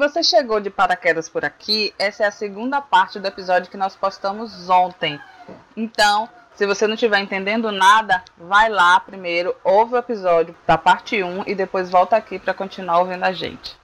Se 0.00 0.08
você 0.08 0.22
chegou 0.22 0.60
de 0.60 0.70
paraquedas 0.70 1.28
por 1.28 1.44
aqui, 1.44 1.92
essa 1.98 2.24
é 2.24 2.26
a 2.26 2.30
segunda 2.30 2.80
parte 2.80 3.20
do 3.20 3.28
episódio 3.28 3.70
que 3.70 3.76
nós 3.76 3.94
postamos 3.94 4.70
ontem. 4.70 5.20
Então, 5.76 6.26
se 6.54 6.66
você 6.66 6.86
não 6.86 6.94
estiver 6.94 7.20
entendendo 7.20 7.70
nada, 7.70 8.24
vai 8.38 8.70
lá 8.70 8.98
primeiro, 8.98 9.54
ouve 9.62 9.92
o 9.92 9.98
episódio 9.98 10.56
da 10.66 10.78
parte 10.78 11.22
1 11.22 11.46
e 11.46 11.54
depois 11.54 11.90
volta 11.90 12.16
aqui 12.16 12.38
para 12.38 12.54
continuar 12.54 13.00
ouvindo 13.00 13.24
a 13.24 13.32
gente. 13.32 13.76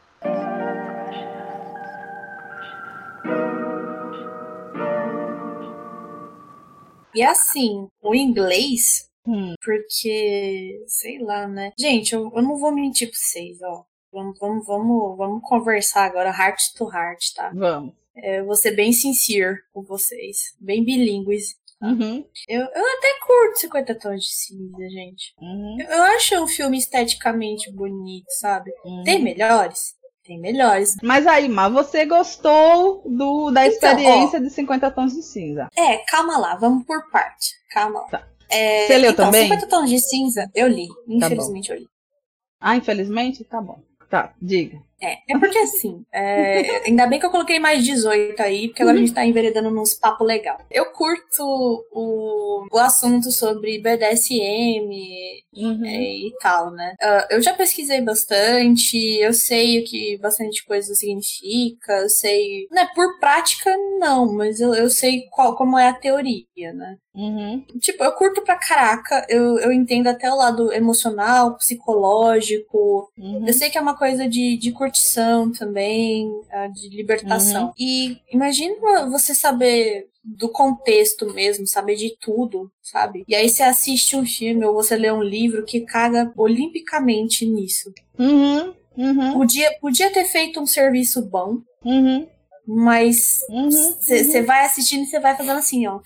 E 7.14 7.22
assim, 7.22 7.88
o 8.00 8.14
inglês, 8.14 9.10
Hum. 9.28 9.52
porque, 9.62 10.82
sei 10.86 11.18
lá, 11.18 11.46
né? 11.46 11.72
Gente, 11.78 12.14
eu, 12.14 12.32
eu 12.34 12.40
não 12.40 12.56
vou 12.56 12.72
mentir 12.72 13.10
pra 13.10 13.18
vocês, 13.18 13.58
ó. 13.60 13.84
Vamos, 14.16 14.38
vamos, 14.38 14.66
vamos, 14.66 15.16
vamos 15.18 15.42
conversar 15.42 16.06
agora, 16.06 16.30
heart 16.30 16.72
to 16.74 16.88
heart, 16.90 17.34
tá? 17.34 17.52
Vamos. 17.54 17.92
É, 18.16 18.40
eu 18.40 18.46
vou 18.46 18.56
ser 18.56 18.70
bem 18.70 18.90
sincero 18.90 19.58
com 19.74 19.82
vocês, 19.82 20.54
bem 20.58 20.82
bilíngues. 20.82 21.54
Uhum. 21.82 22.24
Eu, 22.48 22.62
eu 22.62 22.96
até 22.96 23.18
curto 23.26 23.58
50 23.58 23.94
tons 23.96 24.22
de 24.22 24.32
cinza, 24.32 24.88
gente. 24.88 25.34
Uhum. 25.38 25.76
Eu, 25.78 25.88
eu 25.88 26.02
acho 26.04 26.42
um 26.42 26.48
filme 26.48 26.78
esteticamente 26.78 27.70
bonito, 27.70 28.24
sabe? 28.40 28.70
Uhum. 28.86 29.02
Tem 29.04 29.22
melhores? 29.22 29.94
Tem 30.24 30.40
melhores. 30.40 30.96
Mas 31.02 31.26
aí, 31.26 31.46
mas 31.46 31.70
você 31.70 32.06
gostou 32.06 33.02
do, 33.04 33.50
da 33.50 33.66
Então, 33.66 33.90
experiência 33.90 34.40
de 34.40 34.48
50 34.48 34.90
tons 34.92 35.12
de 35.12 35.22
cinza? 35.24 35.68
É, 35.76 35.98
calma 36.08 36.38
lá, 36.38 36.56
vamos 36.56 36.86
por 36.86 37.10
parte. 37.10 37.50
Calma 37.70 38.00
lá. 38.00 38.08
Tá. 38.08 38.28
É, 38.48 38.86
Você 38.86 38.96
leu 38.96 39.10
então, 39.10 39.26
também? 39.26 39.42
50 39.42 39.66
tons 39.66 39.90
de 39.90 40.00
cinza, 40.00 40.50
eu 40.54 40.68
li. 40.68 40.88
Tá 40.88 40.94
Infelizmente 41.06 41.70
eu 41.70 41.76
li. 41.76 41.86
Ah, 42.58 42.76
infelizmente? 42.76 43.44
Tá 43.44 43.60
bom. 43.60 43.78
Tá, 44.08 44.34
diga. 44.40 44.82
É, 45.00 45.18
é 45.28 45.38
porque 45.38 45.58
assim, 45.58 46.04
é, 46.12 46.86
ainda 46.86 47.06
bem 47.06 47.20
que 47.20 47.26
eu 47.26 47.30
coloquei 47.30 47.58
mais 47.58 47.84
18 47.84 48.40
aí, 48.40 48.68
porque 48.68 48.82
agora 48.82 48.96
a 48.96 49.00
gente 49.00 49.12
tá 49.12 49.24
enveredando 49.24 49.70
nos 49.70 49.94
papo 49.94 50.24
legal. 50.24 50.58
Eu 50.70 50.86
curto 50.92 51.42
o, 51.92 52.66
o 52.72 52.78
assunto 52.78 53.30
sobre 53.30 53.78
BDSM 53.78 54.90
Uhum. 55.54 55.84
é, 55.86 56.02
e 56.02 56.32
tal, 56.40 56.70
né? 56.70 56.94
Ah, 57.00 57.26
eu 57.30 57.40
já 57.40 57.54
pesquisei 57.54 58.00
bastante, 58.02 58.96
eu 59.20 59.32
sei 59.32 59.80
o 59.80 59.84
que 59.84 60.18
bastante 60.18 60.64
coisa 60.64 60.94
significa, 60.94 61.92
eu 62.00 62.08
sei. 62.10 62.66
Né, 62.70 62.86
por 62.94 63.18
prática, 63.18 63.74
não, 63.98 64.32
mas 64.32 64.60
eu, 64.60 64.74
eu 64.74 64.90
sei 64.90 65.22
qual, 65.30 65.56
como 65.56 65.78
é 65.78 65.88
a 65.88 65.94
teoria, 65.94 66.72
né? 66.74 66.96
Uhum. 67.14 67.64
Tipo, 67.80 68.04
eu 68.04 68.12
curto 68.12 68.42
pra 68.42 68.56
caraca, 68.56 69.24
eu, 69.30 69.58
eu 69.58 69.72
entendo 69.72 70.08
até 70.08 70.30
o 70.30 70.36
lado 70.36 70.70
emocional, 70.72 71.56
psicológico, 71.56 73.10
Uhum. 73.18 73.46
eu 73.46 73.52
sei 73.54 73.70
que 73.70 73.78
é 73.78 73.80
uma 73.80 73.96
coisa 73.96 74.28
de, 74.28 74.56
de 74.58 74.72
curtição 74.96 75.52
também, 75.52 76.30
de 76.74 76.88
libertação. 76.88 77.72
E 77.78 78.18
imagina 78.32 79.08
você 79.10 79.34
saber 79.34 80.06
do 80.24 80.48
contexto 80.48 81.32
mesmo, 81.32 81.66
saber 81.66 81.94
de 81.96 82.16
tudo, 82.20 82.70
sabe? 82.82 83.24
E 83.28 83.34
aí 83.34 83.48
você 83.48 83.62
assiste 83.62 84.16
um 84.16 84.24
filme 84.26 84.64
ou 84.64 84.74
você 84.74 84.96
lê 84.96 85.10
um 85.12 85.22
livro 85.22 85.64
que 85.64 85.80
caga 85.82 86.32
olimpicamente 86.36 87.46
nisso. 87.46 87.92
Uhum. 88.18 88.74
Uhum. 88.96 89.34
Podia, 89.34 89.70
podia 89.80 90.10
ter 90.12 90.24
feito 90.24 90.58
um 90.58 90.66
serviço 90.66 91.22
bom, 91.22 91.58
Uhum. 91.84 92.26
mas 92.66 93.42
Uhum. 93.50 93.70
você 93.70 94.42
vai 94.42 94.64
assistindo 94.64 95.02
e 95.02 95.06
você 95.06 95.20
vai 95.20 95.36
fazendo 95.36 95.58
assim, 95.58 95.86
ó. 95.86 96.00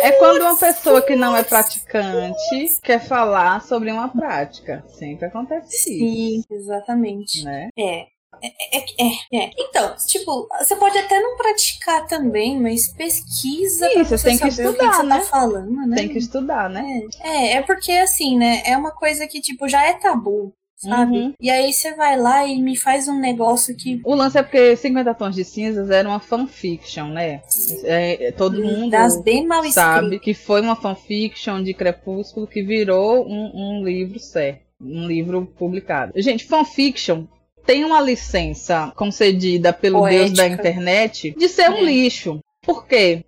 É 0.00 0.12
quando 0.12 0.42
uma 0.42 0.56
pessoa 0.56 1.02
que 1.02 1.16
não 1.16 1.36
é 1.36 1.42
praticante 1.42 2.80
quer 2.82 3.00
falar 3.00 3.62
sobre 3.62 3.90
uma 3.90 4.08
prática. 4.08 4.84
Sempre 4.88 5.26
acontece 5.26 5.68
isso, 5.68 5.84
Sim, 5.84 6.44
exatamente. 6.50 7.44
né? 7.44 7.68
É. 7.78 8.06
É, 8.42 8.78
é, 8.78 8.84
é, 8.98 9.44
é. 9.44 9.50
Então, 9.58 9.94
tipo, 10.06 10.48
você 10.58 10.76
pode 10.76 10.98
até 10.98 11.20
não 11.20 11.36
praticar 11.36 12.06
também, 12.06 12.60
mas 12.60 12.88
pesquisa 12.88 13.88
Sim, 13.88 13.94
pra 13.94 14.04
você 14.04 14.28
tem 14.28 14.38
que 14.38 14.48
estudar, 14.48 14.90
que, 14.90 14.96
você 14.96 15.02
né? 15.04 15.18
tá 15.18 15.24
falando, 15.24 15.86
né? 15.86 15.96
Tem 15.96 16.08
que 16.08 16.18
estudar, 16.18 16.68
né? 16.68 17.00
É, 17.20 17.52
é 17.54 17.62
porque 17.62 17.92
assim, 17.92 18.36
né? 18.36 18.62
É 18.66 18.76
uma 18.76 18.90
coisa 18.90 19.26
que, 19.26 19.40
tipo, 19.40 19.68
já 19.68 19.84
é 19.86 19.94
tabu, 19.94 20.52
sabe? 20.76 21.16
Uhum. 21.16 21.32
E 21.40 21.50
aí 21.50 21.72
você 21.72 21.94
vai 21.94 22.18
lá 22.18 22.46
e 22.46 22.60
me 22.60 22.76
faz 22.76 23.08
um 23.08 23.18
negócio 23.18 23.74
que. 23.76 24.00
O 24.04 24.14
lance 24.14 24.38
é 24.38 24.42
porque 24.42 24.76
50 24.76 25.14
Tons 25.14 25.34
de 25.34 25.44
Cinzas 25.44 25.90
era 25.90 26.08
uma 26.08 26.20
fanfiction, 26.20 27.08
né? 27.08 27.42
É, 27.84 28.26
é, 28.28 28.32
todo 28.32 28.62
mundo 28.62 28.90
das 28.90 29.20
bem 29.22 29.46
mal 29.46 29.62
sabe 29.70 30.06
escritas. 30.16 30.24
que 30.24 30.34
foi 30.34 30.60
uma 30.60 30.76
fanfiction 30.76 31.62
de 31.62 31.72
Crepúsculo 31.74 32.46
que 32.46 32.62
virou 32.62 33.26
um, 33.26 33.80
um 33.80 33.84
livro 33.84 34.18
certo, 34.18 34.60
um 34.80 35.06
livro 35.06 35.46
publicado. 35.58 36.12
Gente, 36.16 36.44
fanfiction 36.44 37.24
tem 37.66 37.82
uma 37.84 38.00
licença 38.00 38.92
concedida 38.94 39.72
pelo 39.72 40.00
Poética. 40.00 40.24
Deus 40.26 40.36
da 40.36 40.46
internet 40.48 41.34
de 41.36 41.48
ser 41.48 41.70
um 41.70 41.76
É. 41.78 41.82
lixo. 41.82 42.40
Por 42.62 42.86
quê? 42.86 43.24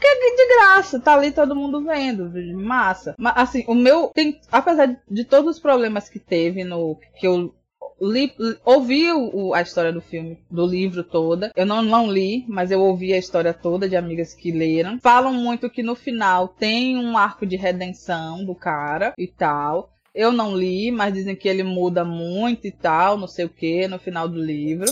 Porque 0.00 0.06
é 0.06 0.34
de 0.36 0.54
graça, 0.54 0.98
tá 0.98 1.12
ali 1.12 1.30
todo 1.30 1.54
mundo 1.54 1.82
vendo, 1.84 2.32
massa. 2.56 3.14
Mas 3.18 3.34
assim, 3.36 3.64
o 3.68 3.74
meu 3.74 4.08
tem, 4.14 4.40
apesar 4.50 4.86
de, 4.86 4.96
de 5.10 5.24
todos 5.24 5.56
os 5.56 5.60
problemas 5.62 6.08
que 6.08 6.18
teve 6.18 6.64
no 6.64 6.96
que 7.18 7.26
eu 7.26 7.54
li, 8.00 8.32
ouvi 8.64 9.12
o- 9.12 9.52
a 9.52 9.60
história 9.60 9.92
do 9.92 10.00
filme, 10.00 10.38
do 10.50 10.66
livro 10.66 11.04
toda. 11.04 11.52
Eu 11.54 11.66
não, 11.66 11.82
não 11.82 12.10
li, 12.10 12.46
mas 12.48 12.70
eu 12.70 12.80
ouvi 12.80 13.12
a 13.12 13.18
história 13.18 13.52
toda 13.52 13.86
de 13.86 13.94
amigas 13.94 14.32
que 14.32 14.50
leram. 14.50 14.98
Falam 15.00 15.34
muito 15.34 15.68
que 15.68 15.82
no 15.82 15.94
final 15.94 16.48
tem 16.48 16.96
um 16.96 17.18
arco 17.18 17.44
de 17.44 17.56
redenção 17.56 18.42
do 18.42 18.54
cara 18.54 19.12
e 19.18 19.26
tal. 19.28 19.90
Eu 20.14 20.32
não 20.32 20.56
li, 20.56 20.90
mas 20.90 21.12
dizem 21.12 21.36
que 21.36 21.46
ele 21.48 21.62
muda 21.62 22.04
muito 22.06 22.66
e 22.66 22.72
tal, 22.72 23.18
não 23.18 23.28
sei 23.28 23.44
o 23.44 23.48
que, 23.50 23.86
no 23.86 23.98
final 23.98 24.26
do 24.26 24.40
livro. 24.42 24.86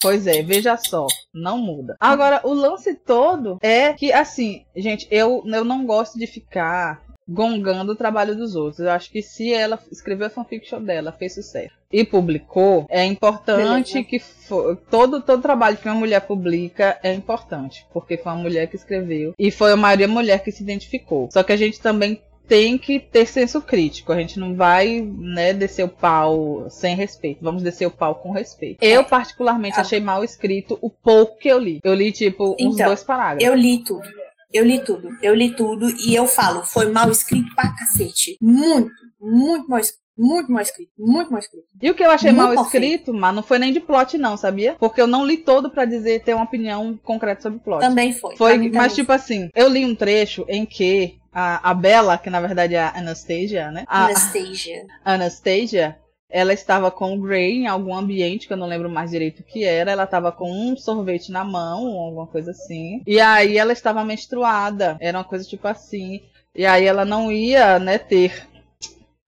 Pois 0.00 0.26
é, 0.26 0.42
veja 0.42 0.76
só, 0.76 1.06
não 1.32 1.58
muda. 1.58 1.96
Agora, 2.00 2.40
o 2.44 2.52
lance 2.52 2.94
todo 2.94 3.58
é 3.62 3.92
que, 3.92 4.12
assim, 4.12 4.64
gente, 4.76 5.06
eu, 5.10 5.42
eu 5.46 5.64
não 5.64 5.86
gosto 5.86 6.18
de 6.18 6.26
ficar 6.26 7.02
gongando 7.28 7.92
o 7.92 7.96
trabalho 7.96 8.34
dos 8.36 8.56
outros. 8.56 8.80
Eu 8.80 8.90
acho 8.90 9.10
que 9.10 9.22
se 9.22 9.52
ela 9.54 9.78
escreveu 9.92 10.26
a 10.26 10.30
fanfiction 10.30 10.82
dela, 10.82 11.12
fez 11.12 11.34
sucesso 11.34 11.72
e 11.92 12.04
publicou, 12.04 12.84
é 12.88 13.04
importante 13.04 13.92
Beleza. 13.94 14.02
que 14.08 14.18
fo- 14.18 14.74
todo 14.90 15.20
todo 15.20 15.40
trabalho 15.42 15.76
que 15.76 15.86
uma 15.88 15.94
mulher 15.94 16.20
publica 16.22 16.98
é 17.02 17.12
importante, 17.12 17.86
porque 17.92 18.16
foi 18.16 18.32
uma 18.32 18.42
mulher 18.42 18.66
que 18.66 18.76
escreveu 18.76 19.34
e 19.38 19.50
foi 19.50 19.72
a 19.72 19.76
maioria 19.76 20.08
mulher 20.08 20.42
que 20.42 20.50
se 20.50 20.62
identificou. 20.62 21.28
Só 21.32 21.42
que 21.42 21.52
a 21.52 21.56
gente 21.56 21.80
também 21.80 22.20
tem 22.48 22.76
que 22.76 22.98
ter 23.00 23.26
senso 23.26 23.60
crítico. 23.60 24.12
A 24.12 24.16
gente 24.16 24.38
não 24.38 24.54
vai, 24.54 25.00
né, 25.00 25.52
descer 25.52 25.84
o 25.84 25.88
pau 25.88 26.66
sem 26.68 26.94
respeito. 26.94 27.42
Vamos 27.42 27.62
descer 27.62 27.86
o 27.86 27.90
pau 27.90 28.16
com 28.16 28.30
respeito. 28.30 28.82
Eu, 28.82 29.04
particularmente, 29.04 29.78
Ah. 29.78 29.82
achei 29.82 30.00
mal 30.00 30.22
escrito 30.24 30.78
o 30.82 30.90
pouco 30.90 31.38
que 31.38 31.48
eu 31.48 31.58
li. 31.58 31.80
Eu 31.82 31.94
li, 31.94 32.12
tipo, 32.12 32.56
uns 32.60 32.74
Então, 32.74 32.86
dois 32.86 33.02
parágrafos. 33.02 33.44
Eu 33.44 33.54
li 33.54 33.82
tudo. 33.82 34.08
Eu 34.52 34.64
li 34.66 34.78
tudo. 34.84 35.08
Eu 35.22 35.34
li 35.34 35.54
tudo 35.56 35.88
e 36.06 36.14
eu 36.14 36.26
falo, 36.26 36.62
foi 36.64 36.90
mal 36.90 37.10
escrito 37.10 37.54
pra 37.54 37.72
cacete. 37.74 38.36
Muito, 38.40 38.90
muito 39.20 39.68
mal 39.68 39.78
escrito. 39.80 40.02
Muito 40.18 40.52
mal 40.52 40.60
escrito. 40.62 40.90
Muito 40.98 41.30
mal 41.30 41.40
escrito. 41.40 41.64
E 41.80 41.90
o 41.90 41.94
que 41.94 42.04
eu 42.04 42.10
achei 42.10 42.30
Muito 42.32 42.54
mal 42.54 42.64
escrito, 42.66 43.14
mas 43.14 43.34
não 43.34 43.42
foi 43.42 43.58
nem 43.58 43.72
de 43.72 43.80
plot, 43.80 44.18
não, 44.18 44.36
sabia? 44.36 44.76
Porque 44.78 45.00
eu 45.00 45.06
não 45.06 45.24
li 45.24 45.38
todo 45.38 45.70
pra 45.70 45.86
dizer 45.86 46.22
ter 46.22 46.34
uma 46.34 46.44
opinião 46.44 47.00
concreta 47.02 47.40
sobre 47.40 47.60
plot. 47.60 47.80
Também 47.80 48.12
foi. 48.12 48.36
Foi, 48.36 48.58
mas 48.58 48.72
também 48.72 48.88
tipo 48.90 49.10
assim, 49.10 49.48
eu 49.54 49.68
li 49.70 49.86
um 49.86 49.94
trecho 49.94 50.44
em 50.48 50.66
que 50.66 51.16
a, 51.32 51.70
a 51.70 51.74
Bella, 51.74 52.18
que 52.18 52.30
na 52.30 52.40
verdade 52.40 52.74
é 52.74 52.80
a 52.80 52.96
Anastasia, 52.96 53.70
né? 53.70 53.84
A, 53.86 54.06
Anastasia. 54.06 54.86
Anastasia, 55.04 55.96
ela 56.28 56.52
estava 56.52 56.90
com 56.90 57.14
o 57.14 57.20
Gray 57.20 57.52
em 57.58 57.66
algum 57.66 57.94
ambiente 57.94 58.46
que 58.46 58.52
eu 58.52 58.56
não 58.56 58.66
lembro 58.66 58.88
mais 58.90 59.10
direito 59.10 59.40
o 59.40 59.44
que 59.44 59.64
era. 59.64 59.90
Ela 59.92 60.04
estava 60.04 60.32
com 60.32 60.50
um 60.50 60.76
sorvete 60.76 61.30
na 61.30 61.44
mão, 61.44 61.84
ou 61.84 62.00
alguma 62.00 62.26
coisa 62.26 62.52
assim. 62.52 63.02
E 63.06 63.20
aí 63.20 63.58
ela 63.58 63.72
estava 63.72 64.04
menstruada. 64.04 64.96
Era 65.00 65.18
uma 65.18 65.24
coisa 65.24 65.44
tipo 65.46 65.68
assim. 65.68 66.22
E 66.54 66.64
aí 66.66 66.84
ela 66.86 67.04
não 67.04 67.30
ia, 67.30 67.78
né, 67.78 67.98
ter. 67.98 68.46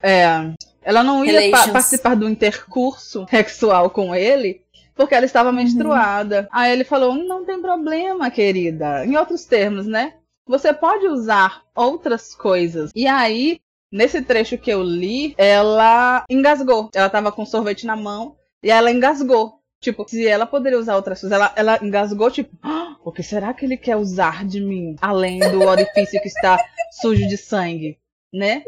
É, 0.02 0.26
ela 0.82 1.02
não 1.02 1.24
ia 1.24 1.50
pa- 1.50 1.68
participar 1.72 2.14
do 2.14 2.28
intercurso 2.28 3.26
sexual 3.30 3.90
com 3.90 4.14
ele. 4.14 4.62
Porque 4.94 5.14
ela 5.14 5.26
estava 5.26 5.50
menstruada. 5.50 6.48
Aí 6.52 6.72
ele 6.72 6.84
falou: 6.84 7.14
não 7.14 7.44
tem 7.44 7.60
problema, 7.60 8.30
querida. 8.30 9.04
Em 9.04 9.16
outros 9.16 9.44
termos, 9.44 9.86
né? 9.86 10.14
Você 10.46 10.72
pode 10.72 11.06
usar 11.06 11.62
outras 11.74 12.34
coisas. 12.34 12.90
E 12.94 13.06
aí, 13.06 13.60
nesse 13.90 14.20
trecho 14.22 14.58
que 14.58 14.70
eu 14.70 14.82
li, 14.82 15.34
ela 15.38 16.24
engasgou. 16.28 16.90
Ela 16.94 17.08
tava 17.08 17.32
com 17.32 17.46
sorvete 17.46 17.86
na 17.86 17.96
mão 17.96 18.36
e 18.62 18.70
ela 18.70 18.90
engasgou. 18.90 19.60
Tipo, 19.80 20.06
se 20.08 20.26
ela 20.26 20.46
poderia 20.46 20.78
usar 20.78 20.96
outras 20.96 21.20
coisas, 21.20 21.36
ela, 21.36 21.52
ela 21.56 21.78
engasgou, 21.82 22.30
tipo, 22.30 22.56
"Ah, 22.62 22.96
o 23.04 23.12
que 23.12 23.22
será 23.22 23.52
que 23.52 23.66
ele 23.66 23.76
quer 23.76 23.96
usar 23.96 24.44
de 24.46 24.60
mim? 24.60 24.96
Além 25.00 25.38
do 25.40 25.60
orifício 25.62 26.20
que 26.22 26.28
está 26.28 26.58
sujo 27.00 27.28
de 27.28 27.36
sangue, 27.36 27.98
né? 28.32 28.62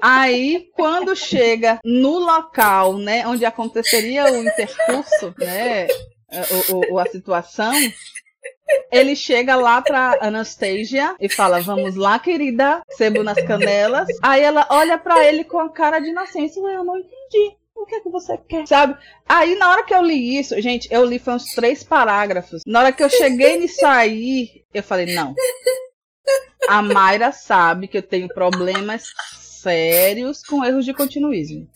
Aí, 0.00 0.68
quando 0.74 1.14
chega 1.16 1.78
no 1.84 2.18
local, 2.18 2.98
né, 2.98 3.26
onde 3.26 3.44
aconteceria 3.44 4.24
o 4.32 4.42
intercurso, 4.44 5.32
né, 5.38 5.86
o, 6.92 6.98
a 6.98 7.06
situação, 7.06 7.72
ele 8.90 9.16
chega 9.16 9.56
lá 9.56 9.80
pra 9.82 10.18
Anastasia 10.20 11.14
e 11.20 11.28
fala: 11.28 11.60
Vamos 11.60 11.96
lá, 11.96 12.18
querida, 12.18 12.82
sebo 12.90 13.22
nas 13.22 13.40
canelas. 13.42 14.06
Aí 14.22 14.42
ela 14.42 14.66
olha 14.70 14.98
pra 14.98 15.24
ele 15.24 15.44
com 15.44 15.58
a 15.58 15.70
cara 15.70 15.98
de. 15.98 16.10
Ué, 16.10 16.76
eu 16.76 16.84
não 16.84 16.98
entendi. 16.98 17.56
O 17.74 17.86
que 17.86 17.96
é 17.96 18.00
que 18.00 18.10
você 18.10 18.38
quer? 18.38 18.66
Sabe? 18.66 18.96
Aí, 19.28 19.56
na 19.56 19.70
hora 19.70 19.82
que 19.82 19.92
eu 19.92 20.02
li 20.02 20.38
isso, 20.38 20.60
gente, 20.60 20.86
eu 20.90 21.04
li 21.04 21.18
foi 21.18 21.34
uns 21.34 21.46
três 21.54 21.82
parágrafos. 21.82 22.62
Na 22.64 22.80
hora 22.80 22.92
que 22.92 23.02
eu 23.02 23.10
cheguei 23.10 23.58
nisso 23.58 23.84
aí, 23.84 24.62
eu 24.72 24.82
falei, 24.82 25.14
não. 25.14 25.34
A 26.68 26.80
Mayra 26.80 27.32
sabe 27.32 27.88
que 27.88 27.98
eu 27.98 28.02
tenho 28.02 28.28
problemas 28.28 29.04
sérios 29.36 30.42
com 30.44 30.64
erros 30.64 30.84
de 30.84 30.94
continuismo. 30.94 31.68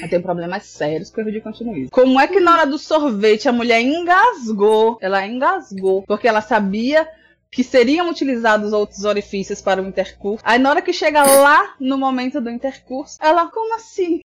Eu 0.00 0.08
tenho 0.08 0.22
problemas 0.22 0.64
sérios 0.64 1.10
com 1.10 1.20
erro 1.20 1.32
de 1.32 1.40
continuismo. 1.40 1.90
Como 1.90 2.20
é 2.20 2.26
que 2.26 2.40
na 2.40 2.52
hora 2.52 2.66
do 2.66 2.78
sorvete 2.78 3.48
a 3.48 3.52
mulher 3.52 3.80
engasgou? 3.80 4.98
Ela 5.00 5.26
engasgou 5.26 6.02
porque 6.02 6.28
ela 6.28 6.40
sabia 6.40 7.08
que 7.50 7.64
seriam 7.64 8.08
utilizados 8.08 8.72
outros 8.72 9.04
orifícios 9.04 9.60
para 9.60 9.82
o 9.82 9.86
intercurso. 9.86 10.44
Aí 10.46 10.58
na 10.58 10.70
hora 10.70 10.82
que 10.82 10.92
chega 10.92 11.22
lá 11.24 11.74
no 11.80 11.98
momento 11.98 12.40
do 12.40 12.48
intercurso, 12.48 13.18
ela, 13.20 13.50
como 13.50 13.74
assim? 13.74 14.20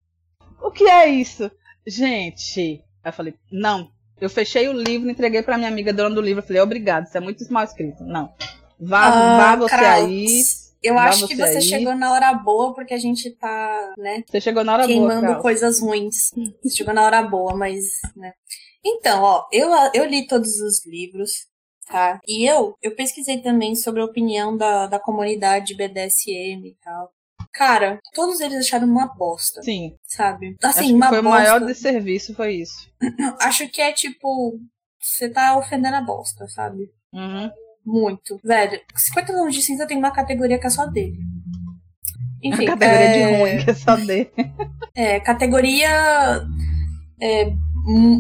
O 0.61 0.71
que 0.71 0.85
é 0.85 1.09
isso? 1.09 1.51
Gente, 1.87 2.85
aí 3.03 3.11
eu 3.11 3.13
falei, 3.13 3.35
não. 3.51 3.91
Eu 4.21 4.31
fechei 4.31 4.69
o 4.69 4.73
livro, 4.73 5.11
entreguei 5.11 5.43
para 5.43 5.57
minha 5.57 5.69
amiga 5.69 5.93
dona 5.93 6.15
do 6.15 6.21
livro, 6.21 6.43
eu 6.43 6.47
falei, 6.47 6.63
obrigado, 6.63 7.07
isso 7.07 7.17
é 7.17 7.21
muito 7.21 7.45
mal 7.53 7.65
escrito. 7.65 8.05
Não. 8.05 8.33
Vá, 8.79 9.07
ah, 9.07 9.37
vá 9.37 9.57
você 9.57 9.75
aí. 9.75 10.43
Eu 10.83 10.99
acho 10.99 11.29
que 11.29 11.37
você 11.37 11.57
aí. 11.57 11.63
chegou 11.63 11.95
na 11.95 12.13
hora 12.13 12.35
boa, 12.35 12.75
porque 12.75 12.93
a 12.95 12.99
gente 12.99 13.31
tá, 13.31 13.95
né? 13.97 14.23
Você 14.29 14.41
chegou 14.41 14.65
na 14.65 14.73
hora 14.73 14.87
queimando 14.87 15.09
boa. 15.09 15.21
Queimando 15.21 15.43
coisas 15.43 15.81
ruins. 15.81 16.31
Você 16.63 16.77
chegou 16.77 16.93
na 16.93 17.05
hora 17.05 17.23
boa, 17.23 17.55
mas, 17.55 17.85
né? 18.17 18.33
Então, 18.85 19.23
ó, 19.23 19.47
eu, 19.53 19.71
eu 19.95 20.05
li 20.05 20.27
todos 20.27 20.61
os 20.61 20.85
livros, 20.85 21.47
tá? 21.87 22.19
E 22.27 22.45
eu, 22.51 22.77
eu 22.83 22.97
pesquisei 22.97 23.41
também 23.41 23.77
sobre 23.77 24.01
a 24.01 24.05
opinião 24.05 24.57
da, 24.57 24.87
da 24.87 24.99
comunidade 24.99 25.77
BDSM 25.77 26.67
e 26.67 26.77
tal. 26.83 27.13
Cara, 27.53 28.01
todos 28.15 28.41
eles 28.41 28.67
acharam 28.67 28.89
uma 28.89 29.07
bosta. 29.07 29.63
Sim. 29.63 29.97
Sabe? 30.05 30.57
Assim, 30.63 30.87
Acho 30.87 30.95
uma 30.95 31.09
foi 31.09 31.23
bosta. 31.23 31.29
o 31.29 31.43
maior 31.43 31.61
desserviço, 31.61 32.35
foi 32.35 32.55
isso. 32.55 32.91
Acho 33.41 33.69
que 33.69 33.81
é 33.81 33.93
tipo. 33.93 34.59
Você 35.01 35.29
tá 35.29 35.57
ofendendo 35.59 35.97
a 35.97 36.01
bosta, 36.01 36.47
sabe? 36.49 36.89
Uhum. 37.13 37.51
Muito. 37.85 38.41
Velho, 38.43 38.81
50 38.95 39.33
tons 39.33 39.55
de 39.55 39.63
cinza 39.63 39.87
tem 39.87 39.97
uma 39.97 40.11
categoria 40.11 40.59
que 40.59 40.67
é 40.67 40.71
só 40.71 40.87
dele. 40.87 41.19
Enfim. 42.43 42.65
Uma 42.65 42.77
categoria 42.77 43.07
é... 43.07 43.27
de 43.27 43.37
ruim 43.37 43.65
que 43.65 43.71
é 43.71 43.75
só 43.75 43.97
dele. 43.97 44.31
É, 44.95 45.19
categoria. 45.21 46.47
É, 47.19 47.51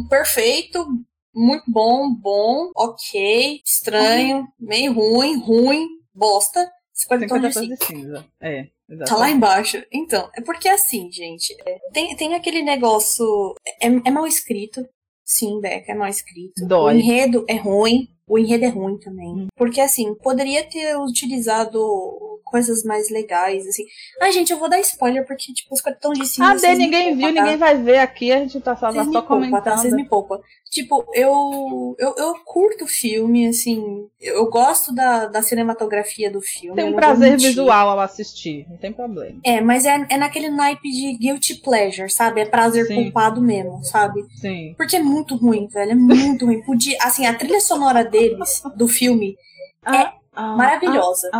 perfeito, 0.08 0.86
muito 1.34 1.64
bom, 1.68 2.14
bom, 2.14 2.70
ok, 2.74 3.60
estranho, 3.62 4.38
uhum. 4.38 4.46
meio 4.58 4.92
ruim, 4.94 5.38
ruim, 5.38 5.86
bosta. 6.14 6.66
50, 6.94 7.28
50 7.28 7.52
tons 7.52 7.68
de 7.68 7.84
cinza. 7.84 8.24
É. 8.40 8.68
Exatamente. 8.92 9.08
Tá 9.08 9.16
lá 9.16 9.30
embaixo. 9.30 9.82
Então, 9.90 10.30
é 10.36 10.40
porque 10.42 10.68
assim, 10.68 11.10
gente, 11.10 11.56
é, 11.66 11.78
tem, 11.92 12.14
tem 12.14 12.34
aquele 12.34 12.62
negócio. 12.62 13.54
É, 13.80 13.86
é 13.86 14.10
mal 14.10 14.26
escrito. 14.26 14.86
Sim, 15.32 15.60
Beca, 15.60 15.92
é 15.92 15.94
mal 15.94 16.08
escrito. 16.08 16.66
Dói. 16.66 16.94
O 16.94 16.98
enredo 16.98 17.44
é 17.48 17.56
ruim. 17.56 18.06
O 18.26 18.38
enredo 18.38 18.66
é 18.66 18.68
ruim 18.68 18.98
também. 18.98 19.28
Hum. 19.28 19.46
Porque, 19.56 19.80
assim, 19.80 20.14
poderia 20.16 20.62
ter 20.62 20.94
utilizado 20.98 22.31
coisas 22.52 22.84
mais 22.84 23.10
legais, 23.10 23.66
assim. 23.66 23.84
Ai, 24.20 24.30
gente, 24.30 24.52
eu 24.52 24.58
vou 24.58 24.68
dar 24.68 24.78
spoiler, 24.80 25.26
porque, 25.26 25.52
tipo, 25.52 25.74
os 25.74 25.80
cartões 25.80 26.18
de 26.18 26.26
cinza. 26.26 26.50
Ah, 26.50 26.54
de 26.54 26.74
ninguém 26.74 27.16
viu, 27.16 27.34
tá? 27.34 27.40
ninguém 27.40 27.56
vai 27.56 27.76
ver 27.76 27.98
aqui, 27.98 28.30
a 28.30 28.38
gente 28.38 28.60
tá 28.60 28.76
só, 28.76 28.92
só 28.92 29.22
comentando. 29.22 29.64
Tá? 29.64 29.76
Vocês 29.78 29.94
me 29.94 30.04
poupam. 30.04 30.38
Tipo, 30.70 31.04
eu, 31.14 31.94
eu, 31.98 32.14
eu 32.16 32.34
curto 32.46 32.84
o 32.84 32.88
filme, 32.88 33.46
assim, 33.46 34.06
eu 34.18 34.48
gosto 34.48 34.94
da, 34.94 35.26
da 35.26 35.42
cinematografia 35.42 36.30
do 36.30 36.40
filme. 36.40 36.76
Tem 36.76 36.90
um 36.90 36.94
prazer 36.94 37.36
visual 37.38 37.90
ao 37.90 38.00
assistir, 38.00 38.66
não 38.70 38.78
tem 38.78 38.92
problema. 38.92 39.38
É, 39.44 39.60
mas 39.60 39.84
é, 39.84 40.06
é 40.08 40.16
naquele 40.16 40.48
naipe 40.48 40.90
de 40.90 41.18
guilty 41.18 41.56
pleasure, 41.56 42.08
sabe? 42.08 42.40
É 42.40 42.46
prazer 42.46 42.86
Sim. 42.86 42.94
culpado 42.94 43.40
mesmo, 43.42 43.84
sabe? 43.84 44.24
Sim. 44.40 44.74
Porque 44.76 44.96
é 44.96 45.02
muito 45.02 45.36
ruim, 45.36 45.68
velho, 45.68 45.92
é 45.92 45.94
muito 45.94 46.46
ruim. 46.46 46.62
Podia, 46.62 46.96
assim, 47.02 47.26
a 47.26 47.34
trilha 47.34 47.60
sonora 47.60 48.02
deles, 48.02 48.62
do 48.74 48.88
filme, 48.88 49.36
ah. 49.84 49.96
é 49.96 50.21
maravilhosa. 50.34 51.30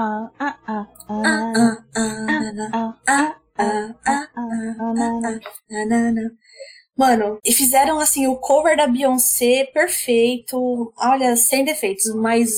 Mano, 6.97 7.39
e 7.45 7.53
fizeram 7.53 7.99
assim 7.99 8.27
o 8.27 8.37
cover 8.37 8.77
da 8.77 8.87
Beyoncé 8.87 9.65
perfeito. 9.73 10.93
Olha, 10.97 11.37
sem 11.37 11.65
defeitos, 11.65 12.15
mas 12.15 12.51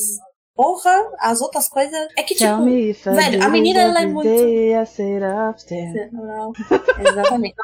Porra, 0.54 1.10
as 1.18 1.40
outras 1.40 1.68
coisas. 1.68 2.08
É 2.16 2.22
que, 2.22 2.34
tipo. 2.34 2.44
Velho, 3.12 3.42
a 3.42 3.48
menina 3.48 3.80
ela 3.80 4.02
é 4.02 4.06
muito. 4.06 4.28
Exatamente. 7.10 7.56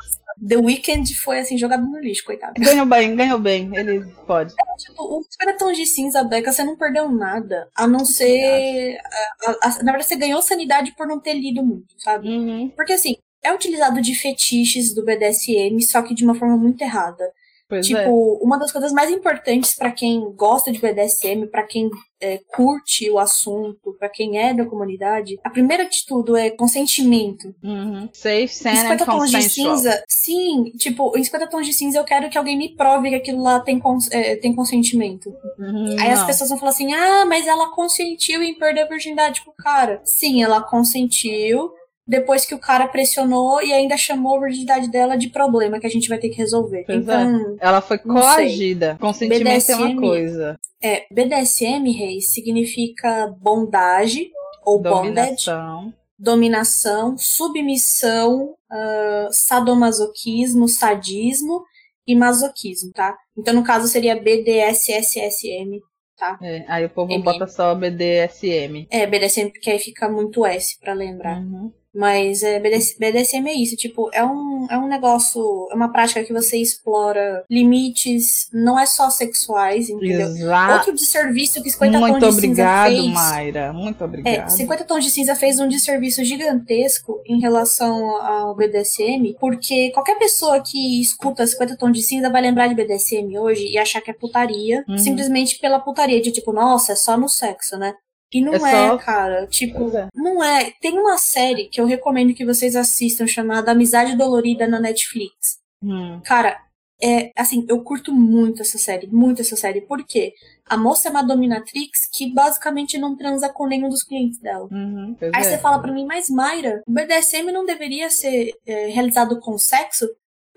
The 0.46 0.56
Weeknd 0.56 1.14
foi 1.16 1.38
assim, 1.38 1.56
jogado 1.56 1.84
no 1.84 1.98
lixo, 2.00 2.24
coitado. 2.24 2.54
Ganhou 2.58 2.86
bem, 2.86 3.14
ganhou 3.14 3.38
bem. 3.38 3.70
Ele 3.76 4.04
pode. 4.26 4.54
É, 4.54 4.76
tipo, 4.76 5.04
o 5.04 5.24
Tons 5.58 5.76
de 5.76 5.86
Cinza, 5.86 6.24
Beca, 6.24 6.52
você 6.52 6.64
não 6.64 6.76
perdeu 6.76 7.08
nada. 7.10 7.68
A 7.76 7.86
não 7.86 8.04
ser. 8.04 8.98
A, 9.04 9.50
a, 9.50 9.56
a, 9.62 9.68
na 9.82 9.92
verdade, 9.92 10.06
você 10.06 10.16
ganhou 10.16 10.42
sanidade 10.42 10.92
por 10.96 11.06
não 11.06 11.20
ter 11.20 11.34
lido 11.34 11.62
muito, 11.62 11.94
sabe? 11.98 12.28
Uhum. 12.28 12.72
Porque 12.74 12.94
assim, 12.94 13.16
é 13.42 13.52
utilizado 13.52 14.00
de 14.00 14.14
fetiches 14.14 14.94
do 14.94 15.04
BDSM, 15.04 15.80
só 15.82 16.02
que 16.02 16.14
de 16.14 16.24
uma 16.24 16.34
forma 16.34 16.56
muito 16.56 16.82
errada. 16.82 17.24
Pois 17.70 17.86
tipo, 17.86 18.00
é. 18.00 18.44
uma 18.44 18.58
das 18.58 18.72
coisas 18.72 18.92
mais 18.92 19.08
importantes 19.08 19.76
para 19.76 19.92
quem 19.92 20.32
gosta 20.32 20.72
de 20.72 20.80
BDSM, 20.80 21.46
para 21.46 21.62
quem 21.62 21.88
é, 22.20 22.38
curte 22.48 23.08
o 23.08 23.16
assunto, 23.16 23.94
para 23.96 24.08
quem 24.08 24.38
é 24.38 24.52
da 24.52 24.66
comunidade, 24.66 25.38
a 25.44 25.48
primeira 25.48 25.88
de 25.88 26.04
tudo 26.04 26.36
é 26.36 26.50
consentimento. 26.50 27.54
Uhum. 27.62 28.08
Safe, 28.12 28.48
sane 28.48 28.76
50 28.76 29.06
tons 29.06 29.30
de 29.30 29.42
cinza, 29.42 30.04
sim, 30.08 30.72
tipo, 30.76 31.16
em 31.16 31.22
50 31.22 31.46
tons 31.46 31.64
de 31.64 31.72
cinza 31.72 31.98
eu 31.98 32.04
quero 32.04 32.28
que 32.28 32.36
alguém 32.36 32.58
me 32.58 32.74
prove 32.74 33.08
que 33.10 33.14
aquilo 33.14 33.40
lá 33.40 33.60
tem, 33.60 33.78
cons 33.78 34.10
é, 34.10 34.34
tem 34.34 34.52
consentimento. 34.52 35.32
Uhum, 35.56 35.96
Aí 36.00 36.08
não. 36.08 36.14
as 36.14 36.24
pessoas 36.24 36.50
vão 36.50 36.58
falar 36.58 36.72
assim: 36.72 36.92
ah, 36.92 37.24
mas 37.24 37.46
ela 37.46 37.70
consentiu 37.70 38.42
em 38.42 38.58
perder 38.58 38.82
a 38.82 38.88
virgindade 38.88 39.42
pro 39.42 39.54
cara. 39.56 40.00
Sim, 40.04 40.42
ela 40.42 40.60
consentiu, 40.60 41.70
depois 42.10 42.44
que 42.44 42.56
o 42.56 42.58
cara 42.58 42.88
pressionou 42.88 43.62
e 43.62 43.72
ainda 43.72 43.96
chamou 43.96 44.36
a 44.36 44.40
virgindade 44.40 44.90
dela 44.90 45.16
de 45.16 45.28
problema 45.28 45.78
que 45.78 45.86
a 45.86 45.90
gente 45.90 46.08
vai 46.08 46.18
ter 46.18 46.28
que 46.28 46.38
resolver. 46.38 46.82
Pois 46.84 47.02
então, 47.04 47.56
é. 47.60 47.66
ela 47.68 47.80
foi 47.80 47.98
coagida. 47.98 48.98
Consentimento 49.00 49.44
BDSM, 49.44 49.72
é 49.72 49.76
uma 49.76 50.00
coisa. 50.00 50.60
É, 50.82 51.06
BDSM, 51.08 51.88
Reis, 51.92 52.32
significa 52.32 53.32
bondade 53.40 54.28
ou 54.64 54.82
dominação. 54.82 55.84
bondage, 55.84 55.94
dominação, 56.18 57.16
submissão, 57.16 58.56
uh, 58.72 59.28
sadomasoquismo, 59.30 60.66
sadismo 60.66 61.62
e 62.04 62.16
masoquismo, 62.16 62.90
tá? 62.92 63.16
Então, 63.38 63.54
no 63.54 63.62
caso, 63.62 63.86
seria 63.86 64.20
BDSSSM, 64.20 65.78
tá? 66.18 66.36
É, 66.42 66.64
aí 66.66 66.84
o 66.86 66.90
povo 66.90 67.12
M. 67.12 67.22
bota 67.22 67.46
só 67.46 67.72
BDSM. 67.72 68.88
É, 68.90 69.06
BDSM, 69.06 69.50
porque 69.50 69.70
aí 69.70 69.78
fica 69.78 70.08
muito 70.08 70.44
S 70.44 70.76
para 70.80 70.92
lembrar. 70.92 71.38
Uhum. 71.38 71.72
Mas 71.94 72.42
é, 72.42 72.60
BDSM 72.60 73.48
é 73.48 73.54
isso, 73.54 73.76
tipo, 73.76 74.10
é 74.12 74.24
um, 74.24 74.66
é 74.70 74.78
um 74.78 74.86
negócio, 74.86 75.68
é 75.72 75.74
uma 75.74 75.90
prática 75.92 76.22
que 76.22 76.32
você 76.32 76.56
explora 76.56 77.44
limites, 77.50 78.48
não 78.52 78.78
é 78.78 78.86
só 78.86 79.10
sexuais, 79.10 79.90
entendeu? 79.90 80.28
Exato. 80.28 80.72
Outro 80.74 80.94
desserviço 80.94 81.62
que 81.62 81.70
50 81.70 81.98
Muito 81.98 82.20
Tons 82.20 82.36
de 82.36 82.38
obrigado, 82.38 82.90
Cinza 82.90 83.02
fez... 83.02 83.12
Mayra, 83.12 83.72
muito 83.72 84.04
obrigado. 84.04 84.46
É, 84.46 84.48
50 84.48 84.84
Tons 84.84 85.04
de 85.04 85.10
Cinza 85.10 85.34
fez 85.34 85.58
um 85.58 85.66
desserviço 85.66 86.24
gigantesco 86.24 87.20
em 87.26 87.40
relação 87.40 88.16
ao 88.24 88.54
BDSM, 88.54 89.34
porque 89.40 89.90
qualquer 89.90 90.16
pessoa 90.18 90.60
que 90.60 91.00
escuta 91.00 91.46
50 91.46 91.76
Tons 91.76 91.92
de 91.92 92.02
Cinza 92.02 92.30
vai 92.30 92.40
lembrar 92.40 92.68
de 92.68 92.74
BDSM 92.74 93.36
hoje 93.36 93.66
e 93.66 93.78
achar 93.78 94.00
que 94.00 94.10
é 94.10 94.14
putaria, 94.14 94.84
uhum. 94.88 94.96
simplesmente 94.96 95.58
pela 95.58 95.80
putaria 95.80 96.20
de 96.20 96.30
tipo, 96.30 96.52
nossa, 96.52 96.92
é 96.92 96.96
só 96.96 97.16
no 97.16 97.28
sexo, 97.28 97.76
né? 97.76 97.94
E 98.32 98.40
não 98.40 98.54
é, 98.54 98.56
é 98.56 98.88
só... 98.88 98.98
cara. 98.98 99.46
Tipo, 99.46 99.96
é. 99.96 100.08
não 100.14 100.42
é. 100.42 100.72
Tem 100.80 100.98
uma 100.98 101.18
série 101.18 101.68
que 101.68 101.80
eu 101.80 101.86
recomendo 101.86 102.34
que 102.34 102.44
vocês 102.44 102.76
assistam 102.76 103.26
chamada 103.26 103.72
Amizade 103.72 104.16
Dolorida 104.16 104.66
na 104.68 104.78
Netflix. 104.78 105.58
Hum. 105.82 106.20
Cara, 106.24 106.60
é 107.02 107.32
assim, 107.34 107.64
eu 107.68 107.82
curto 107.82 108.12
muito 108.12 108.60
essa 108.60 108.78
série, 108.78 109.06
muito 109.06 109.40
essa 109.40 109.56
série. 109.56 109.80
Por 109.80 110.04
quê? 110.04 110.34
A 110.66 110.76
moça 110.76 111.08
é 111.08 111.10
uma 111.10 111.22
dominatrix 111.22 112.08
que 112.12 112.32
basicamente 112.32 112.98
não 112.98 113.16
transa 113.16 113.48
com 113.48 113.66
nenhum 113.66 113.88
dos 113.88 114.02
clientes 114.02 114.38
dela. 114.38 114.68
Uhum, 114.70 115.16
Aí 115.34 115.42
é. 115.42 115.42
você 115.42 115.58
fala 115.58 115.80
pra 115.80 115.92
mim, 115.92 116.04
mas 116.04 116.28
Mayra, 116.28 116.82
o 116.86 116.92
BDSM 116.92 117.50
não 117.50 117.64
deveria 117.64 118.10
ser 118.10 118.52
é, 118.66 118.86
realizado 118.88 119.40
com 119.40 119.56
sexo? 119.58 120.06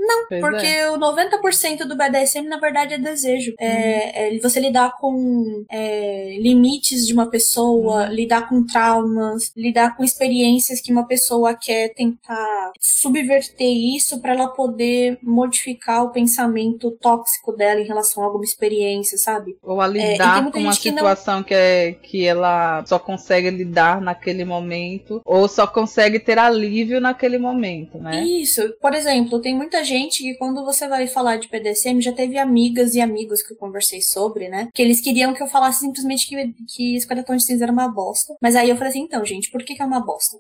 Não, 0.05 0.27
pois 0.27 0.41
porque 0.41 0.65
é. 0.65 0.91
o 0.91 0.97
90% 0.97 1.85
do 1.85 1.95
BDSM, 1.95 2.43
na 2.47 2.57
verdade, 2.57 2.95
é 2.95 2.97
desejo. 2.97 3.53
É, 3.57 3.67
uhum. 3.67 4.37
É, 4.37 4.39
você 4.39 4.59
lidar 4.59 4.97
com 4.97 5.63
é, 5.69 6.37
limites 6.39 7.07
de 7.07 7.13
uma 7.13 7.27
pessoa, 7.27 8.07
uhum. 8.07 8.13
lidar 8.13 8.49
com 8.49 8.65
traumas, 8.65 9.51
lidar 9.55 9.95
com 9.95 10.03
experiências 10.03 10.81
que 10.81 10.91
uma 10.91 11.07
pessoa 11.07 11.53
quer 11.53 11.93
tentar 11.93 12.71
subverter 12.79 13.71
isso 13.95 14.19
para 14.19 14.33
ela 14.33 14.49
poder 14.49 15.17
modificar 15.21 16.03
o 16.03 16.09
pensamento 16.09 16.91
tóxico 16.91 17.53
dela 17.53 17.79
em 17.79 17.87
relação 17.87 18.23
a 18.23 18.25
alguma 18.25 18.43
experiência, 18.43 19.17
sabe? 19.17 19.57
Ou 19.63 19.79
a 19.79 19.85
é, 19.85 19.89
lidar 19.89 20.51
com 20.51 20.59
uma 20.59 20.73
situação 20.73 21.35
que, 21.35 21.39
não... 21.39 21.43
que, 21.43 21.53
é, 21.53 21.91
que 21.93 22.25
ela 22.25 22.83
só 22.85 22.99
consegue 22.99 23.49
lidar 23.49 24.01
naquele 24.01 24.43
momento, 24.43 25.21
ou 25.23 25.47
só 25.47 25.65
consegue 25.65 26.19
ter 26.19 26.37
alívio 26.37 26.99
naquele 26.99 27.37
momento, 27.37 27.97
né? 27.97 28.23
Isso. 28.23 28.73
Por 28.81 28.93
exemplo, 28.93 29.39
tem 29.39 29.55
muita 29.55 29.83
gente 29.83 29.92
gente 29.93 30.23
que 30.23 30.35
quando 30.35 30.63
você 30.65 30.87
vai 30.87 31.07
falar 31.07 31.37
de 31.37 31.47
PDSM, 31.47 32.01
já 32.01 32.11
teve 32.11 32.37
amigas 32.37 32.95
e 32.95 33.01
amigos 33.01 33.41
que 33.41 33.53
eu 33.53 33.57
conversei 33.57 34.01
sobre, 34.01 34.49
né? 34.49 34.69
Que 34.73 34.81
eles 34.81 34.99
queriam 34.99 35.33
que 35.33 35.43
eu 35.43 35.47
falasse 35.47 35.81
simplesmente 35.81 36.27
que, 36.27 36.53
que 36.67 36.95
Esquadrão 36.95 37.35
de 37.35 37.43
Cinza 37.43 37.63
era 37.63 37.71
uma 37.71 37.87
bosta. 37.87 38.35
Mas 38.41 38.55
aí 38.55 38.69
eu 38.69 38.75
falei 38.75 38.89
assim, 38.89 39.01
então, 39.01 39.23
gente, 39.25 39.51
por 39.51 39.63
que, 39.63 39.75
que 39.75 39.81
é 39.81 39.85
uma 39.85 39.99
bosta? 39.99 40.37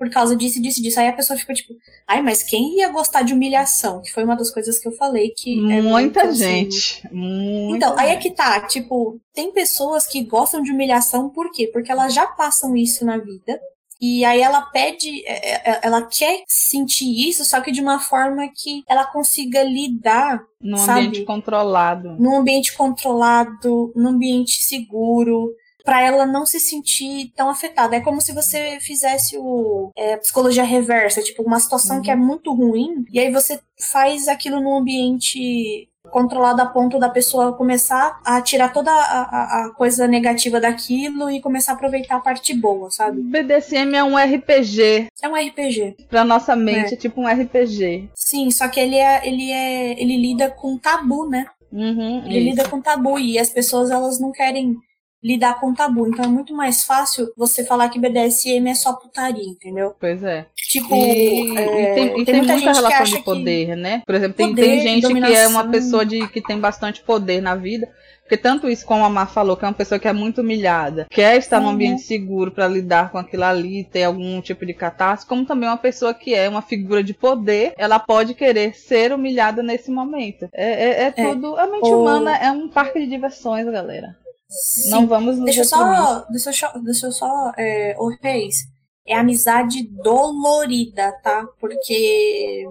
por 0.00 0.08
causa 0.08 0.34
disso, 0.34 0.62
disso, 0.62 0.82
disso. 0.82 0.98
Aí 0.98 1.08
a 1.08 1.12
pessoa 1.12 1.38
ficou 1.38 1.54
tipo, 1.54 1.74
ai, 2.08 2.22
mas 2.22 2.42
quem 2.42 2.78
ia 2.78 2.88
gostar 2.88 3.20
de 3.20 3.34
humilhação? 3.34 4.00
Que 4.00 4.10
foi 4.10 4.24
uma 4.24 4.34
das 4.34 4.50
coisas 4.50 4.78
que 4.78 4.88
eu 4.88 4.92
falei 4.92 5.30
que. 5.36 5.52
É 5.70 5.82
muita 5.82 6.20
é 6.20 6.32
gente. 6.32 7.06
Muita 7.12 7.76
então, 7.76 7.90
gente. 7.90 8.00
aí 8.00 8.10
é 8.12 8.16
que 8.16 8.30
tá, 8.30 8.66
tipo, 8.66 9.20
tem 9.34 9.52
pessoas 9.52 10.06
que 10.06 10.24
gostam 10.24 10.62
de 10.62 10.72
humilhação, 10.72 11.28
por 11.28 11.52
quê? 11.52 11.68
Porque 11.70 11.92
elas 11.92 12.14
já 12.14 12.26
passam 12.26 12.74
isso 12.74 13.04
na 13.04 13.18
vida. 13.18 13.60
E 14.00 14.24
aí 14.24 14.40
ela 14.40 14.62
pede, 14.62 15.22
é, 15.26 15.70
é, 15.70 15.80
ela 15.82 16.02
quer 16.02 16.42
sentir 16.48 17.28
isso, 17.28 17.44
só 17.44 17.60
que 17.60 17.70
de 17.70 17.80
uma 17.80 18.00
forma 18.00 18.48
que 18.48 18.82
ela 18.88 19.04
consiga 19.04 19.62
lidar. 19.62 20.42
Num 20.60 20.78
sabe? 20.78 21.00
ambiente 21.00 21.24
controlado. 21.24 22.16
Num 22.18 22.36
ambiente 22.36 22.76
controlado, 22.76 23.92
num 23.94 24.08
ambiente 24.08 24.62
seguro 24.62 25.54
para 25.84 26.02
ela 26.02 26.26
não 26.26 26.46
se 26.46 26.60
sentir 26.60 27.32
tão 27.34 27.48
afetada. 27.48 27.96
É 27.96 28.00
como 28.00 28.20
se 28.20 28.32
você 28.32 28.78
fizesse 28.80 29.36
o 29.38 29.90
é, 29.96 30.16
psicologia 30.18 30.62
reversa, 30.62 31.22
tipo 31.22 31.42
uma 31.42 31.58
situação 31.58 31.96
uhum. 31.96 32.02
que 32.02 32.10
é 32.10 32.16
muito 32.16 32.54
ruim 32.54 33.04
e 33.10 33.18
aí 33.18 33.32
você 33.32 33.60
faz 33.90 34.28
aquilo 34.28 34.60
num 34.60 34.76
ambiente 34.76 35.88
controlado 36.10 36.62
a 36.62 36.66
ponto 36.66 36.98
da 36.98 37.08
pessoa 37.08 37.52
começar 37.52 38.20
a 38.24 38.40
tirar 38.40 38.72
toda 38.72 38.90
a, 38.90 38.94
a, 38.94 39.66
a, 39.66 39.70
coisa 39.70 40.06
negativa 40.06 40.60
daquilo 40.60 41.30
e 41.30 41.40
começar 41.40 41.72
a 41.72 41.74
aproveitar 41.74 42.16
a 42.16 42.20
parte 42.20 42.54
boa, 42.54 42.90
sabe? 42.90 43.20
BDSM 43.20 43.94
é 43.94 44.04
um 44.04 44.16
RPG. 44.16 45.08
É 45.22 45.28
um 45.28 45.34
RPG. 45.34 45.96
Pra 46.08 46.24
nossa 46.24 46.54
mente, 46.54 46.92
é, 46.92 46.94
é 46.94 46.96
tipo 46.96 47.20
um 47.20 47.26
RPG. 47.26 48.10
Sim, 48.14 48.50
só 48.50 48.68
que 48.68 48.80
ele 48.80 48.96
é, 48.96 49.26
ele 49.26 49.50
é, 49.50 50.00
ele 50.00 50.16
lida 50.16 50.50
com 50.50 50.76
tabu, 50.76 51.28
né? 51.28 51.46
Uhum, 51.72 52.24
ele 52.26 52.38
isso. 52.38 52.50
lida 52.50 52.68
com 52.68 52.80
tabu 52.80 53.18
e 53.18 53.38
as 53.38 53.50
pessoas 53.50 53.90
elas 53.90 54.18
não 54.18 54.32
querem 54.32 54.76
lidar 55.22 55.60
com 55.60 55.74
tabu. 55.74 56.06
Então 56.08 56.24
é 56.24 56.28
muito 56.28 56.54
mais 56.54 56.84
fácil 56.84 57.32
você 57.36 57.64
falar 57.64 57.88
que 57.88 57.98
BDSM 57.98 58.68
é 58.68 58.74
só 58.74 58.94
putaria, 58.94 59.44
entendeu? 59.44 59.94
Pois 59.98 60.22
é. 60.22 60.46
Tipo, 60.54 60.94
e, 60.94 61.56
é, 61.58 61.92
e 61.92 61.94
tem, 61.94 61.94
tem, 61.94 62.24
tem 62.24 62.34
muita, 62.36 62.52
muita 62.56 62.72
relação 62.72 63.04
de 63.04 63.22
poder, 63.22 63.66
que... 63.66 63.76
né? 63.76 64.02
Por 64.06 64.14
exemplo, 64.14 64.36
tem, 64.36 64.48
poder, 64.48 64.62
tem 64.62 64.80
gente 64.80 65.02
dominação. 65.02 65.34
que 65.34 65.40
é 65.40 65.48
uma 65.48 65.68
pessoa 65.68 66.04
de, 66.04 66.26
que 66.28 66.40
tem 66.40 66.58
bastante 66.58 67.02
poder 67.02 67.40
na 67.40 67.54
vida. 67.54 67.88
Porque 68.30 68.40
tanto 68.40 68.68
isso 68.70 68.86
como 68.86 69.04
a 69.04 69.10
Mar 69.10 69.28
falou, 69.28 69.56
que 69.56 69.64
é 69.64 69.68
uma 69.68 69.74
pessoa 69.74 69.98
que 69.98 70.06
é 70.06 70.12
muito 70.12 70.40
humilhada, 70.40 71.08
quer 71.10 71.36
estar 71.36 71.58
uhum. 71.58 71.64
num 71.64 71.70
ambiente 71.70 72.02
seguro 72.02 72.52
para 72.52 72.68
lidar 72.68 73.10
com 73.10 73.18
aquilo 73.18 73.42
ali, 73.42 73.82
ter 73.82 74.04
algum 74.04 74.40
tipo 74.40 74.64
de 74.64 74.72
catástrofe, 74.72 75.28
como 75.28 75.44
também 75.44 75.68
uma 75.68 75.76
pessoa 75.76 76.14
que 76.14 76.32
é 76.32 76.48
uma 76.48 76.62
figura 76.62 77.02
de 77.02 77.12
poder, 77.12 77.74
ela 77.76 77.98
pode 77.98 78.34
querer 78.34 78.72
ser 78.76 79.12
humilhada 79.12 79.64
nesse 79.64 79.90
momento. 79.90 80.48
É, 80.52 80.64
é, 80.64 81.02
é, 81.02 81.06
é. 81.06 81.10
tudo. 81.10 81.56
A 81.56 81.66
mente 81.66 81.90
humana 81.90 82.36
é 82.36 82.52
um 82.52 82.68
parque 82.68 83.00
de 83.00 83.08
diversões, 83.08 83.66
galera. 83.66 84.16
Sim. 84.50 84.90
Não 84.90 85.06
vamos 85.06 85.36
nos 85.36 85.44
deixa 85.44 85.60
eu 85.60 85.64
só, 85.64 86.26
deixa 86.28 86.50
eu 86.50 86.54
só, 86.54 86.78
deixa 86.78 87.06
eu 87.06 87.12
só, 87.12 87.52
é, 87.56 87.94
o 87.98 88.08
Reis, 88.20 88.66
é 89.06 89.16
amizade 89.16 89.88
dolorida, 90.02 91.12
tá? 91.22 91.46
Porque 91.60 92.66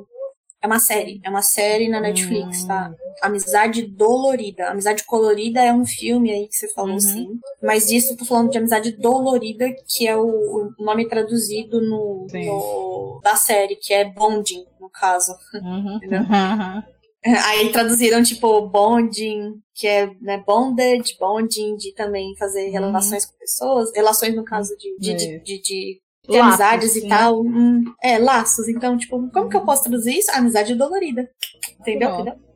é 0.61 0.67
uma 0.67 0.79
série, 0.79 1.21
é 1.23 1.29
uma 1.29 1.41
série 1.41 1.87
na 1.87 2.01
Netflix, 2.01 2.65
tá? 2.65 2.89
hum. 2.89 2.93
tá? 2.93 3.27
Amizade 3.27 3.83
dolorida. 3.83 4.69
Amizade 4.69 5.05
colorida 5.05 5.61
é 5.61 5.73
um 5.73 5.85
filme 5.85 6.31
aí 6.31 6.47
que 6.47 6.55
você 6.55 6.67
falou, 6.73 6.93
uhum. 6.93 6.99
sim. 6.99 7.39
Mas 7.63 7.89
isso 7.89 8.13
eu 8.13 8.17
tô 8.17 8.25
falando 8.25 8.51
de 8.51 8.57
amizade 8.57 8.91
dolorida, 8.91 9.65
que 9.87 10.05
é 10.05 10.17
o, 10.17 10.73
o 10.77 10.83
nome 10.83 11.07
traduzido 11.07 11.81
no, 11.81 12.27
no, 12.31 13.21
da 13.23 13.37
série, 13.37 13.77
que 13.77 13.93
é 13.93 14.03
bonding, 14.03 14.65
no 14.81 14.89
caso. 14.89 15.33
Uhum. 15.53 15.95
Entendeu? 15.95 16.21
Uhum. 16.21 16.83
Aí 17.45 17.71
traduziram, 17.71 18.23
tipo, 18.23 18.67
bonding, 18.67 19.61
que 19.73 19.87
é 19.87 20.09
né, 20.21 20.43
bonded, 20.45 21.15
bonding, 21.19 21.75
de 21.75 21.93
também 21.93 22.35
fazer 22.37 22.67
uhum. 22.67 22.71
relações 22.71 23.25
com 23.25 23.37
pessoas, 23.37 23.91
relações 23.93 24.35
no 24.35 24.43
caso 24.43 24.75
de, 24.77 24.97
de, 24.97 25.15
de, 25.15 25.39
de, 25.39 25.61
de 25.61 26.01
laços, 26.27 26.61
amizades 26.61 26.95
e 26.95 27.07
tal. 27.07 27.41
Hum, 27.41 27.83
é, 28.01 28.17
laços. 28.17 28.67
Então, 28.67 28.97
tipo, 28.97 29.29
como 29.31 29.49
que 29.49 29.55
eu 29.57 29.65
posso 29.65 29.83
traduzir 29.83 30.17
isso? 30.17 30.31
Amizade 30.31 30.75
dolorida. 30.75 31.29
Entendeu? 31.79 32.09
Entendeu? 32.13 32.48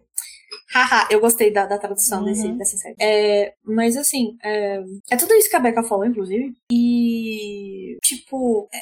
Haha, 0.74 1.08
eu 1.12 1.20
gostei 1.20 1.54
da, 1.54 1.68
da 1.68 1.78
tradução 1.78 2.20
uhum. 2.20 2.26
desse, 2.26 2.52
dessa 2.54 2.78
série. 2.78 2.96
É, 3.00 3.54
mas 3.64 3.96
assim, 3.96 4.36
é, 4.44 4.84
é, 5.12 5.16
tudo 5.16 5.36
isso 5.36 5.48
que 5.48 5.56
a 5.56 5.60
Becca 5.60 5.84
falou, 5.84 6.04
inclusive. 6.04 6.52
E, 6.72 7.96
tipo, 8.02 8.68
é, 8.74 8.80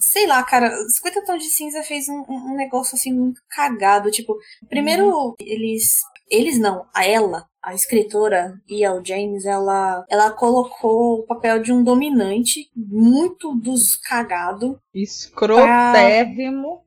sei 0.00 0.26
lá, 0.26 0.42
cara, 0.42 0.74
50 0.88 1.26
Tons 1.26 1.42
de 1.42 1.50
Cinza 1.50 1.82
fez 1.82 2.08
um, 2.08 2.24
um, 2.26 2.56
negócio 2.56 2.94
assim 2.94 3.12
muito 3.12 3.42
cagado. 3.50 4.10
Tipo, 4.10 4.34
primeiro 4.68 5.08
uhum. 5.08 5.34
eles. 5.38 6.00
Eles 6.30 6.60
não, 6.60 6.86
a 6.94 7.04
ela, 7.04 7.44
a 7.60 7.74
escritora 7.74 8.54
E.L. 8.68 9.02
James, 9.04 9.44
ela, 9.44 10.04
ela 10.08 10.30
colocou 10.30 11.18
o 11.18 11.26
papel 11.26 11.60
de 11.60 11.72
um 11.72 11.82
dominante 11.82 12.70
muito 12.74 13.52
dos 13.56 13.96
cagado. 13.96 14.80
Escrotérrimo. 14.94 16.84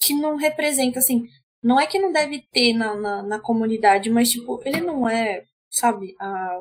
Que 0.00 0.12
não 0.14 0.34
representa, 0.34 0.98
assim, 0.98 1.28
não 1.62 1.78
é 1.78 1.86
que 1.86 1.98
não 1.98 2.12
deve 2.12 2.42
ter 2.52 2.72
na, 2.72 2.94
na, 2.94 3.22
na 3.22 3.38
comunidade, 3.38 4.10
mas, 4.10 4.30
tipo, 4.30 4.60
ele 4.64 4.80
não 4.80 5.08
é, 5.08 5.44
sabe, 5.70 6.14
a, 6.18 6.60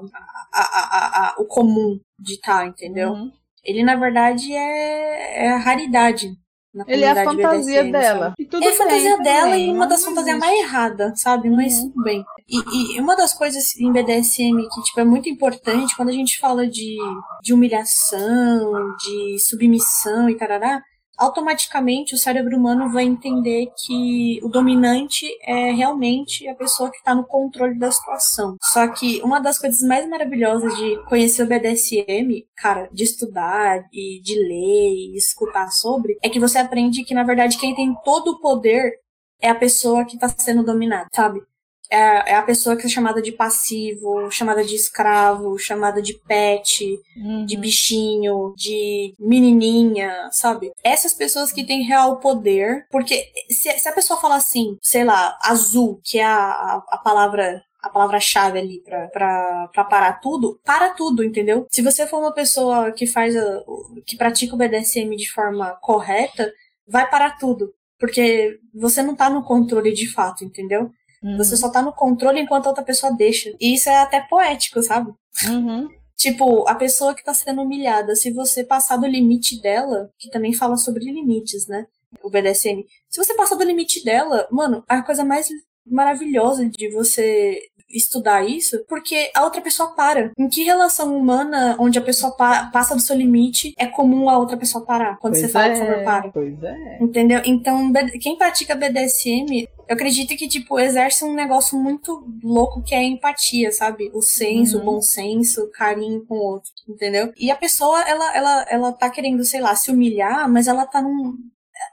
a, 0.53 0.61
a, 0.61 1.29
a 1.29 1.35
o 1.39 1.45
comum 1.45 1.99
de 2.17 2.33
estar, 2.33 2.59
tá, 2.59 2.65
entendeu? 2.67 3.11
Uhum. 3.11 3.31
Ele, 3.63 3.83
na 3.83 3.95
verdade, 3.95 4.53
é, 4.53 5.45
é 5.45 5.49
a 5.51 5.57
raridade. 5.57 6.37
Na 6.73 6.85
ele 6.87 7.03
é 7.03 7.09
a 7.09 7.23
fantasia 7.23 7.83
dela. 7.83 8.33
E 8.37 8.45
tudo 8.45 8.63
é 8.63 8.69
a 8.69 8.73
fantasia 8.73 9.17
dela 9.17 9.57
e 9.57 9.71
uma 9.71 9.87
das 9.87 10.03
fantasias 10.05 10.37
mais 10.37 10.59
erradas, 10.59 11.19
sabe? 11.19 11.49
Mas 11.49 11.73
uhum. 11.79 11.89
tudo 11.89 12.03
bem. 12.03 12.23
E, 12.47 12.95
e, 12.95 13.01
uma 13.01 13.15
das 13.15 13.33
coisas 13.33 13.75
em 13.77 13.91
BDSM 13.91 14.67
que 14.71 14.83
tipo, 14.83 14.99
é 14.99 15.03
muito 15.03 15.27
importante 15.27 15.95
quando 15.95 16.09
a 16.09 16.13
gente 16.13 16.37
fala 16.37 16.67
de, 16.67 16.97
de 17.41 17.53
humilhação, 17.53 18.95
de 18.97 19.39
submissão 19.39 20.29
e 20.29 20.37
tarará, 20.37 20.81
automaticamente 21.19 22.15
o 22.15 22.17
cérebro 22.17 22.57
humano 22.57 22.91
vai 22.91 23.03
entender 23.03 23.67
que 23.85 24.39
o 24.41 24.47
dominante 24.47 25.27
é 25.43 25.71
realmente 25.71 26.47
a 26.47 26.55
pessoa 26.55 26.89
que 26.89 26.97
está 26.97 27.13
no 27.13 27.25
controle 27.25 27.77
da 27.77 27.91
situação. 27.91 28.55
Só 28.63 28.87
que 28.87 29.21
uma 29.21 29.39
das 29.39 29.59
coisas 29.59 29.81
mais 29.81 30.07
maravilhosas 30.07 30.73
de 30.75 30.97
conhecer 31.03 31.43
o 31.43 31.47
BDSM, 31.47 32.45
cara, 32.55 32.89
de 32.91 33.03
estudar 33.03 33.85
e 33.91 34.21
de 34.21 34.35
ler 34.35 34.93
e 34.93 35.17
escutar 35.17 35.69
sobre, 35.69 36.17
é 36.23 36.29
que 36.29 36.39
você 36.39 36.57
aprende 36.57 37.03
que 37.03 37.13
na 37.13 37.23
verdade 37.23 37.57
quem 37.57 37.75
tem 37.75 37.93
todo 38.03 38.31
o 38.31 38.39
poder 38.39 38.93
é 39.41 39.49
a 39.49 39.55
pessoa 39.55 40.05
que 40.05 40.15
está 40.15 40.29
sendo 40.29 40.63
dominada, 40.63 41.07
sabe? 41.13 41.41
É, 41.91 42.31
é, 42.31 42.35
a 42.35 42.43
pessoa 42.43 42.75
que 42.75 42.85
é 42.85 42.89
chamada 42.89 43.21
de 43.21 43.31
passivo, 43.31 44.29
chamada 44.29 44.63
de 44.63 44.75
escravo, 44.75 45.57
chamada 45.57 46.01
de 46.01 46.13
pet, 46.13 46.99
uhum. 47.17 47.45
de 47.45 47.57
bichinho, 47.57 48.53
de 48.55 49.13
menininha, 49.19 50.29
sabe? 50.31 50.71
Essas 50.83 51.13
pessoas 51.13 51.51
que 51.51 51.65
têm 51.65 51.83
real 51.83 52.19
poder, 52.19 52.85
porque 52.91 53.31
se, 53.49 53.71
se 53.79 53.89
a 53.89 53.93
pessoa 53.93 54.19
fala 54.19 54.35
assim, 54.35 54.77
sei 54.81 55.03
lá, 55.03 55.37
azul, 55.43 55.99
que 56.03 56.19
é 56.19 56.25
a, 56.25 56.37
a, 56.37 56.83
a 56.89 56.97
palavra 56.97 57.63
a 57.81 57.89
palavra-chave 57.89 58.59
ali 58.59 58.81
pra, 58.81 59.07
pra, 59.07 59.69
pra 59.71 59.83
parar 59.85 60.19
tudo, 60.19 60.59
para 60.65 60.89
tudo, 60.89 61.23
entendeu? 61.23 61.65
Se 61.71 61.81
você 61.81 62.05
for 62.05 62.19
uma 62.19 62.33
pessoa 62.33 62.91
que 62.91 63.07
faz, 63.07 63.37
a, 63.37 63.63
que 64.05 64.17
pratica 64.17 64.53
o 64.53 64.57
BDSM 64.57 65.15
de 65.15 65.31
forma 65.31 65.71
correta, 65.81 66.51
vai 66.85 67.09
parar 67.09 67.37
tudo. 67.37 67.73
Porque 67.97 68.59
você 68.73 69.01
não 69.01 69.15
tá 69.15 69.29
no 69.29 69.43
controle 69.43 69.93
de 69.93 70.11
fato, 70.11 70.43
entendeu? 70.43 70.91
Uhum. 71.21 71.37
Você 71.37 71.57
só 71.57 71.69
tá 71.69 71.81
no 71.81 71.93
controle 71.93 72.39
enquanto 72.39 72.65
a 72.65 72.69
outra 72.69 72.83
pessoa 72.83 73.13
deixa. 73.13 73.53
E 73.59 73.73
isso 73.73 73.89
é 73.89 73.97
até 73.97 74.21
poético, 74.21 74.81
sabe? 74.81 75.11
Uhum. 75.47 75.89
Tipo, 76.15 76.67
a 76.67 76.75
pessoa 76.75 77.15
que 77.15 77.23
tá 77.23 77.33
sendo 77.33 77.61
humilhada, 77.61 78.15
se 78.15 78.31
você 78.31 78.63
passar 78.63 78.97
do 78.97 79.07
limite 79.07 79.61
dela, 79.61 80.11
que 80.17 80.29
também 80.29 80.53
fala 80.53 80.75
sobre 80.75 81.05
limites, 81.05 81.67
né? 81.67 81.87
O 82.21 82.29
BDSM. 82.29 82.85
Se 83.09 83.23
você 83.23 83.33
passar 83.35 83.55
do 83.55 83.63
limite 83.63 84.03
dela, 84.03 84.47
mano, 84.51 84.83
a 84.87 85.01
coisa 85.01 85.23
mais 85.23 85.47
maravilhosa 85.85 86.67
de 86.67 86.89
você 86.91 87.61
estudar 87.89 88.47
isso, 88.47 88.83
porque 88.87 89.31
a 89.35 89.43
outra 89.43 89.61
pessoa 89.61 89.93
para. 89.95 90.31
Em 90.37 90.47
que 90.47 90.63
relação 90.63 91.15
humana 91.15 91.75
onde 91.79 91.97
a 91.97 92.01
pessoa 92.01 92.35
pa 92.35 92.65
passa 92.67 92.95
do 92.95 93.01
seu 93.01 93.15
limite 93.15 93.73
é 93.77 93.85
comum 93.85 94.29
a 94.29 94.37
outra 94.37 94.57
pessoa 94.57 94.85
parar 94.85 95.17
quando 95.17 95.33
pois 95.33 95.45
você 95.45 95.49
fala, 95.49 95.67
é, 95.67 95.71
por 95.71 95.87
favor, 95.87 96.03
para? 96.03 96.29
Pois 96.29 96.63
é. 96.63 96.97
Entendeu? 97.01 97.41
Então, 97.45 97.91
quem 98.21 98.37
pratica 98.37 98.75
BDSM, 98.75 99.67
eu 99.87 99.95
acredito 99.95 100.35
que, 100.37 100.47
tipo, 100.47 100.79
exerce 100.79 101.25
um 101.25 101.33
negócio 101.33 101.77
muito 101.77 102.23
louco 102.43 102.83
que 102.83 102.93
é 102.93 102.99
a 102.99 103.03
empatia, 103.03 103.71
sabe? 103.71 104.11
O 104.13 104.21
senso, 104.21 104.77
uhum. 104.77 104.83
o 104.83 104.85
bom 104.85 105.01
senso, 105.01 105.63
o 105.63 105.71
carinho 105.71 106.23
com 106.25 106.35
o 106.35 106.43
outro, 106.43 106.71
entendeu? 106.87 107.33
E 107.37 107.49
a 107.49 107.55
pessoa, 107.55 108.01
ela, 108.07 108.35
ela, 108.35 108.65
ela 108.69 108.91
tá 108.91 109.09
querendo, 109.09 109.43
sei 109.43 109.61
lá, 109.61 109.75
se 109.75 109.91
humilhar, 109.91 110.49
mas 110.49 110.67
ela 110.67 110.85
tá 110.85 111.01
num, 111.01 111.35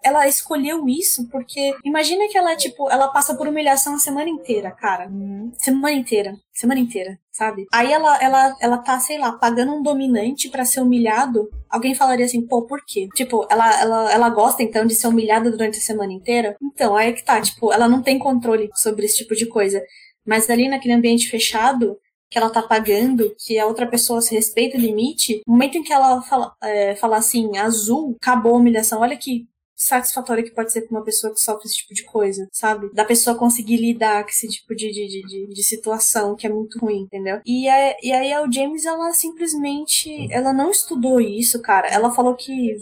ela 0.06 0.28
escolheu 0.28 0.88
isso 0.88 1.28
porque 1.28 1.75
imagina 1.84 2.28
que 2.28 2.38
ela, 2.38 2.54
tipo, 2.54 2.88
ela 2.88 3.08
passa 3.08 3.34
por 3.34 3.48
humilhação 3.48 3.96
a 3.96 3.98
semana 3.98 4.30
inteira, 4.30 4.70
cara. 4.70 5.08
Uhum. 5.08 5.50
Semana 5.58 5.96
inteira. 5.96 6.36
Semana 6.52 6.78
inteira, 6.78 7.18
sabe? 7.32 7.66
Aí 7.72 7.92
ela, 7.92 8.16
ela, 8.22 8.56
ela 8.60 8.78
tá, 8.78 9.00
sei 9.00 9.18
lá, 9.18 9.32
pagando 9.32 9.75
um 9.75 9.82
dominante 9.82 10.48
para 10.48 10.64
ser 10.64 10.80
humilhado. 10.80 11.50
Alguém 11.68 11.94
falaria 11.94 12.25
assim, 12.25 12.40
pô, 12.40 12.62
por 12.62 12.80
quê? 12.86 13.08
Tipo, 13.14 13.46
ela, 13.50 13.80
ela, 13.80 14.12
ela 14.12 14.28
gosta 14.30 14.62
então 14.62 14.86
de 14.86 14.94
ser 14.94 15.08
humilhada 15.08 15.50
durante 15.50 15.78
a 15.78 15.82
semana 15.82 16.12
inteira? 16.12 16.56
Então, 16.62 16.96
aí 16.96 17.08
é 17.08 17.12
que 17.12 17.25
tá, 17.25 17.40
tipo, 17.40 17.72
ela 17.72 17.88
não 17.88 18.00
tem 18.00 18.18
controle 18.18 18.70
sobre 18.75 19.06
esse 19.06 19.18
tipo 19.18 19.34
de 19.34 19.46
coisa. 19.46 19.82
Mas 20.25 20.48
ali 20.48 20.68
naquele 20.68 20.94
ambiente 20.94 21.28
fechado, 21.28 21.98
que 22.30 22.38
ela 22.38 22.50
tá 22.50 22.62
pagando, 22.62 23.34
que 23.38 23.58
a 23.58 23.66
outra 23.66 23.86
pessoa 23.86 24.20
se 24.20 24.34
respeita 24.34 24.76
o 24.76 24.80
limite, 24.80 25.42
no 25.46 25.52
momento 25.52 25.78
em 25.78 25.82
que 25.82 25.92
ela 25.92 26.22
fala, 26.22 26.54
é, 26.62 26.94
fala 26.96 27.16
assim, 27.16 27.56
azul, 27.58 28.16
acabou 28.20 28.54
a 28.54 28.58
humilhação, 28.58 29.00
olha 29.00 29.16
que 29.16 29.46
satisfatória 29.76 30.42
que 30.42 30.50
pode 30.50 30.73
ser 30.73 30.83
pra 30.83 30.97
uma 30.97 31.04
pessoa 31.04 31.33
que 31.33 31.40
sofre 31.40 31.66
esse 31.66 31.76
tipo 31.76 31.92
de 31.92 32.04
coisa, 32.04 32.49
sabe? 32.50 32.90
Da 32.95 33.04
pessoa 33.04 33.37
conseguir 33.37 33.76
lidar 33.76 34.25
com 34.25 34.30
esse 34.30 34.49
tipo 34.49 34.75
de, 34.75 34.90
de, 34.90 35.23
de, 35.23 35.47
de 35.49 35.62
situação 35.62 36.35
que 36.35 36.47
é 36.47 36.50
muito 36.50 36.78
ruim, 36.78 37.02
entendeu? 37.02 37.40
E, 37.45 37.68
a, 37.68 37.97
e 38.02 38.12
aí 38.12 38.33
a 38.33 38.50
James, 38.50 38.87
ela 38.87 39.12
simplesmente, 39.12 40.33
ela 40.33 40.52
não 40.52 40.71
estudou 40.71 41.21
isso, 41.21 41.61
cara. 41.61 41.88
Ela 41.88 42.11
falou 42.11 42.35
que 42.35 42.75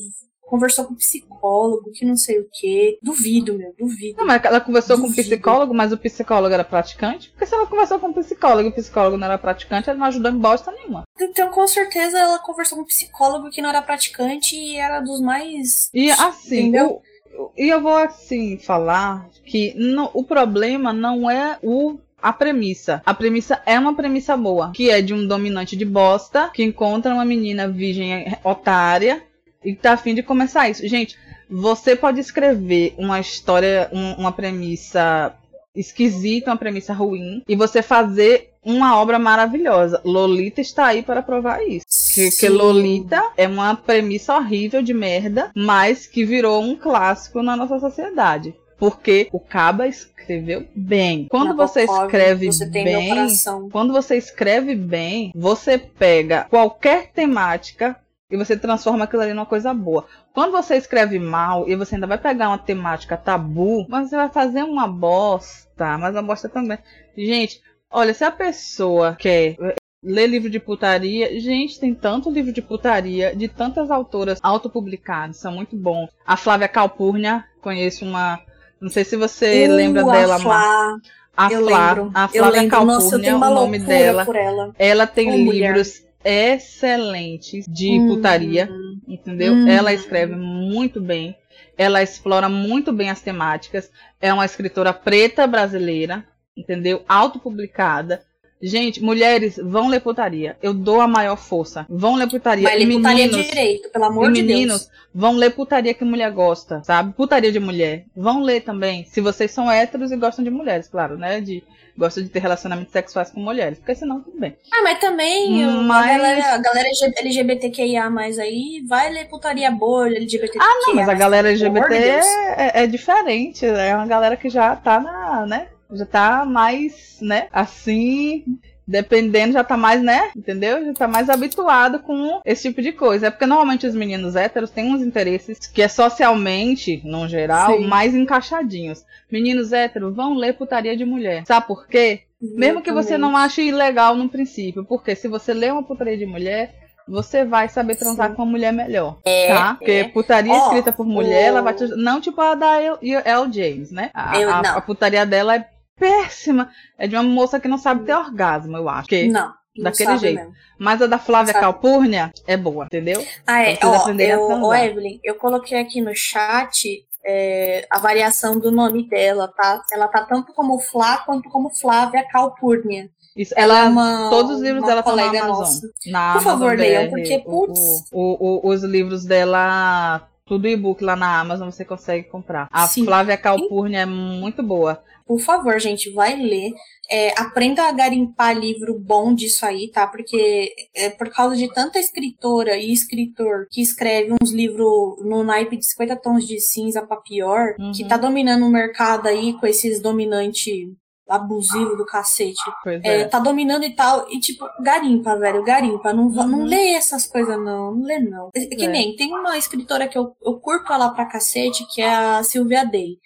conversou 0.47 0.85
com 0.85 0.95
psicólogo, 0.95 1.91
que 1.93 2.05
não 2.05 2.17
sei 2.17 2.41
o 2.41 2.49
quê. 2.53 2.99
Duvido, 3.03 3.55
meu, 3.55 3.75
duvido. 3.79 4.17
Não, 4.19 4.27
mas 4.27 4.45
ela 4.45 4.61
conversou 4.61 4.97
Duvido. 4.97 5.15
com 5.17 5.23
psicólogo, 5.23 5.75
mas 5.75 5.93
o 5.93 5.99
psicólogo 5.99 6.55
era 6.55 6.65
praticante? 6.65 7.31
Porque 7.31 7.47
se 7.47 7.55
ela 7.55 7.67
conversou 7.67 7.99
com 7.99 8.13
psicólogo 8.13 8.69
e 8.69 8.71
o 8.71 8.75
psicólogo 8.75 9.17
não 9.17 9.27
era 9.27 9.39
praticante, 9.39 9.89
ela 9.91 9.99
não 9.99 10.07
ajudou 10.07 10.31
em 10.31 10.39
bosta 10.39 10.71
nenhuma. 10.73 11.03
Então, 11.21 11.49
com 11.51 11.67
certeza, 11.67 12.19
ela 12.19 12.39
conversou 12.39 12.79
com 12.79 12.85
psicólogo 12.85 13.51
que 13.51 13.63
não 13.63 13.71
era 13.71 13.83
praticante 13.83 14.57
e 14.57 14.77
era 14.77 15.01
dos 15.01 15.21
mais. 15.21 15.89
E 15.95 16.11
assim, 16.11 16.69
Entendeu? 16.69 17.01
o- 17.39 17.51
e 17.57 17.69
eu 17.69 17.81
vou 17.81 17.97
assim 17.97 18.59
falar 18.59 19.29
que 19.45 19.75
não- 19.77 20.11
o 20.15 20.23
problema 20.25 20.93
não 20.93 21.29
é 21.31 21.59
o 21.63 21.99
a 22.23 22.33
premissa. 22.33 23.03
A 23.05 23.13
premissa 23.13 23.61
é 23.67 23.79
uma 23.79 23.95
premissa 23.95 24.35
boa, 24.35 24.73
que 24.75 24.89
é 24.89 25.03
de 25.03 25.13
um 25.13 25.27
dominante 25.27 25.77
de 25.77 25.85
bosta 25.85 26.49
que 26.55 26.63
encontra 26.65 27.13
uma 27.13 27.25
menina 27.25 27.69
virgem 27.69 28.35
otária 28.43 29.23
e 29.65 29.75
tá 29.75 29.93
afim 29.93 30.15
de 30.15 30.23
começar 30.23 30.69
isso. 30.69 30.87
Gente, 30.87 31.17
você 31.51 31.95
pode 31.97 32.21
escrever 32.21 32.95
uma 32.99 33.21
história, 33.21 33.89
um- 33.93 34.13
uma 34.15 34.33
premissa 34.33 35.35
esquisita, 35.75 36.51
uma 36.51 36.57
premissa 36.57 36.93
ruim, 36.93 37.43
e 37.49 37.57
você 37.57 37.83
fazer 37.83 38.51
uma 38.65 38.99
obra 38.99 39.19
maravilhosa. 39.19 40.01
Lolita 40.05 40.61
está 40.61 40.87
aí 40.87 41.03
para 41.03 41.23
provar 41.23 41.63
isso. 41.67 41.85
Que, 42.15 42.31
que. 42.31 42.49
Lolita 42.49 43.23
é 43.37 43.47
uma 43.49 43.75
premissa 43.75 44.37
horrível 44.37 44.83
de 44.83 44.95
merda, 44.95 45.51
mas 45.55 46.07
que 46.07 46.25
virou 46.25 46.63
um 46.63 46.77
clássico 46.77 47.43
na 47.43 47.57
nossa 47.57 47.79
sociedade. 47.79 48.55
Porque 48.79 49.29
o 49.33 49.39
Caba 49.39 49.87
escreveu 49.87 50.67
bem. 50.75 51.27
Quando 51.31 51.55
você 51.57 51.81
Nabokov, 51.81 52.05
escreve 52.07 52.47
você 52.47 52.67
bem, 52.67 53.29
quando 53.71 53.93
você 53.93 54.17
escreve 54.17 54.75
bem, 54.75 55.33
você 55.35 55.79
pega 55.79 56.47
qualquer 56.51 57.11
temática 57.13 57.97
e 58.35 58.37
você 58.37 58.57
transforma 58.57 59.05
aquilo 59.05 59.23
ali 59.23 59.33
numa 59.33 59.47
coisa 59.47 59.73
boa. 59.73 60.05
Quando 60.33 60.51
você 60.51 60.75
escreve 60.75 61.21
mal 61.21 61.69
e 61.69 61.77
você 61.77 61.95
ainda 61.95 62.07
vai 62.07 62.19
pegar 62.19 62.49
uma 62.49 62.59
temática 62.59 63.17
tabu, 63.17 63.87
mas 63.89 64.11
você 64.11 64.17
vai 64.17 64.29
fazer 64.29 64.65
uma 64.65 64.89
bosta, 64.89 65.97
mas 65.99 66.15
uma 66.15 66.23
bosta 66.23 66.49
também. 66.49 66.77
Gente, 67.17 67.63
olha, 67.89 68.13
se 68.13 68.25
a 68.25 68.33
pessoa 68.33 69.15
quer 69.17 69.57
ler 70.03 70.27
livro 70.27 70.51
de 70.51 70.59
putaria, 70.59 71.39
gente, 71.41 71.79
tem 71.79 71.95
tanto 71.95 72.29
livro 72.29 72.53
de 72.53 72.61
putaria 72.61 73.37
de 73.37 73.47
tantas 73.47 73.89
autoras 73.89 74.41
autopublicadas, 74.43 75.37
são 75.37 75.53
muito 75.53 75.77
bons. 75.77 76.11
A 76.27 76.37
Flávia 76.37 76.67
Calpurnia, 76.67 77.45
conheço 77.63 78.05
uma, 78.05 78.41
não 78.81 78.91
sei 78.91 79.05
se 79.05 79.17
você 79.17 79.69
Uh, 79.69 79.73
lembra 79.77 80.03
a 80.03 80.11
dela, 80.11 80.39
Flá, 80.41 80.97
a 81.37 81.51
Flá, 81.51 82.11
a 82.13 82.29
Flávia. 82.29 82.69
Calpurnia, 82.69 82.95
Nossa, 82.95 83.19
tenho 83.21 83.37
o 83.37 83.39
nome 83.39 83.79
dela. 83.79 84.27
ela. 84.35 84.75
Ela 84.77 85.07
tem 85.07 85.33
Ô, 85.33 85.39
mulher. 85.39 85.81
Excelentes 86.25 87.67
de 87.69 87.99
Hum. 87.99 88.09
putaria, 88.09 88.69
entendeu? 89.07 89.53
Hum. 89.53 89.69
Ela 89.69 89.93
escreve 89.93 90.35
muito 90.35 91.01
bem, 91.01 91.37
ela 91.77 92.03
explora 92.03 92.49
muito 92.49 92.93
bem 92.93 93.11
as 93.11 93.21
temáticas. 93.21 93.91
É 94.21 94.33
uma 94.33 94.45
escritora 94.45 94.93
preta 94.93 95.47
brasileira, 95.47 96.27
entendeu? 96.57 97.05
Autopublicada. 97.09 98.23
Gente, 98.67 99.03
mulheres, 99.03 99.61
vão 99.63 99.89
ler 99.89 100.01
putaria. 100.01 100.57
Eu 100.63 100.73
dou 100.73 101.01
a 101.03 101.07
maior 101.07 101.37
força. 101.37 101.85
Vão 101.89 102.15
ler 102.15 102.29
putaria. 102.29 102.65
Mas 102.65 102.75
ele 102.81 102.97
putaria 102.97 103.27
meninos, 103.27 103.47
direito, 103.47 103.91
pelo 103.91 104.05
amor 104.07 104.33
de 104.33 104.43
meninos 104.43 104.81
Deus. 104.87 104.91
vão 105.15 105.37
ler 105.37 105.51
putaria 105.51 105.93
que 105.93 106.03
mulher 106.05 106.31
gosta, 106.31 106.83
sabe? 106.83 107.13
Putaria 107.13 107.53
de 107.53 107.61
mulher. 107.61 108.05
Vão 108.17 108.41
ler 108.43 108.63
também. 108.63 109.05
Se 109.05 109.21
vocês 109.21 109.51
são 109.51 109.71
héteros 109.71 110.11
e 110.11 110.17
gostam 110.17 110.43
de 110.43 110.51
mulheres, 110.51 110.89
claro, 110.89 111.19
né? 111.19 111.43
De, 111.43 111.63
gostam 111.97 112.23
de 112.25 112.31
ter 112.31 112.39
relacionamentos 112.39 112.91
sexuais 112.91 113.31
com 113.31 113.41
mulheres. 113.41 113.79
Porque 113.79 113.95
senão, 113.95 114.23
tudo 114.23 114.41
bem. 114.41 114.57
Ah, 114.73 114.83
mas 114.83 114.99
também 114.99 115.63
Mas- 115.85 116.11
a 116.11 116.17
galera, 116.17 116.55
a 116.55 116.59
galera 116.59 116.89
LGBTQIA 117.19 118.09
mais 118.09 118.39
aí 118.39 118.83
vai 118.89 119.13
ler 119.13 119.29
putaria 119.29 119.71
boa, 119.71 120.07
LGBTQIA. 120.09 120.63
Ah, 120.63 120.81
não, 120.87 120.95
mas 120.95 121.09
a 121.09 121.15
galera 121.15 121.51
LGBT 121.51 121.89
Deus. 121.89 122.27
é, 122.57 122.85
é 122.85 122.87
diferente. 122.87 123.67
É 123.67 123.95
uma 123.95 124.07
galera 124.07 124.37
que 124.39 124.49
já 124.49 124.75
tá 124.75 124.99
na, 125.01 125.45
né? 125.47 125.67
Já 125.95 126.07
tá 126.07 126.45
mais, 126.45 127.19
né? 127.21 127.47
Assim. 127.53 128.45
Dependendo, 128.87 129.55
já 129.55 129.65
tá 129.65 129.79
mais, 129.79 130.03
né? 130.03 130.31
Entendeu? 130.37 130.85
Já 130.85 130.93
tá 130.93 131.09
mais 131.09 131.31
habituado 131.31 132.01
com 132.01 132.43
esse 132.45 132.69
tipo 132.69 132.83
de 132.83 132.93
coisa. 132.93 133.29
É 133.29 133.31
porque 133.31 133.47
normalmente 133.47 133.87
os 133.87 133.95
meninos 133.95 134.37
héteros 134.37 134.69
têm 134.71 134.93
uns 134.93 135.01
interesses 135.01 135.59
que 135.67 135.81
é 135.81 135.89
socialmente, 135.89 137.01
no 137.03 137.27
geral, 137.27 137.79
Sim. 137.79 137.87
mais 137.87 138.15
encaixadinhos. 138.15 139.03
Meninos 139.33 139.73
héteros 139.73 140.15
vão 140.15 140.35
ler 140.35 140.53
putaria 140.55 140.95
de 140.97 141.05
mulher. 141.05 141.45
Sabe 141.47 141.67
por 141.67 141.87
quê? 141.87 142.25
Mesmo 142.41 142.83
que 142.83 142.93
você 142.93 143.17
não 143.17 143.35
ache 143.35 143.63
ilegal 143.63 144.15
no 144.17 144.29
princípio. 144.29 144.85
Porque 144.85 145.15
se 145.17 145.29
você 145.29 145.55
lê 145.55 145.71
uma 145.71 145.83
putaria 145.83 146.19
de 146.19 146.27
mulher, 146.27 146.75
você 147.09 147.43
vai 147.43 147.71
saber 147.71 147.97
transar 147.97 148.31
Sim. 148.31 148.35
com 148.37 148.43
a 148.43 148.47
mulher 148.47 148.71
melhor. 148.73 149.17
É, 149.25 149.49
tá? 149.49 149.75
Porque 149.79 149.91
é. 149.93 150.05
putaria 150.09 150.53
Ó, 150.53 150.67
escrita 150.67 150.93
por 150.93 151.07
mulher, 151.07 151.45
o- 151.45 151.47
ela 151.49 151.63
vai 151.63 151.73
te... 151.73 151.87
Não 151.97 152.21
tipo 152.21 152.39
a 152.41 152.55
da 152.55 152.83
El, 152.83 152.99
El 153.03 153.51
James, 153.51 153.91
né? 153.91 154.11
A, 154.13 154.39
Eu 154.39 154.51
a- 154.53 154.63
não. 154.63 154.77
a 154.77 154.81
putaria 154.83 155.25
dela 155.25 155.57
é 155.57 155.67
péssima. 155.99 156.71
É 156.99 157.07
de 157.07 157.15
uma 157.17 157.23
moça 157.23 157.59
que 157.61 157.69
não 157.69 157.79
sabe 157.79 158.05
ter 158.05 158.15
orgasmo, 158.15 158.77
eu 158.77 158.89
acho. 158.89 159.09
Que- 159.09 159.29
Não. 159.29 159.53
Daquele 159.77 160.17
jeito. 160.19 160.37
mesmo. 160.39 160.53
Mas 160.79 161.03
a 161.03 161.07
da 161.09 161.19
Flávia 161.19 161.53
Sabe. 161.53 161.65
Calpurnia 161.65 162.31
é 162.47 162.57
boa, 162.57 162.85
entendeu? 162.85 163.25
Ah, 163.45 163.61
é. 163.63 163.77
Ó, 163.83 164.09
eu, 164.11 164.41
ô, 164.63 164.73
Evelyn, 164.73 165.19
eu 165.25 165.35
coloquei 165.35 165.81
aqui 165.81 166.01
no 166.01 166.15
chat 166.15 167.05
é, 167.27 167.85
a 167.91 167.99
variação 167.99 168.57
do 168.61 168.71
nome 168.71 169.09
dela, 169.09 169.49
tá? 169.49 169.83
Ela 169.93 170.07
tá 170.07 170.25
tanto 170.27 170.53
como 170.53 170.79
Flá 170.79 171.19
quanto 171.27 171.49
como 171.49 171.71
Flávia 171.75 172.25
Calpurnia. 172.31 173.09
Isso, 173.37 173.53
Ela 173.57 173.79
ela, 173.79 173.87
é 173.87 173.89
uma. 173.91 174.31
todos 174.31 174.57
os 174.59 174.63
livros 174.63 174.85
dela 174.87 175.01
estão 175.01 175.17
na 175.17 175.25
Amazon. 175.25 175.49
nossa. 175.49 175.81
Na 176.07 176.33
Por 176.35 176.39
Amazon 176.43 176.53
favor, 176.53 176.79
leiam, 176.79 177.11
porque, 177.11 177.37
o- 177.37 177.43
putz. 177.67 177.81
o- 178.13 178.69
o- 178.69 178.69
os 178.73 178.85
livros 178.85 179.25
dela, 179.25 180.23
tudo 180.47 180.69
e-book 180.69 181.03
lá 181.03 181.17
na 181.17 181.41
Amazon 181.41 181.69
você 181.69 181.85
consegue 181.85 182.29
comprar. 182.29 182.69
A 182.71 182.87
Sim. 182.87 183.05
Flávia 183.05 183.37
Calpurnia 183.37 184.01
é 184.03 184.07
muito 184.07 184.63
boa. 184.63 185.03
Por 185.27 185.41
favor, 185.41 185.79
gente, 185.81 186.11
vai 186.13 186.37
ler. 186.37 186.71
É, 187.11 187.39
aprenda 187.41 187.83
a 187.85 187.93
garimpar 187.93 188.57
livro 188.57 188.99
bom 188.99 189.35
disso 189.35 189.65
aí, 189.67 189.91
tá? 189.91 190.07
Porque 190.07 190.73
é 190.95 191.11
por 191.11 191.31
causa 191.31 191.57
de 191.57 191.73
tanta 191.73 191.99
escritora 191.99 192.77
e 192.77 192.93
escritor 192.93 193.67
que 193.71 193.81
escreve 193.83 194.35
uns 194.41 194.51
livros 194.53 195.17
no 195.25 195.43
naipe 195.45 195.77
de 195.77 195.85
50 195.87 196.17
tons 196.17 196.47
de 196.47 196.59
cinza 196.61 197.03
pra 197.07 197.17
pior, 197.19 197.75
Uhum. 197.79 197.93
que 197.93 198.07
tá 198.09 198.17
dominando 198.17 198.65
o 198.65 198.71
mercado 198.71 199.27
aí 199.27 199.53
com 199.59 199.67
esses 199.67 200.01
dominantes 200.01 200.87
abusivos 201.29 201.97
do 201.97 202.05
cacete. 202.05 202.61
É, 203.03 203.21
é. 203.21 203.25
tá 203.25 203.39
dominando 203.39 203.85
e 203.85 203.95
tal. 203.95 204.27
E 204.31 204.39
tipo, 204.39 204.67
garimpa, 204.83 205.37
velho, 205.39 205.63
garimpa. 205.65 206.13
Não, 206.13 206.31
va- 206.31 206.47
não 206.47 206.61
Uhum. 206.61 206.65
lê 206.67 206.91
essas 206.91 207.27
coisas, 207.27 207.57
não. 207.59 207.95
Não 207.95 208.03
lê, 208.05 208.19
não. 208.19 208.51
É 208.55 208.67
Que 208.67 208.85
É. 208.85 208.89
nem, 208.89 209.17
tem 209.17 209.33
uma 209.33 209.57
escritora 209.57 210.07
que 210.07 210.19
eu, 210.19 210.35
eu 210.45 210.59
curto 210.61 210.93
ela 210.93 211.11
pra 211.11 211.25
cacete, 211.27 211.87
que 211.95 212.03
é 212.03 212.15
a 212.15 212.43
Sylvia 212.43 212.85
Day. 212.85 213.17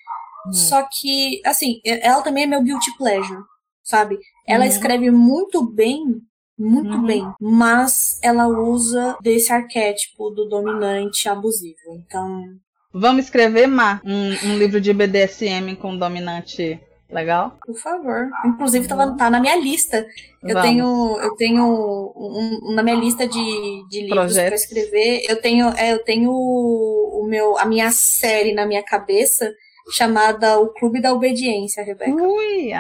Hum. 0.47 0.53
Só 0.53 0.83
que, 0.91 1.41
assim, 1.45 1.81
ela 1.85 2.23
também 2.23 2.45
é 2.45 2.47
meu 2.47 2.63
guilty 2.63 2.97
pleasure, 2.97 3.41
sabe? 3.83 4.19
Ela 4.47 4.65
Uhum. 4.65 4.71
escreve 4.71 5.11
muito 5.11 5.63
bem, 5.65 6.05
muito 6.59 6.97
Uhum. 6.97 7.07
bem, 7.07 7.33
mas 7.41 8.19
ela 8.23 8.49
usa 8.49 9.17
desse 9.21 9.53
arquétipo 9.53 10.31
do 10.31 10.49
dominante 10.49 11.29
abusivo. 11.29 11.77
Então, 12.07 12.43
Vamos 12.93 13.27
escrever, 13.27 13.67
Mar, 13.67 14.01
um, 14.05 14.31
um 14.51 14.59
livro 14.59 14.81
de 14.81 14.93
BDSM 14.95 15.77
com 15.77 15.97
dominante 15.97 16.81
legal? 17.11 17.59
por 17.65 17.77
favor. 17.77 18.29
Inclusive, 18.47 18.89
tava, 18.89 19.15
tá 19.17 19.29
na 19.31 19.39
minha 19.41 19.57
lista. 19.57 20.07
Eu 20.43 20.55
Vamos. 20.55 20.63
tenho, 20.63 21.21
eu 21.21 21.37
tenho 21.37 21.65
um- 21.65 22.61
um- 22.71 22.75
na 22.75 22.83
minha 22.83 22.97
lista 22.97 23.29
de, 23.29 23.89
de 23.91 24.01
livros 24.07 24.35
para 24.35 24.55
escrever. 24.55 25.23
Eu 25.29 25.41
tenho, 25.41 25.69
é, 25.77 25.93
eu 25.93 26.03
tenho 26.03 26.31
o 26.33 27.25
meu, 27.29 27.59
a 27.59 27.67
minha 27.67 27.91
série 27.93 28.53
na 28.55 28.65
minha 28.67 28.83
cabeça 28.83 29.53
chamada 29.91 30.59
O 30.61 30.69
Clube 30.69 31.01
da 31.01 31.13
Obediência, 31.13 31.83
Rebeca. 31.85 32.11
Ui, 32.13 32.73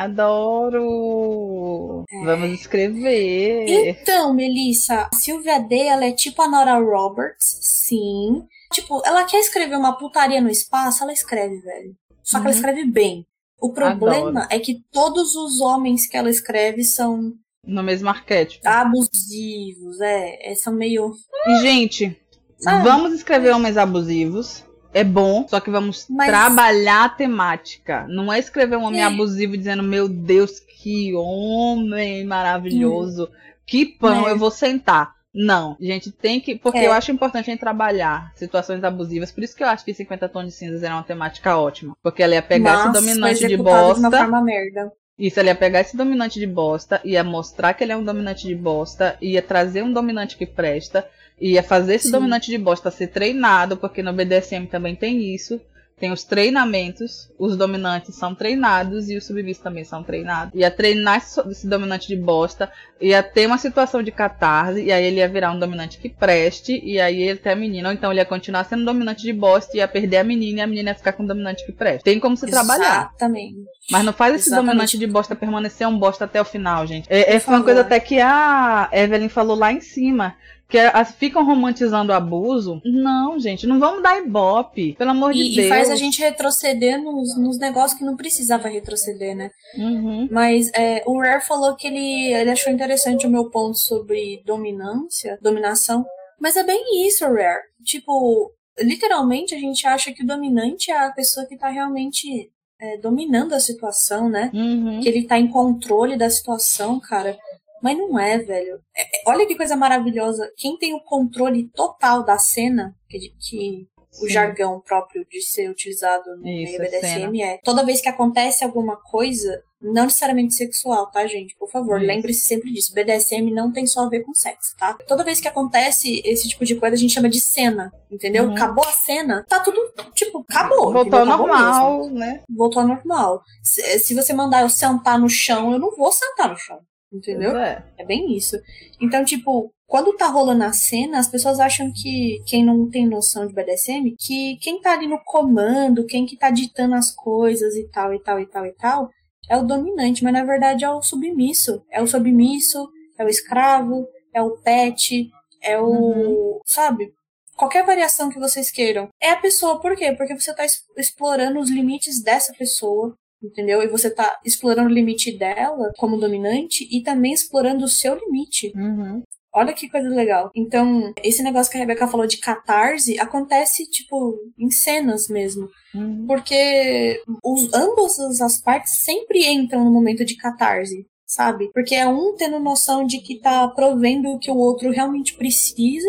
adoro! 0.99 2.05
Vamos 2.25 2.51
escrever. 2.61 3.89
Então, 3.91 4.33
Melissa, 4.35 5.09
a 5.13 5.17
Sylvia 5.17 5.59
Day, 5.61 5.89
ela 5.89 6.05
é 6.07 6.13
tipo 6.13 6.41
a 6.43 6.49
Nora 6.49 6.79
Roberts, 6.79 7.59
sim. 7.61 8.43
Tipo, 8.73 9.03
ela 9.05 9.25
quer 9.25 9.39
escrever 9.39 9.77
uma 9.77 9.97
putaria 9.97 10.41
no 10.41 10.51
espaço, 10.51 11.03
ela 11.03 11.13
escreve, 11.13 11.59
velho. 11.61 11.95
Só 12.23 12.39
que 12.39 12.47
ela 12.47 12.51
Uhum. 12.55 12.57
escreve 12.57 12.85
bem. 12.85 13.27
O 13.61 13.73
problema 13.73 14.47
é 14.51 14.59
que 14.59 14.83
todos 14.93 15.35
os 15.35 15.61
homens 15.61 16.07
que 16.07 16.17
ela 16.17 16.31
escreve 16.31 16.85
são 16.85 17.33
No 17.67 17.83
mesmo 17.83 18.09
arquétipo. 18.09 18.69
abusivos, 18.69 20.01
é, 20.01 20.53
é, 20.53 20.55
são 20.55 20.73
meio. 20.73 21.13
E, 21.47 21.57
gente, 21.61 22.17
Sabe? 22.59 22.85
vamos 22.85 23.13
escrever 23.15 23.53
homens 23.55 23.77
abusivos. 23.77 24.65
É 24.93 25.05
bom, 25.05 25.47
só 25.49 25.61
que 25.61 25.71
vamos 25.71 26.07
Mas- 26.09 26.29
trabalhar 26.29 27.05
a 27.05 27.09
temática. 27.09 28.07
Não 28.09 28.33
é 28.33 28.39
escrever 28.39 28.77
um 28.77 28.85
homem 28.85 29.03
É. 29.03 29.05
abusivo 29.05 29.57
dizendo, 29.57 29.83
meu 29.83 30.09
Deus, 30.09 30.59
que 30.61 31.15
homem 31.15 32.25
maravilhoso, 32.25 33.29
que 33.67 33.85
pão 33.87 34.27
É. 34.29 34.33
eu 34.33 34.39
vou 34.39 34.51
sentar. 34.51 35.13
Não, 35.35 35.77
gente 35.79 36.11
tem 36.11 36.41
que. 36.41 36.57
Porque 36.57 36.79
É. 36.79 36.87
eu 36.87 36.93
acho 36.93 37.13
importante 37.13 37.49
a 37.49 37.53
gente 37.53 37.61
trabalhar 37.61 38.33
situações 38.35 38.83
abusivas. 38.83 39.31
Por 39.31 39.45
isso 39.45 39.55
que 39.55 39.63
eu 39.63 39.69
acho 39.69 39.85
que 39.85 39.93
50 39.93 40.29
tons 40.29 40.47
de 40.47 40.53
cinzas 40.53 40.83
era 40.83 40.95
uma 40.95 41.03
temática 41.03 41.57
ótima. 41.57 41.95
Porque 42.03 42.23
ela 42.23 42.35
ia 42.35 42.43
pegar 42.43 42.75
esse 42.77 42.85
mas 42.89 42.93
dominante 42.95 43.39
de 43.41 43.45
executado 43.45 43.95
de 43.95 44.01
uma 44.01 44.11
bosta. 44.11 44.25
forma 44.25 44.43
merda. 44.43 44.91
Isso, 45.19 45.39
ele 45.39 45.49
ia 45.51 45.55
pegar 45.55 45.81
esse 45.81 45.97
dominante 45.97 46.39
de 46.41 46.47
bosta, 46.47 47.01
ia 47.05 47.23
mostrar 47.23 47.75
que 47.75 47.85
ele 47.85 47.93
é 47.93 47.97
um 47.97 48.05
dominante 48.05 48.47
de 48.47 48.55
bosta, 48.55 49.17
ia 49.21 49.43
trazer 49.43 49.83
um 49.83 49.93
dominante 49.93 50.37
que 50.37 50.47
presta, 50.47 51.07
ia 51.41 51.63
fazer 51.63 51.95
esse 51.95 52.07
Sim. 52.07 52.13
dominante 52.13 52.51
de 52.51 52.59
bosta 52.59 52.91
ser 52.91 53.09
treinado, 53.09 53.77
porque 53.77 54.03
no 54.03 54.13
BDSM 54.13 54.67
também 54.67 54.95
tem 54.95 55.35
isso. 55.35 55.61
Tem 55.99 56.13
os 56.13 56.23
treinamentos, 56.23 57.29
os 57.37 57.57
dominantes 57.57 58.15
são 58.15 58.33
treinados 58.33 59.11
e 59.11 59.17
os 59.17 59.27
submissos 59.27 59.63
também 59.63 59.83
são 59.83 60.03
treinados. 60.05 60.55
Ia 60.55 60.71
treinar 60.71 61.17
esse 61.51 61.67
dominante 61.67 62.07
de 62.07 62.15
bosta, 62.15 62.71
ia 63.01 63.21
ter 63.21 63.47
uma 63.47 63.59
situação 63.59 64.01
de 64.01 64.13
catarse, 64.13 64.81
e 64.81 64.93
aí 64.93 65.05
ele 65.05 65.17
ia 65.17 65.27
virar 65.27 65.51
um 65.51 65.59
dominante 65.59 65.99
que 65.99 66.09
preste, 66.09 66.81
e 66.85 67.01
aí 67.01 67.21
ele 67.21 67.39
tem 67.41 67.53
a 67.53 67.57
menina. 67.57 67.89
Ou 67.89 67.95
então 67.95 68.13
ele 68.13 68.21
ia 68.21 68.25
continuar 68.25 68.63
sendo 68.65 68.85
dominante 68.85 69.23
de 69.23 69.33
bosta, 69.33 69.77
ia 69.77 69.89
perder 69.89 70.19
a 70.19 70.25
menina 70.25 70.61
e 70.61 70.63
a 70.63 70.67
menina 70.69 70.91
ia 70.91 70.95
ficar 70.95 71.13
com 71.15 71.25
um 71.25 71.27
dominante 71.27 71.67
que 71.67 71.73
preste. 71.73 72.05
Tem 72.05 72.21
como 72.21 72.37
se 72.37 72.47
trabalhar. 72.47 73.11
Exatamente. 73.17 73.57
Mas 73.91 74.05
não 74.05 74.13
faz 74.13 74.37
esse 74.37 74.49
Exatamente. 74.49 74.71
dominante 74.71 74.99
de 74.99 75.07
bosta 75.09 75.35
permanecer 75.35 75.89
um 75.89 75.99
bosta 75.99 76.27
até 76.27 76.41
o 76.41 76.45
final, 76.45 76.87
gente. 76.87 77.09
É, 77.11 77.35
é 77.35 77.43
uma 77.49 77.65
coisa 77.65 77.81
até 77.81 77.99
que 77.99 78.21
a 78.21 78.89
Evelyn 78.93 79.29
falou 79.29 79.57
lá 79.57 79.73
em 79.73 79.81
cima. 79.81 80.37
Que 80.69 80.79
as, 80.79 81.13
ficam 81.13 81.45
romantizando 81.45 82.13
o 82.13 82.15
abuso. 82.15 82.81
Não, 82.85 83.39
gente, 83.39 83.67
não 83.67 83.81
vamos 83.81 84.03
dar 84.03 84.23
ibope. 84.23 84.95
Pelo 84.99 85.11
amor 85.13 85.33
de 85.33 85.41
E, 85.41 85.55
Deus. 85.55 85.67
e 85.67 85.69
faz 85.69 85.91
a 85.91 85.97
gente 85.97 86.21
retroceder 86.21 87.03
nos, 87.03 87.39
nos 87.39 87.59
negócios 87.59 87.99
que 87.99 88.05
não 88.05 88.17
precisava 88.17 88.69
retroceder, 88.69 89.35
né? 89.35 89.51
Uhum. 89.77 90.29
Mas 90.31 90.71
é, 90.75 91.03
o 91.07 91.19
Rare 91.19 91.41
falou 91.43 91.75
que 91.75 91.87
ele, 91.87 92.33
ele 92.35 92.51
achou 92.51 92.71
interessante 92.71 93.27
o 93.27 93.31
meu 93.31 93.49
ponto 93.51 93.79
sobre 93.79 94.43
dominância, 94.45 95.39
dominação. 95.41 96.05
Mas 96.39 96.55
é 96.57 96.63
bem 96.63 97.07
isso, 97.07 97.25
Rare. 97.25 97.63
Tipo, 97.83 98.53
literalmente 98.79 99.55
a 99.55 99.59
gente 99.59 99.87
acha 99.87 100.13
que 100.13 100.23
o 100.23 100.27
dominante 100.27 100.91
é 100.91 100.99
a 100.99 101.13
pessoa 101.13 101.47
que 101.47 101.57
tá 101.57 101.69
realmente 101.69 102.51
é, 102.81 102.97
dominando 102.99 103.55
a 103.55 103.61
situação, 103.61 104.29
né? 104.29 104.51
Uhum. 104.55 105.01
Que 105.01 105.09
ele 105.09 105.27
tá 105.27 105.39
em 105.39 105.49
controle 105.49 106.17
da 106.17 106.31
situação, 106.31 107.01
cara. 107.01 107.37
Mas 107.83 107.97
não 107.97 108.19
é, 108.19 108.39
velho. 108.39 108.81
É- 108.97 109.03
é- 109.03 109.23
olha 109.27 109.47
que 109.47 109.57
coisa 109.57 109.77
maravilhosa. 109.77 110.51
Quem 110.57 110.77
tem 110.79 110.95
o 110.95 111.01
controle 111.01 111.69
total 111.75 112.25
da 112.25 112.39
cena, 112.39 112.95
que, 113.09 113.19
que 113.39 113.87
o 114.21 114.27
Sim. 114.27 114.29
jargão 114.31 114.81
próprio 114.81 115.25
de 115.31 115.41
ser 115.43 115.71
utilizado 115.71 116.37
no 116.39 116.49
Isso, 116.49 116.79
BDSM 116.79 117.43
é 117.43 117.59
toda 117.63 117.85
vez 117.85 118.01
que 118.01 118.09
acontece 118.09 118.65
alguma 118.65 118.97
coisa, 118.97 119.63
não 119.81 120.05
necessariamente 120.05 120.55
sexual, 120.55 121.09
tá, 121.11 121.25
gente? 121.27 121.55
Por 121.57 121.71
favor, 121.71 122.01
lembre-se 122.01 122.41
sempre 122.43 122.73
disso. 122.73 122.93
BDSM 122.95 123.53
não 123.53 123.71
tem 123.71 123.87
só 123.87 124.01
a 124.07 124.09
ver 124.09 124.25
com 124.25 124.35
sexo, 124.35 124.75
tá? 124.77 124.95
Toda 125.07 125.23
vez 125.23 125.41
que 125.41 125.47
acontece 125.47 126.21
esse 126.25 126.49
tipo 126.49 126.65
de 126.65 126.75
coisa, 126.75 126.97
a 126.97 126.99
gente 126.99 127.13
chama 127.15 127.29
de 127.29 127.41
cena, 127.41 127.93
entendeu? 128.11 128.45
Uhum. 128.45 128.53
Acabou 128.55 128.85
a 128.85 128.93
cena, 128.93 129.45
tá 129.49 129.61
tudo, 129.61 129.79
tipo, 130.15 130.45
acabou. 130.49 130.93
Voltou 130.93 131.19
ao 131.21 131.25
Acabou 131.27 131.47
mesmo 131.47 131.63
normal, 131.63 132.11
né? 132.11 132.43
voltou 132.49 132.83
ao 132.83 132.89
normal. 132.89 133.43
Se, 133.63 133.99
se 134.01 134.15
você 134.15 134.33
mandar 134.33 134.63
eu 134.63 134.71
sentar 134.71 135.19
no 135.19 135.29
chão, 135.29 135.73
eu 135.73 135.79
não 135.79 135.95
vou 135.95 136.11
sentar 136.11 136.49
no 136.49 136.57
chão. 136.57 136.81
Entendeu? 137.13 137.57
É. 137.57 137.85
É 137.97 138.05
bem 138.05 138.37
isso. 138.37 138.57
Então, 139.01 139.25
tipo, 139.25 139.73
quando 139.87 140.17
tá 140.17 140.27
rolando 140.27 140.65
a 140.65 140.73
cena, 140.73 141.19
as 141.19 141.29
pessoas 141.29 141.59
acham 141.59 141.91
que 141.91 142.43
quem 142.47 142.65
não 142.65 142.91
tem 142.91 143.07
noção 143.07 143.47
de 143.47 143.55
BDSM, 143.55 144.15
que 144.19 144.59
quem 144.61 144.81
tá 144.81 144.93
ali 144.93 145.07
no 145.07 145.19
comando, 145.25 146.05
quem 146.05 146.27
que 146.27 146.37
tá 146.37 146.51
ditando 146.51 146.95
as 146.95 147.11
coisas 147.11 147.75
e 147.75 147.89
tal, 147.89 148.13
e 148.13 148.21
tal, 148.21 148.39
e 148.39 148.47
tal, 148.47 148.67
e 148.67 148.73
tal, 148.73 149.11
é 149.49 149.57
o 149.57 149.63
dominante, 149.63 150.23
mas 150.23 150.33
na 150.33 150.45
verdade 150.45 150.85
é 150.85 150.91
o 150.91 151.03
submisso. 151.03 151.83
É 151.91 152.03
o 152.03 152.07
submisso, 152.07 152.87
é 153.19 153.25
o 153.25 153.29
escravo, 153.29 154.07
é 154.35 154.43
o 154.43 154.59
pet, 154.59 155.31
é 155.63 155.81
o. 155.81 155.87
Uhum. 155.87 156.61
Sabe? 156.67 157.13
Qualquer 157.57 157.85
variação 157.85 158.29
que 158.29 158.39
vocês 158.39 158.71
queiram. 158.71 159.09
É 159.21 159.31
a 159.31 159.37
pessoa, 159.37 159.81
por 159.81 159.97
quê? 159.97 160.13
Porque 160.13 160.39
você 160.39 160.55
tá 160.55 160.65
explorando 160.97 161.59
os 161.59 161.71
limites 161.71 162.23
dessa 162.23 162.53
pessoa. 162.53 163.17
Entendeu? 163.43 163.83
E 163.83 163.89
você 163.89 164.11
tá 164.11 164.39
explorando 164.45 164.89
o 164.89 164.93
limite 164.93 165.37
dela 165.37 165.93
como 165.97 166.19
dominante 166.19 166.89
e 166.91 167.03
também 167.03 167.33
explorando 167.33 167.85
o 167.85 167.89
seu 167.89 168.17
limite. 168.17 168.73
Uhum. 168.75 169.23
Olha 169.55 169.73
que 169.73 169.89
coisa 169.89 170.09
legal. 170.09 170.51
Então, 170.55 171.13
esse 171.23 171.43
negócio 171.43 171.71
que 171.71 171.79
a 171.79 171.81
Rebeca 171.81 172.07
falou 172.07 172.27
de 172.27 172.39
catarse 172.39 173.19
acontece, 173.19 173.89
tipo, 173.91 174.37
em 174.59 174.71
cenas 174.71 175.29
mesmo. 175.29 175.69
Uhum. 175.95 176.27
Porque 176.27 177.23
os, 177.43 177.73
ambas 177.73 178.19
as 178.41 178.61
partes 178.61 178.99
sempre 178.99 179.47
entram 179.47 179.85
no 179.85 179.91
momento 179.91 180.25
de 180.25 180.37
catarse, 180.37 181.07
sabe? 181.27 181.71
Porque 181.73 181.95
é 181.95 182.07
um 182.07 182.35
tendo 182.37 182.61
noção 182.61 183.07
de 183.07 183.19
que 183.19 183.41
tá 183.41 183.67
provendo 183.69 184.29
o 184.29 184.39
que 184.39 184.51
o 184.51 184.57
outro 184.57 184.91
realmente 184.91 185.35
precisa, 185.35 186.09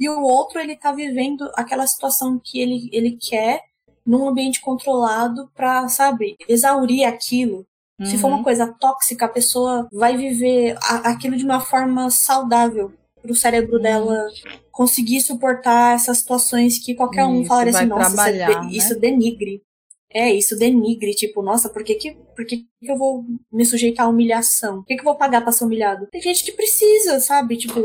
e 0.00 0.08
o 0.08 0.22
outro 0.22 0.60
ele 0.60 0.76
tá 0.76 0.92
vivendo 0.92 1.50
aquela 1.54 1.86
situação 1.86 2.40
que 2.42 2.60
ele, 2.60 2.88
ele 2.92 3.18
quer 3.20 3.60
num 4.08 4.26
ambiente 4.26 4.60
controlado 4.60 5.50
pra, 5.54 5.86
sabe, 5.88 6.34
exaurir 6.48 7.06
aquilo. 7.06 7.64
Se 8.04 8.16
for 8.16 8.28
uma 8.28 8.38
Uhum. 8.38 8.44
coisa 8.44 8.66
tóxica, 8.80 9.26
a 9.26 9.28
pessoa 9.28 9.88
vai 9.92 10.16
viver 10.16 10.76
a- 10.82 11.10
aquilo 11.10 11.36
de 11.36 11.44
uma 11.44 11.60
forma 11.60 12.08
saudável 12.10 12.92
pro 13.20 13.34
cérebro 13.34 13.76
Uhum. 13.76 13.82
dela 13.82 14.28
conseguir 14.70 15.20
suportar 15.20 15.96
essas 15.96 16.18
situações 16.18 16.78
que 16.78 16.94
qualquer 16.94 17.24
um 17.26 17.40
Isso, 17.40 17.48
falaria 17.48 17.72
assim, 17.76 17.86
nossa, 17.86 18.12
isso, 18.12 18.20
é 18.28 18.32
de- 18.32 18.38
né? 18.66 18.68
isso 18.72 18.98
denigre. 19.00 19.62
É, 20.10 20.32
isso 20.32 20.56
denigre, 20.56 21.12
tipo, 21.14 21.42
nossa, 21.42 21.68
por 21.68 21.82
que 21.84 21.96
que, 21.96 22.12
por 22.34 22.46
que 22.46 22.58
que 22.80 22.90
eu 22.90 22.96
vou 22.96 23.24
me 23.52 23.66
sujeitar 23.66 24.06
à 24.06 24.08
humilhação? 24.08 24.76
Por 24.76 24.86
que 24.86 24.94
que 24.94 25.00
eu 25.00 25.04
vou 25.04 25.16
pagar 25.16 25.42
pra 25.42 25.52
ser 25.52 25.64
humilhado? 25.64 26.06
Tem 26.10 26.22
gente 26.22 26.44
que 26.44 26.52
precisa, 26.52 27.20
sabe? 27.20 27.56
Tipo, 27.58 27.82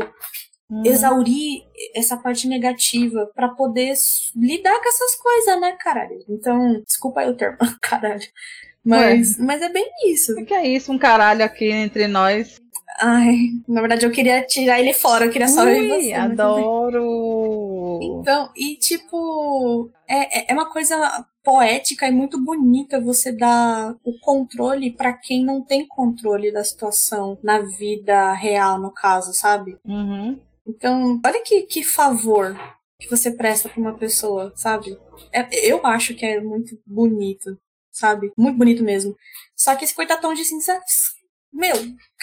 Uhum. 0.70 0.82
exaurir 0.86 1.62
essa 1.94 2.16
parte 2.16 2.48
negativa 2.48 3.30
pra 3.34 3.48
poder 3.48 3.92
lidar 4.34 4.80
com 4.80 4.88
essas 4.88 5.14
coisas, 5.16 5.60
né, 5.60 5.76
caralho? 5.78 6.24
Então, 6.28 6.82
desculpa 6.86 7.20
aí 7.20 7.28
o 7.30 7.36
termo, 7.36 7.58
caralho. 7.82 8.22
Mas, 8.84 9.38
mas 9.38 9.60
é 9.62 9.68
bem 9.68 9.86
isso. 10.06 10.32
O 10.32 10.44
que 10.44 10.54
é 10.54 10.66
isso? 10.66 10.90
Um 10.92 10.98
caralho 10.98 11.44
aqui 11.44 11.66
entre 11.70 12.06
nós. 12.08 12.60
Ai, 13.00 13.36
na 13.66 13.80
verdade 13.80 14.06
eu 14.06 14.10
queria 14.12 14.42
tirar 14.46 14.78
ele 14.80 14.92
fora, 14.92 15.24
eu 15.26 15.30
queria 15.30 15.48
só 15.48 15.64
ver 15.64 15.88
você. 15.88 16.12
adoro. 16.12 17.98
Então, 18.02 18.50
e 18.56 18.76
tipo, 18.76 19.90
é, 20.08 20.40
é- 20.40 20.46
é 20.50 20.54
uma 20.54 20.70
coisa 20.70 21.26
poética 21.42 22.06
e 22.06 22.10
muito 22.10 22.42
bonita 22.42 23.00
você 23.00 23.32
dar 23.32 23.94
o 24.04 24.18
controle 24.20 24.90
pra 24.92 25.12
quem 25.12 25.44
não 25.44 25.60
tem 25.62 25.86
controle 25.86 26.52
da 26.52 26.64
situação 26.64 27.38
na 27.42 27.58
vida 27.60 28.32
real, 28.32 28.78
no 28.80 28.90
caso, 28.90 29.32
sabe? 29.34 29.76
Uhum. 29.84 30.38
Então, 30.66 31.20
olha 31.24 31.42
que, 31.42 31.62
que 31.62 31.82
favor 31.84 32.56
que 32.98 33.08
você 33.08 33.30
presta 33.30 33.68
pra 33.68 33.80
uma 33.80 33.96
pessoa, 33.98 34.52
sabe? 34.56 34.98
É- 35.32 35.70
eu 35.70 35.84
acho 35.86 36.14
que 36.14 36.24
é 36.24 36.40
muito 36.40 36.78
bonito, 36.86 37.58
sabe? 37.92 38.32
Muito 38.36 38.56
bonito 38.56 38.82
mesmo. 38.82 39.14
Só 39.56 39.74
que 39.76 39.84
esse 39.84 39.94
coitadão 39.94 40.32
de 40.32 40.44
cinza, 40.44 40.80
meu, 41.52 41.74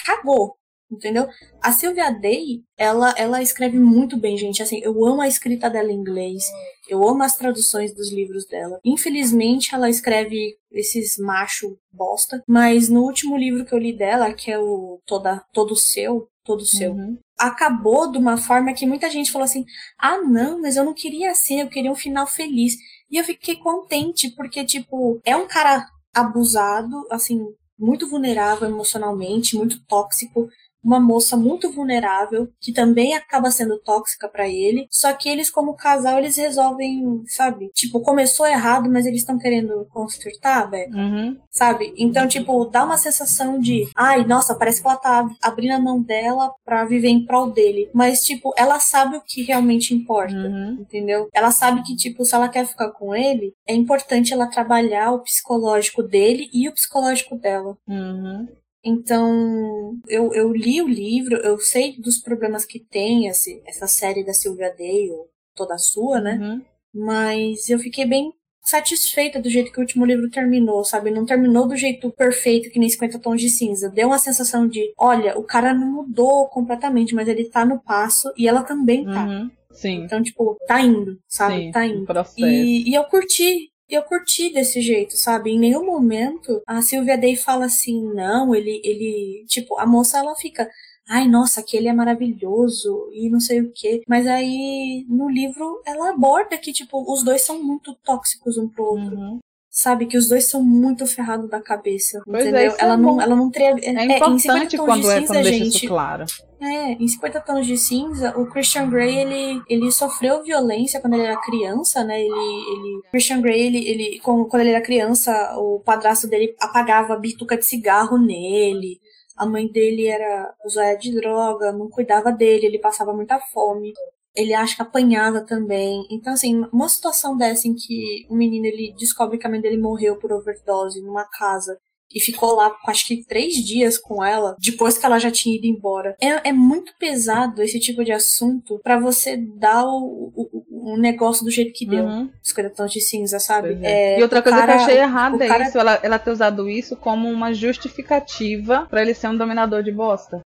cagou. 0.05 0.55
Entendeu? 0.93 1.25
A 1.63 1.71
Sylvia 1.71 2.11
Day, 2.11 2.63
ela, 2.77 3.13
ela 3.17 3.41
escreve 3.41 3.79
muito 3.79 4.17
bem, 4.17 4.37
gente. 4.37 4.61
Assim, 4.61 4.81
eu 4.83 5.05
amo 5.05 5.21
a 5.21 5.27
escrita 5.27 5.69
dela 5.69 5.89
em 5.89 5.95
inglês. 5.95 6.43
Eu 6.89 7.07
amo 7.07 7.23
as 7.23 7.37
traduções 7.37 7.95
dos 7.95 8.11
livros 8.11 8.45
dela. 8.45 8.77
Infelizmente, 8.83 9.73
ela 9.73 9.89
escreve 9.89 10.57
esses 10.69 11.17
macho 11.17 11.77
bosta. 11.93 12.43
Mas 12.45 12.89
no 12.89 13.03
último 13.03 13.37
livro 13.37 13.63
que 13.63 13.73
eu 13.73 13.79
li 13.79 13.93
dela, 13.93 14.33
que 14.33 14.51
é 14.51 14.59
o 14.59 14.99
Toda, 15.05 15.41
Todo 15.53 15.77
Seu, 15.77 16.27
Todo 16.43 16.65
Seu, 16.65 16.91
Uhum. 16.91 17.17
Acabou 17.41 18.11
de 18.11 18.17
uma 18.17 18.37
forma 18.37 18.73
que 18.73 18.85
muita 18.85 19.09
gente 19.09 19.31
falou 19.31 19.45
assim: 19.45 19.65
ah, 19.97 20.19
não, 20.19 20.61
mas 20.61 20.75
eu 20.75 20.85
não 20.85 20.93
queria 20.93 21.31
assim, 21.31 21.61
eu 21.61 21.69
queria 21.69 21.91
um 21.91 21.95
final 21.95 22.27
feliz. 22.27 22.75
E 23.09 23.17
eu 23.17 23.23
fiquei 23.23 23.57
contente, 23.57 24.29
porque, 24.31 24.63
tipo, 24.63 25.19
é 25.25 25.35
um 25.35 25.47
cara 25.47 25.87
abusado, 26.13 27.05
assim, 27.09 27.45
muito 27.77 28.07
vulnerável 28.07 28.69
emocionalmente, 28.69 29.55
muito 29.55 29.83
tóxico, 29.85 30.47
uma 30.83 30.99
moça 30.99 31.37
muito 31.37 31.71
vulnerável, 31.71 32.49
que 32.59 32.73
também 32.73 33.13
acaba 33.13 33.51
sendo 33.51 33.79
tóxica 33.79 34.27
para 34.27 34.47
ele. 34.47 34.87
Só 34.89 35.13
que 35.13 35.29
eles, 35.29 35.49
como 35.49 35.75
casal, 35.75 36.17
eles 36.17 36.35
resolvem, 36.37 37.23
sabe? 37.27 37.69
Tipo, 37.73 38.01
começou 38.01 38.45
errado, 38.45 38.89
mas 38.89 39.05
eles 39.05 39.21
estão 39.21 39.37
querendo 39.37 39.85
consertar, 39.91 40.69
Beca. 40.69 40.95
Uhum. 40.95 41.37
Sabe? 41.49 41.93
Então, 41.97 42.27
tipo, 42.27 42.65
dá 42.65 42.83
uma 42.83 42.97
sensação 42.97 43.59
de, 43.59 43.87
ai, 43.95 44.25
nossa, 44.25 44.55
parece 44.55 44.81
que 44.81 44.87
ela 44.87 44.97
tá 44.97 45.29
abrindo 45.41 45.73
a 45.73 45.79
mão 45.79 46.01
dela 46.01 46.51
pra 46.65 46.85
viver 46.85 47.09
em 47.09 47.25
prol 47.25 47.51
dele. 47.51 47.89
Mas, 47.93 48.23
tipo, 48.23 48.53
ela 48.57 48.79
sabe 48.79 49.17
o 49.17 49.21
que 49.21 49.43
realmente 49.43 49.93
importa. 49.93 50.33
Uhum. 50.35 50.77
Entendeu? 50.81 51.27
Ela 51.33 51.51
sabe 51.51 51.83
que, 51.83 51.95
tipo, 51.95 52.25
se 52.25 52.33
ela 52.33 52.49
quer 52.49 52.65
ficar 52.65 52.91
com 52.91 53.15
ele, 53.15 53.53
é 53.67 53.73
importante 53.73 54.33
ela 54.33 54.47
trabalhar 54.47 55.11
o 55.11 55.19
psicológico 55.19 56.01
dele 56.03 56.49
e 56.53 56.67
o 56.67 56.73
psicológico 56.73 57.35
dela. 57.35 57.77
Uhum. 57.87 58.47
Então, 58.83 59.99
eu, 60.07 60.33
eu 60.33 60.51
li 60.51 60.81
o 60.81 60.87
livro, 60.87 61.35
eu 61.37 61.59
sei 61.59 61.99
dos 61.99 62.17
problemas 62.17 62.65
que 62.65 62.79
tem 62.79 63.27
esse, 63.27 63.61
essa 63.65 63.87
série 63.87 64.23
da 64.23 64.33
Sylvia 64.33 64.73
Day, 64.75 65.09
toda 65.55 65.77
sua, 65.77 66.19
né? 66.19 66.39
Uhum. 66.41 66.61
Mas 66.93 67.69
eu 67.69 67.77
fiquei 67.79 68.05
bem 68.05 68.33
satisfeita 68.63 69.41
do 69.41 69.49
jeito 69.49 69.71
que 69.71 69.79
o 69.79 69.81
último 69.81 70.05
livro 70.05 70.29
terminou, 70.29 70.83
sabe? 70.83 71.11
Não 71.11 71.25
terminou 71.25 71.67
do 71.67 71.75
jeito 71.75 72.11
perfeito, 72.11 72.69
que 72.69 72.79
nem 72.79 72.89
50 72.89 73.19
tons 73.19 73.41
de 73.41 73.49
cinza. 73.49 73.89
Deu 73.89 74.07
uma 74.07 74.19
sensação 74.19 74.67
de, 74.67 74.93
olha, 74.97 75.37
o 75.37 75.43
cara 75.43 75.73
não 75.73 75.91
mudou 75.91 76.47
completamente, 76.47 77.15
mas 77.15 77.27
ele 77.27 77.45
tá 77.45 77.65
no 77.65 77.79
passo 77.79 78.31
e 78.37 78.47
ela 78.47 78.63
também 78.63 79.03
tá. 79.05 79.25
Uhum. 79.25 79.51
Sim. 79.71 80.03
Então, 80.03 80.21
tipo, 80.21 80.57
tá 80.67 80.81
indo, 80.81 81.17
sabe? 81.27 81.55
Sim, 81.55 81.71
tá 81.71 81.79
um 81.79 81.83
indo. 81.85 82.05
processo. 82.05 82.45
E, 82.45 82.89
e 82.89 82.93
eu 82.93 83.03
curti. 83.05 83.70
Eu 83.91 84.03
curti 84.03 84.53
desse 84.53 84.79
jeito, 84.81 85.17
sabe? 85.17 85.51
Em 85.51 85.59
nenhum 85.59 85.85
momento 85.85 86.61
a 86.65 86.81
Sylvia 86.81 87.17
Day 87.17 87.35
fala 87.35 87.65
assim, 87.65 88.01
não, 88.13 88.55
ele, 88.55 88.81
ele, 88.85 89.45
tipo, 89.49 89.77
a 89.77 89.85
moça 89.85 90.17
ela 90.17 90.33
fica, 90.35 90.69
ai, 91.09 91.27
nossa, 91.27 91.59
aquele 91.59 91.89
é 91.89 91.93
maravilhoso 91.93 93.09
e 93.11 93.29
não 93.29 93.41
sei 93.41 93.59
o 93.59 93.69
quê. 93.73 94.01
Mas 94.07 94.25
aí 94.27 95.05
no 95.09 95.29
livro 95.29 95.81
ela 95.85 96.11
aborda 96.11 96.57
que, 96.57 96.71
tipo, 96.71 97.03
os 97.11 97.21
dois 97.21 97.41
são 97.41 97.61
muito 97.61 97.93
tóxicos 97.95 98.57
um 98.57 98.69
pro 98.69 98.85
outro. 98.85 99.15
Uhum. 99.15 99.39
Sabe, 99.73 100.05
que 100.05 100.17
os 100.17 100.27
dois 100.27 100.49
são 100.49 100.61
muito 100.61 101.07
ferrados 101.07 101.49
da 101.49 101.61
cabeça. 101.61 102.21
Pois 102.25 102.45
é, 102.45 102.49
entendeu? 102.49 102.71
é 102.71 102.75
ela, 102.77 102.97
não, 102.97 103.15
bom. 103.15 103.21
ela 103.21 103.35
não 103.37 103.49
treina. 103.49 103.79
É 103.79 104.03
em 104.05 104.09
50 104.09 104.35
importante 104.35 104.75
tons 104.75 104.85
quando, 104.85 105.01
de 105.01 105.07
é, 105.07 105.19
cinza, 105.19 105.27
quando 105.27 105.43
deixa 105.43 105.63
gente. 105.63 105.77
isso 105.77 105.87
claro. 105.87 106.25
É, 106.61 106.91
em 106.91 107.07
50 107.07 107.39
tons 107.39 107.65
de 107.65 107.77
cinza, 107.77 108.37
o 108.37 108.45
Christian 108.47 108.89
Grey, 108.89 109.19
ele, 109.19 109.61
ele 109.69 109.89
sofreu 109.89 110.43
violência 110.43 110.99
quando 110.99 111.13
ele 111.13 111.23
era 111.23 111.39
criança, 111.39 112.03
né? 112.03 112.21
Ele, 112.21 112.29
ele 112.29 113.01
Christian 113.11 113.41
Grey, 113.41 113.61
ele, 113.67 113.87
ele 113.87 114.19
quando 114.19 114.59
ele 114.59 114.71
era 114.71 114.81
criança, 114.81 115.31
o 115.57 115.79
padrasto 115.79 116.27
dele 116.27 116.53
apagava 116.59 117.15
bituca 117.15 117.55
de 117.55 117.65
cigarro 117.65 118.17
nele. 118.17 118.99
A 119.37 119.45
mãe 119.45 119.71
dele 119.71 120.05
era 120.05 120.53
usuária 120.65 120.97
de 120.97 121.15
droga, 121.15 121.71
não 121.71 121.89
cuidava 121.89 122.29
dele, 122.29 122.65
ele 122.65 122.77
passava 122.77 123.13
muita 123.13 123.39
fome. 123.39 123.93
Ele 124.35 124.53
acha 124.53 124.75
que 124.75 124.81
apanhava 124.81 125.41
também. 125.41 126.05
Então, 126.09 126.33
assim, 126.33 126.63
uma 126.71 126.87
situação 126.87 127.35
dessa 127.35 127.67
em 127.67 127.73
que 127.75 128.25
o 128.29 128.35
menino 128.35 128.65
ele 128.65 128.93
descobre 128.97 129.37
que 129.37 129.45
a 129.45 129.49
mãe 129.49 129.59
dele 129.61 129.77
morreu 129.77 130.17
por 130.17 130.31
overdose 130.31 131.01
numa 131.01 131.25
casa 131.25 131.77
e 132.13 132.19
ficou 132.19 132.55
lá, 132.55 132.75
acho 132.87 133.07
que 133.07 133.25
três 133.25 133.53
dias 133.55 133.97
com 133.97 134.23
ela, 134.23 134.55
depois 134.59 134.97
que 134.97 135.05
ela 135.05 135.17
já 135.17 135.31
tinha 135.31 135.55
ido 135.55 135.65
embora. 135.65 136.15
É, 136.21 136.49
é 136.49 136.53
muito 136.53 136.93
pesado 136.99 137.61
esse 137.61 137.79
tipo 137.79 138.03
de 138.03 138.11
assunto 138.11 138.79
pra 138.83 138.99
você 138.99 139.37
dar 139.37 139.85
o, 139.85 140.31
o, 140.35 140.93
o 140.93 140.97
negócio 140.97 141.45
do 141.45 141.51
jeito 141.51 141.71
que 141.73 141.85
deu. 141.85 142.03
Uhum. 142.03 142.29
Os 142.43 142.53
tons 142.75 142.91
de 142.91 142.99
cinza, 143.01 143.39
sabe? 143.39 143.79
É. 143.81 144.15
É, 144.15 144.19
e 144.19 144.23
outra 144.23 144.41
coisa 144.41 144.57
cara- 144.57 144.73
que 144.73 144.79
eu 144.79 144.83
achei 144.83 144.97
errada 144.97 145.45
é 145.45 145.47
cara- 145.47 145.63
isso, 145.67 145.77
ela, 145.77 145.99
ela 146.03 146.19
ter 146.19 146.31
usado 146.31 146.69
isso 146.69 146.95
como 146.97 147.29
uma 147.29 147.53
justificativa 147.53 148.85
pra 148.89 149.01
ele 149.01 149.13
ser 149.13 149.29
um 149.29 149.37
dominador 149.37 149.81
de 149.83 149.91
bosta. 149.91 150.41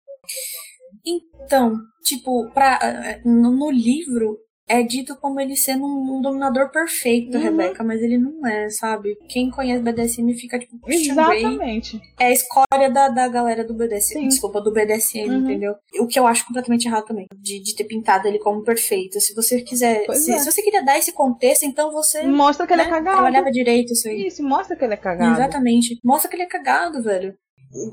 Então, 1.06 1.76
tipo, 2.02 2.50
pra, 2.52 2.78
eh, 2.82 3.20
no, 3.24 3.50
no 3.50 3.70
livro 3.70 4.38
é 4.66 4.82
dito 4.82 5.14
como 5.20 5.38
ele 5.38 5.54
sendo 5.56 5.84
um, 5.84 6.16
um 6.16 6.22
dominador 6.22 6.70
perfeito, 6.70 7.36
Uhum. 7.36 7.42
Rebeca, 7.42 7.84
mas 7.84 8.00
ele 8.00 8.16
não 8.16 8.46
é, 8.46 8.70
sabe? 8.70 9.14
Quem 9.28 9.50
conhece 9.50 9.82
BDSM 9.82 10.32
fica 10.34 10.58
tipo, 10.58 10.78
Exatamente. 10.88 12.00
é 12.18 12.26
a 12.28 12.32
escória 12.32 12.90
da, 12.90 13.10
da 13.10 13.28
galera 13.28 13.62
do 13.62 13.74
BDSM, 13.74 14.20
Sim. 14.22 14.28
desculpa, 14.28 14.62
do 14.62 14.72
BDSM, 14.72 15.28
Uhum. 15.28 15.40
entendeu? 15.40 15.74
O 16.00 16.06
que 16.06 16.18
eu 16.18 16.26
acho 16.26 16.46
completamente 16.46 16.86
errado 16.88 17.04
também, 17.04 17.26
de, 17.36 17.60
de 17.62 17.74
ter 17.76 17.84
pintado 17.84 18.26
ele 18.26 18.38
como 18.38 18.62
perfeito. 18.64 19.20
Se 19.20 19.34
você 19.34 19.60
quiser, 19.60 20.02
se, 20.14 20.32
é. 20.32 20.38
se 20.38 20.50
você 20.50 20.62
queria 20.62 20.82
dar 20.82 20.98
esse 20.98 21.12
contexto, 21.12 21.64
então 21.66 21.92
você 21.92 22.22
Mostra 22.26 22.66
que 22.66 22.72
ele 22.72 22.82
né, 22.84 22.88
é 22.88 22.90
cagado. 22.90 23.16
trabalhava 23.16 23.50
direito 23.50 23.92
isso 23.92 24.08
aí. 24.08 24.28
Isso, 24.28 24.42
mostra 24.42 24.74
que 24.74 24.82
ele 24.82 24.94
é 24.94 24.96
cagado. 24.96 25.34
Exatamente. 25.34 25.98
Mostra 26.02 26.30
que 26.30 26.36
ele 26.36 26.44
é 26.44 26.48
cagado, 26.48 27.02
velho. 27.02 27.34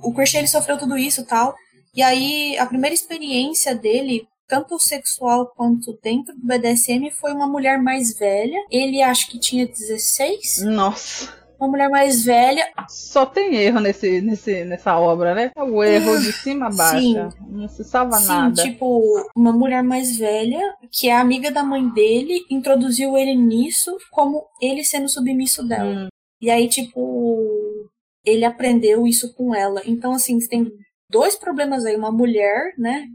O, 0.01 0.09
o 0.09 0.13
Christian 0.13 0.39
ele 0.39 0.47
sofreu 0.47 0.77
tudo 0.77 0.97
isso 0.97 1.19
e 1.21 1.25
tal. 1.25 1.53
E 1.95 2.01
aí, 2.01 2.57
a 2.57 2.65
primeira 2.65 2.93
experiência 2.93 3.75
dele, 3.75 4.27
tanto 4.47 4.79
sexual 4.79 5.51
quanto 5.55 5.97
dentro 6.01 6.33
do 6.35 6.45
BDSM, 6.45 7.09
foi 7.11 7.33
uma 7.33 7.47
mulher 7.47 7.81
mais 7.81 8.17
velha. 8.17 8.57
Ele 8.69 9.01
acho 9.01 9.29
que 9.29 9.37
tinha 9.39 9.67
16. 9.67 10.61
Nossa, 10.63 11.33
Uma 11.59 11.67
mulher 11.69 11.89
mais 11.89 12.23
velha. 12.25 12.65
só 12.89 13.25
tem 13.25 13.55
erro 13.55 13.79
nesse, 13.81 14.19
nesse, 14.21 14.63
nessa 14.65 14.97
obra, 14.97 15.35
né? 15.35 15.51
É 15.55 15.61
o 15.63 15.83
erro 15.83 16.17
de 16.19 16.31
cima 16.31 16.67
a 16.67 16.71
baixo. 16.71 17.01
Sim. 17.01 17.29
Não 17.49 17.67
se 17.67 17.83
salva 17.83 18.17
Sim, 18.17 18.27
nada. 18.27 18.63
tipo, 18.63 19.01
uma 19.35 19.51
mulher 19.51 19.83
mais 19.83 20.17
velha, 20.17 20.59
que 20.91 21.07
é 21.09 21.15
amiga 21.15 21.51
da 21.51 21.63
mãe 21.63 21.87
dele, 21.89 22.45
introduziu 22.49 23.17
ele 23.17 23.35
nisso 23.35 23.95
como 24.09 24.47
ele 24.61 24.83
sendo 24.83 25.07
submisso 25.09 25.61
dela. 25.67 26.05
Hum, 26.05 26.07
E 26.41 26.49
aí, 26.49 26.67
tipo, 26.67 27.89
ele 28.25 28.43
aprendeu 28.45 29.05
isso 29.05 29.33
com 29.33 29.53
ela. 29.53 29.81
Então, 29.85 30.13
assim, 30.13 30.39
você 30.39 30.47
tem 30.47 30.71
dois 31.11 31.35
problemas 31.35 31.85
aí. 31.85 31.95
Uma 31.95 32.11
mulher, 32.11 32.73
né? 32.77 33.07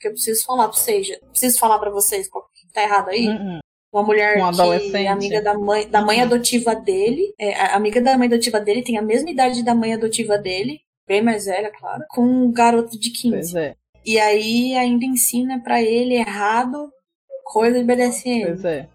Que 0.00 0.08
eu 0.08 0.12
preciso 0.12 0.44
falar 0.44 0.68
pra 0.68 0.76
vocês. 0.76 1.08
Preciso 1.30 1.58
falar 1.58 1.78
pra 1.78 1.90
vocês 1.90 2.28
tá 2.72 2.82
errado 2.82 3.10
aí. 3.10 3.28
hum, 3.28 3.56
hum. 3.56 3.58
Uma 3.92 4.02
mulher 4.02 4.42
Um 4.42 4.50
que 4.50 4.96
é 4.96 5.08
amiga 5.08 5.42
da 5.42 5.52
mãe, 5.52 5.86
da 5.86 6.00
mãe 6.00 6.22
adotiva 6.22 6.74
dele. 6.74 7.34
É, 7.38 7.54
a 7.54 7.76
amiga 7.76 8.00
da 8.00 8.16
mãe 8.16 8.26
adotiva 8.26 8.58
dele 8.58 8.82
tem 8.82 8.96
a 8.96 9.02
mesma 9.02 9.28
idade 9.30 9.62
da 9.62 9.74
mãe 9.74 9.92
adotiva 9.92 10.38
dele. 10.38 10.80
Bem 11.06 11.20
mais 11.20 11.44
velha, 11.44 11.70
claro. 11.70 12.02
Com 12.08 12.22
um 12.22 12.50
garoto 12.50 12.98
de 12.98 13.10
15. 13.10 13.30
Pois 13.30 13.54
é, 13.54 13.74
E 14.02 14.18
aí 14.18 14.74
ainda 14.76 15.04
ensina 15.04 15.62
pra 15.62 15.82
ele 15.82 16.14
errado 16.14 16.90
coisa 17.44 17.78
de 17.78 17.84
BDSM. 17.84 18.46
pois 18.46 18.64
é. 18.64 18.88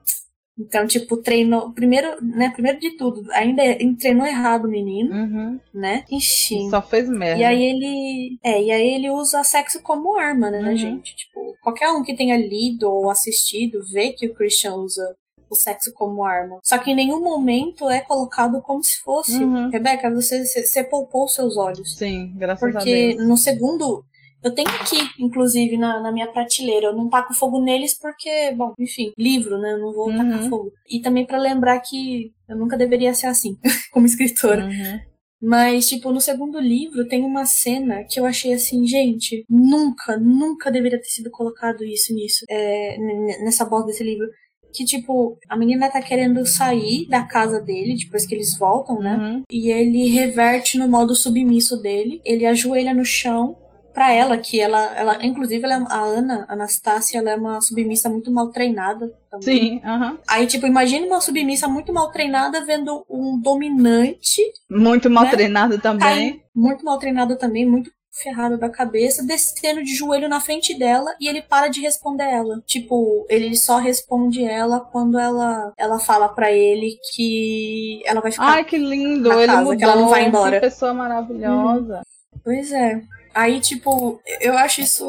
Então, 0.60 0.88
tipo, 0.88 1.18
treinou. 1.18 1.72
Primeiro, 1.72 2.18
né? 2.24 2.50
Primeiro 2.50 2.80
de 2.80 2.98
tudo, 2.98 3.24
ainda 3.32 3.62
treinou 4.00 4.26
errado 4.26 4.66
o 4.66 4.70
menino, 4.70 5.14
Uhum. 5.14 5.60
né? 5.74 6.04
Ixi. 6.12 6.70
Só 6.70 6.82
fez 6.82 7.08
merda. 7.08 7.40
E 7.42 7.46
aí 7.46 7.64
ele. 7.64 8.38
É, 8.44 8.62
e 8.64 8.72
aí 8.72 8.88
ele 8.96 9.10
usa 9.12 9.44
sexo 9.44 9.82
como 9.84 10.18
arma, 10.18 10.50
né, 10.50 10.62
né, 10.62 10.72
Uhum. 10.72 10.78
gente? 10.78 11.16
Tipo, 11.16 11.56
qualquer 11.62 11.92
um 11.92 12.04
que 12.04 12.16
tenha 12.16 12.36
lido 12.38 12.90
ou 12.90 13.10
assistido 13.10 13.80
vê 13.92 14.14
que 14.14 14.28
o 14.28 14.34
Christian 14.34 14.76
usa 14.76 15.16
o 15.50 15.56
sexo 15.56 15.94
como 15.94 16.24
arma. 16.26 16.60
Só 16.64 16.78
que 16.78 16.92
em 16.92 16.96
nenhum 16.96 17.22
momento 17.22 17.90
é 17.90 18.02
colocado 18.02 18.62
como 18.62 18.84
se 18.84 19.00
fosse. 19.02 19.42
Uhum. 19.44 19.70
Rebeca, 19.70 20.10
você, 20.14 20.44
você, 20.46 20.84
poupou 20.84 21.26
os 21.26 21.36
seus 21.36 21.56
olhos. 21.56 21.96
Sim, 21.98 22.34
graças 22.36 22.68
a 22.68 22.72
Porque 22.80 23.14
Deus. 23.16 23.28
no 23.28 23.38
segundo. 23.38 24.04
Eu 24.48 24.56
tenho 24.56 24.70
aqui, 24.70 24.98
inclusive, 25.20 25.78
na, 25.78 26.00
na 26.02 26.12
minha 26.12 26.28
prateleira. 26.28 26.88
Eu 26.88 26.96
não 26.96 27.10
taco 27.10 27.34
fogo 27.34 27.60
neles 27.62 27.94
porque, 28.00 28.52
bom, 28.56 28.74
enfim, 28.80 29.12
livro, 29.18 29.58
né? 29.60 29.74
Eu 29.74 29.80
não 29.80 29.94
vou 29.94 30.10
Uhum. 30.10 30.18
tacar 30.18 30.50
fogo. 30.50 30.72
E 30.90 31.02
também 31.02 31.26
pra 31.26 31.38
lembrar 31.38 31.80
que 31.82 32.32
eu 32.50 32.56
nunca 32.58 32.78
deveria 32.78 33.14
ser 33.14 33.28
assim, 33.28 33.58
como 33.92 34.06
escritora. 34.06 34.66
Uhum. 34.66 35.00
Mas, 35.42 35.88
tipo, 35.88 36.12
no 36.12 36.20
segundo 36.20 36.60
livro 36.60 37.08
tem 37.08 37.24
uma 37.24 37.46
cena 37.46 38.04
que 38.10 38.20
eu 38.20 38.26
achei 38.26 38.54
assim, 38.54 38.88
gente, 38.88 39.46
nunca, 39.48 40.18
nunca 40.18 40.72
deveria 40.72 40.98
ter 41.00 41.10
sido 41.10 41.30
colocado 41.30 41.84
isso 41.84 42.12
nisso, 42.14 42.44
é, 42.50 42.98
nessa 43.44 43.64
bosta 43.66 43.88
desse 43.88 44.04
livro. 44.04 44.26
Que, 44.74 44.84
tipo, 44.84 45.38
a 45.48 45.56
menina 45.56 45.90
tá 45.92 46.02
querendo 46.02 46.46
sair 46.46 47.08
da 47.08 47.24
casa 47.24 47.60
dele 47.62 47.96
depois 47.96 48.26
que 48.26 48.34
eles 48.36 48.58
voltam, 48.58 49.00
né? 49.00 49.16
Uhum. 49.16 49.44
E 49.52 49.70
ele 49.72 50.08
reverte 50.10 50.78
no 50.78 50.88
modo 50.88 51.16
submisso 51.16 51.78
dele. 51.82 52.20
Ele 52.26 52.46
ajoelha 52.46 52.94
no 52.94 53.06
chão 53.06 53.56
pra 53.98 54.14
ela, 54.14 54.38
que 54.38 54.62
ela, 54.62 54.96
ela 54.96 55.26
inclusive, 55.26 55.64
ela, 55.66 55.74
é- 55.74 55.86
a 55.90 56.00
Ana, 56.02 56.46
a 56.48 56.54
Anastácia, 56.54 57.18
ela 57.18 57.32
é 57.32 57.36
uma 57.36 57.60
submissa 57.62 58.08
muito 58.08 58.30
mal 58.30 58.50
treinada 58.52 59.12
também. 59.28 59.60
Sim, 59.60 59.82
aham. 59.84 60.20
Aí, 60.28 60.46
tipo, 60.46 60.68
imagina 60.68 61.08
uma 61.08 61.20
submissa 61.20 61.68
muito 61.68 61.92
mal 61.92 62.12
treinada 62.12 62.64
vendo 62.64 63.04
um 63.10 63.40
dominante 63.42 64.44
Muito 64.70 65.10
mal 65.10 65.24
Né? 65.24 65.32
treinado 65.32 65.80
também. 65.82 66.00
cair, 66.08 66.42
muito 66.56 66.86
mal 66.86 67.00
treinado 67.00 67.36
também, 67.40 67.66
muito 67.66 67.90
ferrado 68.22 68.56
da 68.56 68.70
cabeça, 68.70 69.24
descendo 69.26 69.84
de 69.84 69.96
joelho 69.96 70.30
na 70.30 70.40
frente 70.40 70.78
dela 70.78 71.16
e 71.20 71.28
ele 71.28 71.42
para 71.42 71.68
de 71.68 71.82
responder 71.82 72.26
ela. 72.26 72.62
Tipo, 72.68 73.26
ele 73.28 73.56
só 73.56 73.78
responde 73.80 74.44
ela 74.44 74.80
quando 74.80 75.18
ela 75.18 75.74
ela 75.76 75.98
fala 75.98 76.30
pra 76.30 76.52
ele 76.52 76.98
que 77.16 78.02
ela 78.06 78.22
vai 78.22 78.32
ficar. 78.32 78.46
Ai, 78.58 78.64
que 78.64 78.78
lindo. 78.78 79.32
Ele 79.34 79.48
casa, 79.48 79.62
mudou. 79.62 79.76
que 79.78 79.84
ela 79.84 79.96
não 79.96 80.10
vai 80.10 80.26
embora. 80.28 80.60
Que 80.60 80.68
pessoa 80.68 80.94
maravilhosa. 80.94 82.02
Pois 82.44 82.72
é. 82.72 83.02
Aí, 83.40 83.60
tipo, 83.60 84.20
eu 84.42 84.58
acho 84.58 84.82
isso 84.82 85.06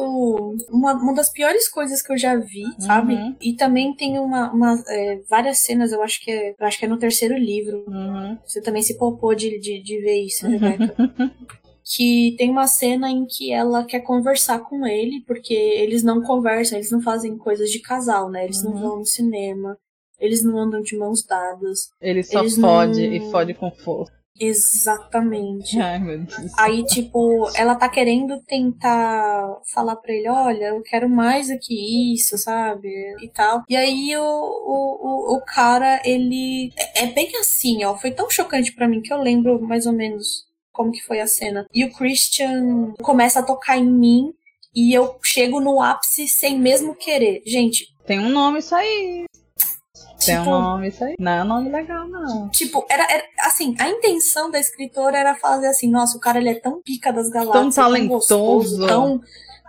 uma, 0.69 0.93
uma 0.93 1.13
das 1.15 1.29
piores 1.31 1.67
coisas 1.67 1.99
que 2.01 2.13
eu 2.13 2.17
já 2.17 2.35
vi, 2.35 2.63
sabe? 2.79 3.15
Uhum. 3.15 3.35
E 3.41 3.53
também 3.53 3.91
tem 3.95 4.19
uma, 4.19 4.51
uma, 4.51 4.83
é, 4.87 5.19
várias 5.27 5.57
cenas, 5.59 5.91
eu 5.91 6.03
acho 6.03 6.21
que 6.23 6.29
é, 6.29 6.51
eu 6.59 6.67
acho 6.67 6.77
que 6.77 6.85
é 6.85 6.87
no 6.87 6.99
terceiro 6.99 7.35
livro. 7.35 7.85
Uhum. 7.87 8.37
Você 8.45 8.61
também 8.61 8.83
se 8.83 8.97
poupou 8.99 9.33
de, 9.33 9.57
de, 9.59 9.81
de 9.81 9.99
ver 10.01 10.21
isso, 10.25 10.47
Rebeca. 10.47 10.93
que 11.83 12.35
tem 12.37 12.51
uma 12.51 12.67
cena 12.67 13.09
em 13.09 13.25
que 13.25 13.51
ela 13.51 13.83
quer 13.83 14.01
conversar 14.01 14.59
com 14.59 14.85
ele, 14.85 15.23
porque 15.25 15.53
eles 15.55 16.03
não 16.03 16.21
conversam, 16.21 16.77
eles 16.77 16.91
não 16.91 17.01
fazem 17.01 17.35
coisas 17.35 17.71
de 17.71 17.79
casal, 17.79 18.29
né? 18.29 18.45
Eles 18.45 18.63
Uhum. 18.63 18.73
não 18.75 18.79
vão 18.81 18.99
no 18.99 19.05
cinema, 19.07 19.75
eles 20.19 20.43
não 20.43 20.55
andam 20.59 20.81
de 20.83 20.95
mãos 20.95 21.23
dadas. 21.25 21.89
Ele 21.99 22.21
só 22.21 22.41
Eles 22.41 22.55
fode 22.59 23.07
não- 23.07 23.13
e 23.15 23.31
fode 23.31 23.53
com 23.55 23.71
força. 23.71 24.13
Exatamente. 24.39 25.79
Ai, 25.79 25.99
meu 25.99 26.19
Deus. 26.19 26.51
Aí, 26.57 26.83
tipo, 26.85 27.49
ela 27.55 27.75
tá 27.75 27.89
querendo 27.89 28.41
tentar 28.41 29.61
falar 29.73 29.95
pra 29.97 30.13
ele, 30.13 30.29
olha, 30.29 30.65
eu 30.67 30.81
quero 30.81 31.09
mais 31.09 31.47
do 31.49 31.59
que 31.59 32.13
isso, 32.13 32.37
sabe? 32.37 32.89
E 33.21 33.27
tal. 33.29 33.63
E 33.67 33.75
aí 33.75 34.15
o, 34.15 34.21
o, 34.21 35.35
o, 35.35 35.41
cara, 35.41 36.01
ele. 36.05 36.71
É 36.77 37.03
é 37.03 37.05
bem 37.07 37.31
assim, 37.37 37.83
ó. 37.85 37.95
Foi 37.97 38.11
tão 38.11 38.29
chocante 38.29 38.73
pra 38.73 38.87
mim 38.87 39.01
que 39.01 39.13
eu 39.13 39.21
lembro 39.21 39.61
mais 39.61 39.85
ou 39.85 39.93
menos 39.93 40.45
como 40.71 40.91
que 40.91 41.01
foi 41.01 41.19
a 41.19 41.27
cena. 41.27 41.65
E 41.73 41.83
o 41.83 41.93
Christian 41.93 42.93
começa 43.01 43.39
a 43.39 43.43
tocar 43.43 43.77
em 43.77 43.89
mim 43.89 44.33
e 44.75 44.93
eu 44.93 45.17
chego 45.23 45.59
no 45.59 45.81
ápice 45.81 46.27
sem 46.27 46.59
mesmo 46.59 46.95
querer. 46.95 47.41
Gente, 47.45 47.87
Tem 48.05 48.19
um 48.19 48.29
nome 48.29 48.59
isso 48.59 48.75
aí. 48.75 49.25
Tem 50.25 50.35
um 50.37 50.39
tipo, 50.41 50.51
nome 50.51 50.87
isso 50.89 51.03
aí. 51.03 51.15
Não 51.19 51.31
é 51.31 51.41
um 51.43 51.47
nome 51.47 51.69
legal, 51.69 52.07
não. 52.07 52.49
Tipo, 52.49 52.85
era, 52.89 53.03
era- 53.11 53.23
assim, 53.39 53.75
a 53.79 53.87
intenção 53.89 54.51
da 54.51 54.59
escritora 54.59 55.17
era 55.17 55.35
fazer 55.35 55.67
assim, 55.67 55.89
nossa, 55.89 56.17
o 56.17 56.19
cara 56.19 56.39
ele 56.39 56.49
é 56.49 56.59
tão 56.59 56.81
pica 56.81 57.11
das 57.13 57.29
galáxias, 57.29 57.75
talentoso. 57.75 58.09
gostoso, 58.17 58.87
tão, 58.87 59.21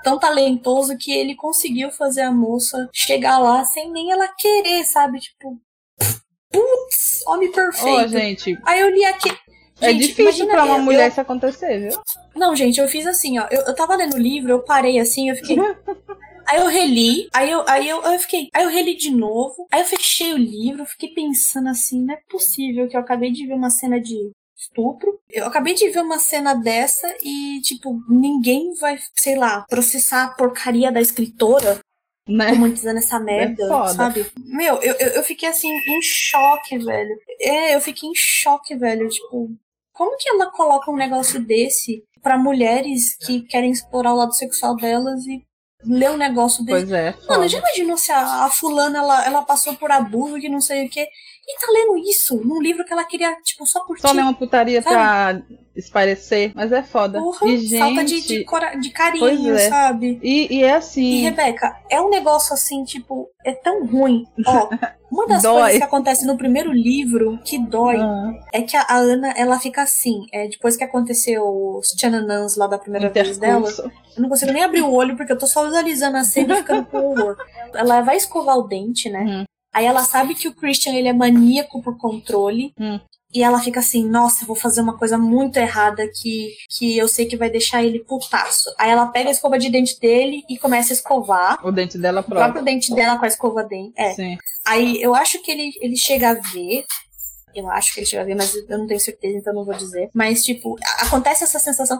tão 0.03 0.19
talentoso 0.19 0.97
que 0.99 1.13
ele 1.13 1.35
conseguiu 1.37 1.91
fazer 1.93 2.23
a 2.23 2.33
moça 2.33 2.89
chegar 2.93 3.39
lá 3.39 3.65
sem 3.65 3.91
nem 3.93 4.11
ela 4.11 4.27
querer, 4.37 4.85
sabe? 4.85 5.21
Tipo, 5.21 5.57
putz, 6.51 7.23
homem 7.27 7.51
perfeito. 7.53 8.09
gente, 8.09 8.59
Aí 8.65 8.81
eu 8.81 8.91
li 8.91 9.05
aqui. 9.05 9.31
é 9.81 9.93
Gente, 9.93 10.09
difícil 10.09 10.23
imagina, 10.45 10.53
pra 10.53 10.65
uma 10.65 10.77
eu- 10.79 10.83
mulher 10.83 11.05
eu- 11.05 11.09
isso 11.09 11.21
acontecer, 11.21 11.79
viu? 11.91 12.01
Não, 12.35 12.55
gente, 12.57 12.81
eu 12.81 12.89
fiz 12.89 13.07
assim, 13.07 13.39
ó. 13.39 13.47
Eu, 13.51 13.63
eu 13.63 13.75
tava 13.75 13.95
lendo 13.97 14.15
o 14.15 14.19
livro, 14.19 14.51
eu 14.51 14.63
parei 14.65 14.99
assim, 14.99 15.31
eu 15.31 15.37
fiquei. 15.37 15.57
Aí 16.51 16.59
eu 16.59 16.67
reli, 16.67 17.29
aí 17.33 17.51
eu, 17.51 17.65
aí 17.69 17.89
eu, 17.89 18.03
eu 18.03 18.19
fiquei, 18.19 18.49
aí 18.53 18.65
eu 18.65 18.71
reli 18.71 18.97
de 18.97 19.11
novo, 19.11 19.69
aí 19.71 19.81
eu 19.83 19.87
fechei 19.87 20.33
o 20.33 20.37
livro, 20.37 20.85
fiquei 20.85 21.11
pensando 21.11 21.69
assim, 21.69 22.05
não 22.05 22.15
é 22.15 22.19
possível 22.29 22.89
que 22.89 22.97
eu 22.97 23.01
acabei 23.01 23.31
de 23.31 23.47
ver 23.47 23.55
uma 23.55 23.71
cena 23.71 24.01
de 24.01 24.33
estupro. 24.57 25.19
Eu 25.31 25.47
acabei 25.47 25.75
de 25.75 25.89
ver 25.91 26.01
uma 26.03 26.19
cena 26.19 26.55
dessa 26.55 27.07
e, 27.23 27.61
tipo, 27.63 28.03
ninguém 28.09 28.75
vai, 28.75 28.99
sei 29.15 29.37
lá, 29.37 29.65
processar 29.69 30.25
a 30.25 30.31
porcaria 30.35 30.91
da 30.93 31.01
escritora 31.01 31.79
Né? 32.29 32.51
romantizando 32.51 32.99
essa 32.99 33.19
merda, 33.19 33.67
foda. 33.69 33.95
sabe? 33.95 34.27
Meu, 34.39 34.77
eu, 34.83 34.95
eu, 34.99 35.09
eu 35.09 35.23
fiquei 35.23 35.49
assim, 35.49 35.69
em 35.69 36.03
choque, 36.03 36.79
velho. 36.79 37.17
É, 37.41 37.75
eu 37.75 37.81
fiquei 37.81 38.09
em 38.09 38.15
choque, 38.15 38.77
velho. 38.77 39.09
Tipo, 39.09 39.51
como 39.93 40.17
que 40.17 40.29
ela 40.29 40.51
coloca 40.51 40.91
um 40.91 40.97
negócio 40.97 41.41
desse 41.41 42.05
pra 42.23 42.37
mulheres 42.37 43.17
que 43.17 43.43
querem 43.43 43.71
explorar 43.71 44.13
o 44.13 44.17
lado 44.17 44.35
sexual 44.35 44.77
delas 44.77 45.25
e 45.27 45.43
ler 45.85 46.11
um 46.11 46.17
negócio 46.17 46.65
desse? 46.65 46.87
Pois 46.87 46.93
é. 46.93 47.11
Mano, 47.13 47.27
foda. 47.27 47.49
já 47.49 47.59
imaginou 47.59 47.97
se 47.97 48.13
a, 48.13 48.45
a 48.45 48.51
fulana 48.51 48.99
ela, 48.99 49.25
ela 49.27 49.43
passou 49.43 49.75
por 49.75 49.91
abuso 49.91 50.41
que 50.41 50.49
não 50.49 50.61
sei 50.61 50.87
o 50.87 50.89
quê 50.89 51.09
e 51.51 51.61
tá 51.61 51.67
lendo 51.73 51.99
isso 51.99 52.37
num 52.45 52.61
livro 52.61 52.85
que 52.85 52.93
ela 52.93 53.05
queria, 53.05 53.35
tipo, 53.43 53.67
só 53.67 53.85
curtir? 53.85 54.03
Só 54.03 54.13
ler 54.13 54.23
uma 54.23 54.35
putaria 54.35 54.81
pra 54.83 55.41
esparecer, 55.75 56.53
mas 56.55 56.73
é 56.73 56.83
foda. 56.83 57.19
Porra, 57.19 57.47
e, 57.49 57.59
gente, 57.59 57.79
falta 57.79 58.05
de, 58.05 58.21
de, 58.21 58.45
cora- 58.45 58.75
de 58.75 58.91
carinho, 58.91 59.55
é. 59.55 59.69
sabe? 59.69 60.19
E, 60.23 60.59
e 60.59 60.63
é 60.63 60.69
E, 60.69 60.73
assim, 60.73 61.21
Rebeca, 61.23 61.77
é 61.89 62.01
um 62.01 62.11
negócio 62.11 62.55
assim, 62.55 62.85
tipo, 62.85 63.29
é 63.45 63.53
tão 63.53 63.87
ruim. 63.87 64.25
Ó, 64.47 64.69
uma 65.11 65.27
das 65.27 65.43
coisas 65.43 65.79
que 65.79 65.83
acontece 65.83 66.27
no 66.27 66.37
primeiro 66.37 66.73
livro 66.73 67.39
que 67.45 67.59
dói 67.59 67.97
ah, 67.97 68.33
é 68.53 68.63
que 68.63 68.77
a, 68.77 68.83
a 68.83 68.97
Ana, 68.97 69.33
ela 69.37 69.59
fica 69.59 69.83
assim. 69.83 70.27
É, 70.33 70.49
depois 70.49 70.77
que 70.77 70.85
aconteceu 70.85 71.45
os 71.79 71.89
Tchananãs 71.93 72.57
lá 72.57 72.67
da 72.67 72.79
primeira 72.79 73.09
vez 73.09 73.39
dela, 73.39 73.61
intercurso. 73.61 73.91
eu 74.17 74.23
não 74.23 74.29
consigo 74.29 74.53
nem 74.53 74.63
abrir 74.65 74.83
o 74.83 74.93
olho 74.93 75.17
porque 75.17 75.33
eu 75.33 75.39
tô 75.39 75.47
só 75.47 75.65
visualizando 75.65 76.17
a 76.17 76.25
cena 76.25 76.55
e 76.55 76.57
ficando 76.59 76.85
com 76.87 76.99
horror. 76.99 77.37
Ela 77.75 78.03
vai 78.03 78.17
escovar 78.17 78.57
o 78.59 78.67
dente, 78.69 79.09
né? 79.09 79.25
Hum. 79.27 79.45
Aí 79.73 79.87
ela 79.87 80.03
sabe 80.03 80.35
que 80.35 80.49
o 80.49 80.55
Christian 80.55 80.95
ele 80.95 81.09
é 81.09 81.13
maníaco 81.13 81.83
por 81.83 81.97
controle. 81.97 82.73
Hum. 82.79 83.01
E 83.33 83.45
ela 83.45 83.61
fica 83.61 83.79
assim, 83.79 84.05
nossa, 84.05 84.43
eu 84.43 84.47
vou 84.49 84.57
fazer 84.57 84.81
uma 84.81 84.99
coisa 84.99 85.17
muito 85.17 85.57
errada 85.57 86.05
que, 86.21 86.53
que 86.69 86.99
eu 86.99 87.07
sei 87.07 87.27
que 87.27 87.37
vai 87.37 87.49
deixar 87.49 87.81
ele 87.85 88.01
putaço. 88.01 88.75
Aí 88.77 88.91
ela 88.91 89.07
pega 89.07 89.29
a 89.29 89.33
escova 89.33 89.57
de 89.57 89.71
dente 89.71 90.01
dele 90.01 90.43
e 90.51 90.59
começa 90.59 90.93
a 90.93 90.95
escovar. 90.95 91.65
O 91.65 91.71
dente 91.71 91.97
dela 91.97 92.23
O 92.23 92.25
próprio 92.25 92.55
próprio. 92.55 92.65
dente 92.65 92.93
dela 92.93 93.17
com 93.17 93.25
a 93.25 93.29
escova 93.29 93.63
dente. 93.63 93.93
É. 93.97 94.15
Sim. 94.15 94.37
Aí 94.67 95.01
eu 95.01 95.15
acho 95.15 95.41
que 95.43 95.51
ele, 95.53 95.71
ele 95.81 95.97
chega 95.97 96.31
a 96.31 96.35
ver. 96.35 96.85
Eu 97.55 97.71
acho 97.71 97.95
que 97.95 98.01
ele 98.01 98.07
chega 98.07 98.23
a 98.23 98.27
ver, 98.27 98.35
mas 98.35 98.53
eu 98.53 98.79
não 98.79 98.87
tenho 98.89 98.99
certeza, 98.99 99.39
então 99.39 99.55
não 99.55 99.65
vou 99.65 99.75
dizer. 99.75 100.11
Mas, 100.13 100.45
tipo, 100.45 100.77
acontece 100.99 101.45
essa 101.45 101.59
sensação, 101.61 101.99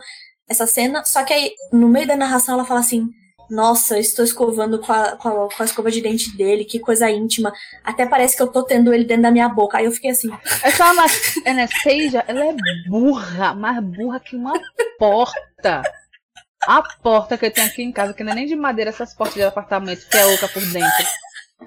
essa 0.49 0.67
cena, 0.67 1.05
só 1.05 1.23
que 1.25 1.33
aí, 1.33 1.53
no 1.73 1.89
meio 1.89 2.07
da 2.09 2.17
narração, 2.17 2.55
ela 2.55 2.65
fala 2.65 2.81
assim. 2.81 3.09
Nossa, 3.51 3.99
estou 3.99 4.25
escovando 4.25 4.79
com 4.79 4.93
a, 4.93 5.17
com, 5.17 5.29
a, 5.29 5.49
com 5.49 5.63
a 5.63 5.65
escova 5.67 5.91
de 5.91 6.01
dente 6.01 6.37
dele, 6.37 6.65
que 6.65 6.79
coisa 6.79 7.11
íntima. 7.11 7.53
Até 7.83 8.07
parece 8.07 8.37
que 8.37 8.43
eu 8.43 8.47
tô 8.47 8.63
tendo 8.63 8.95
ele 8.95 9.05
dentro 9.05 9.25
da 9.25 9.31
minha 9.31 9.49
boca. 9.49 9.79
Aí 9.79 9.87
eu 9.87 9.93
fiquei 9.93 10.11
assim, 10.11 10.31
Essa 10.63 10.85
Anastasia, 11.45 12.25
ela 12.29 12.45
é 12.45 12.55
burra, 12.89 13.53
mais 13.55 13.83
burra 13.83 14.21
que 14.21 14.37
uma 14.37 14.53
porta. 14.99 15.83
A 16.63 16.83
porta 17.03 17.37
que 17.37 17.47
eu 17.47 17.51
tenho 17.51 17.67
aqui 17.67 17.83
em 17.83 17.91
casa, 17.91 18.15
que 18.15 18.23
não 18.23 18.33
é 18.33 18.35
nem 18.37 18.47
de 18.47 18.55
madeira, 18.55 18.91
essas 18.91 19.15
portas 19.15 19.35
de 19.35 19.43
apartamento, 19.43 20.07
que 20.09 20.17
é 20.17 20.27
oca 20.27 20.47
por 20.47 20.63
dentro, 20.67 21.07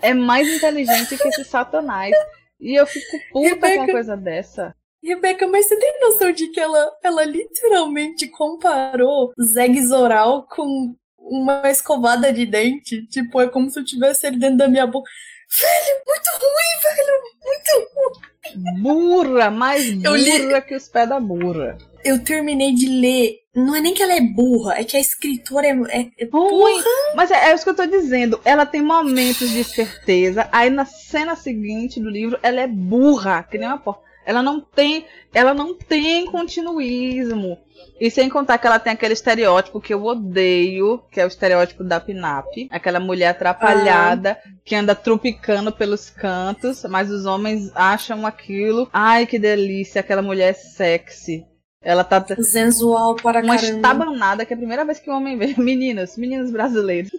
é 0.01 0.13
mais 0.13 0.47
inteligente 0.47 1.17
que 1.17 1.27
esse 1.27 1.43
satanás. 1.43 2.13
E 2.61 2.79
eu 2.79 2.87
fico 2.87 3.17
puta 3.31 3.55
com 3.55 3.65
uma 3.65 3.67
Rebeca. 3.67 3.91
coisa 3.91 4.15
dessa. 4.15 4.73
Rebeca, 5.03 5.47
mas 5.47 5.67
você 5.67 5.75
tem 5.77 5.99
noção 5.99 6.31
de 6.31 6.47
que 6.47 6.59
ela, 6.59 6.91
ela 7.03 7.25
literalmente 7.25 8.27
comparou 8.29 9.33
Zeg 9.37 9.81
Zoral 9.85 10.47
com 10.47 10.95
uma 11.23 11.69
escovada 11.69 12.31
de 12.31 12.45
dente? 12.45 13.05
Tipo, 13.07 13.41
é 13.41 13.47
como 13.47 13.69
se 13.69 13.79
eu 13.79 13.85
tivesse 13.85 14.27
ele 14.27 14.37
dentro 14.37 14.57
da 14.57 14.67
minha 14.67 14.85
boca. 14.87 15.09
Velho, 15.55 16.01
muito 16.07 16.29
ruim, 16.39 16.95
velho! 16.95 17.21
Muito 17.45 17.89
ruim! 17.95 18.33
Burra, 18.81 19.49
mais 19.51 20.03
Eu 20.03 20.15
li- 20.15 20.39
burra 20.47 20.61
que 20.61 20.75
os 20.75 20.87
pés 20.87 21.07
da 21.09 21.19
burra. 21.19 21.77
Eu 22.03 22.23
terminei 22.23 22.73
de 22.73 22.87
ler. 22.87 23.39
Não 23.55 23.75
é 23.75 23.79
nem 23.81 23.93
que 23.93 24.01
ela 24.03 24.13
é 24.13 24.21
burra, 24.21 24.75
é 24.79 24.83
que 24.83 24.97
a 24.97 24.99
escritora 24.99 25.67
é. 25.67 25.71
é, 25.89 26.09
é 26.19 26.25
Ruim. 26.31 26.81
Mas 27.15 27.29
é, 27.31 27.49
é 27.51 27.53
isso 27.53 27.63
que 27.63 27.69
eu 27.69 27.75
tô 27.75 27.85
dizendo. 27.85 28.41
Ela 28.43 28.65
tem 28.65 28.81
momentos 28.81 29.49
de 29.49 29.59
esperteza. 29.59 30.49
Aí 30.51 30.69
na 30.69 30.85
cena 30.85 31.35
seguinte 31.35 31.99
do 32.01 32.09
livro, 32.09 32.37
ela 32.43 32.61
é 32.61 32.67
burra, 32.67 33.43
que 33.43 33.57
nem 33.57 33.67
uma 33.67 33.77
porta. 33.77 34.01
Ela 34.25 34.41
não 34.41 34.59
tem, 34.59 35.05
ela 35.33 35.53
não 35.53 35.73
tem 35.73 36.25
continuismo. 36.25 37.57
E 37.99 38.09
sem 38.09 38.29
contar 38.29 38.57
que 38.57 38.67
ela 38.67 38.79
tem 38.79 38.93
aquele 38.93 39.13
estereótipo 39.13 39.79
que 39.79 39.93
eu 39.93 40.03
odeio, 40.03 41.01
que 41.11 41.19
é 41.21 41.25
o 41.25 41.27
estereótipo 41.27 41.83
da 41.83 41.99
Pinap, 41.99 42.47
aquela 42.69 42.99
mulher 42.99 43.29
atrapalhada 43.29 44.37
que 44.65 44.75
anda 44.75 44.95
trupicando 44.95 45.71
pelos 45.71 46.09
cantos, 46.09 46.83
mas 46.89 47.11
os 47.11 47.25
homens 47.25 47.71
acham 47.75 48.25
aquilo. 48.25 48.89
Ai, 48.91 49.25
que 49.25 49.37
delícia, 49.37 50.01
aquela 50.01 50.21
mulher 50.21 50.49
é 50.49 50.53
sexy. 50.53 51.45
Ela 51.81 52.03
tá 52.03 52.25
sensual 52.41 53.15
para 53.15 53.41
uma 53.41 53.55
caramba. 53.55 53.75
estabanada 53.75 54.45
que 54.45 54.53
é 54.53 54.55
a 54.55 54.57
primeira 54.57 54.85
vez 54.85 54.99
que 54.99 55.09
o 55.09 55.13
homem 55.13 55.37
vê. 55.37 55.53
Meninos, 55.61 56.17
meninos 56.17 56.49
brasileiros. 56.49 57.11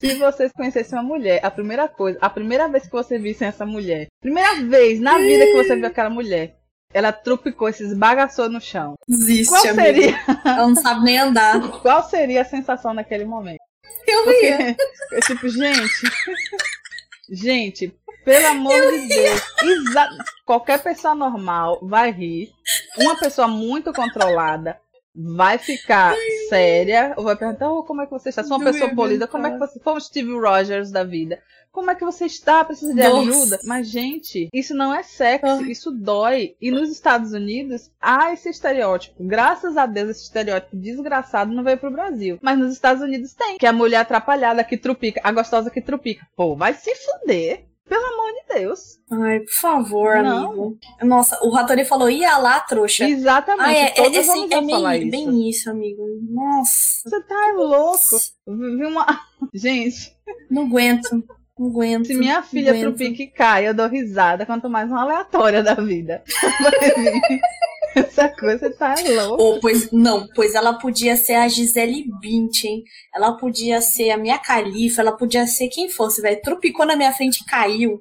Se 0.00 0.14
vocês 0.16 0.52
conhecessem 0.52 0.98
uma 0.98 1.04
mulher, 1.04 1.40
a 1.44 1.50
primeira 1.50 1.88
coisa, 1.88 2.18
a 2.20 2.28
primeira 2.28 2.68
vez 2.68 2.84
que 2.84 2.92
você 2.92 3.18
visse 3.18 3.44
essa 3.44 3.64
mulher, 3.64 4.08
primeira 4.20 4.56
vez 4.62 5.00
na 5.00 5.16
vida 5.18 5.44
que 5.46 5.54
você 5.54 5.76
viu 5.76 5.86
aquela 5.86 6.10
mulher, 6.10 6.56
ela 6.92 7.12
trupicou, 7.12 7.72
se 7.72 7.84
esbagaçou 7.84 8.48
no 8.48 8.60
chão. 8.60 8.94
Existe, 9.08 9.50
Qual 9.50 9.62
amiga. 9.66 9.82
seria, 9.82 10.18
Ela 10.44 10.68
não 10.68 10.74
sabe 10.76 11.04
nem 11.04 11.18
andar. 11.18 11.80
qual 11.80 12.02
seria 12.08 12.42
a 12.42 12.44
sensação 12.44 12.92
naquele 12.94 13.24
momento? 13.24 13.58
Eu 14.06 14.26
ria. 14.28 14.76
Porque, 14.76 14.76
eu, 15.12 15.20
tipo, 15.22 15.48
gente, 15.48 15.90
gente, 17.30 17.94
pelo 18.24 18.46
amor 18.48 18.80
de 18.92 19.08
Deus, 19.08 19.40
qualquer 20.44 20.82
pessoa 20.82 21.14
normal 21.14 21.78
vai 21.82 22.10
rir, 22.10 22.50
uma 22.98 23.18
pessoa 23.18 23.48
muito 23.48 23.92
controlada 23.92 24.78
vai 25.14 25.58
ficar 25.58 26.14
séria, 26.48 27.14
ou 27.16 27.24
vai 27.24 27.36
perguntar, 27.36 27.70
oh, 27.70 27.84
como 27.84 28.02
é 28.02 28.06
que 28.06 28.10
você 28.12 28.30
está? 28.30 28.42
Sou 28.42 28.56
uma 28.56 28.64
Não 28.64 28.72
pessoa 28.72 28.94
polida, 28.94 29.26
como 29.28 29.46
é 29.46 29.52
que 29.52 29.58
você... 29.58 29.78
Como 29.78 30.00
Steve 30.00 30.32
Rogers 30.32 30.90
da 30.90 31.04
vida. 31.04 31.40
Como 31.70 31.90
é 31.90 31.94
que 31.96 32.04
você 32.04 32.26
está? 32.26 32.64
Precisa 32.64 32.94
de 32.94 33.02
Nossa. 33.02 33.30
ajuda? 33.30 33.60
Mas, 33.64 33.88
gente, 33.88 34.48
isso 34.52 34.74
não 34.74 34.94
é 34.94 35.02
sexo, 35.02 35.46
Ah. 35.46 35.62
isso 35.62 35.90
dói. 35.90 36.54
E 36.60 36.70
nos 36.70 36.88
Estados 36.88 37.32
Unidos, 37.32 37.90
há 38.00 38.32
esse 38.32 38.48
estereótipo. 38.48 39.24
Graças 39.24 39.76
a 39.76 39.84
Deus, 39.84 40.10
esse 40.10 40.22
estereótipo 40.22 40.76
desgraçado 40.76 41.52
não 41.52 41.64
veio 41.64 41.76
pro 41.78 41.90
Brasil. 41.90 42.38
Mas 42.40 42.58
nos 42.58 42.72
Estados 42.72 43.02
Unidos 43.02 43.34
tem. 43.34 43.58
Que 43.58 43.66
é 43.66 43.70
a 43.70 43.72
mulher 43.72 43.98
atrapalhada 43.98 44.62
que 44.62 44.76
trupica, 44.76 45.20
a 45.24 45.32
gostosa 45.32 45.68
que 45.68 45.80
trupica. 45.80 46.24
Pô, 46.36 46.54
vai 46.54 46.74
se 46.74 46.94
fuder. 46.94 47.64
Pelo 47.88 48.04
amor 48.06 48.32
de 48.32 48.54
Deus. 48.60 48.98
Ai, 49.10 49.40
por 49.40 49.52
favor, 49.52 50.22
Não. 50.22 50.46
amigo. 50.46 50.78
Nossa, 51.02 51.38
o 51.44 51.50
Ratori 51.50 51.84
falou, 51.84 52.08
ia 52.08 52.38
lá, 52.38 52.60
trouxa. 52.60 53.04
Exatamente. 53.08 53.78
É, 53.78 53.90
Todos 53.90 54.16
é, 54.16 54.22
vamos 54.22 54.50
é 54.50 54.62
falar 54.70 54.98
bem, 54.98 55.48
isso. 55.50 55.68
amigo. 55.70 56.02
Nossa. 56.30 57.08
Você 57.08 57.22
tá 57.22 57.52
louco. 57.54 58.18
Vi 58.46 58.86
uma... 58.86 59.06
Gente, 59.52 60.16
Não 60.50 60.62
aguento. 60.62 61.22
Não 61.58 61.68
aguento. 61.68 62.06
se 62.06 62.14
minha 62.14 62.42
filha 62.42 62.70
aguento. 62.72 62.96
trupica 62.96 63.22
e 63.22 63.26
cai, 63.28 63.68
eu 63.68 63.74
dou 63.74 63.86
risada, 63.86 64.44
quanto 64.46 64.68
mais 64.68 64.90
uma 64.90 65.02
aleatória 65.02 65.62
da 65.62 65.74
vida. 65.74 66.22
Essa 67.94 68.28
coisa 68.28 68.70
tá 68.70 68.94
louca. 69.06 69.42
Ou, 69.42 69.60
pois, 69.60 69.90
não, 69.92 70.26
pois 70.34 70.54
ela 70.54 70.74
podia 70.74 71.16
ser 71.16 71.34
a 71.34 71.48
Gisele 71.48 72.04
Bündchen, 72.20 72.82
ela 73.14 73.36
podia 73.36 73.80
ser 73.80 74.10
a 74.10 74.16
minha 74.16 74.38
califa, 74.38 75.00
ela 75.00 75.12
podia 75.16 75.46
ser 75.46 75.68
quem 75.68 75.88
fosse, 75.88 76.20
velho. 76.20 76.40
Trupicou 76.42 76.84
na 76.84 76.96
minha 76.96 77.12
frente 77.12 77.38
e 77.42 77.44
caiu. 77.44 78.00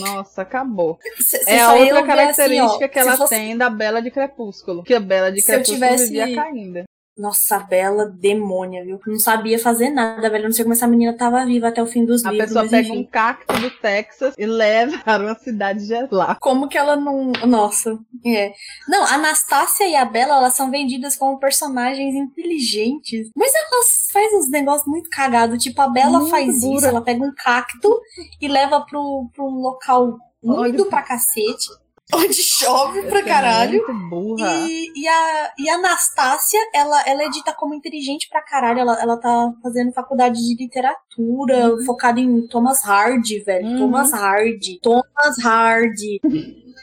Nossa, 0.00 0.42
acabou. 0.42 0.98
Cê, 1.20 1.40
é 1.46 1.60
a 1.60 1.72
outra 1.74 2.02
característica 2.04 2.74
assim, 2.74 2.84
ó, 2.84 2.88
que 2.88 2.98
ela 2.98 3.16
fosse... 3.16 3.34
tem 3.34 3.56
da 3.56 3.68
Bela 3.68 4.00
de 4.00 4.10
Crepúsculo. 4.10 4.82
Que 4.82 4.94
a 4.94 5.00
Bela 5.00 5.30
de 5.32 5.40
Se 5.40 5.46
Crepúsculo 5.46 5.74
tivesse- 5.78 6.04
vivia 6.06 6.34
caindo. 6.34 6.84
Nossa, 7.16 7.58
Bela 7.58 8.06
demônia, 8.06 8.82
viu? 8.84 8.98
Não 9.06 9.18
sabia 9.18 9.58
fazer 9.58 9.90
nada, 9.90 10.30
velho. 10.30 10.44
Não 10.44 10.52
sei 10.52 10.64
como 10.64 10.72
essa 10.72 10.86
menina 10.86 11.14
tava 11.16 11.44
viva 11.44 11.68
até 11.68 11.82
o 11.82 11.86
fim 11.86 12.06
dos 12.06 12.24
A 12.24 12.30
livros. 12.30 12.48
pessoa 12.48 12.62
mas 12.64 12.70
pega 12.70 12.88
enfim. 12.88 13.00
um 13.00 13.04
cacto 13.04 13.60
do 13.60 13.70
Texas 13.70 14.34
e 14.38 14.46
leva 14.46 14.96
para 15.04 15.22
uma 15.22 15.34
cidade 15.38 15.84
gelada. 15.84 16.36
Como 16.40 16.68
que 16.68 16.78
ela 16.78 16.96
não. 16.96 17.32
Nossa, 17.46 17.98
é. 18.24 18.54
Não, 18.88 19.04
a 19.04 19.12
Anastácia 19.14 19.86
e 19.86 19.94
a 19.94 20.04
Bela, 20.06 20.36
elas 20.38 20.54
são 20.54 20.70
vendidas 20.70 21.14
como 21.14 21.38
personagens 21.38 22.14
inteligentes. 22.14 23.30
Mas 23.36 23.52
elas 23.54 24.08
fazem 24.10 24.38
uns 24.38 24.48
negócios 24.48 24.86
muito 24.88 25.10
cagados. 25.10 25.62
Tipo, 25.62 25.82
a 25.82 25.88
Bela 25.88 26.18
Muito 26.18 26.30
faz 26.30 26.48
isso, 26.56 26.70
dura. 26.70 26.88
ela 26.88 27.02
pega 27.02 27.22
um 27.22 27.32
cacto 27.34 28.00
e 28.40 28.48
leva 28.48 28.80
pro, 28.86 29.28
pro 29.34 29.44
um 29.46 29.60
local 29.60 30.16
úmido 30.42 30.86
pra 30.86 31.02
cacete. 31.02 31.68
Onde 32.14 32.34
chove 32.34 33.02
pra 33.02 33.20
é 33.20 33.22
caralho. 33.22 33.84
Muito 33.86 34.08
burra. 34.08 34.52
E, 34.68 34.92
e, 34.94 35.08
a, 35.08 35.52
e 35.58 35.70
a 35.70 35.74
Anastácia, 35.76 36.60
ela, 36.74 37.02
ela 37.06 37.22
é 37.22 37.28
dita 37.28 37.54
como 37.54 37.74
inteligente 37.74 38.28
pra 38.28 38.42
caralho. 38.42 38.80
Ela, 38.80 39.00
ela 39.00 39.16
tá 39.16 39.52
fazendo 39.62 39.92
faculdade 39.92 40.38
de 40.38 40.62
literatura, 40.62 41.76
focada 41.86 42.20
em 42.20 42.46
Thomas 42.46 42.84
Hardy, 42.84 43.40
velho. 43.40 43.66
Uhum. 43.66 43.78
Thomas 43.78 44.12
Hardy. 44.12 44.78
Thomas 44.80 45.38
Hardy. 45.42 46.20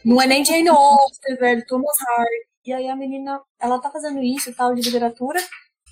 Não 0.04 0.22
é 0.22 0.26
nem 0.26 0.44
Jane 0.44 0.70
Austen, 0.70 1.36
velho. 1.36 1.64
Thomas 1.68 1.96
Hardy. 2.08 2.50
E 2.66 2.74
aí 2.74 2.90
a 2.90 2.96
menina, 2.96 3.40
ela 3.60 3.80
tá 3.80 3.90
fazendo 3.90 4.22
isso 4.22 4.50
e 4.50 4.54
tal, 4.54 4.74
de 4.74 4.82
literatura. 4.82 5.40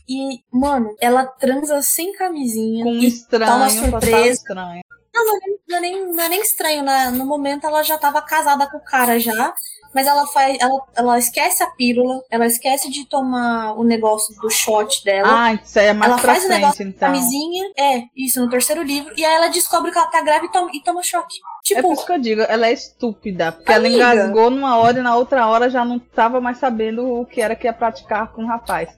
E, 0.09 0.39
mano, 0.51 0.95
ela 1.01 1.25
transa 1.25 1.81
sem 1.81 2.13
camisinha. 2.13 2.83
Com 2.83 2.91
um 2.91 2.99
estranho, 2.99 3.51
uma 3.51 3.69
total 3.69 4.01
surpresa. 4.01 4.29
estranho. 4.29 4.81
Não, 5.25 5.25
não, 5.25 5.37
é 5.37 5.39
nem- 5.39 5.59
não, 5.67 5.77
é 5.77 5.79
nem, 5.81 6.13
não 6.15 6.23
é 6.23 6.29
nem 6.29 6.41
estranho, 6.41 6.83
né? 6.83 7.09
No 7.11 7.25
momento 7.25 7.65
ela 7.67 7.83
já 7.83 7.97
tava 7.97 8.21
casada 8.21 8.67
com 8.69 8.77
o 8.77 8.83
cara 8.83 9.19
já. 9.19 9.53
Mas 9.95 10.05
ela 10.05 10.27
faz. 10.27 10.57
Ela, 10.59 10.79
ela 10.95 11.17
esquece 11.17 11.63
a 11.63 11.67
pílula, 11.71 12.21
ela 12.29 12.45
esquece 12.45 12.89
de 12.91 13.05
tomar 13.07 13.73
o 13.73 13.83
negócio 13.85 14.35
do 14.41 14.49
shot 14.49 15.03
dela. 15.03 15.27
Ah, 15.45 15.53
isso 15.53 15.79
aí 15.79 15.87
é 15.87 15.93
mais 15.93 16.11
ela 16.11 16.21
pra 16.21 16.33
faz 16.33 16.43
o 16.43 16.47
frente, 16.47 16.59
negócio 16.61 16.83
da 16.85 16.89
então. 16.91 16.99
camisinha. 17.07 17.71
É, 17.77 18.01
isso, 18.15 18.39
no 18.41 18.49
terceiro 18.49 18.83
livro. 18.83 19.11
E 19.17 19.25
aí 19.25 19.33
ela 19.35 19.47
descobre 19.47 19.89
que 19.91 19.97
ela 19.97 20.07
tá 20.07 20.21
grávida 20.21 20.47
e 20.47 20.51
toma, 20.51 20.69
e 20.73 20.83
toma 20.83 21.01
choque. 21.01 21.37
É 21.37 21.63
Tipo, 21.63 21.81
por 21.83 21.93
isso 21.93 22.05
que 22.05 22.11
eu 22.11 22.19
digo, 22.19 22.41
ela 22.41 22.67
é 22.67 22.73
estúpida. 22.73 23.51
Porque 23.53 23.71
ela 23.71 23.87
Amiga. 23.87 24.13
engasgou 24.13 24.49
numa 24.49 24.77
hora 24.77 24.99
e 24.99 25.01
na 25.01 25.15
outra 25.15 25.47
hora 25.47 25.69
já 25.69 25.83
não 25.85 25.97
tava 25.97 26.39
mais 26.41 26.57
sabendo 26.57 27.07
o 27.21 27.25
que 27.25 27.41
era 27.41 27.55
que 27.55 27.65
ia 27.65 27.73
praticar 27.73 28.31
com 28.33 28.43
o 28.43 28.47
rapaz. 28.47 28.89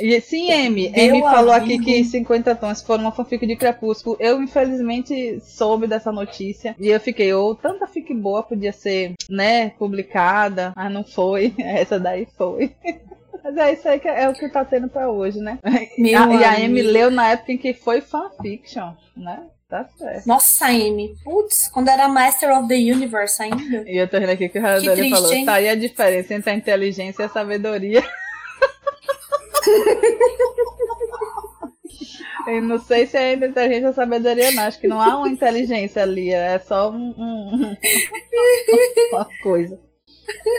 E 0.00 0.20
sim, 0.20 0.50
M. 0.50 0.90
Meu 0.90 1.04
M 1.16 1.20
falou 1.20 1.52
aqui 1.52 1.78
que 1.78 2.02
50 2.04 2.54
tons 2.54 2.82
foram 2.82 3.04
uma 3.04 3.12
fanfic 3.12 3.46
de 3.46 3.56
Crepúsculo. 3.56 4.16
Eu, 4.18 4.42
infelizmente, 4.42 5.38
soube 5.40 5.86
dessa 5.86 6.10
notícia. 6.10 6.74
E 6.78 6.88
eu 6.88 6.98
fiquei, 6.98 7.32
ou 7.34 7.54
tanta 7.54 7.86
fic 7.86 8.12
boa 8.14 8.42
podia 8.42 8.72
ser, 8.72 9.12
né, 9.28 9.70
publicada. 9.78 10.72
Mas 10.74 10.92
não 10.92 11.04
foi. 11.04 11.54
Essa 11.60 12.00
daí 12.00 12.26
foi. 12.36 12.74
Mas 13.44 13.56
é 13.56 13.72
isso 13.72 13.88
aí 13.88 13.98
que 13.98 14.08
é 14.08 14.28
o 14.28 14.32
que 14.32 14.48
tá 14.48 14.64
tendo 14.64 14.88
pra 14.88 15.10
hoje, 15.10 15.40
né? 15.40 15.58
meu 15.98 16.22
A- 16.22 16.34
e 16.34 16.44
a 16.44 16.60
M 16.60 16.80
amigo. 16.80 16.88
leu 16.92 17.10
na 17.10 17.30
época 17.32 17.52
em 17.52 17.58
que 17.58 17.74
foi 17.74 18.00
fanfiction, 18.00 18.92
né? 19.16 19.40
Tá 19.68 19.84
certo. 19.98 20.26
Nossa, 20.26 20.66
Amy. 20.66 21.14
Putz, 21.24 21.68
quando 21.72 21.88
era 21.88 22.06
Master 22.06 22.56
of 22.56 22.68
the 22.68 22.74
Universe 22.74 23.42
ainda. 23.42 23.82
E 23.90 23.96
eu 23.96 24.06
tô 24.06 24.18
rindo 24.18 24.30
aqui 24.30 24.48
que 24.48 24.58
o 24.58 24.62
Radori 24.62 25.10
falou, 25.10 25.32
hein? 25.32 25.44
tá 25.46 25.54
aí 25.54 25.68
a 25.68 25.74
diferença 25.74 26.34
entre 26.34 26.50
a 26.50 26.54
inteligência 26.54 27.22
e 27.22 27.26
a 27.26 27.28
sabedoria. 27.28 28.02
Eu 32.46 32.60
não 32.62 32.78
sei 32.78 33.06
se 33.06 33.16
é 33.16 33.34
inteligência 33.34 33.90
a 33.90 33.92
sabedoria, 33.92 34.50
não. 34.52 34.64
Acho 34.64 34.80
que 34.80 34.88
não 34.88 35.00
há 35.00 35.16
uma 35.16 35.28
inteligência 35.28 36.02
ali, 36.02 36.30
é 36.32 36.58
só 36.58 36.90
um, 36.90 37.14
um- 37.16 37.76
uma 39.12 39.28
coisa. 39.42 39.78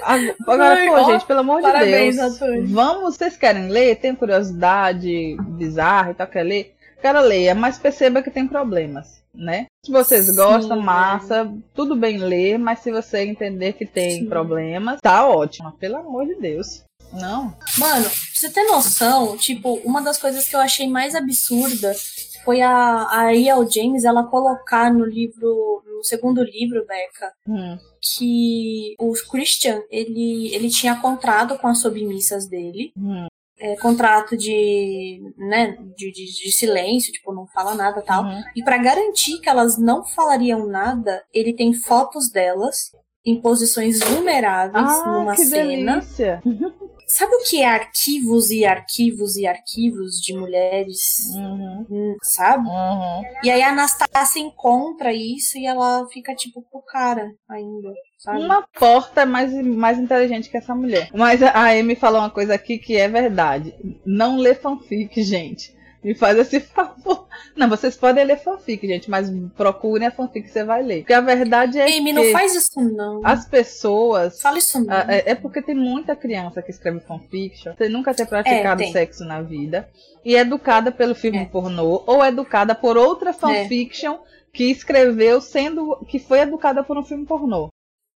Ag- 0.04 0.36
Agora, 0.44 0.76
Ai, 0.76 0.88
pô, 0.88 0.94
ó, 0.94 1.04
gente, 1.12 1.26
pelo 1.26 1.40
amor 1.42 1.58
de 1.58 1.64
parabéns, 1.64 2.16
Deus. 2.16 2.42
Antônio. 2.42 2.68
Vamos, 2.68 3.16
vocês 3.18 3.36
querem 3.36 3.68
ler? 3.70 3.98
Tem 3.98 4.16
curiosidade 4.16 5.36
bizarra 5.58 6.12
e 6.12 6.14
tal, 6.14 6.28
quer 6.28 6.44
ler? 6.44 6.74
Cara, 7.02 7.20
leia, 7.20 7.54
mas 7.54 7.78
perceba 7.78 8.22
que 8.22 8.32
tem 8.32 8.48
problemas, 8.48 9.22
né? 9.34 9.66
Se 9.86 9.92
vocês 9.92 10.28
Sim, 10.28 10.36
gostam, 10.36 10.78
né? 10.78 10.84
massa, 10.84 11.52
tudo 11.74 11.98
bem 11.98 12.18
ler, 12.18 12.58
mas 12.58 12.80
se 12.80 12.92
você 12.92 13.24
entender 13.26 13.74
que 13.74 13.86
tem 13.86 14.20
Sim. 14.22 14.30
problemas, 14.30 15.00
tá 15.02 15.28
ótimo. 15.28 15.74
Pelo 15.74 15.98
amor 15.98 16.26
de 16.26 16.36
Deus. 16.36 16.84
Não. 17.14 17.56
Mano, 17.78 18.04
pra 18.10 18.12
você 18.34 18.50
ter 18.50 18.64
noção, 18.64 19.38
tipo, 19.38 19.76
uma 19.86 20.02
das 20.02 20.18
coisas 20.18 20.46
que 20.48 20.56
eu 20.56 20.60
achei 20.60 20.88
mais 20.88 21.16
absurda 21.16 21.94
foi 22.44 22.62
a, 22.62 23.08
a 23.10 23.34
E.L. 23.34 23.66
James, 23.70 24.04
ela 24.04 24.24
colocar 24.26 24.94
no 24.94 25.06
livro, 25.06 25.82
no 25.86 26.04
segundo 26.04 26.44
livro, 26.44 26.86
Becca, 26.86 27.32
Hum. 27.48 27.78
que 28.02 28.96
o 29.00 29.14
Christian, 29.32 29.82
ele, 29.90 30.54
ele 30.54 30.70
tinha 30.70 31.00
contrato 31.00 31.58
com 31.58 31.68
as 31.68 31.80
submissas 31.80 32.46
dele, 32.48 32.92
Hum. 32.98 33.28
é, 33.58 33.78
contrato 33.78 34.36
de, 34.36 35.22
né, 35.38 35.78
de, 35.96 36.12
de, 36.12 36.26
de 36.26 36.52
silêncio, 36.52 37.14
tipo, 37.14 37.34
não 37.34 37.48
fala 37.48 37.76
nada 37.76 38.02
e 38.02 38.04
tal. 38.04 38.26
Uhum. 38.26 38.44
E 38.58 38.62
pra 38.64 38.78
garantir 38.78 39.40
que 39.40 39.48
elas 39.48 39.78
não 39.78 40.04
falariam 40.04 40.68
nada, 40.68 41.24
ele 41.34 41.54
tem 41.54 41.74
fotos 41.74 42.30
delas 42.30 42.92
em 43.26 43.40
posições 43.42 44.00
vulneráveis 44.00 44.86
Ah, 45.02 45.06
numa 45.20 45.36
que 45.36 45.46
cena. 45.46 45.96
delícia. 45.96 46.42
Sabe 47.06 47.36
o 47.36 47.44
que 47.44 47.62
é 47.62 47.66
arquivos 47.66 48.50
e 48.50 48.66
arquivos 48.66 49.36
e 49.36 49.46
arquivos 49.46 50.16
de 50.22 50.34
mulheres? 50.36 51.28
Uhum. 51.36 51.86
Hum, 51.90 52.16
Sabe? 52.24 52.68
Uhum. 52.68 53.22
E 53.44 53.52
aí 53.52 53.62
a 53.62 53.70
Anastácia 53.70 54.40
encontra 54.40 55.14
isso 55.14 55.58
e 55.58 55.66
ela 55.66 56.08
fica 56.12 56.34
tipo 56.34 56.62
pro 56.72 56.82
cara 56.82 57.30
ainda, 57.50 57.94
sabe? 58.18 58.40
Uma 58.42 58.66
porta 58.80 59.22
é 59.22 59.26
mais, 59.26 59.54
mais 59.54 60.00
inteligente 60.00 60.50
que 60.50 60.58
essa 60.58 60.74
mulher. 60.74 61.10
Mas 61.14 61.44
a 61.44 61.50
a 61.52 61.72
Amy 61.78 61.96
falou 61.96 62.20
uma 62.22 62.30
coisa 62.32 62.56
aqui 62.56 62.78
que 62.80 62.96
é 62.96 63.08
verdade. 63.08 63.76
Não 64.06 64.38
lê 64.38 64.56
fanfic, 64.56 65.22
gente. 65.22 65.76
Me 66.04 66.14
faz 66.14 66.38
esse 66.38 66.60
favor. 66.74 67.28
Não, 67.56 67.70
vocês 67.70 67.96
podem 67.96 68.26
ler 68.26 68.38
fanfic, 68.38 68.86
gente, 68.88 69.10
mas 69.10 69.30
procurem 69.56 70.08
a 70.08 70.12
fanfic 70.12 70.48
que 70.48 70.54
você 70.54 70.64
vai 70.64 70.84
ler. 70.84 71.00
Porque 71.00 71.14
a 71.14 71.22
verdade 71.22 71.80
é 71.80 71.86
Amy, 71.86 72.06
que 72.06 72.14
não 72.14 72.32
faz 72.32 72.54
isso 72.56 72.82
não. 72.82 73.22
as 73.24 73.48
pessoas. 73.48 74.42
Fala 74.42 74.58
isso 74.58 74.80
não. 74.84 74.94
Ah, 74.94 75.06
É 75.08 75.32
é 75.32 75.36
porque 75.36 75.62
tem 75.62 75.76
muita 75.76 76.16
criança 76.16 76.62
que 76.62 76.72
escreve 76.72 77.00
fanfiction 77.00 77.74
sem 77.78 77.90
nunca 77.90 78.14
ter 78.14 78.26
praticado 78.26 78.84
É, 78.84 78.88
sexo 78.92 79.24
na 79.24 79.42
vida 79.42 79.90
e 80.26 80.36
é 80.36 80.40
educada 80.40 80.92
pelo 80.92 81.16
filme 81.16 81.40
É. 81.40 81.46
pornô 81.46 82.04
ou 82.06 82.24
é 82.24 82.28
educada 82.30 82.76
por 82.76 82.98
outra 82.98 83.32
fanfiction 83.34 84.20
que 84.52 84.66
escreveu 84.70 85.42
sendo 85.42 85.98
que 86.08 86.20
foi 86.20 86.40
educada 86.40 86.84
por 86.84 86.98
um 86.98 87.04
filme 87.04 87.26
pornô. 87.26 87.70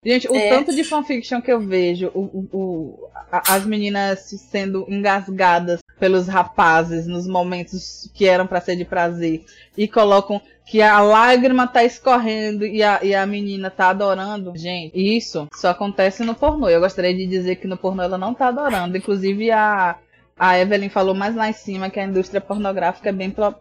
Gente, 0.05 0.29
o 0.31 0.37
É. 0.37 0.51
tanto 0.51 0.75
de 0.75 0.85
fanfiction 0.85 1.41
que 1.41 1.51
eu 1.51 1.59
vejo, 1.61 2.11
o, 2.15 2.47
o- 2.53 3.09
a- 3.33 3.55
as 3.55 3.67
meninas 3.67 4.21
sendo 4.51 4.87
engasgadas 4.89 5.81
pelos 5.99 6.29
rapazes 6.29 7.07
nos 7.07 7.27
momentos 7.27 8.09
que 8.15 8.27
eram 8.27 8.47
pra 8.47 8.61
ser 8.61 8.77
de 8.77 8.85
prazer 8.85 9.45
e 9.77 9.89
colocam 9.89 10.41
que 10.67 10.83
a 10.83 11.01
lágrima 11.01 11.67
tá 11.67 11.83
escorrendo 11.85 12.67
e 12.67 12.83
a, 12.83 13.01
e 13.03 13.15
a 13.15 13.25
menina 13.27 13.71
tá 13.71 13.89
adorando. 13.91 14.53
Gente, 14.57 14.93
isso 14.95 15.49
só 15.55 15.71
acontece 15.71 16.23
no 16.23 16.35
pornô. 16.35 16.69
Eu 16.69 16.81
gostaria 16.81 17.15
de 17.15 17.27
dizer 17.27 17.57
que 17.57 17.67
no 17.67 17.77
pornô 17.77 18.03
ela 18.03 18.19
não 18.19 18.35
tá 18.35 18.49
adorando. 18.49 18.97
Inclusive 18.97 19.51
a, 19.51 19.97
a 20.39 20.59
Evelyn 20.59 20.89
falou 20.89 21.15
mais 21.15 21.35
lá 21.35 21.49
em 21.49 21.53
cima 21.53 21.89
que 21.91 21.99
a 21.99 22.05
indústria 22.05 22.41
pornográfica 22.41 23.09
é 23.09 23.13
bem 23.13 23.31
pro- 23.31 23.53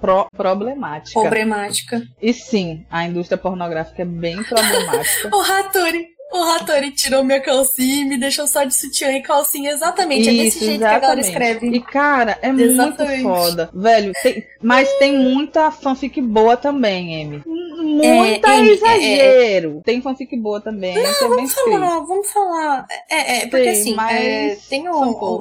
pro- 0.00 0.26
problemática. 0.36 1.20
Problemática. 1.20 2.02
E 2.20 2.32
sim, 2.32 2.84
a 2.90 3.04
indústria 3.04 3.38
pornográfica 3.38 4.02
é 4.02 4.04
bem 4.04 4.42
problemática. 4.42 5.30
O 5.36 5.40
Hattori. 5.40 6.15
O 6.32 6.42
Hattori 6.42 6.90
tirou 6.90 7.22
minha 7.24 7.40
calcinha 7.40 8.02
e 8.02 8.04
me 8.04 8.18
deixou 8.18 8.46
só 8.46 8.64
de 8.64 8.74
sutiã 8.74 9.12
e 9.12 9.22
calcinha. 9.22 9.70
Exatamente. 9.70 10.28
é 10.28 10.32
desse 10.32 10.58
jeito 10.64 10.78
que 10.78 10.84
a 10.84 10.98
galera 10.98 11.20
escreve. 11.20 11.68
E, 11.68 11.80
cara, 11.80 12.38
é 12.42 12.48
Exatamente. 12.50 13.22
muito 13.22 13.36
foda. 13.38 13.70
Velho, 13.72 14.12
tem- 14.22 14.44
mas 14.60 14.92
tem 14.98 15.18
muita 15.18 15.70
fanfic 15.70 16.20
boa 16.20 16.56
também, 16.56 17.22
Amy. 17.22 17.42
Muita 17.46 18.50
Amy, 18.50 18.70
é, 18.70 18.72
exagero. 18.72 19.80
Tem 19.84 20.02
fanfic 20.02 20.36
boa 20.36 20.60
também. 20.60 20.94
Não, 20.94 21.02
é 21.04 21.28
Vamos 21.28 21.54
falar, 21.54 22.00
vamos 22.00 22.30
falar. 22.30 22.86
É, 23.08 23.36
é 23.36 23.40
porque 23.42 23.62
Tem, 23.62 23.68
assim, 23.68 23.96
é, 24.10 24.56
tem, 24.68 24.84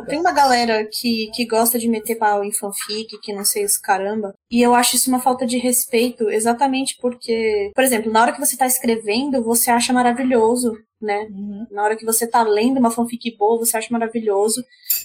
tem 0.07 0.19
uma 0.19 0.31
galera 0.31 0.87
que, 0.91 1.29
que 1.33 1.45
gosta 1.45 1.79
de 1.79 1.87
meter 1.87 2.15
pau 2.15 2.43
em 2.43 2.51
fanfic, 2.51 3.19
que 3.21 3.33
não 3.33 3.43
sei 3.43 3.65
os 3.65 3.77
caramba. 3.77 4.33
E 4.51 4.61
eu 4.61 4.75
acho 4.75 4.95
isso 4.95 5.09
uma 5.09 5.19
falta 5.19 5.45
de 5.45 5.57
respeito, 5.57 6.29
exatamente 6.29 6.97
porque, 7.01 7.71
por 7.73 7.83
exemplo, 7.83 8.11
na 8.11 8.21
hora 8.21 8.31
que 8.31 8.39
você 8.39 8.55
tá 8.55 8.67
escrevendo, 8.67 9.43
você 9.43 9.71
acha 9.71 9.91
maravilhoso, 9.91 10.73
né? 11.05 11.27
Uhum. 11.31 11.67
Na 11.71 11.83
hora 11.83 11.95
que 11.95 12.03
você 12.05 12.27
tá 12.27 12.43
lendo 12.43 12.79
uma 12.79 12.91
fanfic 12.91 13.35
boa, 13.37 13.57
você 13.59 13.77
acha 13.77 13.87
maravilhoso. 13.91 14.63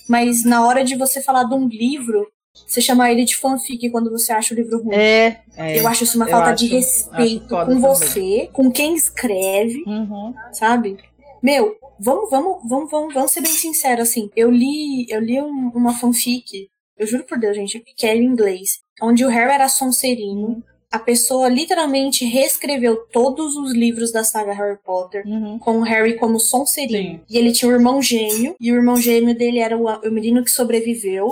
Mas 0.09 0.45
na 0.45 0.67
hora 0.67 0.83
de 0.83 0.97
você 0.97 1.21
falar 1.23 1.45
de 1.45 1.55
um 1.55 1.69
livro, 1.69 2.27
você 2.67 2.81
chama 2.81 3.11
ele 3.11 3.25
de 3.25 3.37
fanfic 3.37 3.89
quando 3.91 4.11
você 4.11 4.33
acha 4.33 4.53
o 4.53 4.57
livro 4.57 4.83
ruim. 4.83 4.95
É, 4.95 5.41
é. 5.57 5.79
eu 5.79 5.87
acho 5.87 6.03
isso 6.05 6.17
uma 6.17 6.27
falta 6.27 6.51
acho- 6.51 6.65
de 6.65 6.71
respeito 6.75 7.49
com 7.49 7.57
também. 7.57 7.79
você, 7.81 8.51
com 8.53 8.71
quem 8.73 8.95
escreve, 8.95 9.85
Uhum. 9.87 10.35
sabe? 10.53 10.97
Meu, 11.43 11.77
vamos, 11.99 12.29
vamos, 12.31 12.59
vamos, 12.69 12.91
vamos, 12.91 13.15
vamos 13.15 13.31
ser 13.31 13.41
bem 13.43 13.53
sinceros, 13.53 14.09
assim. 14.09 14.29
Eu 14.35 14.51
li, 14.51 15.07
eu 15.09 15.21
li 15.21 15.41
um, 15.41 15.71
uma 15.75 15.95
fanfic, 15.95 16.69
eu 16.99 17.07
juro 17.07 17.25
por 17.25 17.39
Deus, 17.39 17.57
gente, 17.57 17.81
que 17.97 18.07
era 18.07 18.19
em 18.19 18.25
inglês, 18.25 18.81
onde 19.01 19.25
o 19.25 19.29
Harry 19.29 19.53
era 19.53 19.69
Sonserino. 19.69 20.63
A 20.91 20.99
pessoa 20.99 21.49
literalmente 21.49 22.25
reescreveu 22.25 22.97
todos 23.13 23.57
os 23.57 23.73
livros 23.73 24.11
da 24.11 24.25
saga 24.25 24.53
Harry 24.53 24.79
Potter 24.85 25.23
Uhum. 25.27 25.59
com 25.59 25.79
o 25.79 25.83
Harry 25.83 26.17
como 26.17 26.41
Sonserino. 26.41 27.19
Sim. 27.19 27.21
E 27.31 27.39
ele 27.39 27.53
tinha 27.53 27.71
um 27.71 27.75
irmão 27.75 28.03
gêmeo, 28.03 28.57
e 28.61 28.73
o 28.73 28.75
irmão 28.75 28.97
gêmeo 28.97 29.35
dele 29.37 29.61
era 29.61 29.77
o, 29.79 29.87
o 29.87 30.11
menino 30.11 30.43
que 30.43 30.51
sobreviveu. 30.51 31.31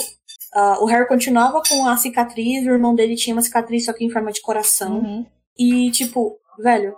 Ah, 0.54 0.78
o 0.80 0.86
Harry 0.86 1.08
continuava 1.08 1.60
com 1.68 1.86
a 1.86 1.96
cicatriz, 1.96 2.64
o 2.66 2.70
irmão 2.70 2.94
dele 2.94 3.16
tinha 3.16 3.34
uma 3.34 3.42
cicatriz 3.42 3.84
só 3.84 3.92
que 3.92 4.04
em 4.04 4.10
forma 4.10 4.30
de 4.32 4.40
coração. 4.40 4.98
Uhum. 5.00 5.26
E, 5.58 5.90
tipo, 5.90 6.38
velho, 6.58 6.94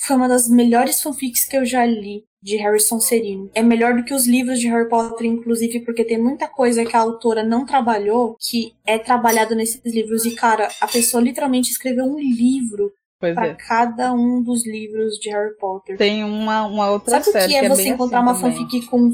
foi 0.00 0.16
uma 0.16 0.28
das 0.28 0.48
melhores 0.48 1.00
fanfics 1.02 1.44
que 1.44 1.56
eu 1.56 1.64
já 1.64 1.84
li 1.84 2.24
de 2.42 2.56
Harry 2.56 2.80
Sonserino. 2.80 3.50
É 3.54 3.62
melhor 3.62 3.94
do 3.94 4.02
que 4.02 4.14
os 4.14 4.26
livros 4.26 4.58
de 4.58 4.66
Harry 4.68 4.88
Potter, 4.88 5.26
inclusive, 5.26 5.80
porque 5.80 6.04
tem 6.04 6.18
muita 6.20 6.48
coisa 6.48 6.84
que 6.86 6.96
a 6.96 7.00
autora 7.00 7.44
não 7.44 7.66
trabalhou 7.66 8.36
que 8.40 8.72
é 8.86 8.98
trabalhado 8.98 9.54
nesses 9.54 9.84
livros. 9.84 10.24
E, 10.24 10.34
cara, 10.34 10.68
a 10.80 10.86
pessoa 10.86 11.22
literalmente 11.22 11.70
escreveu 11.70 12.04
um 12.06 12.18
livro 12.18 12.92
Pois 13.20 13.34
pra 13.34 13.48
é. 13.48 13.54
cada 13.54 14.14
um 14.14 14.42
dos 14.42 14.66
livros 14.66 15.16
de 15.16 15.28
Harry 15.28 15.54
Potter. 15.58 15.98
Tem 15.98 16.24
uma, 16.24 16.66
uma 16.66 16.90
outra 16.90 17.22
Sabe 17.22 17.28
o 17.28 17.32
série 17.32 17.52
que 17.52 17.58
é 17.58 17.60
que 17.60 17.68
você 17.68 17.82
bem 17.82 17.92
encontrar 17.92 18.20
assim 18.20 18.28
uma 18.28 18.34
também. 18.34 18.56
fanfic 18.56 18.86
com 18.86 19.10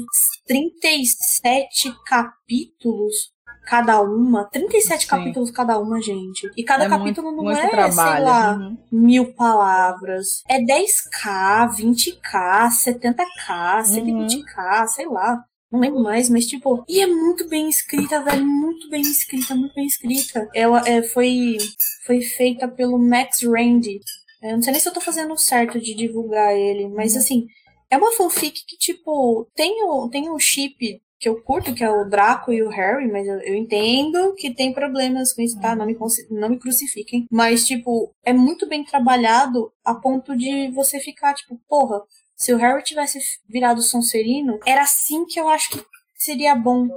37 0.47 1.93
capítulos 2.05 3.36
cada 3.67 4.01
uma? 4.01 4.45
37 4.45 5.01
Sim. 5.03 5.07
capítulos 5.07 5.51
cada 5.51 5.77
uma, 5.77 6.01
gente. 6.01 6.49
E 6.55 6.63
cada 6.63 6.85
É 6.85 6.89
capítulo 6.89 7.27
muito, 7.33 7.43
não 7.43 7.53
muito 7.53 7.59
é, 7.59 7.69
trabalho. 7.69 8.15
sei 8.15 8.23
lá, 8.25 8.55
Uhum. 8.55 8.77
mil 8.91 9.33
palavras. 9.33 10.41
É 10.49 10.59
10k, 10.59 11.69
20k, 11.75 12.69
70k, 12.71 13.83
120k, 13.83 14.87
sei 14.87 15.07
lá. 15.07 15.43
Não 15.71 15.81
lembro 15.81 16.01
mais, 16.01 16.29
mas 16.29 16.45
tipo. 16.45 16.83
E 16.87 17.01
é 17.01 17.07
muito 17.07 17.47
bem 17.49 17.67
escrita, 17.67 18.23
velho. 18.23 18.45
Muito 18.45 18.89
bem 18.89 19.01
escrita, 19.01 19.53
muito 19.53 19.75
bem 19.75 19.85
escrita. 19.85 20.49
Ela 20.55 20.81
é, 20.87 21.03
foi, 21.03 21.57
foi 22.05 22.21
feita 22.21 22.67
pelo 22.69 22.97
Max 22.97 23.41
Randy. 23.43 23.99
Eu 24.41 24.53
não 24.53 24.61
sei 24.61 24.71
nem 24.71 24.79
se 24.81 24.87
eu 24.87 24.93
tô 24.93 25.01
fazendo 25.01 25.37
certo 25.37 25.79
de 25.79 25.93
divulgar 25.93 26.55
ele, 26.55 26.87
mas 26.87 27.13
Uhum. 27.13 27.19
assim. 27.19 27.45
É 27.89 27.97
uma 27.97 28.11
fanfic 28.11 28.53
que, 28.67 28.77
tipo, 28.77 29.47
tem 29.55 29.81
o, 29.85 30.09
tem 30.09 30.29
o 30.29 30.37
chip 30.39 31.01
que 31.19 31.27
eu 31.27 31.41
curto, 31.41 31.73
que 31.73 31.83
é 31.83 31.89
o 31.89 32.05
Draco 32.05 32.53
e 32.53 32.61
o 32.61 32.69
Harry, 32.69 33.11
mas 33.11 33.27
eu, 33.27 33.39
eu 33.39 33.55
entendo 33.55 34.33
que 34.35 34.53
tem 34.53 34.73
problemas 34.73 35.33
com 35.33 35.41
isso, 35.41 35.59
tá? 35.59 35.75
Não 35.75 35.85
me, 35.85 35.97
não 36.29 36.49
me 36.49 36.59
crucifiquem. 36.59 37.25
Mas, 37.31 37.65
tipo, 37.65 38.13
é 38.23 38.31
muito 38.31 38.67
bem 38.67 38.83
trabalhado 38.83 39.71
a 39.83 39.95
ponto 39.95 40.35
de 40.35 40.69
você 40.71 40.99
ficar, 40.99 41.33
tipo, 41.33 41.59
porra, 41.67 42.01
se 42.35 42.53
o 42.53 42.57
Harry 42.57 42.83
tivesse 42.83 43.19
virado 43.49 43.81
Sonserino, 43.81 44.59
era 44.65 44.83
assim 44.83 45.25
que 45.25 45.39
eu 45.39 45.49
acho 45.49 45.71
que 45.71 45.83
seria 46.15 46.55
bom, 46.55 46.87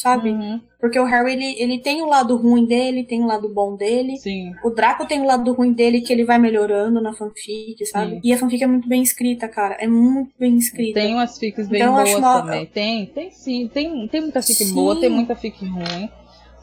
sabe? 0.00 0.30
Uhum. 0.30 0.60
Porque 0.80 0.98
o 0.98 1.04
Harry, 1.04 1.32
ele, 1.34 1.54
ele 1.62 1.78
tem 1.78 2.00
o 2.02 2.06
lado 2.06 2.36
ruim 2.36 2.64
dele, 2.64 3.04
tem 3.04 3.22
o 3.22 3.26
lado 3.26 3.48
bom 3.52 3.76
dele. 3.76 4.16
Sim. 4.16 4.52
O 4.64 4.70
Draco 4.70 5.06
tem 5.06 5.20
o 5.20 5.26
lado 5.26 5.52
ruim 5.52 5.72
dele 5.72 6.00
que 6.00 6.10
ele 6.12 6.24
vai 6.24 6.38
melhorando 6.38 7.00
na 7.02 7.12
fanfic, 7.12 7.84
sabe? 7.86 8.12
Sim. 8.14 8.20
E 8.24 8.32
a 8.32 8.38
fanfic 8.38 8.64
é 8.64 8.66
muito 8.66 8.88
bem 8.88 9.02
escrita, 9.02 9.46
cara. 9.46 9.76
É 9.78 9.86
muito 9.86 10.32
bem 10.38 10.56
escrita. 10.56 11.00
Tem 11.00 11.12
umas 11.14 11.38
fics 11.38 11.68
bem 11.68 11.82
Então, 11.82 11.94
boas 11.94 12.14
uma- 12.14 12.40
também. 12.42 12.66
Tem, 12.66 13.06
tem 13.06 13.30
sim. 13.30 13.68
Tem, 13.72 14.08
tem 14.08 14.20
muita 14.22 14.40
fic 14.40 14.64
Sim. 14.64 14.74
boa, 14.74 14.98
tem 14.98 15.10
muita 15.10 15.36
fic 15.36 15.62
ruim. 15.64 16.08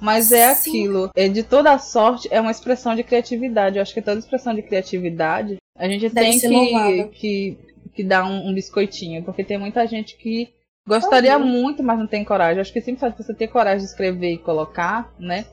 Mas 0.02 0.32
é 0.32 0.54
Sim. 0.54 0.70
aquilo. 0.70 1.10
É 1.16 1.28
de 1.28 1.44
toda 1.44 1.72
a 1.72 1.80
sorte, 1.80 2.28
é 2.32 2.40
uma 2.42 2.52
expressão 2.52 2.96
de 2.96 3.04
criatividade. 3.04 3.78
Eu 3.78 3.82
acho 3.82 3.94
que 3.94 4.02
toda 4.02 4.20
expressão 4.20 4.54
de 4.54 4.62
criatividade, 4.64 5.58
a 5.78 5.88
gente 5.88 6.10
Deve 6.10 6.40
tem 6.40 6.40
que, 6.40 7.04
que, 7.20 7.58
que 7.96 8.04
dar 8.04 8.26
um, 8.26 8.48
um 8.50 8.54
biscoitinho. 8.54 9.24
Porque 9.24 9.44
tem 9.44 9.58
muita 9.58 9.86
gente 9.88 10.16
que 10.18 10.50
gostaria 10.88 11.36
Óbvio. 11.36 11.52
muito, 11.52 11.84
mas 11.84 12.00
não 12.00 12.08
tem 12.08 12.24
coragem. 12.24 12.62
Acho 12.62 12.72
que 12.74 12.82
sempre 12.82 13.10
de 13.12 13.18
você 13.18 13.34
ter 13.34 13.48
coragem 13.48 13.80
de 13.80 13.86
escrever 13.86 14.34
e 14.34 14.38
colocar, 14.38 15.12
né? 15.20 15.46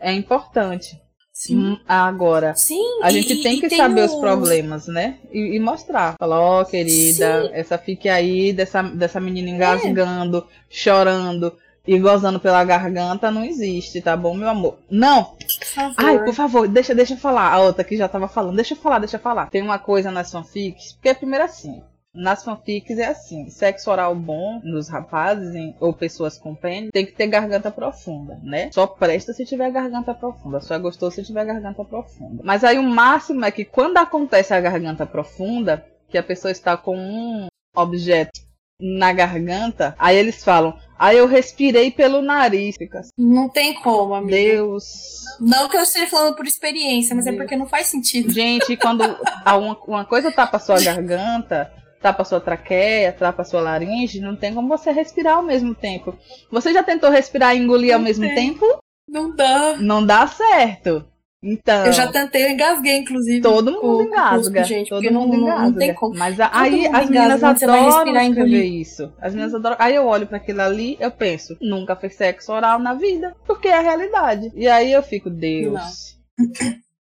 É 0.00 0.12
importante. 0.12 1.00
Sim. 1.32 1.56
Hum, 1.56 1.78
Agora, 1.88 2.54
Sim. 2.54 3.00
a 3.02 3.10
gente 3.10 3.32
e- 3.32 3.42
tem 3.42 3.58
que 3.60 3.70
saber 3.74 4.02
os 4.04 4.14
problemas, 4.16 4.86
né? 4.88 5.18
E, 5.32 5.56
e 5.56 5.60
mostrar. 5.60 6.14
Falar, 6.18 6.38
ó, 6.38 6.64
querida, 6.64 7.44
Sim. 7.44 7.50
essa 7.54 7.78
fique 7.78 8.08
aí 8.10 8.52
dessa, 8.52 8.82
dessa 8.82 9.18
menina 9.20 9.48
engasgando, 9.48 10.46
chorando 10.68 11.56
e 11.86 11.98
gozando 11.98 12.38
pela 12.38 12.62
garganta 12.62 13.30
não 13.30 13.42
existe, 13.42 14.02
tá 14.02 14.14
bom, 14.16 14.34
meu 14.34 14.48
amor? 14.50 14.78
Não! 14.90 15.24
Por 15.24 15.66
favor. 15.66 15.94
Ai, 15.96 16.24
por 16.24 16.34
favor, 16.34 16.68
deixa, 16.68 16.94
deixa 16.94 17.14
eu 17.14 17.18
falar. 17.18 17.50
A 17.52 17.60
outra 17.60 17.82
que 17.84 17.96
já 17.96 18.06
tava 18.06 18.28
falando, 18.28 18.56
deixa 18.56 18.74
eu 18.74 18.78
falar, 18.78 18.98
deixa 18.98 19.16
eu 19.16 19.20
falar. 19.20 19.48
Tem 19.48 19.62
uma 19.62 19.78
coisa 19.78 20.10
nas 20.10 20.30
fanfics, 20.30 20.92
porque 20.92 21.08
é 21.08 21.14
primeiro 21.14 21.44
assim. 21.44 21.82
Nas 22.12 22.42
fanfics 22.42 22.98
é 22.98 23.06
assim, 23.06 23.48
sexo 23.50 23.88
oral 23.88 24.16
bom 24.16 24.60
nos 24.64 24.88
rapazes 24.88 25.54
em- 25.54 25.76
ou 25.78 25.92
pessoas 25.92 26.36
com 26.36 26.56
pênis 26.56 26.90
tem 26.92 27.06
que 27.06 27.12
ter 27.12 27.28
garganta 27.28 27.70
profunda, 27.70 28.36
né? 28.42 28.68
Só 28.72 28.84
presta 28.84 29.32
se 29.32 29.44
tiver 29.44 29.70
garganta 29.70 30.12
profunda, 30.12 30.60
só 30.60 30.74
é 30.74 30.78
gostoso 30.80 31.14
se 31.14 31.22
tiver 31.22 31.44
garganta 31.44 31.84
profunda. 31.84 32.42
Mas 32.44 32.64
aí 32.64 32.78
o 32.78 32.82
máximo 32.82 33.44
é 33.44 33.50
que 33.52 33.64
quando 33.64 33.96
acontece 33.98 34.52
a 34.52 34.60
garganta 34.60 35.06
profunda, 35.06 35.86
que 36.08 36.18
a 36.18 36.22
pessoa 36.22 36.50
está 36.50 36.76
com 36.76 36.96
um 36.96 37.46
objeto 37.76 38.40
na 38.80 39.12
garganta, 39.12 39.94
aí 39.96 40.16
eles 40.16 40.42
falam, 40.42 40.76
aí 40.98 41.16
eu 41.16 41.28
respirei 41.28 41.92
pelo 41.92 42.22
nariz. 42.22 42.74
Fica 42.76 43.00
assim, 43.00 43.10
Não 43.16 43.48
tem 43.48 43.74
como, 43.82 44.14
amigo. 44.14 44.30
Deus, 44.32 45.22
Não 45.38 45.68
que 45.68 45.76
eu 45.76 45.82
esteja 45.82 46.08
falando 46.08 46.34
por 46.34 46.46
experiência, 46.46 47.14
mas 47.14 47.26
é 47.26 47.30
Deus. 47.30 47.42
porque 47.42 47.56
não 47.56 47.68
faz 47.68 47.86
sentido. 47.86 48.32
Gente, 48.32 48.76
quando 48.76 49.02
uma, 49.46 49.78
uma 49.86 50.04
coisa 50.04 50.32
tapa 50.32 50.56
a 50.56 50.60
sua 50.60 50.80
garganta, 50.82 51.70
tapa 52.00 52.22
a 52.22 52.24
sua 52.24 52.40
traqueia, 52.40 53.12
tapa 53.12 53.42
a 53.42 53.44
sua 53.44 53.60
laringe, 53.60 54.20
não 54.20 54.34
tem 54.36 54.54
como 54.54 54.68
você 54.68 54.90
respirar 54.90 55.36
ao 55.36 55.42
mesmo 55.42 55.74
tempo. 55.74 56.16
Você 56.50 56.72
já 56.72 56.82
tentou 56.82 57.10
respirar 57.10 57.54
e 57.54 57.58
engolir 57.60 57.92
ao 57.92 57.98
Não 57.98 58.04
mesmo 58.06 58.24
tem. 58.26 58.34
tempo? 58.34 58.64
Não 59.08 59.34
dá. 59.34 59.76
Não 59.78 60.04
dá 60.04 60.26
certo. 60.26 61.04
Então, 61.42 61.86
Eu 61.86 61.92
já 61.92 62.06
tentei, 62.12 62.44
eu 62.44 62.50
engasguei, 62.50 62.96
inclusive. 62.98 63.40
todo 63.40 63.72
mundo 63.72 64.02
engasga. 64.02 64.62
gente, 64.62 64.90
todo 64.90 65.02
não- 65.10 65.22
mundo 65.22 65.38
não- 65.38 65.46
não 65.46 65.54
engasga. 65.56 65.78
tem 65.78 65.94
como. 65.94 66.14
Mas 66.14 66.38
a- 66.38 66.50
aí 66.52 66.86
as 66.86 67.08
meninas 67.08 67.42
adoram 67.42 67.88
escrever 68.28 68.64
isso. 68.64 69.10
As 69.18 69.32
meninas 69.32 69.54
adoram. 69.54 69.76
Aí 69.78 69.94
eu 69.94 70.06
olho 70.06 70.26
para 70.26 70.36
aquilo 70.36 70.60
ali, 70.60 70.98
eu 71.00 71.10
penso, 71.10 71.56
nunca 71.58 71.96
fez 71.96 72.14
sexo 72.14 72.52
oral 72.52 72.78
na 72.78 72.92
vida, 72.92 73.34
porque 73.46 73.68
é 73.68 73.78
a 73.78 73.80
realidade. 73.80 74.52
E 74.54 74.68
aí 74.68 74.92
eu 74.92 75.02
fico, 75.02 75.30
Deus. 75.30 76.14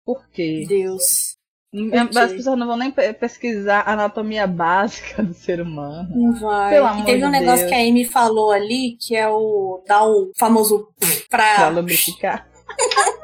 Por 0.05 0.21
quê? 0.31 0.65
Deus. 0.67 1.26
As 1.93 2.15
Ok. 2.15 2.37
pessoas 2.37 2.57
não 2.57 2.67
vão 2.67 2.77
nem 2.77 2.91
pe- 2.91 3.13
pesquisar 3.13 3.81
a 3.85 3.93
anatomia 3.93 4.45
básica 4.47 5.21
do 5.23 5.33
ser 5.35 5.61
humano. 5.61 6.09
Não 6.15 6.33
vai. 6.39 6.73
Pelo 6.73 6.85
e 6.85 6.89
amor 6.89 7.05
teve 7.05 7.19
de 7.19 7.25
um 7.25 7.29
negócio 7.29 7.57
Deus. 7.65 7.69
que 7.69 7.75
a 7.75 7.79
Amy 7.89 8.05
falou 8.05 8.51
ali, 8.51 8.97
que 8.99 9.15
é 9.15 9.27
o. 9.29 9.81
dar 9.87 10.05
o 10.05 10.31
famoso. 10.37 10.89
Pra 11.29 11.55
pra. 11.55 11.69
lubrificar. 11.69 12.47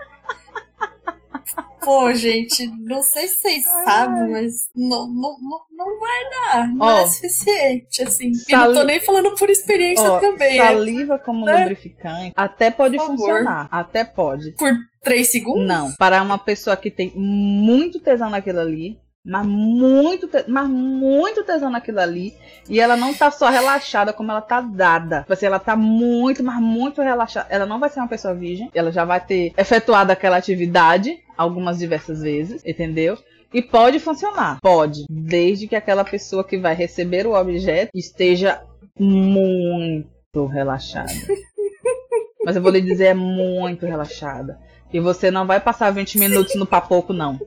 Pô, 1.86 2.14
gente, 2.14 2.66
não 2.82 3.02
sei 3.02 3.28
se 3.28 3.42
vocês 3.42 3.64
sabem, 3.64 4.32
mas 4.32 4.54
não, 4.76 5.08
não, 5.08 5.36
não, 5.42 5.60
não 5.72 6.00
vai 6.00 6.30
dar. 6.30 6.68
Não 6.74 6.86
Ó, 6.86 7.00
é 7.02 7.08
suficiente, 7.08 8.04
assim. 8.04 8.30
E 8.32 8.36
sali- 8.36 8.74
não 8.74 8.82
tô 8.82 8.84
nem 8.84 9.00
falando 9.00 9.36
por 9.36 9.50
experiência 9.50 10.10
Ó, 10.12 10.20
também. 10.20 10.58
né? 10.58 10.66
saliva 10.68 11.20
como 11.20 11.50
É. 11.50 11.60
lubrificante 11.60 12.34
até 12.36 12.72
pode 12.72 12.98
funcionar. 12.98 13.68
Até 13.72 14.04
pode. 14.04 14.52
Por 14.52 14.72
três 15.04 15.32
segundos? 15.32 15.68
Não. 15.68 15.92
Para 15.94 16.22
uma 16.22 16.38
pessoa 16.38 16.76
que 16.78 16.90
tem 16.92 17.12
muito 17.16 18.00
tesão 18.00 18.30
naquilo 18.30 18.60
ali. 18.60 18.98
Mas 19.26 19.46
muito, 19.46 20.30
mas 20.50 20.68
muito 20.68 21.46
tesão 21.46 21.70
naquilo 21.70 22.02
ali. 22.02 22.34
E 22.68 22.78
ela 22.78 22.98
não 22.98 23.14
tá 23.14 23.32
só 23.32 23.48
relaxada, 23.48 24.12
como 24.12 24.30
ela 24.32 24.42
tá 24.42 24.60
dada. 24.60 25.22
Tipo 25.22 25.32
assim, 25.32 25.46
ela 25.46 25.60
tá 25.60 25.78
muito, 25.78 26.44
mas 26.44 26.60
muito 26.60 27.02
relaxada. 27.02 27.48
Ela 27.50 27.66
não 27.66 27.80
vai 27.80 27.90
ser 27.90 28.02
uma 28.02 28.10
pessoa 28.10 28.34
virgem. 28.34 28.70
Ela 28.76 28.92
já 28.92 29.06
vai 29.06 29.22
ter 29.22 29.54
efetuado 29.58 30.12
aquela 30.12 30.36
atividade 30.36 31.23
algumas 31.38 31.80
diversas 31.80 32.22
vezes, 32.22 32.64
entendeu? 32.66 33.18
E 33.54 33.62
pode 33.62 34.00
funcionar. 34.00 34.60
Pode. 34.62 35.06
Desde 35.10 35.68
que 35.68 35.76
aquela 35.76 36.04
pessoa 36.04 36.44
que 36.44 36.58
vai 36.58 36.74
receber 36.74 37.28
o 37.28 37.34
objeto 37.34 37.92
esteja 37.94 38.64
muito 39.00 40.46
relaxada. 40.48 41.12
Mas 42.44 42.56
eu 42.56 42.62
vou 42.62 42.72
lhe 42.72 42.82
dizer, 42.82 43.06
é 43.06 43.14
muito 43.14 43.86
relaxada. 43.86 44.60
E 44.92 45.00
você 45.00 45.32
não 45.32 45.46
vai 45.46 45.60
passar 45.60 45.92
20 45.92 46.18
minutos 46.18 46.56
no 46.56 46.66
papoco, 46.66 47.14
não. 47.14 47.40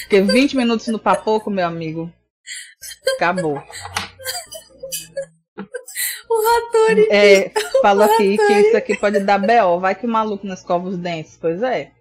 Porque 0.00 0.22
20 0.22 0.56
minutos 0.56 0.86
no 0.88 0.98
papoco, 0.98 1.50
meu 1.50 1.66
amigo, 1.66 2.10
acabou. 3.16 3.62
O 6.28 6.42
Ratori. 6.42 7.08
É, 7.10 7.52
falou 7.80 8.04
aqui 8.04 8.36
que 8.36 8.52
isso 8.52 8.76
aqui 8.76 8.96
pode 8.96 9.20
dar 9.20 9.38
B.O. 9.38 9.78
Vai 9.78 9.94
que 9.94 10.06
o 10.06 10.08
maluco 10.08 10.46
não 10.46 10.54
escova 10.54 10.88
os 10.88 10.96
dentes. 10.96 11.38
Pois 11.40 11.62
é. 11.62 11.92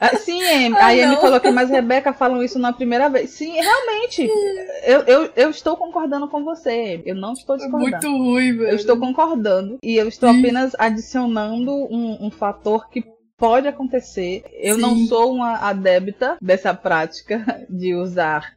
Ah, 0.00 0.16
Sim, 0.16 0.42
Em, 0.46 0.72
Ah, 0.74 0.86
a 0.86 0.88
Amy 0.88 1.06
não. 1.06 1.20
falou 1.20 1.40
que 1.40 1.50
mas 1.50 1.70
Rebeca 1.70 2.12
falam 2.12 2.42
isso 2.42 2.58
na 2.58 2.72
primeira 2.72 3.08
vez. 3.08 3.30
Sim, 3.30 3.52
realmente. 3.52 4.28
Eu, 4.84 5.00
eu, 5.02 5.30
eu 5.36 5.50
estou 5.50 5.76
concordando 5.76 6.28
com 6.28 6.44
você. 6.44 7.02
Eu 7.04 7.14
não 7.14 7.32
estou 7.32 7.56
discordando. 7.56 7.90
Muito 7.90 8.08
ruim, 8.08 8.56
velho. 8.56 8.70
Eu 8.70 8.76
estou 8.76 8.96
concordando 8.98 9.78
e 9.82 9.96
eu 9.96 10.08
estou 10.08 10.32
Sim. 10.32 10.38
apenas 10.40 10.72
adicionando 10.78 11.72
um, 11.72 12.26
um 12.26 12.30
fator 12.30 12.88
que 12.90 13.04
pode 13.36 13.68
acontecer. 13.68 14.44
Eu 14.52 14.78
não 14.78 14.94
Sim. 14.96 15.06
sou 15.06 15.34
uma 15.34 15.56
adepta 15.58 16.36
dessa 16.40 16.72
prática 16.74 17.66
de 17.68 17.94
usar 17.94 18.56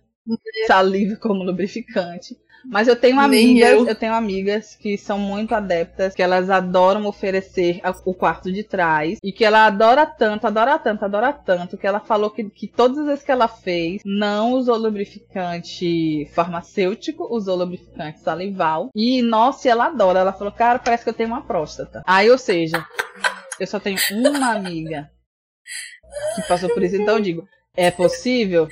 saliva 0.68 1.16
como 1.16 1.44
lubrificante, 1.44 2.38
Mas 2.66 2.88
eu 2.88 2.96
tenho 2.96 3.20
amigas, 3.20 3.70
eu. 3.70 3.88
eu. 3.88 3.96
tenho 3.96 4.14
amigas 4.14 4.76
que 4.76 4.98
são 4.98 5.18
muito 5.18 5.54
adeptas, 5.54 6.14
que 6.14 6.22
elas 6.22 6.50
adoram 6.50 7.06
oferecer 7.06 7.82
o 8.06 8.14
quarto 8.14 8.52
de 8.52 8.64
trás 8.64 9.18
e 9.24 9.32
que 9.32 9.46
ela 9.46 9.66
adora 9.66 10.06
tanto, 10.06 10.48
adora 10.48 10.78
tanto, 10.78 11.06
adora 11.06 11.34
tanto 11.34 11.78
que 11.78 11.88
ela 11.88 12.00
falou 12.00 12.30
que, 12.30 12.50
que 12.50 12.68
todas 12.68 12.98
as 13.00 13.06
vezes 13.06 13.24
que 13.24 13.32
ela 13.32 13.48
fez 13.48 14.02
não 14.06 14.54
usou 14.54 14.78
lubrificante 14.78 16.26
farmacêutico, 16.34 17.28
usou 17.34 17.56
lubrificante 17.56 18.20
salival 18.20 18.90
e 18.96 19.22
nossa, 19.22 19.70
ela 19.70 19.86
adora. 19.86 20.20
Ela 20.20 20.34
falou, 20.34 20.54
cara, 20.54 20.80
parece 20.80 21.04
que 21.04 21.10
eu 21.10 21.14
tenho 21.14 21.30
uma 21.30 21.42
próstata. 21.42 22.04
Aí, 22.06 22.30
ou 22.30 22.38
seja, 22.38 22.86
eu 23.60 23.68
só 23.68 23.80
tenho 23.80 23.98
uma 24.12 24.54
amiga 24.54 25.10
que 26.36 26.48
passou 26.48 26.70
por 26.70 26.84
isso, 26.84 26.96
então 26.96 27.18
eu 27.18 27.22
digo, 27.22 27.48
é 27.88 27.92
possível? 27.92 28.68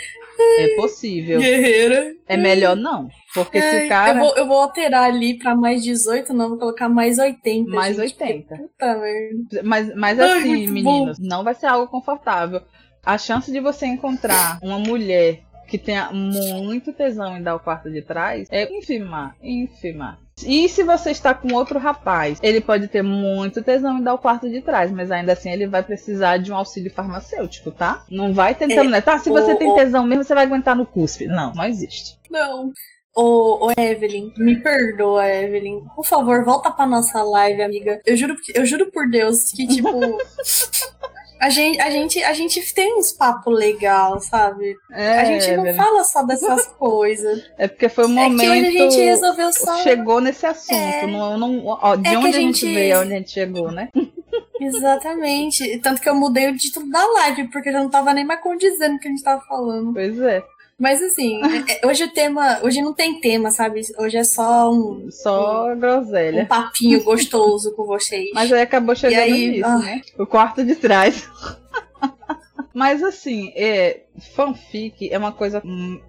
É 0.60 0.76
possível. 0.76 1.40
Guerreira. 1.40 2.16
É 2.28 2.38
melhor 2.38 2.76
não. 2.76 3.10
Porque 3.34 3.60
se 3.60 3.86
o 3.86 3.90
cara. 3.90 4.20
Eu 4.20 4.24
vou, 4.24 4.38
eu 4.38 4.48
vou 4.48 4.58
alterar 4.62 5.04
ali 5.04 5.38
pra 5.38 5.56
mais 5.56 5.84
18, 5.84 6.34
não, 6.34 6.50
vou 6.50 6.58
colocar 6.58 6.88
mais 6.88 7.18
80. 7.18 7.70
Mais 7.70 7.96
gente, 7.96 8.22
80. 8.22 8.56
Puta 8.56 8.98
merda. 8.98 9.64
Mas, 9.64 9.96
mas 9.96 10.20
assim, 10.20 10.54
Ai, 10.54 10.68
meninos, 10.68 11.20
bom. 11.20 11.28
não 11.28 11.44
vai 11.44 11.56
ser 11.56 11.66
algo 11.66 11.88
confortável. 11.88 12.62
A 13.04 13.18
chance 13.18 13.52
de 13.52 13.60
você 13.60 13.86
encontrar 13.86 14.60
uma 14.62 14.78
mulher 14.78 15.40
que 15.68 15.78
tenha 15.78 16.12
muito 16.12 16.94
tesão 16.94 17.38
em 17.38 17.42
dar 17.44 17.56
o 17.56 17.60
quarto 17.60 17.90
de 17.90 18.02
trás 18.02 18.48
é 18.52 18.72
ínfima, 18.72 19.36
ínfima. 19.42 20.20
E 20.46 20.70
se 20.70 20.84
você 20.84 21.12
está 21.12 21.34
com 21.34 21.54
outro 21.54 21.80
rapaz, 21.80 22.40
ele 22.44 22.62
pode 22.62 22.88
ter 22.88 23.02
muito 23.02 23.64
tesão 23.64 23.98
em 23.98 24.04
dar 24.04 24.14
o 24.14 24.20
quarto 24.20 24.50
de 24.50 24.62
trás, 24.62 24.92
mas 24.92 25.12
ainda 25.12 25.34
assim 25.34 25.52
ele 25.52 25.68
vai 25.68 25.82
precisar 25.82 26.38
de 26.38 26.52
um 26.52 26.56
auxílio 26.56 26.92
farmacêutico, 26.92 27.72
tá? 27.72 28.04
Não 28.10 28.34
vai 28.34 28.54
tentando, 28.54 28.88
é, 28.88 28.92
né? 28.92 29.02
Tá, 29.02 29.18
se 29.18 29.30
você 29.30 29.54
o, 29.54 29.58
tem 29.58 29.74
tesão 29.74 30.06
mesmo, 30.06 30.24
você 30.24 30.36
vai 30.36 30.46
aguentar 30.46 30.76
no 30.76 30.86
cuspe. 30.86 31.28
Não, 31.28 31.54
não 31.54 31.64
existe. 31.64 32.20
Não. 32.30 32.72
Ô, 33.16 33.68
ô, 33.68 33.72
Evelyn, 33.76 34.32
me 34.38 34.62
perdoa, 34.62 35.28
Evelyn. 35.28 35.82
Por 35.96 36.06
favor, 36.06 36.46
volta 36.46 36.70
pra 36.70 36.86
nossa 36.86 37.24
live, 37.24 37.64
amiga. 37.64 38.00
Eu 38.06 38.16
juro, 38.16 38.36
eu 38.54 38.64
juro 38.64 38.92
por 38.92 39.10
Deus 39.10 39.52
que, 39.52 39.68
tipo. 39.68 39.90
A 41.40 41.50
gente, 41.50 41.80
a 41.80 41.90
gente, 41.90 42.24
a 42.24 42.34
gente 42.34 42.74
tem 42.74 42.98
uns 42.98 43.12
papos 43.12 43.54
legal, 43.54 44.20
sabe? 44.20 44.76
É, 44.92 45.20
a 45.20 45.26
gente 45.26 45.56
não 45.56 45.66
é 45.66 45.74
fala 45.74 46.04
só 46.04 46.24
dessas 46.24 46.68
coisas. 46.80 47.44
É 47.58 47.68
porque 47.68 47.90
foi 47.90 48.06
um 48.06 48.10
momento. 48.10 48.42
É 48.42 48.46
que 48.46 48.50
hoje 48.50 48.66
a 48.66 48.82
gente 48.82 48.98
resolveu 48.98 49.54
só. 49.54 49.78
Chegou 49.84 50.20
nesse 50.20 50.46
assunto. 50.46 50.74
É, 50.74 51.08
não, 51.08 51.38
não, 51.38 51.66
ó, 51.66 51.96
de 51.96 52.08
é 52.08 52.18
onde 52.18 52.28
a 52.30 52.32
gente, 52.32 52.62
gente 52.62 52.74
veio, 52.74 53.02
onde 53.02 53.14
a 53.14 53.18
gente 53.18 53.32
chegou, 53.32 53.72
né? 53.72 53.90
Exatamente. 54.60 55.78
Tanto 55.80 56.02
que 56.02 56.10
eu 56.10 56.16
mudei 56.16 56.50
o 56.50 56.58
título 56.58 56.90
da 56.90 57.06
live, 57.06 57.50
porque 57.50 57.72
já 57.72 57.80
não 57.80 57.90
tava 57.90 58.14
nem 58.14 58.26
mais 58.26 58.42
condizendo 58.42 58.96
o 58.96 59.00
que 59.00 59.08
a 59.08 59.12
gente 59.12 59.24
tava 59.24 59.42
falando. 59.42 59.94
Pois 59.94 60.20
é. 60.20 60.44
Mas 60.80 61.02
assim, 61.02 61.42
é, 61.44 61.80
é, 61.84 61.88
hoje 61.88 62.04
o 62.04 62.12
tema. 62.12 62.60
Hoje 62.62 62.82
não 62.82 62.94
tem 62.94 63.20
tema, 63.20 63.50
sabe? 63.50 63.82
Hoje 63.98 64.18
é 64.18 64.24
só 64.24 64.72
um. 64.72 65.10
Só 65.10 65.74
um, 65.74 65.80
groselha. 65.80 66.44
Um 66.44 66.46
papinho 66.46 67.04
gostoso 67.04 67.74
com 67.76 67.84
vocês. 67.84 68.30
Mas 68.34 68.52
aí 68.54 68.62
acabou 68.62 68.96
chegando 68.96 69.22
aí, 69.22 69.48
nisso, 69.50 69.66
ah. 69.66 69.80
né? 69.80 70.02
O 70.20 70.26
quarto 70.28 70.64
de 70.64 70.76
trás. 70.76 71.28
Mas 72.76 73.02
assim, 73.02 73.52
é, 73.56 74.02
fanfic 74.36 75.10
é 75.12 75.18
uma 75.18 75.32
coisa 75.32 75.64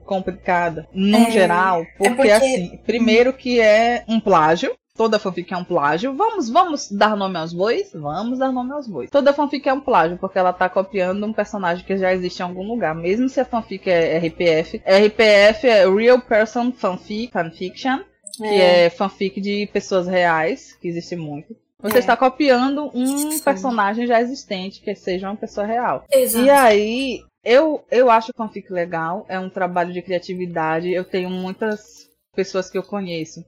complicada, 0.05 0.87
no 0.93 1.17
é, 1.17 1.31
geral, 1.31 1.87
porque, 1.97 2.13
é 2.13 2.15
porque, 2.15 2.31
assim, 2.31 2.79
primeiro 2.85 3.33
que 3.33 3.59
é 3.59 4.05
um 4.07 4.21
plágio, 4.21 4.77
Toda 4.99 5.17
fanfic 5.17 5.55
é 5.55 5.57
um 5.57 5.63
plágio. 5.63 6.13
Vamos, 6.13 6.51
vamos 6.51 6.91
dar 6.91 7.17
nome 7.17 7.39
aos 7.39 7.53
bois? 7.53 7.93
Vamos 7.95 8.37
dar 8.41 8.51
nome 8.51 8.73
aos 8.73 8.89
bois. 8.89 9.09
Toda 9.09 9.33
fanfic 9.33 9.69
é 9.69 9.73
um 9.73 9.81
plágio, 9.81 10.19
porque 10.19 10.37
ela 10.37 10.53
tá 10.53 10.69
copiando 10.69 11.25
um 11.25 11.33
personagem 11.33 11.85
que 11.85 11.97
já 11.97 12.13
existe 12.13 12.41
em 12.41 12.43
algum 12.43 12.67
lugar. 12.67 12.97
Mesmo 12.97 13.29
se 13.29 13.39
a 13.39 13.45
fanfic 13.45 13.89
é 13.89 14.19
RPF. 14.19 14.83
RPF 14.85 15.69
é 15.69 15.89
Real 15.89 16.21
Person 16.21 16.73
Fanfic, 16.73 17.33
Fanfiction. 17.33 18.01
Que 18.37 18.45
é, 18.45 18.85
é 18.87 18.91
fanfic 18.91 19.41
de 19.41 19.69
pessoas 19.73 20.09
reais, 20.09 20.77
que 20.81 20.89
existe 20.89 21.15
muito. 21.15 21.57
Você 21.81 21.99
é. 21.99 22.01
está 22.01 22.17
copiando 22.17 22.91
um 22.93 23.31
Sim. 23.31 23.41
personagem 23.41 24.05
já 24.05 24.21
existente, 24.21 24.81
que 24.81 24.93
seja 24.97 25.29
uma 25.29 25.37
pessoa 25.37 25.65
real. 25.65 26.05
Exato. 26.11 26.45
E 26.45 26.51
aí, 26.51 27.21
eu, 27.45 27.85
eu 27.89 28.11
acho 28.11 28.33
fanfic 28.37 28.73
legal, 28.73 29.25
é 29.29 29.39
um 29.39 29.49
trabalho 29.49 29.93
de 29.93 30.03
criatividade. 30.03 30.91
Eu 30.91 31.05
tenho 31.05 31.31
muitas 31.31 32.09
pessoas 32.35 32.69
que 32.69 32.77
eu 32.77 32.83
conheço 32.83 33.45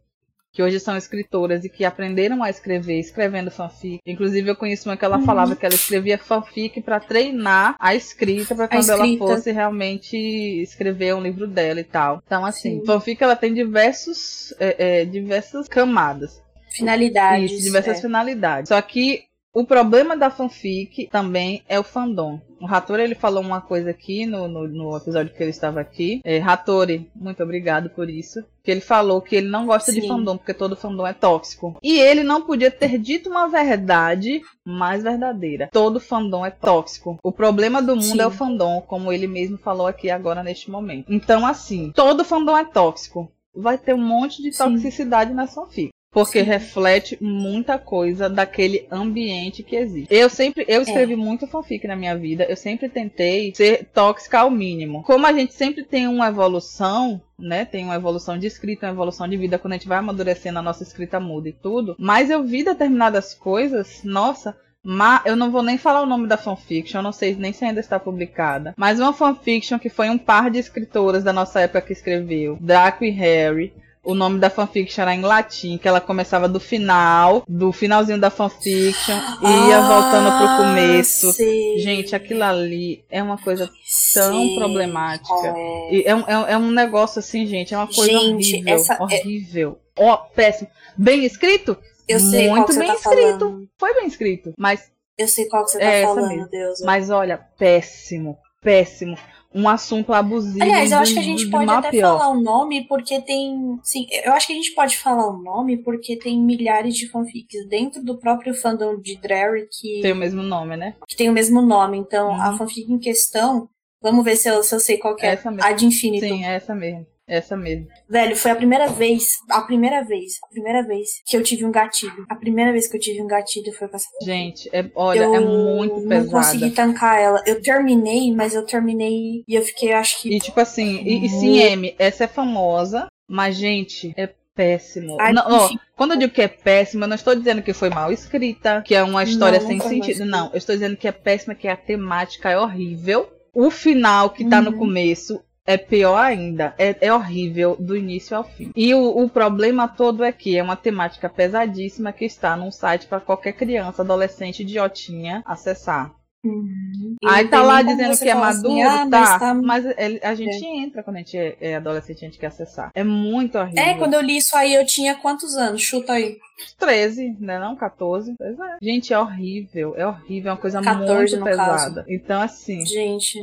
que 0.53 0.63
hoje 0.63 0.81
são 0.81 0.97
escritoras 0.97 1.65
e 1.65 1.69
que 1.69 1.85
aprenderam 1.85 2.43
a 2.43 2.51
escrever 2.51 2.99
escrevendo 2.99 3.51
fanfic. 3.51 4.01
Inclusive 4.07 4.51
eu 4.51 4.57
conheço 4.57 4.89
uma 4.89 4.97
que 4.97 5.05
ela 5.05 5.19
uhum. 5.19 5.25
falava 5.25 5.57
que 5.57 5.65
ela 5.65 5.75
escrevia 5.75 6.19
fanfic 6.19 6.81
para 6.81 7.01
treinar 7.01 7.77
a 7.79 7.95
escrita 7.95 8.55
para 8.55 8.69
quando 8.69 8.91
ela 8.91 9.07
fosse 9.19 9.53
realmente 9.53 10.17
escrever 10.17 11.15
um 11.15 11.23
livro 11.23 11.47
dela 11.47 11.81
e 11.81 11.85
tal. 11.85 12.23
Então 12.27 12.45
assim, 12.45 12.81
Sim. 12.81 12.87
fanfic 12.87 13.23
ela 13.23 13.37
tem 13.37 13.55
diversos 13.55 14.53
é, 14.59 15.01
é, 15.01 15.05
diversas 15.05 15.69
camadas. 15.69 16.43
Finalidades. 16.71 17.51
Isso, 17.51 17.65
diversas 17.65 17.99
é. 17.99 18.01
finalidades. 18.01 18.69
Só 18.69 18.81
que 18.81 19.25
o 19.53 19.65
problema 19.65 20.17
da 20.17 20.31
fanfic 20.31 21.09
também 21.11 21.63
é 21.69 21.79
o 21.79 21.83
fandom. 21.83 22.41
O 22.61 22.67
Hattori 22.67 23.03
ele 23.03 23.15
falou 23.15 23.43
uma 23.43 23.61
coisa 23.61 23.91
aqui 23.91 24.27
no, 24.27 24.47
no, 24.47 24.69
no 24.69 24.97
episódio 24.97 25.35
que 25.35 25.43
ele 25.43 25.51
estava 25.51 25.81
aqui. 25.81 26.21
É, 26.23 26.41
Hattori, 26.41 27.11
muito 27.17 27.43
obrigado 27.43 27.91
por 27.91 28.09
isso. 28.09 28.45
Que 28.63 28.71
ele 28.71 28.81
falou 28.81 29.21
que 29.21 29.35
ele 29.35 29.49
não 29.49 29.67
gosta 29.67 29.91
Sim. 29.91 30.01
de 30.01 30.07
fandom 30.09 30.37
porque 30.37 30.55
todo 30.55 30.77
fandom 30.77 31.07
é 31.07 31.13
tóxico. 31.13 31.77
E 31.83 31.99
ele 31.99 32.23
não 32.23 32.43
podia 32.43 32.71
ter 32.71 32.99
dito 32.99 33.31
uma 33.31 33.49
verdade 33.49 34.41
mais 34.65 35.03
verdadeira. 35.03 35.69
Todo 35.73 35.99
fandom 35.99 36.45
é 36.45 36.51
tóxico. 36.51 37.19
O 37.23 37.33
problema 37.33 37.83
do 37.83 37.97
mundo 37.97 38.05
Sim. 38.05 38.21
é 38.21 38.27
o 38.27 38.31
fandom, 38.31 38.83
como 38.83 39.13
ele 39.13 39.27
mesmo 39.27 39.59
falou 39.59 39.87
aqui 39.87 40.11
agora 40.11 40.43
neste 40.43 40.71
momento. 40.71 41.13
Então, 41.13 41.45
assim, 41.45 41.91
todo 41.95 42.25
fandom 42.25 42.57
é 42.57 42.65
tóxico 42.65 43.33
vai 43.55 43.77
ter 43.77 43.95
um 43.95 43.99
monte 43.99 44.43
de 44.43 44.57
toxicidade 44.57 45.31
Sim. 45.31 45.37
na 45.37 45.47
fanfic. 45.47 45.91
Porque 46.11 46.41
Sim. 46.41 46.47
reflete 46.47 47.17
muita 47.21 47.79
coisa 47.79 48.29
daquele 48.29 48.87
ambiente 48.91 49.63
que 49.63 49.77
existe. 49.77 50.13
Eu 50.13 50.29
sempre, 50.29 50.65
eu 50.67 50.83
escrevi 50.83 51.13
é. 51.13 51.17
muito 51.17 51.47
fanfic 51.47 51.87
na 51.87 51.95
minha 51.95 52.17
vida. 52.17 52.45
Eu 52.45 52.57
sempre 52.57 52.89
tentei 52.89 53.55
ser 53.55 53.85
tóxica 53.95 54.41
ao 54.41 54.51
mínimo. 54.51 55.05
Como 55.05 55.25
a 55.25 55.33
gente 55.33 55.55
sempre 55.55 55.85
tem 55.85 56.09
uma 56.09 56.27
evolução, 56.27 57.21
né? 57.39 57.65
Tem 57.65 57.85
uma 57.85 57.95
evolução 57.95 58.37
de 58.37 58.47
escrita, 58.47 58.87
uma 58.87 58.93
evolução 58.93 59.29
de 59.29 59.37
vida 59.37 59.59
quando 59.59 59.75
a 59.75 59.77
gente 59.77 59.89
vai 59.89 59.99
amadurecendo 59.99 60.59
a 60.59 60.63
nossa 60.63 60.83
escrita 60.83 61.21
muda 61.21 61.49
e 61.49 61.53
tudo. 61.53 61.95
Mas 61.97 62.29
eu 62.29 62.43
vi 62.43 62.65
determinadas 62.65 63.33
coisas, 63.33 64.03
nossa, 64.03 64.57
mas 64.83 65.23
eu 65.27 65.37
não 65.37 65.51
vou 65.51 65.63
nem 65.63 65.79
falar 65.79 66.03
o 66.03 66.07
nome 66.07 66.27
da 66.27 66.37
fanfiction, 66.37 66.99
eu 66.99 67.05
não 67.05 67.13
sei 67.13 67.37
nem 67.37 67.53
se 67.53 67.65
ainda 67.65 67.81
está 67.81 68.01
publicada. 68.01 68.75
Mas 68.77 68.99
uma 68.99 69.13
fanfiction 69.13 69.79
que 69.79 69.89
foi 69.89 70.09
um 70.09 70.19
par 70.19 70.51
de 70.51 70.59
escritoras 70.59 71.23
da 71.23 71.33
nossa 71.33 71.61
época 71.61 71.83
que 71.83 71.93
escreveu, 71.93 72.59
Draco 72.61 73.05
e 73.05 73.11
Harry 73.11 73.73
o 74.03 74.15
nome 74.15 74.39
da 74.39 74.49
fanfiction 74.49 75.03
era 75.03 75.15
em 75.15 75.21
latim, 75.21 75.77
que 75.77 75.87
ela 75.87 76.01
começava 76.01 76.49
do 76.49 76.59
final, 76.59 77.45
do 77.47 77.71
finalzinho 77.71 78.19
da 78.19 78.31
fanfiction, 78.31 79.15
e 79.43 79.69
ia 79.69 79.79
ah, 79.79 79.89
voltando 79.89 80.39
pro 80.39 80.57
começo. 80.65 81.33
Sim. 81.33 81.79
Gente, 81.79 82.17
aquilo 82.17 82.43
ali 82.43 83.05
é 83.11 83.23
uma 83.23 83.37
coisa 83.37 83.71
tão 84.15 84.41
sim, 84.41 84.57
problemática. 84.57 85.55
É. 85.55 86.09
É, 86.09 86.15
um, 86.15 86.21
é, 86.21 86.53
é, 86.53 86.57
um 86.57 86.71
negócio 86.71 87.19
assim, 87.19 87.47
gente, 87.47 87.75
é 87.75 87.77
uma 87.77 87.87
coisa 87.87 88.11
gente, 88.11 88.55
horrível. 88.55 88.75
Essa 88.75 88.95
é 88.95 89.03
horrível. 89.03 89.79
Ó, 89.99 90.03
é... 90.03 90.15
oh, 90.15 90.19
péssimo. 90.35 90.71
Bem 90.97 91.25
escrito? 91.25 91.77
Eu 92.09 92.19
sei 92.19 92.51
Muito 92.51 92.75
bem 92.77 92.89
tá 92.89 92.95
escrito. 92.95 93.39
Falando. 93.39 93.69
Foi 93.79 93.95
bem 93.95 94.07
escrito, 94.07 94.55
mas. 94.59 94.91
Eu 95.17 95.29
sei 95.29 95.47
qual 95.47 95.65
que 95.65 95.73
você 95.73 95.79
tá 95.79 95.85
é 95.85 96.03
falando. 96.03 96.49
Deus. 96.49 96.81
Mas 96.81 97.11
olha, 97.11 97.39
péssimo. 97.59 98.39
Péssimo 98.63 99.17
um 99.55 99.69
assunto 99.69 100.13
abusivo. 100.13 100.63
Aliás, 100.63 100.93
eu 100.93 100.99
acho 100.99 101.13
que 101.13 101.19
a 101.19 101.23
gente 101.23 101.51
pode 101.51 101.71
até 101.71 101.91
pior. 101.91 102.19
falar 102.19 102.31
o 102.31 102.41
nome 102.41 102.87
porque 102.87 103.21
tem. 103.21 103.79
Sim, 103.83 104.07
eu 104.25 104.33
acho 104.33 104.47
que 104.47 104.53
a 104.53 104.57
gente 104.57 104.73
pode 104.75 104.97
falar 104.97 105.27
o 105.27 105.43
nome 105.43 105.79
porque 105.79 106.17
tem 106.17 106.41
milhares 106.41 106.95
de 106.95 107.09
fanfics 107.09 107.67
dentro 107.69 108.03
do 108.03 108.19
próprio 108.19 108.55
fandom 108.55 109.01
de 109.01 109.17
Drarry 109.17 109.69
que. 109.71 110.01
Tem 110.03 110.13
o 110.13 110.17
mesmo 110.17 110.43
nome, 110.43 110.77
né? 110.77 110.95
Que 111.09 111.17
tem 111.17 111.29
o 111.29 111.33
mesmo 111.33 111.61
nome. 111.61 111.99
Então, 111.99 112.29
uhum. 112.29 112.41
a 112.41 112.57
fanfic 112.57 112.91
em 112.91 112.99
questão. 112.99 113.69
Vamos 114.03 114.25
ver 114.25 114.37
se 114.37 114.49
eu, 114.49 114.63
se 114.63 114.75
eu 114.75 114.81
sei 114.81 114.97
qual 114.97 115.15
é. 115.21 115.27
Essa 115.27 115.51
mesmo. 115.51 115.69
A 115.69 115.73
de 115.73 115.85
Infinito. 115.85 116.27
Sim, 116.27 116.45
é 116.45 116.55
essa 116.55 116.75
mesmo. 116.75 117.07
Essa 117.31 117.57
mesmo. 117.57 117.87
Velho, 118.09 118.35
foi 118.35 118.51
a 118.51 118.57
primeira 118.57 118.89
vez, 118.89 119.37
a 119.49 119.63
primeira 119.63 120.03
vez, 120.03 120.33
a 120.43 120.49
primeira 120.49 120.83
vez 120.83 121.09
que 121.25 121.37
eu 121.37 121.43
tive 121.45 121.65
um 121.65 121.71
gatilho. 121.71 122.27
A 122.29 122.35
primeira 122.35 122.73
vez 122.73 122.89
que 122.89 122.97
eu 122.97 123.01
tive 123.01 123.23
um 123.23 123.29
gatilho 123.29 123.73
foi 123.73 123.87
com 123.87 123.95
essa. 123.95 124.09
Gente, 124.21 124.69
é, 124.73 124.91
olha, 124.97 125.21
eu 125.21 125.35
é 125.37 125.39
muito 125.39 125.95
pesada. 126.09 126.15
Eu 126.15 126.25
não 126.25 126.31
consegui 126.31 126.71
tancar 126.73 127.21
ela. 127.21 127.41
Eu 127.47 127.63
terminei, 127.63 128.35
mas 128.35 128.53
eu 128.53 128.67
terminei 128.67 129.45
e 129.47 129.55
eu 129.55 129.63
fiquei, 129.63 129.93
acho 129.93 130.21
que. 130.21 130.35
E 130.35 130.41
tipo 130.41 130.59
assim, 130.59 131.03
e, 131.05 131.25
e 131.25 131.29
sim, 131.29 131.59
M, 131.59 131.95
essa 132.01 132.25
é 132.25 132.27
famosa, 132.27 133.07
mas, 133.29 133.55
gente, 133.55 134.13
é 134.17 134.29
péssimo. 134.53 135.17
Ai, 135.21 135.33
não, 135.33 135.45
ó, 135.47 135.71
quando 135.97 136.15
eu 136.15 136.19
digo 136.19 136.33
que 136.33 136.43
é 136.43 136.49
péssimo, 136.49 137.05
eu 137.05 137.09
não 137.09 137.15
estou 137.15 137.37
dizendo 137.37 137.63
que 137.63 137.73
foi 137.73 137.91
mal 137.91 138.13
escrita, 138.13 138.83
que 138.83 138.97
é 138.97 139.05
uma 139.05 139.23
história 139.23 139.61
não, 139.61 139.67
sem 139.69 139.81
sentido. 139.81 140.25
Não, 140.25 140.51
eu 140.51 140.59
estou 140.59 140.75
dizendo 140.75 140.97
que 140.97 141.07
é 141.07 141.13
péssima, 141.13 141.55
que 141.55 141.69
a 141.69 141.77
temática 141.77 142.51
é 142.51 142.59
horrível. 142.59 143.31
O 143.55 143.71
final 143.71 144.31
que 144.31 144.45
tá 144.45 144.59
uhum. 144.59 144.65
no 144.65 144.73
começo 144.77 145.41
é 145.67 145.77
pior 145.77 146.17
ainda. 146.17 146.75
É, 146.79 146.97
é, 147.07 147.13
horrível 147.13 147.77
do 147.79 147.97
início 147.97 148.37
ao 148.37 148.45
fim. 148.45 148.71
E 148.75 148.95
o, 148.95 149.23
o, 149.23 149.29
problema 149.29 149.87
todo 149.87 150.25
é 150.25 150.33
que 150.33 150.57
é 150.57 150.63
uma 150.63 150.77
temática 150.77 151.29
pesadíssima 151.29 152.13
que 152.13 152.25
está 152.25 152.57
num 152.57 152.71
site 152.71 153.07
para 153.07 153.21
qualquer 153.21 153.53
criança, 153.53 154.03
adolescente, 154.03 154.63
idiotinha 154.63 155.43
acessar. 155.47 156.13
Uhum. 156.43 157.17
Aí 157.25 157.47
tá 157.49 157.63
lá 157.63 157.83
dizendo 157.83 158.17
que 158.19 158.29
é 158.29 158.35
maduro, 158.35 158.73
assim, 158.73 158.83
ah, 158.83 158.97
tá. 158.99 159.07
mas 159.09 159.39
tá- 159.39 159.55
Mas 159.55 159.85
a 160.23 160.35
gente 160.35 160.65
entra 160.65 161.03
quando 161.03 161.17
a 161.17 161.19
gente 161.19 161.37
é, 161.37 161.57
é 161.61 161.77
adolescente, 161.77 162.25
a 162.25 162.29
gente 162.29 162.39
quer 162.39 162.47
acessar. 162.47 162.91
É 162.95 163.05
muito 163.05 163.59
horrível. 163.59 163.83
É, 163.83 163.95
quando 163.95 164.15
eu 164.15 164.23
li 164.23 164.39
isso 164.39 164.57
aí, 164.57 164.75
eu 164.75 164.87
tinha 164.87 165.15
quantos 165.15 165.55
anos? 165.57 165.83
Chuta 165.83 166.15
aí. 166.15 166.39
13, 166.79 167.37
né? 167.39 167.59
Não, 167.59 167.77
14. 167.77 168.35
Pois 168.39 168.59
é. 168.59 168.77
Gente, 168.83 169.13
é 169.13 169.19
horrível. 169.19 169.95
É 169.97 170.07
horrível, 170.07 170.51
é 170.51 170.55
uma 170.55 170.61
coisa 170.61 170.81
14 170.83 171.37
muito 171.37 171.45
pesada. 171.45 172.05
Então, 172.09 172.41
assim, 172.41 172.85
Gente, 172.87 173.39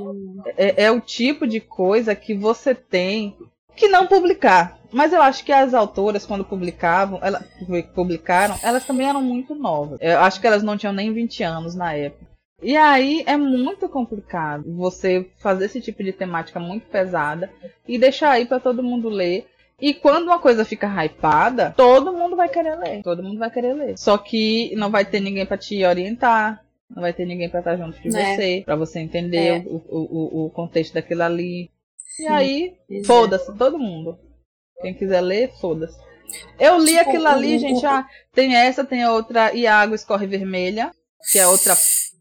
é, 0.58 0.86
é 0.86 0.91
o 0.91 1.00
tipo 1.00 1.48
de 1.48 1.60
coisa 1.60 2.16
que 2.16 2.34
você 2.34 2.74
tem 2.74 3.36
que 3.76 3.88
não 3.88 4.08
publicar. 4.08 4.78
Mas 4.91 5.12
eu 5.14 5.22
acho 5.22 5.43
que 5.43 5.52
as 5.52 5.74
autoras, 5.74 6.26
quando 6.26 6.45
publicavam, 6.45 7.20
ela, 7.22 7.43
publicaram, 7.93 8.56
elas 8.64 8.86
também 8.86 9.08
eram 9.08 9.22
muito 9.22 9.54
novas. 9.54 10.00
Eu 10.02 10.20
acho 10.22 10.39
que 10.39 10.48
elas 10.48 10.64
não 10.64 10.78
tinham 10.78 10.93
nem 10.93 11.14
20 11.14 11.43
anos 11.43 11.76
na 11.76 11.93
época. 11.93 12.26
E 12.62 12.76
aí 12.76 13.24
é 13.28 13.38
muito 13.38 13.88
complicado 13.88 14.64
você 14.76 15.30
fazer 15.39 15.66
esse 15.66 15.80
tipo 15.80 16.03
de 16.03 16.12
temática 16.12 16.60
muito 16.60 16.88
pesada 16.88 17.51
e 17.88 17.97
deixar 17.99 18.32
aí 18.32 18.45
pra 18.45 18.60
todo 18.60 18.82
mundo 18.84 19.10
ler. 19.10 19.45
E 19.80 19.93
quando 19.93 20.24
uma 20.26 20.39
coisa 20.39 20.66
fica 20.66 20.88
hypada, 21.05 21.72
todo 21.78 22.12
mundo 22.12 22.36
vai 22.36 22.49
querer 22.49 22.76
ler. 22.80 23.03
Todo 23.03 23.22
mundo 23.22 23.38
vai 23.38 23.51
querer 23.51 23.74
ler. 23.74 23.97
Só 23.97 24.18
que 24.18 24.74
não 24.76 24.89
vai 24.89 25.05
ter 25.05 25.20
ninguém 25.20 25.45
pra 25.45 25.55
te 25.58 25.84
orientar. 25.86 26.64
Não 26.89 27.01
vai 27.01 27.14
ter 27.14 27.26
ninguém 27.26 27.47
pra 27.47 27.60
estar 27.60 27.78
junto 27.78 27.99
de 28.01 28.08
É. 28.18 28.36
você, 28.36 28.62
pra 28.66 28.76
você 28.76 28.99
entender 29.01 29.38
É. 29.38 29.64
o, 29.68 29.76
o, 29.76 30.45
o, 30.45 30.49
contexto 30.49 30.93
daquilo 30.93 31.22
ali. 31.22 31.66
E 32.20 32.24
Sim. 32.24 32.28
aí, 32.28 32.74
foda-se, 33.05 33.53
todo 33.55 33.78
mundo. 33.78 34.18
Quem 34.82 34.95
quiser 34.95 35.22
ler, 35.22 35.51
foda-se. 35.62 35.95
Eu 36.60 36.80
li 36.80 36.97
Tipo, 36.97 37.10
aquilo 37.10 37.28
ali, 37.28 37.58
o- 37.58 37.60
gente. 37.60 37.86
Ah, 37.86 38.08
tem 38.34 38.55
essa, 38.55 38.84
tem 38.84 39.03
a 39.03 39.12
outra, 39.12 39.53
e 39.53 39.68
a 39.68 39.76
água 39.76 39.95
escorre 39.95 40.26
vermelha, 40.26 40.91
que 41.32 41.38
é 41.38 41.45
outra 41.45 41.76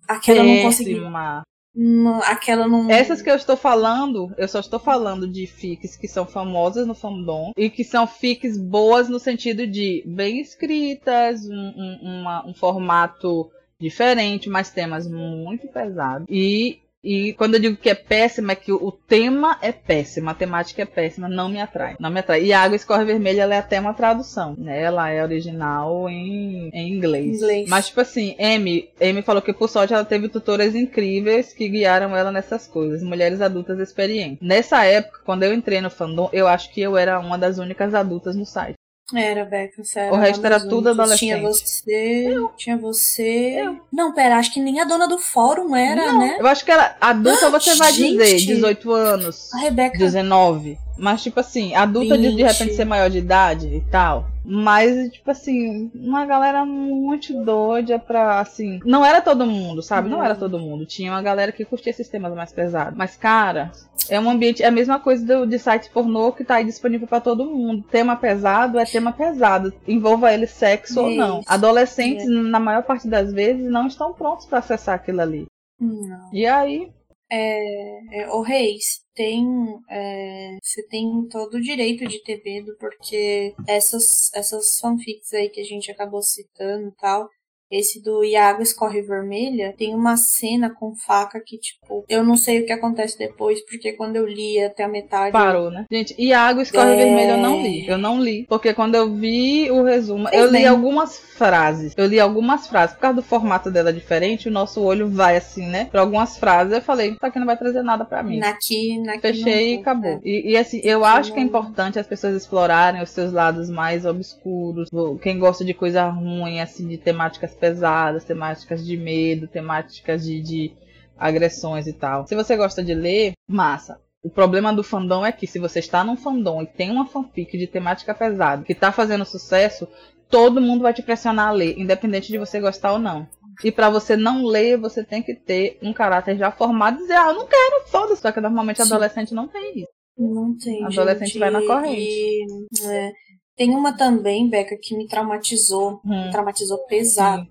Aquela 0.09 0.40
eu 0.40 0.44
não 0.44 0.62
consegui. 0.62 0.94
péssima. 0.94 1.42
Não, 1.78 2.22
aquela 2.22 2.66
não. 2.66 2.90
Essas 2.90 3.20
que 3.20 3.30
eu 3.30 3.36
estou 3.36 3.54
falando, 3.57 4.32
eu 4.38 4.48
só 4.48 4.61
estou 4.61 4.78
falando 4.80 5.28
de 5.28 5.46
fics 5.46 5.94
que 5.94 6.09
são 6.09 6.24
famosas 6.24 6.86
no 6.86 6.94
fandom 6.94 7.52
e 7.57 7.68
que 7.68 7.84
são 7.84 8.07
fics 8.07 8.57
boas 8.57 9.11
no 9.11 9.18
sentido 9.18 9.66
de 9.66 10.02
bem 10.07 10.40
escritas, 10.40 11.46
um, 11.46 11.54
um- 11.54 11.98
uma- 12.22 12.46
um 12.46 12.54
formato 12.54 13.50
diferente, 13.78 14.48
mas 14.48 14.70
temas 14.70 15.07
muito 15.07 15.68
pesados. 15.68 16.26
E, 16.30 16.78
e 17.07 17.34
quando 17.34 17.54
eu 17.54 17.61
digo 17.61 17.76
que 17.76 17.88
é 17.88 17.94
péssima, 17.94 18.52
é 18.52 18.57
que 18.57 18.72
o, 18.72 18.90
tema 18.90 19.57
é 19.62 19.70
péssimo, 19.70 20.28
a 20.28 20.34
temática 20.34 20.82
é 20.82 20.84
péssima, 20.84 21.28
não 21.28 21.48
me 21.48 21.61
atrai. 21.61 21.94
Não 22.00 22.11
me 22.11 22.18
atrai. 22.18 22.42
E 22.42 22.52
a 22.52 22.61
Água 22.61 22.74
Escorre 22.74 23.04
Vermelha 23.04 23.42
ela 23.42 23.54
é 23.54 23.59
até 23.59 23.78
uma 23.78 23.94
tradução, 23.94 24.57
né? 24.59 24.82
Ela 24.82 25.09
é 25.11 25.22
original 25.22 26.09
em, 26.09 26.68
em 26.72 26.92
inglês. 26.92 27.36
Inglês. 27.36 27.68
Mas, 27.68 27.86
tipo 27.86 28.00
assim, 28.00 28.34
Amy, 28.40 28.90
Amy 29.00 29.22
falou 29.22 29.40
que 29.40 29.52
por 29.52 29.68
sorte 29.68 29.94
ela 29.94 30.04
teve 30.04 30.28
tutoras 30.28 30.74
incríveis 30.74 31.52
que 31.52 31.68
guiaram 31.68 32.16
ela 32.16 32.32
nessas 32.32 32.66
coisas, 32.66 33.04
mulheres 33.04 33.40
adultas 33.40 33.78
experientes. 33.78 34.38
Nessa 34.40 34.84
época, 34.84 35.20
quando 35.24 35.44
eu 35.44 35.54
entrei 35.54 35.80
no 35.80 35.90
fandom, 35.90 36.28
eu 36.32 36.48
acho 36.48 36.72
que 36.72 36.80
eu 36.80 36.96
era 36.96 37.20
uma 37.20 37.38
das 37.38 37.59
únicas 37.59 37.94
adultas 37.94 38.34
no 38.34 38.44
site. 38.44 38.76
Era, 39.14 39.44
Beca, 39.44 39.84
sério. 39.84 40.12
O 40.12 40.16
resto 40.16 40.44
era 40.44 40.59
tudo 40.59 40.90
Tinha 40.90 41.36
adolescente. 41.36 41.40
você, 41.42 42.34
tinha 42.57 42.76
você. 42.76 43.62
Não, 43.92 44.12
pera, 44.12 44.36
acho 44.36 44.52
que 44.52 44.59
nem 44.61 44.80
a 44.80 44.84
dona 44.84 45.07
do 45.07 45.16
fórum 45.18 45.76
era, 45.76 46.07
Não, 46.12 46.18
né? 46.18 46.36
Eu 46.40 46.46
acho 46.48 46.64
que 46.64 46.72
ela, 46.72 46.96
adulta 47.00 47.48
você 47.48 47.76
vai 47.76 47.92
Gente! 47.92 48.18
dizer 48.18 48.54
18 48.54 48.92
anos, 48.92 49.52
A 49.54 49.59
Rebeca. 49.59 49.96
19. 49.96 50.76
Mas, 50.98 51.22
tipo 51.22 51.38
assim, 51.38 51.74
adulta 51.74 52.16
de, 52.18 52.30
de 52.30 52.36
20. 52.36 52.42
repente 52.42 52.74
ser 52.74 52.84
maior 52.84 53.09
de 53.09 53.18
idade 53.18 53.68
e 53.68 53.80
tal. 53.92 54.26
Mas, 54.49 55.11
tipo 55.11 55.28
assim, 55.28 55.90
uma 55.92 56.24
galera 56.24 56.64
muito 56.64 57.34
doida 57.42 57.99
pra, 57.99 58.38
assim. 58.38 58.78
Não 58.84 59.05
era 59.05 59.20
todo 59.20 59.44
mundo, 59.44 59.82
sabe? 59.82 60.09
Não 60.09 60.22
era 60.22 60.36
todo 60.36 60.59
mundo. 60.59 60.86
Tinha 60.86 61.11
uma 61.11 61.20
galera 61.20 61.51
que 61.51 61.64
curtia 61.64 61.90
esses 61.90 62.09
temas 62.09 62.32
mais 62.32 62.53
pesados. 62.53 62.97
Mas, 62.97 63.16
cara, 63.16 63.72
é 64.09 64.20
um 64.20 64.30
ambiente. 64.30 64.62
É 64.62 64.68
a 64.68 64.70
mesma 64.70 65.01
coisa 65.01 65.26
do, 65.26 65.47
de 65.47 65.59
site 65.59 65.90
pornô 65.90 66.30
que 66.30 66.44
tá 66.44 66.57
aí 66.57 66.64
disponível 66.64 67.09
pra 67.09 67.20
todo 67.20 67.44
mundo. 67.44 67.84
Tema 67.90 68.14
pesado 68.14 68.78
é 68.78 68.84
tema 68.84 69.12
pesado. 69.12 69.72
Envolva 69.86 70.32
ele 70.32 70.47
sexo 70.47 71.01
ou 71.01 71.11
não. 71.11 71.40
Isso. 71.40 71.53
Adolescentes, 71.53 72.28
na 72.28 72.61
maior 72.61 72.84
parte 72.84 73.09
das 73.09 73.32
vezes, 73.32 73.68
não 73.68 73.88
estão 73.88 74.12
prontos 74.12 74.47
pra 74.47 74.61
acessar 74.61 74.94
aquilo 74.94 75.22
ali. 75.22 75.47
Não. 75.80 76.30
E 76.32 76.47
aí, 76.47 76.92
É, 77.31 78.20
é, 78.22 78.31
ô 78.31 78.41
Reis, 78.43 79.03
tem. 79.14 79.45
é, 79.91 80.57
você 80.62 80.87
tem 80.89 81.27
todo 81.29 81.55
o 81.55 81.61
direito 81.61 82.07
de 82.07 82.22
ter 82.22 82.41
medo, 82.45 82.77
porque 82.79 83.55
essas, 83.66 84.33
essas 84.35 84.79
fanfics 84.79 85.33
aí 85.35 85.49
que 85.49 85.61
a 85.61 85.64
gente 85.64 85.91
acabou 85.91 86.22
citando 86.22 86.89
e 86.89 86.93
tal. 86.93 87.29
Esse 87.70 88.02
do 88.02 88.22
Iago 88.24 88.62
Escorre 88.62 89.02
Vermelha 89.02 89.74
tem 89.76 89.94
uma 89.94 90.16
cena 90.16 90.70
com 90.70 90.94
faca 90.94 91.40
que, 91.44 91.58
tipo, 91.58 92.04
eu 92.08 92.22
não 92.22 92.36
sei 92.36 92.60
o 92.60 92.66
que 92.66 92.72
acontece 92.72 93.18
depois, 93.18 93.60
porque 93.66 93.92
quando 93.94 94.16
eu 94.16 94.26
li 94.26 94.62
até 94.62 94.84
a 94.84 94.88
metade. 94.88 95.32
Parou, 95.32 95.70
né? 95.70 95.84
Gente, 95.90 96.32
água 96.32 96.62
escorre 96.62 96.92
É. 96.92 96.96
vermelha 96.96 97.32
eu 97.32 97.38
não 97.38 97.60
li. 97.60 97.88
Eu 97.88 97.98
não 97.98 98.20
li. 98.22 98.46
Porque 98.48 98.72
quando 98.72 98.94
eu 98.94 99.12
vi 99.12 99.70
o 99.70 99.82
resumo, 99.82 100.28
eu 100.28 100.46
li 100.46 100.52
bem. 100.52 100.66
algumas 100.66 101.18
frases. 101.18 101.92
Eu 101.96 102.06
li 102.06 102.20
algumas 102.20 102.66
frases. 102.68 102.94
Por 102.94 103.00
causa 103.00 103.16
do 103.16 103.22
formato 103.22 103.70
dela 103.70 103.92
diferente, 103.92 104.48
o 104.48 104.52
nosso 104.52 104.80
olho 104.82 105.08
vai 105.08 105.36
assim, 105.36 105.66
né? 105.66 105.86
Pra 105.86 106.02
algumas 106.02 106.38
frases. 106.38 106.72
Eu 106.72 106.80
falei, 106.82 107.10
isso 107.10 107.18
aqui 107.26 107.38
não 107.38 107.46
vai 107.46 107.56
trazer 107.56 107.82
nada 107.82 108.04
pra 108.04 108.22
mim. 108.22 108.38
Naqui, 108.38 108.98
naqui 109.00 109.20
Fechei 109.22 109.74
e 109.74 109.78
acabou. 109.78 110.10
é. 110.10 110.20
E, 110.24 110.52
e, 110.52 110.56
assim, 110.56 110.80
eu 110.84 111.04
acho 111.04 111.32
que 111.32 111.40
é 111.40 111.42
importante 111.42 111.98
as 111.98 112.06
pessoas 112.06 112.36
explorarem 112.36 113.02
os 113.02 113.10
seus 113.10 113.32
lados 113.32 113.68
mais 113.68 114.06
obscuros. 114.06 114.88
Quem 115.20 115.38
gosta 115.38 115.64
de 115.64 115.74
coisa 115.74 116.08
ruim, 116.08 116.60
assim, 116.60 116.86
de 116.86 116.96
temáticas 116.96 117.55
pesadas, 117.57 118.24
temáticas 118.24 118.84
de 118.84 118.96
medo, 118.96 119.48
temáticas 119.48 120.24
de, 120.24 120.40
de 120.40 120.72
agressões 121.16 121.86
e 121.86 121.92
tal. 121.92 122.26
Se 122.26 122.34
você 122.34 122.57
gosta 122.57 122.82
de 122.82 122.94
ler, 122.94 123.32
massa. 123.48 124.00
O 124.22 124.30
problema 124.30 124.72
do 124.72 124.82
fandom 124.82 125.24
é 125.24 125.30
que 125.30 125.46
se 125.46 125.59
você 125.59 125.78
está 125.78 126.02
num 126.02 126.16
fandom 126.16 126.62
e 126.62 126.66
tem 126.66 126.90
uma 126.90 127.07
fanfic 127.07 127.57
de 127.57 127.66
temática 127.66 128.12
pesada 128.14 128.64
que 128.64 128.74
tá 128.74 128.90
fazendo 128.90 129.24
sucesso, 129.24 129.86
todo 130.28 130.61
mundo 130.61 130.82
vai 130.82 130.92
te 130.92 131.02
pressionar 131.02 131.48
a 131.48 131.52
ler, 131.52 131.78
independente 131.78 132.32
de 132.32 132.38
você 132.38 132.61
gostar 132.61 132.92
ou 132.92 132.98
não. 132.98 133.28
E 133.64 133.72
pra 133.72 133.88
você 133.88 134.16
não 134.16 134.44
ler, 134.44 134.76
você 134.76 135.02
tem 135.02 135.22
que 135.22 135.34
ter 135.34 135.78
um 135.80 135.92
caráter 135.92 136.36
já 136.36 136.50
formado 136.50 136.96
e 136.96 137.02
dizer, 137.02 137.14
ah, 137.14 137.28
eu 137.28 137.34
não 137.34 137.46
quero, 137.46 137.86
foda-se. 137.86 138.20
Só 138.20 138.30
que 138.32 138.40
normalmente 138.40 138.82
Sim. 138.82 138.92
adolescente 138.92 139.32
não 139.32 139.48
tem 139.48 139.80
isso. 139.80 139.92
Não 140.18 140.57
tem. 140.57 140.84
Adolescente 140.84 141.28
gente, 141.28 141.38
vai 141.38 141.50
na 141.50 141.62
corrente. 141.62 142.00
e, 142.00 142.46
é, 142.84 143.12
tem 143.57 143.70
uma 143.70 143.96
também, 143.96 144.48
Beca, 144.48 144.76
que 144.76 144.96
me 144.96 145.09
traumatizou. 145.09 146.00
Hum. 146.04 146.26
Me 146.26 146.30
traumatizou 146.30 146.78
pesado. 146.86 147.46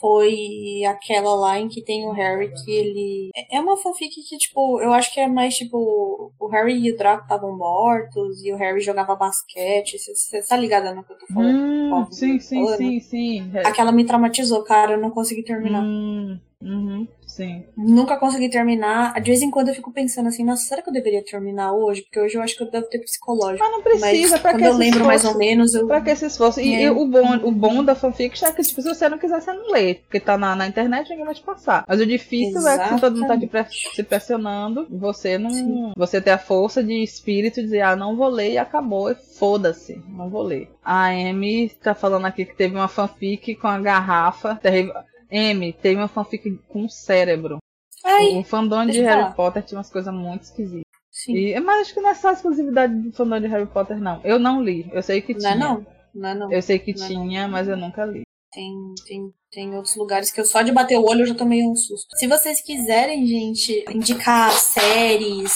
Foi 0.00 0.82
aquela 0.88 1.34
lá 1.34 1.58
em 1.58 1.68
que 1.68 1.82
tem 1.82 2.06
o 2.06 2.12
Harry 2.12 2.50
que 2.54 2.70
ele. 2.70 3.30
É 3.50 3.60
uma 3.60 3.76
fanfic 3.76 4.14
que, 4.26 4.38
tipo, 4.38 4.80
eu 4.80 4.94
acho 4.94 5.12
que 5.12 5.20
é 5.20 5.28
mais 5.28 5.54
tipo. 5.54 6.32
O 6.38 6.46
Harry 6.48 6.80
e 6.80 6.90
o 6.90 6.96
Draco 6.96 7.24
estavam 7.24 7.54
mortos 7.54 8.42
e 8.42 8.50
o 8.50 8.56
Harry 8.56 8.80
jogava 8.80 9.14
basquete. 9.14 9.98
Você 9.98 10.42
tá 10.42 10.56
ligada 10.56 10.94
no 10.94 11.04
que 11.04 11.12
eu 11.12 11.18
tô 11.18 11.26
falando? 11.26 11.54
Hum, 11.54 12.06
sim, 12.10 12.40
sim, 12.40 12.64
falando? 12.64 12.78
sim, 12.78 13.00
sim. 13.00 13.52
Aquela 13.62 13.92
me 13.92 14.06
traumatizou, 14.06 14.62
cara. 14.62 14.92
Eu 14.92 15.00
não 15.00 15.10
consegui 15.10 15.42
terminar. 15.42 15.82
Hum, 15.82 16.40
uhum, 16.62 17.06
sim. 17.26 17.64
Nunca 17.76 18.16
consegui 18.16 18.48
terminar. 18.50 19.14
De 19.20 19.30
vez 19.30 19.42
em 19.42 19.50
quando 19.50 19.68
eu 19.68 19.74
fico 19.74 19.92
pensando 19.92 20.28
assim, 20.28 20.44
nossa, 20.44 20.64
será 20.64 20.82
que 20.82 20.88
eu 20.88 20.92
deveria 20.92 21.24
terminar 21.24 21.72
hoje? 21.72 22.02
Porque 22.02 22.20
hoje 22.20 22.36
eu 22.36 22.42
acho 22.42 22.56
que 22.56 22.62
eu 22.62 22.70
devo 22.70 22.86
ter 22.88 22.98
psicológico. 23.00 23.58
Mas 23.64 23.72
não 23.72 23.82
precisa, 23.82 24.32
Mas 24.32 24.40
pra 24.42 24.52
quando 24.52 24.60
que 24.62 24.66
eu 24.68 24.74
lembro 24.76 25.04
mais 25.04 25.24
ou 25.24 25.30
esforço? 25.30 25.38
menos, 25.38 25.74
eu. 25.74 25.86
Pra 25.86 26.00
que 26.00 26.10
esse 26.10 26.26
esforço? 26.26 26.60
E, 26.60 26.74
É. 26.74 26.82
e 26.84 26.90
o, 26.90 27.06
bom, 27.06 27.36
o 27.44 27.50
bom 27.52 27.82
da 27.84 27.94
fanfiction 27.94 28.46
é 28.48 28.52
que, 28.52 28.62
tipo, 28.62 28.82
se 28.82 28.88
você 28.88 29.08
não 29.08 29.18
quiser, 29.18 29.40
você 29.40 29.52
não 29.52 29.70
lê. 29.72 29.94
Porque 29.94 30.20
tá 30.20 30.36
na, 30.36 30.54
na 30.54 30.66
internet, 30.66 31.08
ninguém 31.08 31.24
vai 31.24 31.34
te 31.34 31.42
passar. 31.42 31.84
Mas 31.88 32.00
o 32.00 32.06
difícil 32.06 32.66
é 32.68 32.88
que 32.88 33.00
todo 33.00 33.16
mundo 33.16 33.28
tá 33.28 33.38
te 33.38 33.46
pre- 33.46 33.66
se 33.94 34.02
pressionando. 34.02 34.86
e 34.90 34.96
Você 34.96 35.38
não. 35.38 35.50
Sim. 35.50 35.92
Você 35.96 36.20
ter 36.20 36.30
a 36.30 36.38
força 36.38 36.82
de 36.84 37.02
espírito 37.02 37.56
de 37.56 37.62
dizer, 37.62 37.80
ah, 37.82 37.96
não 37.96 38.16
vou 38.16 38.28
ler 38.28 38.52
e 38.52 38.58
acabou. 38.58 39.10
E 39.10 39.14
foda-se, 39.14 40.02
não 40.08 40.28
vou 40.28 40.42
ler. 40.42 40.68
A 40.84 41.06
Amy 41.06 41.68
tá 41.82 41.94
falando 41.94 42.26
aqui 42.26 42.44
que 42.44 42.54
teve 42.56 42.74
uma 42.74 42.88
fanfic 42.88 43.54
com 43.56 43.68
a 43.68 43.78
garrafa. 43.78 44.56
Terrível. 44.56 44.94
Amy, 45.32 45.72
teve 45.72 45.96
uma 45.96 46.08
fanfic 46.08 46.50
com 46.68 46.88
cérebro. 46.88 47.58
Ai, 48.04 48.38
o 48.38 48.42
fandom 48.44 48.86
de 48.86 49.00
Harry 49.02 49.22
falar. 49.22 49.34
Potter 49.34 49.62
tinha 49.62 49.78
umas 49.78 49.90
coisas 49.90 50.12
muito 50.12 50.42
esquisitas. 50.44 50.82
sim. 51.10 51.34
E, 51.36 51.60
mas 51.60 51.82
acho 51.82 51.94
que 51.94 52.00
não 52.00 52.10
é 52.10 52.14
só 52.14 52.32
exclusividade 52.32 52.94
do 52.94 53.12
fandom 53.12 53.40
de 53.40 53.46
Harry 53.46 53.66
Potter, 53.66 54.00
não. 54.00 54.20
Eu 54.24 54.38
não 54.38 54.62
li. 54.62 54.88
Eu 54.92 55.02
sei 55.02 55.20
que 55.20 55.34
Não 55.34 55.40
tinha. 55.40 55.52
é 55.52 55.54
não. 55.58 55.86
Não 56.14 56.28
é 56.30 56.34
não. 56.34 56.52
Eu 56.52 56.62
sei 56.62 56.78
que 56.78 56.94
Não 56.96 57.04
é 57.04 57.08
tinha, 57.08 57.48
mas 57.48 57.68
eu 57.68 57.76
nunca 57.76 58.04
li. 58.04 58.22
Tem, 58.52 58.72
tem, 59.06 59.32
tem 59.52 59.76
outros 59.76 59.94
lugares 59.96 60.32
que 60.32 60.40
eu 60.40 60.44
só 60.44 60.62
de 60.62 60.72
bater 60.72 60.98
o 60.98 61.04
olho 61.04 61.20
eu 61.22 61.26
já 61.26 61.34
tomei 61.34 61.62
um 61.64 61.76
susto. 61.76 62.08
Se 62.16 62.26
vocês 62.26 62.60
quiserem, 62.60 63.24
gente, 63.26 63.84
indicar 63.94 64.50
séries, 64.50 65.52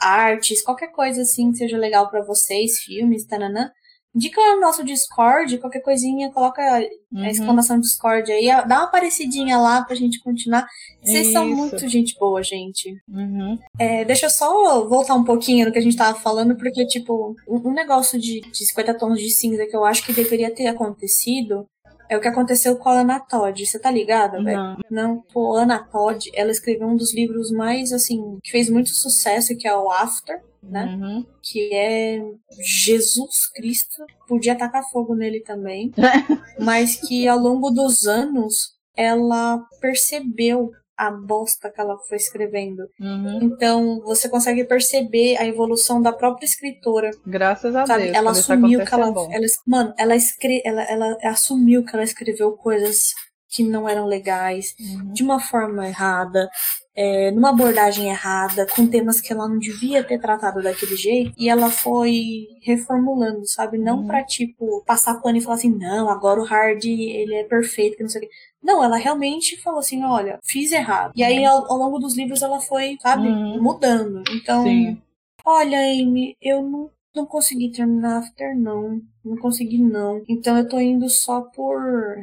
artes, 0.00 0.62
qualquer 0.62 0.88
coisa 0.88 1.22
assim 1.22 1.52
que 1.52 1.58
seja 1.58 1.76
legal 1.78 2.10
pra 2.10 2.22
vocês, 2.24 2.78
filmes, 2.82 3.24
tananã, 3.26 3.70
indica 4.14 4.40
lá 4.40 4.54
no 4.54 4.60
nosso 4.60 4.84
Discord, 4.84 5.58
qualquer 5.58 5.80
coisinha, 5.80 6.30
coloca 6.32 6.60
a 6.62 6.80
Uhum. 7.12 7.26
exclamação 7.26 7.78
Discord 7.78 8.32
aí, 8.32 8.46
dá 8.66 8.78
uma 8.78 8.84
aparecidinha 8.84 9.58
lá 9.58 9.82
pra 9.84 9.94
gente 9.94 10.18
continuar. 10.20 10.66
Vocês 11.02 11.30
são 11.30 11.46
Isso. 11.46 11.56
muito 11.56 11.88
gente 11.88 12.16
boa, 12.18 12.42
gente. 12.42 12.90
Uhum. 13.08 13.58
É, 13.78 14.02
deixa 14.04 14.26
eu 14.26 14.30
só 14.30 14.86
voltar 14.88 15.14
um 15.14 15.24
pouquinho 15.24 15.66
no 15.66 15.72
que 15.72 15.78
a 15.78 15.82
gente 15.82 15.96
tava 15.96 16.18
falando, 16.18 16.56
porque, 16.56 16.86
tipo, 16.86 17.36
um, 17.46 17.68
um 17.68 17.72
negócio 17.74 18.18
de, 18.18 18.40
de 18.40 18.64
50 18.66 18.94
tons 18.94 19.18
de 19.20 19.28
cinza 19.30 19.66
que 19.66 19.76
eu 19.76 19.84
acho 19.84 20.04
que 20.06 20.12
deveria 20.12 20.50
ter 20.54 20.68
acontecido 20.68 21.66
É 22.08 22.16
o 22.16 22.20
que 22.20 22.28
aconteceu 22.28 22.76
com 22.76 22.88
a 22.88 23.00
Ana 23.00 23.20
Todd. 23.20 23.64
Você 23.64 23.78
tá 23.78 23.90
ligada, 23.90 24.42
velho? 24.42 24.58
Não. 24.58 24.76
Não. 24.90 25.24
Pô, 25.32 25.56
a 25.56 25.62
Ana 25.62 25.78
Todd, 25.78 26.30
ela 26.34 26.50
escreveu 26.50 26.86
um 26.86 26.96
dos 26.96 27.14
livros 27.14 27.50
mais, 27.50 27.92
assim, 27.92 28.38
que 28.42 28.50
fez 28.50 28.68
muito 28.68 28.90
sucesso, 28.90 29.56
que 29.56 29.66
é 29.66 29.76
o 29.76 29.90
After, 29.90 30.40
né? 30.62 30.84
Uhum. 30.84 31.26
Que 31.42 31.74
é 31.74 32.22
Jesus 32.60 33.46
Cristo. 33.54 34.04
Podia 34.28 34.54
tacar 34.54 34.88
fogo 34.90 35.14
nele 35.14 35.40
também. 35.40 35.92
mas 36.60 36.96
que 36.96 37.26
ao 37.26 37.38
longo 37.38 37.70
dos 37.70 38.06
anos, 38.06 38.72
ela 38.96 39.58
percebeu 39.80 40.70
a 41.06 41.10
bosta 41.10 41.70
que 41.70 41.80
ela 41.80 41.96
foi 42.08 42.16
escrevendo. 42.16 42.82
Uhum. 43.00 43.40
Então, 43.42 44.00
você 44.04 44.28
consegue 44.28 44.64
perceber 44.64 45.36
a 45.36 45.46
evolução 45.46 46.00
da 46.00 46.12
própria 46.12 46.46
escritora. 46.46 47.10
Graças 47.26 47.74
a 47.74 47.86
Sabe? 47.86 48.04
Deus. 48.04 48.16
Ela 48.16 48.30
assumiu 48.30 48.84
que 48.84 48.94
ela, 48.94 49.06
é 49.06 49.36
ela. 49.36 49.46
Mano, 49.66 49.94
ela, 49.98 50.14
escre, 50.16 50.62
ela, 50.64 50.82
ela 50.84 51.16
assumiu 51.24 51.84
que 51.84 51.94
ela 51.94 52.04
escreveu 52.04 52.52
coisas 52.52 53.12
que 53.48 53.62
não 53.62 53.86
eram 53.86 54.06
legais, 54.06 54.74
Uhum. 54.80 55.12
de 55.12 55.22
uma 55.22 55.38
forma 55.38 55.86
errada, 55.86 56.48
é, 56.96 57.30
numa 57.32 57.50
abordagem 57.50 58.08
errada, 58.08 58.66
com 58.66 58.86
temas 58.86 59.20
que 59.20 59.30
ela 59.30 59.46
não 59.46 59.58
devia 59.58 60.02
ter 60.02 60.18
tratado 60.18 60.62
daquele 60.62 60.96
jeito, 60.96 61.32
e 61.36 61.50
ela 61.50 61.70
foi 61.70 62.46
reformulando, 62.62 63.46
sabe? 63.46 63.76
Não 63.76 63.98
Uhum. 63.98 64.06
pra, 64.06 64.24
tipo, 64.24 64.82
passar 64.86 65.20
pano 65.20 65.36
e 65.36 65.40
falar 65.42 65.56
assim, 65.56 65.70
não, 65.76 66.08
agora 66.08 66.40
o 66.40 66.44
Hard, 66.44 66.82
ele 66.84 67.34
é 67.34 67.44
perfeito, 67.44 67.96
que 67.96 68.02
não 68.02 68.08
sei 68.10 68.22
o 68.22 68.24
quê. 68.24 68.30
Não, 68.62 68.82
ela 68.84 68.96
realmente 68.96 69.56
falou 69.60 69.80
assim, 69.80 70.02
olha, 70.04 70.38
fiz 70.44 70.70
errado. 70.72 71.12
E 71.16 71.22
aí, 71.24 71.44
ao, 71.44 71.70
ao 71.70 71.76
longo 71.78 71.98
dos 71.98 72.16
livros, 72.16 72.42
ela 72.42 72.60
foi, 72.60 72.96
sabe, 73.00 73.26
Uhum. 73.28 73.60
mudando. 73.62 74.22
Então, 74.30 74.62
Sim. 74.64 75.02
Olha, 75.44 75.78
Amy, 75.78 76.36
eu 76.40 76.62
não, 76.62 76.90
não 77.16 77.26
consegui 77.26 77.72
terminar 77.72 78.18
After, 78.18 78.56
não. 78.56 79.00
Não 79.24 79.36
consegui, 79.36 79.78
não. 79.78 80.22
Então 80.28 80.56
eu 80.56 80.68
tô 80.68 80.78
indo 80.78 81.08
só 81.08 81.40
por 81.40 81.80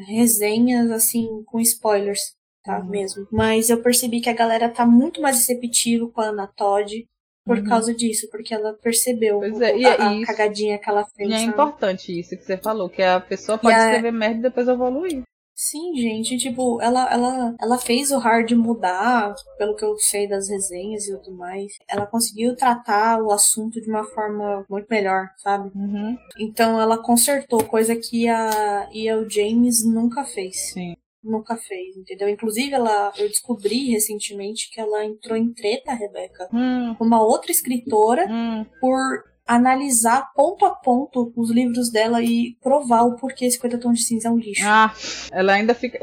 resenhas, 0.08 0.90
assim, 0.90 1.44
com 1.46 1.60
spoilers, 1.60 2.34
tá? 2.64 2.80
Uhum. 2.80 2.86
Mesmo. 2.86 3.28
Mas 3.30 3.70
eu 3.70 3.82
percebi 3.82 4.22
que 4.22 4.30
a 4.30 4.34
galera 4.34 4.70
tá 4.70 4.86
muito 4.86 5.22
mais 5.22 5.36
receptiva 5.36 6.08
com 6.08 6.22
a 6.22 6.28
Ana 6.28 6.48
Todd 6.48 7.06
por 7.46 7.58
Uhum. 7.58 7.64
causa 7.66 7.94
disso, 7.94 8.30
porque 8.32 8.54
ela 8.54 8.72
percebeu 8.74 9.40
Pois 9.40 9.60
é, 9.60 9.78
e 9.78 9.86
a, 9.86 9.90
é 9.96 10.02
a 10.02 10.14
isso. 10.14 10.26
cagadinha 10.28 10.78
que 10.78 10.90
ela 10.90 11.04
fez. 11.14 11.30
E 11.30 11.34
é 11.34 11.38
sabe? 11.40 11.52
importante 11.52 12.18
isso 12.20 12.38
que 12.38 12.44
você 12.46 12.58
falou, 12.58 12.90
que 12.90 13.02
a 13.02 13.20
pessoa 13.20 13.58
pode 13.58 13.76
a- 13.76 13.84
escrever 13.86 14.12
merda 14.14 14.38
e 14.40 14.42
depois 14.44 14.68
evoluir. 14.68 15.24
Sim, 15.62 15.94
gente, 15.94 16.38
tipo, 16.38 16.82
ela, 16.82 17.12
ela, 17.12 17.56
ela 17.60 17.78
fez 17.78 18.12
o 18.12 18.18
hard 18.18 18.50
mudar, 18.54 19.36
pelo 19.58 19.76
que 19.76 19.84
eu 19.84 19.98
sei 19.98 20.26
das 20.26 20.48
resenhas 20.48 21.06
e 21.06 21.18
tudo 21.18 21.36
mais. 21.36 21.74
Ela 21.86 22.06
conseguiu 22.06 22.56
tratar 22.56 23.22
o 23.22 23.30
assunto 23.30 23.82
de 23.82 23.90
uma 23.90 24.06
forma 24.06 24.66
muito 24.70 24.88
melhor, 24.90 25.28
sabe? 25.36 25.70
Uhum. 25.76 26.18
Então 26.40 26.80
ela 26.80 26.98
consertou, 26.98 27.62
coisa 27.66 27.94
que 27.94 28.26
a 28.30 28.90
E.L. 28.94 29.30
James 29.30 29.86
nunca 29.86 30.24
fez. 30.24 30.72
Sim. 30.72 30.96
Nunca 31.22 31.58
fez, 31.58 31.98
entendeu? 31.98 32.30
Inclusive, 32.30 32.74
ela, 32.74 33.12
eu 33.18 33.28
descobri 33.28 33.90
recentemente 33.92 34.72
que 34.72 34.80
ela 34.80 35.04
entrou 35.04 35.38
em 35.38 35.52
treta, 35.52 35.92
Rebeca, 35.92 36.48
Hum, 36.54 36.96
com 36.98 37.04
uma 37.04 37.22
outra 37.22 37.52
escritora 37.52 38.26
hum. 38.32 38.66
por 38.80 39.29
analisar 39.56 40.32
ponto 40.36 40.66
a 40.66 40.72
ponto 40.72 41.32
os 41.36 41.50
livros 41.52 41.90
dela 41.92 42.22
e 42.22 42.56
provar 42.62 43.04
o 43.04 43.16
porquê 43.16 43.50
50 43.50 43.78
Tons 43.78 44.00
de 44.00 44.06
Cinza 44.06 44.28
é 44.28 44.32
um 44.32 44.38
lixo. 44.38 44.64
Ah, 44.66 44.94
ela 45.32 45.54
ainda 45.54 45.74
fica. 45.74 46.00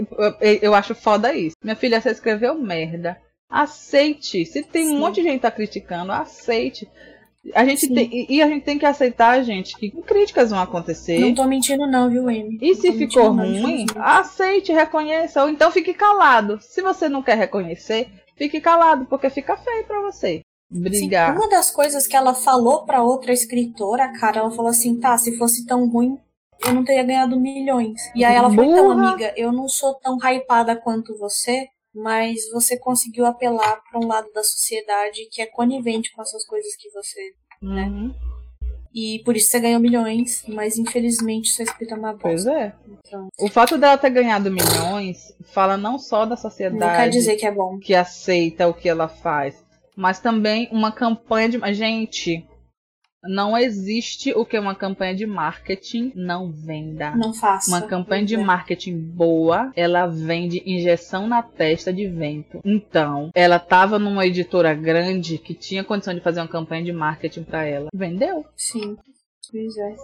eu- 0.61 0.74
acho 0.74 0.94
foda 0.94 1.32
isso. 1.34 1.55
Minha 1.62 1.76
filha, 1.76 2.01
você 2.01 2.11
escreveu 2.11 2.55
merda. 2.59 3.16
Aceite. 3.49 4.44
Se 4.44 4.62
tem 4.62 4.86
Sim. 4.86 4.97
um 4.97 4.99
monte 4.99 5.16
de 5.16 5.22
gente 5.22 5.34
que 5.36 5.40
tá 5.42 5.51
criticando, 5.51 6.12
aceite. 6.12 6.88
A 7.55 7.64
gente 7.64 7.86
Sim. 7.86 7.94
tem, 7.94 8.26
e- 8.28 8.42
a 8.42 8.49
gente 8.49 8.64
tem 8.64 8.76
que 8.76 8.84
aceitar, 8.84 9.40
gente, 9.44 9.76
que 9.76 9.90
críticas 10.03 10.51
vão 10.51 10.59
acontecer. 10.61 11.20
Não 11.20 11.32
tô 11.32 11.44
mentindo 11.44 11.86
não, 11.86 12.11
viu, 12.11 12.28
Amy? 12.28 12.59
E 12.61 12.68
Não 12.72 12.74
se 12.74 12.92
ficou 12.92 13.32
mentindo 13.32 13.34
não, 13.34 13.44
ruim, 13.44 13.57
infelizmente. 13.84 13.92
aceite, 13.99 14.72
reconheça, 14.72 15.42
ou 15.44 15.49
então 15.49 15.70
fique 15.70 15.94
calado. 15.94 16.59
Se 16.61 16.82
você 16.82 17.09
não 17.09 17.22
quer 17.22 17.38
reconhecer, 17.38 18.09
fique 18.36 18.61
calado, 18.61 19.07
porque 19.07 19.30
fica 19.30 19.57
feio 19.57 19.84
pra 19.84 20.01
você. 20.03 20.40
Sim, 20.73 20.81
Brigar. 20.81 21.35
uma 21.37 21.49
das 21.49 21.71
coisas 21.71 22.07
que 22.07 22.17
ela 22.17 22.35
falou 22.35 22.85
pra 22.85 23.03
outra 23.03 23.33
escritora, 23.33 24.12
cara, 24.19 24.41
ela 24.41 24.51
falou 24.51 24.71
assim, 24.71 24.99
tá, 24.99 25.17
se 25.17 25.37
fosse 25.39 25.64
tão 25.64 25.89
ruim, 25.89 26.19
eu 26.67 26.75
não 26.75 26.85
teria 26.85 27.05
ganhado 27.05 27.39
milhões. 27.39 28.01
E 28.14 28.25
aí 28.25 28.35
ela 28.35 28.51
falou, 28.51 28.64
então, 28.64 28.91
amiga, 28.91 29.33
eu 29.37 29.53
não 29.53 29.69
sou 29.69 29.95
tão 29.95 30.17
hypada 30.19 30.75
quanto 30.75 31.17
você, 31.19 31.67
mas 31.95 32.51
você 32.53 32.77
conseguiu 32.79 33.25
apelar 33.27 33.81
pra 33.91 34.01
um 34.01 34.07
lado 34.07 34.31
da 34.35 34.43
sociedade 34.43 35.29
que 35.31 35.41
é 35.41 35.47
conivente 35.47 36.12
com 36.14 36.21
essas 36.23 36.45
coisas 36.45 36.75
que 36.77 36.91
você... 36.91 37.33
Uhum. 37.62 38.12
E 38.95 39.23
por 39.25 39.37
isso 39.37 39.51
você 39.51 39.61
ganhou 39.61 39.79
milhões, 39.79 40.43
mas 40.49 40.79
infelizmente 40.79 41.51
sua 41.51 41.64
escrita 41.64 41.95
é 41.95 41.99
uma 41.99 42.14
Pois 42.17 42.45
bosta. 42.45 42.59
é. 42.59 42.73
Então, 43.07 43.29
O 43.39 43.49
fato 43.49 43.77
dela 43.77 43.99
ter 43.99 44.09
ganhado 44.09 44.51
milhões 44.51 45.35
fala 45.53 45.77
não 45.77 45.99
só 45.99 46.25
da 46.25 46.31
não 46.31 46.37
sociedade 46.37 46.97
quer 46.97 47.09
dizer 47.11 47.37
que 47.37 47.45
é 47.47 47.53
bom. 47.53 47.79
que 47.79 47.95
aceita 47.95 48.67
o 48.67 48.73
que 48.73 48.89
ela 48.89 49.07
faz, 49.07 49.62
mas 49.97 50.20
também 50.20 50.68
uma 50.70 50.92
campanha 50.92 51.49
de. 51.49 51.74
Gente, 51.74 52.44
não 53.24 53.59
existe 53.59 54.32
o 54.32 54.44
que 54.44 54.57
uma 54.59 54.74
campanha 54.74 55.14
de 55.14 55.26
marketing 55.26 56.12
não 56.14 56.53
venda. 56.53 57.16
Não 57.16 57.32
faça. 57.34 57.68
Uma 57.70 57.82
campanha 57.82 58.24
de 58.24 58.34
É. 58.36 58.38
marketing 58.38 58.97
boa, 58.99 59.72
ela 59.74 60.07
vende 60.07 60.62
injeção 60.64 61.26
na 61.26 61.42
testa 61.42 61.92
de 61.92 62.07
vento. 62.07 62.61
Então, 62.64 63.30
ela 63.34 63.59
tava 63.59 63.99
numa 63.99 64.24
editora 64.26 64.72
grande 64.74 65.38
que 65.38 65.55
tinha 65.55 65.82
condição 65.82 66.14
de 66.14 66.20
fazer 66.20 66.40
uma 66.40 66.47
campanha 66.49 66.84
de 66.84 66.92
marketing 66.92 67.42
pra 67.42 67.64
ela. 67.64 67.88
Vendeu? 67.92 68.44
Sim. 68.57 68.97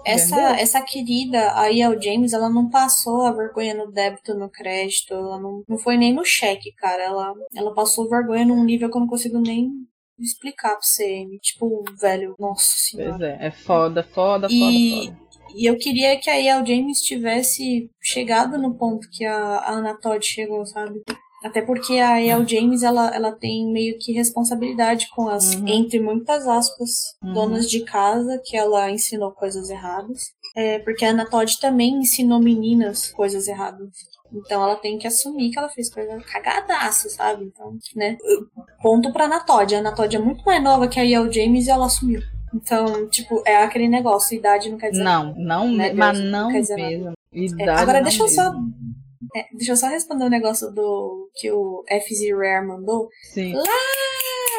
É. 0.05 0.13
Essa, 0.13 0.41
essa 0.61 0.83
querida, 0.83 1.53
a 1.59 1.71
E.L. 1.71 2.01
James, 2.03 2.33
ela 2.33 2.49
não 2.51 2.69
passou 2.71 3.23
a 3.23 3.33
vergonha 3.33 3.75
no 3.75 3.91
débito, 3.91 4.35
no 4.35 4.49
crédito, 4.49 5.13
ela 5.15 5.39
não, 5.41 5.63
não 5.69 5.79
foi 5.79 5.97
nem 5.97 6.13
no 6.13 6.25
cheque, 6.25 6.73
cara. 6.73 7.03
Ela, 7.03 7.35
ela 7.55 7.75
passou 7.75 8.09
vergonha 8.09 8.45
num 8.45 8.65
nível 8.65 8.91
que 8.91 8.97
eu 8.97 9.01
não 9.01 9.09
consigo 9.09 9.39
nem 9.41 9.71
explicar 10.19 10.71
pra 10.73 10.81
você. 10.83 11.27
Tipo, 11.41 11.85
velho, 12.01 12.35
nossa 12.39 12.63
senhora. 12.65 13.19
Pois 13.19 13.23
é, 13.23 13.47
é 13.47 13.51
foda, 13.51 14.03
foda, 14.03 14.49
foda, 14.49 14.53
E- 14.53 15.07
foda. 15.07 15.23
E 15.55 15.67
eu 15.69 15.77
queria 15.77 16.19
que 16.19 16.31
a 16.31 16.41
E.L. 16.41 16.67
James 16.67 17.03
tivesse 17.03 17.91
chegado 18.01 18.57
no 18.57 18.75
ponto 18.75 19.07
que 19.11 19.23
a, 19.25 19.37
a 19.59 19.73
Anna 19.73 19.95
Todd 20.01 20.25
chegou, 20.25 20.65
sabe? 20.65 21.03
Até 21.43 21.61
porque 21.63 21.95
a 21.99 22.21
E.L. 22.21 22.47
James, 22.47 22.83
ela, 22.83 23.15
ela 23.15 23.33
tem 23.33 23.71
meio 23.73 23.99
que 23.99 24.13
responsabilidade 24.13 25.09
com 25.15 25.29
as, 25.29 25.55
Uhum. 25.55 25.67
entre 25.69 25.99
muitas 26.01 26.47
aspas, 26.47 26.91
Uhum. 27.23 27.33
donas 27.33 27.69
de 27.71 27.81
casa, 27.85 28.41
que 28.45 28.57
ela 28.57 28.91
ensinou 28.91 29.33
coisas 29.33 29.69
erradas. 29.71 30.23
É, 30.57 30.79
porque 30.81 31.05
a 31.05 31.11
Anna 31.11 31.29
Todd 31.29 31.59
também 31.61 31.95
ensinou 31.97 32.39
meninas 32.41 33.11
coisas 33.11 33.49
erradas. 33.49 33.89
Então 34.35 34.63
ela 34.63 34.77
tem 34.77 34.99
que 34.99 35.07
assumir 35.07 35.51
que 35.51 35.59
ela 35.59 35.69
fez 35.69 35.93
coisa 35.93 36.17
cagadaça, 36.31 37.09
sabe? 37.11 37.45
Então, 37.45 37.77
né? 37.97 38.17
Ponto 38.83 39.13
pra 39.13 39.25
Anna 39.27 39.41
Todd. 39.41 39.75
A 39.75 39.79
Anna 39.81 39.95
Todd 39.95 40.15
é 40.15 40.19
muito 40.19 40.43
mais 40.45 40.63
nova 40.63 40.89
que 40.89 40.99
a 41.01 41.05
E.L. 41.05 41.31
James 41.33 41.67
e 41.67 41.71
ela 41.71 41.87
assumiu. 41.87 42.21
Então, 42.55 43.09
tipo, 43.09 43.43
é 43.47 43.57
aquele 43.63 43.89
negócio, 43.89 44.37
idade 44.37 44.71
não 44.71 44.77
quer 44.77 44.91
dizer 44.91 45.03
Não, 45.03 45.35
não, 45.37 45.73
Né, 45.73 45.93
mas 45.95 46.19
Deus, 46.19 46.31
não 46.31 46.43
não 46.45 46.53
quer 46.53 46.61
dizer 46.61 46.77
mesmo. 46.77 47.13
É, 47.35 47.39
Idade 47.41 47.81
agora 47.81 47.99
não 47.99 48.03
deixa 48.05 48.23
eu 48.23 48.29
só. 48.29 48.53
É, 49.35 49.47
deixa 49.55 49.73
eu 49.73 49.77
só 49.77 49.87
responder 49.89 50.25
um 50.25 50.31
negócio 50.31 50.71
do 50.71 51.31
que 51.35 51.51
o 51.51 51.85
FZ 51.89 52.31
Rare 52.37 52.67
mandou 52.67 53.09
Sim. 53.33 53.55
lá 53.55 53.63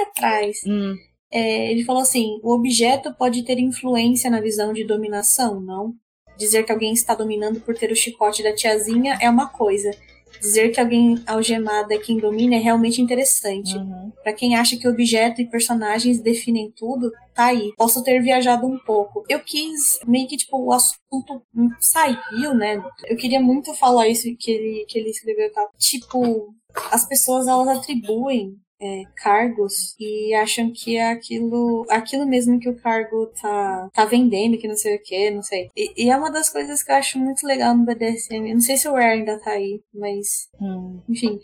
atrás. 0.07 0.57
Hum, 0.65 0.95
É, 1.31 1.71
ele 1.71 1.83
falou 1.83 2.01
assim: 2.01 2.39
o 2.43 2.53
objeto 2.53 3.13
pode 3.15 3.43
ter 3.43 3.59
influência 3.59 4.29
na 4.29 4.41
visão 4.41 4.73
de 4.73 4.85
dominação, 4.85 5.59
não? 5.59 5.93
Dizer 6.37 6.63
que 6.63 6.71
alguém 6.71 6.93
está 6.93 7.13
dominando 7.13 7.59
por 7.61 7.75
ter 7.75 7.91
o 7.91 7.95
chicote 7.95 8.41
da 8.41 8.53
tiazinha 8.53 9.17
é 9.21 9.29
uma 9.29 9.49
coisa. 9.49 9.91
Dizer 10.39 10.69
que 10.69 10.79
alguém 10.79 11.21
algemado 11.25 11.93
é 11.93 11.97
quem 11.97 12.17
domina 12.17 12.55
é 12.55 12.59
realmente 12.59 13.01
interessante. 13.01 13.77
uhum. 13.77 14.11
Pra 14.21 14.33
quem 14.33 14.55
acha 14.55 14.77
que 14.77 14.87
objeto 14.87 15.41
e 15.41 15.49
personagens 15.49 16.21
definem 16.21 16.71
tudo, 16.75 17.11
tá 17.33 17.45
aí. 17.45 17.73
Posso 17.77 18.03
ter 18.03 18.21
viajado 18.21 18.65
um 18.65 18.77
pouco. 18.79 19.23
Eu 19.29 19.39
quis 19.39 19.99
meio 20.05 20.27
que, 20.27 20.37
tipo, 20.37 20.57
o 20.57 20.71
assunto 20.71 21.41
saiu, 21.79 22.53
né? 22.53 22.83
Eu 23.05 23.17
queria 23.17 23.39
muito 23.39 23.73
falar 23.73 24.07
isso 24.07 24.27
que 24.37 24.51
ele, 24.51 24.85
que 24.87 24.99
ele 24.99 25.09
escreveu. 25.09 25.51
Tá? 25.51 25.67
Tipo, 25.77 26.53
as 26.91 27.07
pessoas, 27.07 27.47
elas 27.47 27.67
atribuem 27.67 28.55
é, 28.83 29.03
cargos 29.15 29.95
e 29.97 30.33
acham 30.33 30.71
que 30.75 30.97
é 30.97 31.09
aquilo, 31.11 31.85
aquilo 31.89 32.25
mesmo 32.25 32.59
que 32.59 32.67
o 32.67 32.75
cargo 32.75 33.27
tá, 33.41 33.89
tá 33.93 34.05
vendendo, 34.05 34.57
que 34.57 34.67
não 34.67 34.75
sei 34.75 34.95
o 34.97 35.01
que, 35.01 35.31
não 35.31 35.41
sei. 35.41 35.69
E, 35.75 36.05
e 36.05 36.09
é 36.09 36.17
uma 36.17 36.29
das 36.29 36.49
coisas 36.49 36.83
que 36.83 36.91
eu 36.91 36.95
acho 36.95 37.17
muito 37.17 37.47
legal 37.47 37.75
no 37.75 37.85
BDSM. 37.85 38.49
Eu 38.49 38.55
não 38.55 38.61
sei 38.61 38.75
se 38.75 38.87
o 38.87 38.93
Rare 38.93 39.19
ainda 39.19 39.39
tá 39.39 39.51
aí, 39.51 39.81
mas 39.93 40.49
Hum. 40.61 41.01
enfim, 41.07 41.39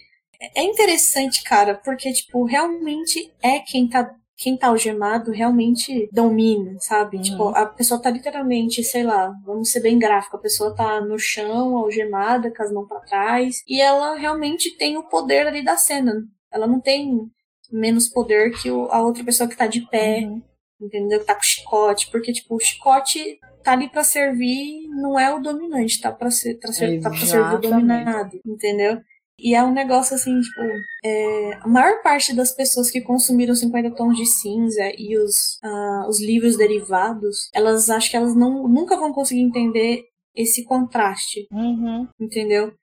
é 0.55 0.63
interessante, 0.63 1.43
cara, 1.43 1.75
porque, 1.75 2.11
tipo, 2.13 2.43
realmente 2.45 3.31
é 3.41 3.59
quem 3.59 3.87
tá. 3.87 4.13
Quem 4.41 4.55
tá 4.55 4.67
algemado 4.67 5.31
realmente 5.33 6.07
domina, 6.13 6.77
sabe? 6.79 7.17
Uhum. 7.17 7.23
Tipo, 7.23 7.49
a 7.49 7.65
pessoa 7.65 8.01
tá 8.01 8.09
literalmente, 8.09 8.81
sei 8.85 9.03
lá, 9.03 9.33
vamos 9.45 9.69
ser 9.69 9.81
bem 9.81 9.99
gráfico, 9.99 10.37
a 10.37 10.39
pessoa 10.39 10.73
tá 10.73 11.01
no 11.01 11.19
chão, 11.19 11.75
algemada, 11.75 12.49
com 12.49 12.63
as 12.63 12.71
mãos 12.71 12.87
pra 12.87 13.01
trás, 13.01 13.61
e 13.67 13.81
ela 13.81 14.15
realmente 14.15 14.77
tem 14.77 14.95
o 14.95 15.03
poder 15.03 15.45
ali 15.45 15.61
da 15.61 15.75
cena. 15.75 16.23
Ela 16.51 16.67
não 16.67 16.79
tem 16.79 17.29
menos 17.71 18.09
poder 18.09 18.51
que 18.59 18.69
a 18.69 19.01
outra 19.01 19.23
pessoa 19.23 19.47
que 19.49 19.55
tá 19.55 19.67
de 19.67 19.81
pé, 19.89 20.21
Uhum. 20.21 20.41
entendeu? 20.81 21.19
Que 21.19 21.25
tá 21.25 21.35
com 21.35 21.43
chicote, 21.43 22.09
porque, 22.11 22.33
tipo, 22.33 22.55
o 22.55 22.59
chicote 22.59 23.39
tá 23.63 23.73
ali 23.73 23.89
para 23.89 24.03
servir, 24.03 24.87
não 24.89 25.19
é 25.19 25.33
o 25.33 25.39
dominante, 25.39 26.01
tá 26.01 26.11
pra, 26.11 26.31
ser, 26.31 26.55
pra 26.59 26.71
ser, 26.71 26.99
tá 27.01 27.09
pra 27.09 27.19
servir 27.19 27.55
o 27.55 27.59
dominado, 27.59 28.39
entendeu? 28.45 28.99
E 29.41 29.55
é 29.55 29.63
um 29.63 29.71
negócio 29.71 30.15
assim, 30.15 30.39
tipo, 30.41 30.61
é, 31.05 31.53
a 31.61 31.67
maior 31.67 32.01
parte 32.01 32.35
das 32.35 32.51
pessoas 32.51 32.91
que 32.91 33.01
consumiram 33.01 33.55
50 33.55 33.91
tons 33.95 34.17
de 34.17 34.25
cinza 34.25 34.91
e 34.97 35.17
os, 35.17 35.57
uh, 35.63 36.09
os 36.09 36.19
livros 36.19 36.57
derivados, 36.57 37.49
elas 37.53 37.89
acho 37.89 38.11
que 38.11 38.17
elas 38.17 38.35
não, 38.35 38.67
nunca 38.67 38.97
vão 38.97 39.13
conseguir 39.13 39.41
entender 39.41 40.03
esse 40.35 40.63
contraste, 40.65 41.47
uhum. 41.51 42.07
entendeu? 42.19 42.73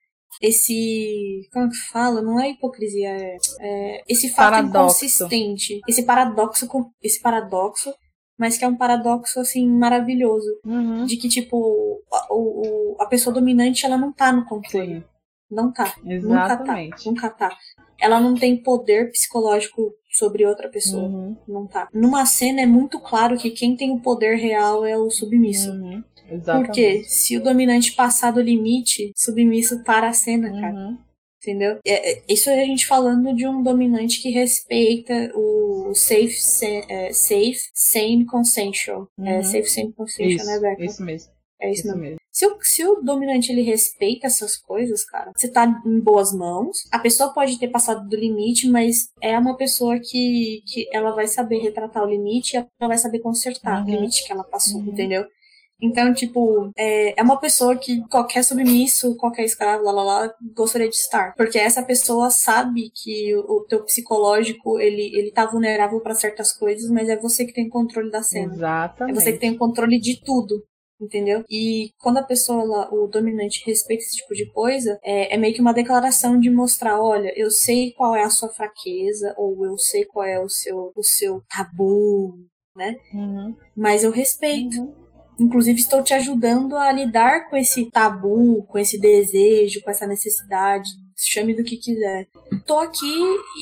Esse. 0.41 1.47
Como 1.51 1.69
que 1.69 1.77
fala? 1.91 2.21
Não 2.21 2.39
é 2.39 2.51
hipocrisia, 2.51 3.09
é. 3.09 3.37
é 3.59 4.03
esse 4.07 4.29
fato 4.29 4.51
paradoxo. 4.51 5.05
inconsistente. 5.05 5.81
Esse 5.87 6.03
paradoxo. 6.03 6.67
Esse 7.01 7.21
paradoxo 7.21 7.93
mas 8.37 8.57
que 8.57 8.63
é 8.63 8.67
um 8.67 8.75
paradoxo 8.75 9.39
assim 9.39 9.67
maravilhoso 9.67 10.47
uhum. 10.63 11.05
de 11.05 11.17
que 11.17 11.27
tipo 11.27 12.01
a, 12.11 12.27
o, 12.33 12.95
a 12.99 13.05
pessoa 13.07 13.33
dominante 13.33 13.85
ela 13.85 13.97
não 13.97 14.13
tá 14.13 14.31
no 14.31 14.45
controle 14.45 14.99
Sim. 14.99 15.03
não 15.49 15.71
tá 15.71 15.95
Exatamente. 16.05 17.09
nunca 17.09 17.29
tá 17.29 17.39
nunca 17.39 17.49
tá 17.49 17.57
ela 17.99 18.19
não 18.19 18.35
tem 18.35 18.61
poder 18.61 19.09
psicológico 19.11 19.91
sobre 20.11 20.45
outra 20.45 20.69
pessoa 20.69 21.03
uhum. 21.03 21.35
não 21.47 21.65
tá 21.65 21.89
numa 21.93 22.25
cena 22.25 22.61
é 22.61 22.65
muito 22.65 22.99
claro 22.99 23.37
que 23.37 23.49
quem 23.49 23.75
tem 23.75 23.91
o 23.91 24.01
poder 24.01 24.35
real 24.35 24.85
é 24.85 24.95
o 24.95 25.09
submisso 25.09 25.71
uhum. 25.71 26.03
Exatamente. 26.29 26.65
Porque 26.67 27.03
se 27.05 27.37
o 27.37 27.43
dominante 27.43 27.93
passar 27.93 28.31
do 28.31 28.41
limite, 28.41 29.11
submisso 29.15 29.83
para 29.83 30.09
a 30.09 30.13
cena, 30.13 30.49
cara. 30.51 30.73
Uhum. 30.73 30.97
Entendeu? 31.41 31.77
É, 31.85 32.11
é, 32.13 32.23
isso 32.27 32.49
é 32.49 32.61
a 32.61 32.65
gente 32.65 32.85
falando 32.87 33.33
de 33.33 33.47
um 33.47 33.61
dominante 33.63 34.21
que 34.21 34.29
respeita 34.31 35.31
o 35.35 35.93
safe, 35.93 36.35
é, 36.89 37.13
safe 37.13 37.59
sane, 37.73 38.25
consensual. 38.25 39.07
É, 39.19 39.21
Uhum. 39.21 39.27
É, 39.27 39.43
safe, 39.43 39.67
sane, 39.69 39.93
consensual, 39.93 40.45
né, 40.47 40.59
Beca? 40.59 40.85
isso 40.85 41.03
mesmo. 41.03 41.31
É 41.59 41.71
isso, 41.71 41.79
Isso 41.79 41.87
mesmo. 41.87 42.01
mesmo. 42.01 42.17
Se 42.31 42.45
o, 42.45 42.57
se 42.61 42.85
o 42.85 43.01
dominante 43.01 43.51
ele 43.51 43.61
respeita 43.63 44.27
essas 44.27 44.55
coisas, 44.57 45.03
cara, 45.05 45.31
você 45.35 45.47
tá 45.49 45.65
em 45.85 45.99
boas 45.99 46.31
mãos. 46.31 46.77
A 46.91 46.99
pessoa 46.99 47.33
pode 47.33 47.57
ter 47.57 47.69
passado 47.69 48.07
do 48.07 48.15
limite, 48.15 48.69
mas 48.69 49.09
é 49.21 49.35
uma 49.39 49.57
pessoa 49.57 49.97
que, 49.99 50.61
que 50.67 50.87
ela 50.93 51.11
vai 51.15 51.27
saber 51.27 51.57
retratar 51.59 52.03
o 52.03 52.09
limite 52.09 52.55
e 52.55 52.57
ela 52.57 52.89
vai 52.89 52.97
saber 52.99 53.19
consertar 53.19 53.79
Uhum. 53.81 53.87
o 53.87 53.95
limite 53.95 54.23
que 54.23 54.31
ela 54.31 54.43
passou, 54.43 54.79
Uhum. 54.81 54.89
entendeu? 54.89 55.25
Então, 55.81 56.13
tipo, 56.13 56.71
é, 56.75 57.19
é 57.19 57.23
uma 57.23 57.39
pessoa 57.39 57.77
que 57.77 58.01
qualquer 58.07 58.43
submisso, 58.43 59.15
qualquer 59.15 59.45
escravo, 59.45 59.83
lá, 59.83 59.91
lá, 59.91 60.03
lá, 60.03 60.33
gostaria 60.55 60.89
de 60.89 60.95
estar. 60.95 61.35
Porque 61.35 61.59
essa 61.59 61.83
pessoa 61.83 62.31
sabe 62.31 62.89
que 62.93 63.35
o, 63.35 63.57
o 63.57 63.65
teu 63.65 63.83
psicológico, 63.83 64.79
ele, 64.79 65.11
ele 65.15 65.31
tá 65.31 65.45
vulnerável 65.45 65.99
para 66.01 66.15
certas 66.15 66.51
coisas, 66.51 66.89
mas 66.89 67.09
é 67.09 67.15
você 67.17 67.45
que 67.45 67.53
tem 67.53 67.69
controle 67.69 68.09
da 68.09 68.23
cena. 68.23 68.51
É 68.53 68.55
Exatamente. 68.55 69.15
você 69.15 69.33
que 69.33 69.39
tem 69.39 69.51
o 69.51 69.57
controle 69.57 69.99
de 69.99 70.19
tudo. 70.23 70.63
Entendeu? 70.99 71.43
E 71.47 71.91
quando 71.99 72.17
a 72.17 72.23
pessoa, 72.23 72.89
o 72.91 73.05
dominante, 73.05 73.61
respeita 73.67 74.01
esse 74.03 74.15
tipo 74.15 74.33
de 74.33 74.51
coisa, 74.51 74.99
é, 75.03 75.35
é 75.35 75.37
meio 75.37 75.53
que 75.53 75.61
uma 75.61 75.71
declaração 75.71 76.39
de 76.39 76.49
mostrar: 76.49 76.99
olha, 76.99 77.31
eu 77.35 77.51
sei 77.51 77.91
qual 77.91 78.15
é 78.15 78.23
a 78.23 78.31
sua 78.31 78.49
fraqueza, 78.49 79.31
ou 79.37 79.63
eu 79.63 79.77
sei 79.77 80.05
qual 80.05 80.25
é 80.25 80.43
o 80.43 80.49
seu, 80.49 80.91
o 80.95 81.03
seu 81.03 81.43
tabu, 81.47 82.39
Uhum. 83.13 83.55
mas 83.75 84.03
eu 84.03 84.09
respeito. 84.11 84.79
Uhum. 84.81 85.06
Inclusive, 85.39 85.79
estou 85.79 86.01
te 86.03 86.13
ajudando 86.13 86.75
a 86.75 86.91
lidar 86.91 87.49
com 87.49 87.55
esse 87.55 87.89
tabu, 87.91 88.63
com 88.63 88.77
esse 88.79 88.99
desejo, 88.99 89.81
com 89.83 89.91
essa 89.91 90.07
necessidade. 90.07 90.89
Chame 91.15 91.55
do 91.55 91.63
que 91.63 91.77
quiser. 91.77 92.27
Tô 92.65 92.77
aqui 92.79 93.05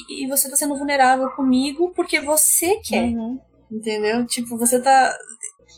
e- 0.09 0.27
você 0.27 0.49
tá 0.49 0.55
sendo 0.55 0.77
vulnerável 0.77 1.29
comigo 1.31 1.91
porque 1.95 2.19
você 2.19 2.77
quer. 2.83 3.05
Uhum. 3.13 3.39
Entendeu? 3.71 4.25
Tipo, 4.25 4.57
você 4.57 4.81
tá. 4.81 5.13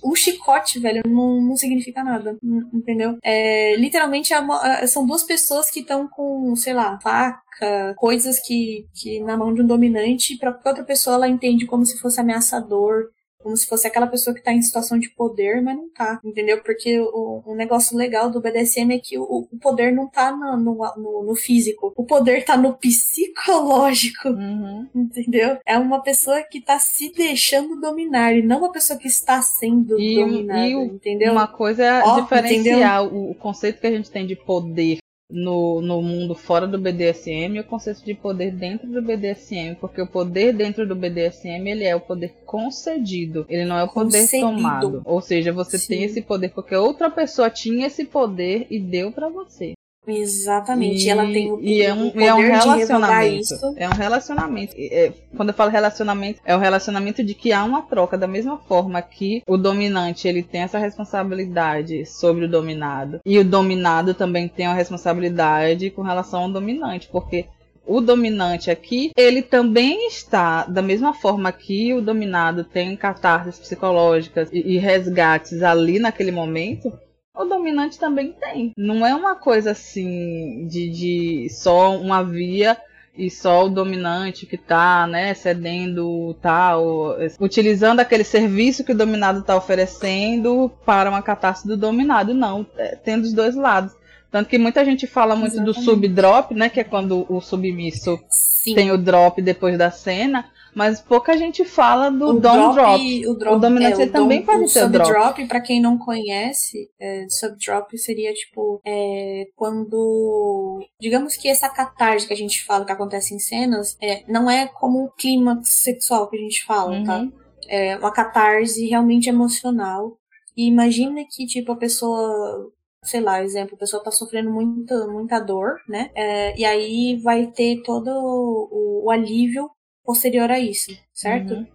O 0.03 0.15
chicote, 0.15 0.79
velho, 0.79 1.01
não, 1.07 1.41
não 1.41 1.55
significa 1.55 2.03
nada. 2.03 2.37
n- 2.43 2.65
Entendeu? 2.73 3.17
É, 3.23 3.75
literalmente 3.77 4.33
é 4.33 4.39
uma- 4.39 4.85
são 4.87 5.05
duas 5.05 5.23
pessoas 5.23 5.69
que 5.71 5.79
estão 5.79 6.07
com, 6.07 6.55
sei 6.55 6.73
lá, 6.73 6.99
faca, 7.01 7.95
coisas 7.97 8.39
que, 8.39 8.85
que 8.93 9.19
na 9.21 9.35
mão 9.37 9.53
de 9.53 9.61
um 9.61 9.65
dominante, 9.67 10.37
qualquer 10.37 10.69
outra 10.69 10.83
pessoa 10.83 11.15
ela 11.15 11.27
entende 11.27 11.65
como 11.65 11.85
se 11.85 11.97
fosse 11.99 12.19
ameaçador. 12.19 13.05
Como 13.41 13.55
se 13.55 13.67
fosse 13.67 13.87
aquela 13.87 14.07
pessoa 14.07 14.35
que 14.35 14.41
tá 14.43 14.51
em 14.51 14.61
situação 14.61 14.97
de 14.97 15.09
poder, 15.11 15.61
mas 15.61 15.77
não 15.77 15.89
tá, 15.89 16.19
entendeu? 16.23 16.61
Porque 16.63 16.99
o, 16.99 17.43
o 17.45 17.55
negócio 17.55 17.95
legal 17.95 18.29
do 18.29 18.41
BDSM 18.41 18.91
é 18.95 18.99
que 18.99 19.17
o, 19.17 19.47
o 19.51 19.57
poder 19.61 19.93
não 19.93 20.07
tá 20.07 20.35
no, 20.35 20.57
no, 20.57 21.23
no- 21.23 21.35
físico. 21.35 21.93
O 21.95 22.03
poder 22.03 22.43
tá 22.43 22.57
no 22.57 22.73
psicológico. 22.73 24.29
Uhum. 24.29 24.87
Entendeu? 24.95 25.57
É 25.65 25.77
uma 25.77 26.01
pessoa 26.01 26.41
que 26.43 26.59
tá 26.59 26.79
se 26.79 27.11
deixando 27.13 27.79
dominar 27.79 28.33
e 28.35 28.41
não 28.41 28.57
uma 28.59 28.71
pessoa 28.71 28.97
que 28.97 29.07
está 29.07 29.41
sendo 29.41 29.99
E 29.99 30.15
dominada, 30.15 30.67
e 30.67 30.75
o- 30.75 30.83
entendeu? 30.85 31.31
Uma 31.31 31.47
coisa 31.47 31.83
é 31.83 32.03
Ó, 32.03 32.19
diferenciar 32.21 33.05
o, 33.05 33.31
o 33.31 33.35
conceito 33.35 33.79
que 33.79 33.87
a 33.87 33.91
gente 33.91 34.09
tem 34.09 34.25
de 34.25 34.35
poder 34.35 34.97
no, 35.29 35.81
no 35.81 36.01
mundo 36.01 36.33
fora 36.33 36.65
do 36.65 36.79
BDSM 36.79 37.55
e 37.55 37.59
o 37.59 37.63
conceito 37.63 38.03
de 38.03 38.13
poder 38.13 38.51
dentro 38.51 38.87
do 38.87 39.01
BDSM, 39.01 39.75
porque 39.75 40.01
o 40.01 40.07
poder 40.07 40.53
dentro 40.53 40.87
do 40.87 40.95
BDSM 40.95 41.69
ele 41.69 41.83
é 41.83 41.95
o 41.95 42.01
poder 42.01 42.33
concedido, 42.45 43.45
ele 43.49 43.65
não 43.65 43.77
é 43.77 43.83
o 43.83 43.89
poder 43.89 44.21
Concedido. 44.21 44.47
tomado. 44.47 45.01
Ou 45.05 45.21
seja, 45.21 45.51
você 45.51 45.77
Sim. 45.77 45.87
tem 45.87 46.03
esse 46.03 46.21
poder 46.21 46.49
porque 46.49 46.75
outra 46.75 47.09
pessoa 47.09 47.49
tinha 47.49 47.87
esse 47.87 48.05
poder 48.05 48.67
e 48.69 48.79
deu 48.79 49.11
pra 49.11 49.29
você. 49.29 49.73
Exatamente. 50.07 51.05
E, 51.05 51.09
ela 51.09 51.25
tem 51.25 51.51
o, 51.51 51.59
e 51.61 51.81
é 51.81 51.93
um, 51.93 52.09
poder 52.09 52.25
é 52.25 52.33
um 52.33 52.39
relacionamento. 52.39 53.41
isso. 53.41 53.73
É 53.75 53.89
um 53.89 53.93
relacionamento. 53.93 54.75
É, 54.77 55.11
quando 55.35 55.49
eu 55.49 55.55
falo 55.55 55.69
relacionamento, 55.69 56.39
é 56.45 56.55
o 56.55 56.59
relacionamento 56.59 57.23
de 57.23 57.33
que 57.33 57.51
há 57.51 57.63
uma 57.63 57.81
troca. 57.81 58.17
Da 58.17 58.27
mesma 58.27 58.57
forma 58.57 59.01
que 59.01 59.43
o 59.47 59.57
dominante 59.57 60.27
ele 60.27 60.41
tem 60.41 60.61
essa 60.61 60.77
responsabilidade 60.77 62.05
sobre 62.05 62.45
o 62.45 62.49
dominado. 62.49 63.19
E 63.25 63.37
o 63.37 63.43
dominado 63.43 64.13
também 64.13 64.47
tem 64.47 64.67
uma 64.67 64.75
responsabilidade 64.75 65.89
com 65.89 66.01
relação 66.01 66.43
ao 66.43 66.49
dominante. 66.49 67.09
Porque 67.11 67.45
o 67.87 68.01
dominante 68.01 68.69
aqui, 68.69 69.11
ele 69.15 69.41
também 69.41 70.07
está, 70.07 70.65
da 70.65 70.81
mesma 70.81 71.13
forma 71.13 71.51
que 71.51 71.93
o 71.93 72.01
dominado 72.01 72.65
tem 72.65 72.95
catarses 72.97 73.57
psicológicas 73.57 74.49
e, 74.51 74.59
e 74.59 74.77
resgates 74.77 75.63
ali 75.63 75.97
naquele 75.97 76.31
momento, 76.31 76.91
o 77.37 77.45
dominante 77.45 77.99
também 77.99 78.33
tem. 78.33 78.71
Não 78.75 79.05
é 79.05 79.13
uma 79.13 79.35
coisa 79.35 79.71
assim 79.71 80.67
de, 80.67 80.89
de 80.89 81.47
só 81.49 81.95
uma 81.95 82.23
via 82.23 82.77
e 83.15 83.31
só 83.31 83.65
o 83.65 83.69
dominante 83.69 84.45
que 84.45 84.57
tá, 84.57 85.07
né, 85.07 85.33
cedendo 85.33 86.35
tal, 86.41 87.17
utilizando 87.39 87.99
aquele 87.99 88.23
serviço 88.23 88.83
que 88.83 88.91
o 88.91 88.97
dominado 88.97 89.39
está 89.39 89.55
oferecendo 89.55 90.71
para 90.85 91.09
uma 91.09 91.21
catástrofe 91.21 91.67
do 91.67 91.77
dominado. 91.77 92.33
Não, 92.33 92.65
é, 92.77 92.95
tem 92.95 93.19
dos 93.19 93.33
dois 93.33 93.55
lados. 93.55 93.93
Tanto 94.29 94.49
que 94.49 94.57
muita 94.57 94.83
gente 94.83 95.07
fala 95.07 95.35
muito 95.35 95.55
do 95.55 95.71
Exatamente. 95.71 95.85
sub-drop, 95.85 96.53
né, 96.53 96.69
que 96.69 96.79
é 96.79 96.83
quando 96.83 97.25
o 97.29 97.41
submisso 97.41 98.19
Sim. 98.29 98.75
tem 98.75 98.91
o 98.91 98.97
drop 98.97 99.41
depois 99.41 99.77
da 99.77 99.89
cena, 99.89 100.45
mas 100.77 101.01
pouca 101.01 101.35
gente 101.35 101.65
fala 101.65 102.09
do 102.11 102.27
o 102.27 102.39
dom 102.39 102.71
drop. 102.73 103.27
o 103.27 103.33
drop, 103.33 103.55
O 103.55 103.59
dominante 103.59 103.99
é, 103.99 104.03
ele 104.03 104.11
também 104.11 104.39
dom- 104.41 104.45
pode 104.45 104.63
o 104.65 104.71
ter 104.73 104.83
o 104.85 104.89
drop. 104.89 105.07
subdrop, 105.07 105.47
pra 105.47 105.59
quem 105.59 105.81
não 105.81 105.97
conhece, 105.97 106.89
é, 106.99 107.25
subdrop 107.29 107.97
seria 107.97 108.31
tipo 108.33 108.79
é, 108.85 109.45
quando, 109.55 110.79
digamos 111.01 111.35
que 111.35 111.47
essa 111.49 111.67
catarse 111.69 112.27
que 112.27 112.33
a 112.33 112.37
gente 112.37 112.63
fala 112.63 112.85
que 112.85 112.91
acontece 112.91 113.33
em 113.33 113.39
cenas, 113.39 113.97
é, 114.01 114.23
não 114.31 114.49
é 114.49 114.67
como 114.67 115.03
o 115.05 115.11
clímax 115.11 115.69
sexual 115.81 116.29
que 116.29 116.37
a 116.37 116.41
gente 116.41 116.63
fala, 116.65 117.03
tá? 117.03 117.19
Uhum. 117.19 117.31
É 117.67 117.97
uma 117.97 118.11
catarse 118.11 118.85
realmente 118.87 119.27
emocional. 119.29 120.17
E 120.55 120.67
imagina 120.67 121.23
que 121.29 121.45
tipo 121.45 121.71
a 121.71 121.75
pessoa 121.75 122.71
sei 123.03 123.21
lá, 123.21 123.41
exemplo, 123.41 123.75
a 123.75 123.79
pessoa 123.79 124.03
tá 124.03 124.11
sofrendo 124.11 124.51
muita, 124.51 125.07
muita 125.07 125.39
dor, 125.39 125.77
né? 125.87 126.09
É, 126.13 126.59
e 126.59 126.65
aí 126.65 127.15
vai 127.23 127.47
ter 127.47 127.81
todo 127.83 128.09
o, 128.09 129.03
o 129.05 129.11
alívio 129.11 129.69
posterior 130.07 130.49
a 130.49 130.57
isso, 130.57 130.97
certo? 131.13 131.53
Uhum. 131.53 131.67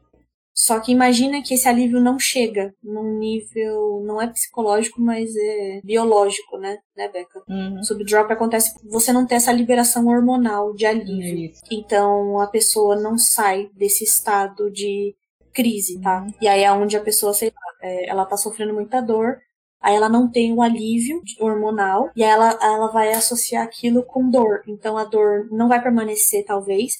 Só 0.55 0.80
que 0.80 0.91
imagina 0.91 1.43
que 1.43 1.55
esse 1.55 1.68
alívio 1.68 2.01
não 2.01 2.18
chega 2.18 2.74
num 2.83 3.18
nível, 3.18 4.03
não 4.05 4.20
é 4.20 4.26
psicológico, 4.26 5.01
mas 5.01 5.35
é 5.37 5.80
biológico, 5.85 6.59
né, 6.59 6.78
né, 6.97 7.09
Beca? 7.09 7.43
Uhum. 7.49 7.80
O 7.80 7.85
subdrop 7.85 8.30
acontece 8.30 8.74
você 8.89 9.12
não 9.12 9.26
ter 9.26 9.37
essa 9.37 9.53
liberação 9.53 10.07
hormonal 10.09 10.74
de 10.74 10.87
alívio. 10.87 11.53
Então 11.70 12.41
a 12.41 12.47
pessoa 12.47 12.97
não 12.97 13.16
sai 13.18 13.70
desse 13.74 14.05
estado 14.05 14.70
de 14.70 15.14
crise, 15.55 16.01
tá? 16.01 16.22
Uhum. 16.22 16.33
E 16.41 16.49
aí 16.49 16.62
é 16.62 16.72
onde 16.72 16.97
a 16.97 17.03
pessoa, 17.03 17.35
sei 17.35 17.49
lá, 17.49 17.89
é, 17.89 18.09
ela 18.09 18.24
tá 18.24 18.37
sofrendo 18.37 18.74
muita 18.74 19.01
dor, 19.01 19.39
aí 19.80 19.95
ela 19.95 20.09
não 20.09 20.30
tem 20.30 20.53
o 20.53 20.62
alívio 20.62 21.22
hormonal, 21.41 22.11
e 22.14 22.22
aí 22.22 22.30
ela, 22.30 22.59
ela 22.62 22.89
vai 22.89 23.12
associar 23.12 23.64
aquilo 23.64 24.03
com 24.03 24.30
dor. 24.30 24.62
Então 24.66 24.99
a 24.99 25.05
dor 25.05 25.49
não 25.51 25.68
vai 25.68 25.83
permanecer, 25.83 26.45
talvez, 26.45 26.93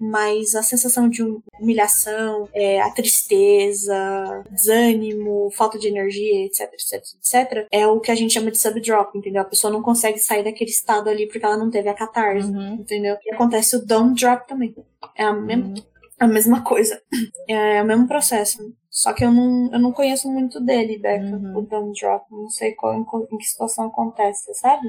mas 0.00 0.54
a 0.54 0.62
sensação 0.62 1.08
de 1.08 1.22
hum- 1.22 1.40
humilhação, 1.60 2.48
é, 2.54 2.80
a 2.80 2.90
tristeza, 2.90 4.44
desânimo, 4.50 5.50
falta 5.52 5.78
de 5.78 5.88
energia, 5.88 6.44
etc, 6.46 6.72
etc, 6.72 6.94
etc, 7.18 7.66
é 7.70 7.86
o 7.86 8.00
que 8.00 8.10
a 8.10 8.14
gente 8.14 8.34
chama 8.34 8.50
de 8.50 8.58
subdrop, 8.58 9.14
entendeu? 9.16 9.42
A 9.42 9.46
pessoa 9.46 9.72
não 9.72 9.82
consegue 9.82 10.18
sair 10.18 10.42
daquele 10.44 10.70
estado 10.70 11.08
ali 11.08 11.26
porque 11.26 11.44
ela 11.44 11.56
não 11.56 11.70
teve 11.70 11.88
a 11.88 11.94
catarse, 11.94 12.46
Uhum. 12.50 12.74
entendeu? 12.74 13.16
E 13.24 13.34
acontece 13.34 13.76
o 13.76 13.84
down 13.86 14.12
drop 14.14 14.46
também. 14.46 14.74
É 15.16 15.24
a, 15.24 15.32
mesma, 15.32 15.74
a 16.20 16.26
mesma 16.26 16.62
coisa. 16.62 17.00
É 17.48 17.80
o 17.80 17.86
mesmo 17.86 18.08
processo. 18.08 18.58
Só 18.90 19.12
que 19.12 19.24
eu 19.24 19.30
não, 19.30 19.70
eu 19.72 19.78
não 19.78 19.92
conheço 19.92 20.28
muito 20.28 20.58
dele, 20.60 20.98
Beca, 20.98 21.24
Uhum. 21.24 21.58
o 21.58 21.62
Dumdrop. 21.62 22.24
Não 22.30 22.48
sei 22.48 22.72
qual, 22.72 22.94
em, 22.94 23.04
em 23.32 23.38
que 23.38 23.44
situação 23.44 23.86
acontece, 23.86 24.52
sabe? 24.54 24.88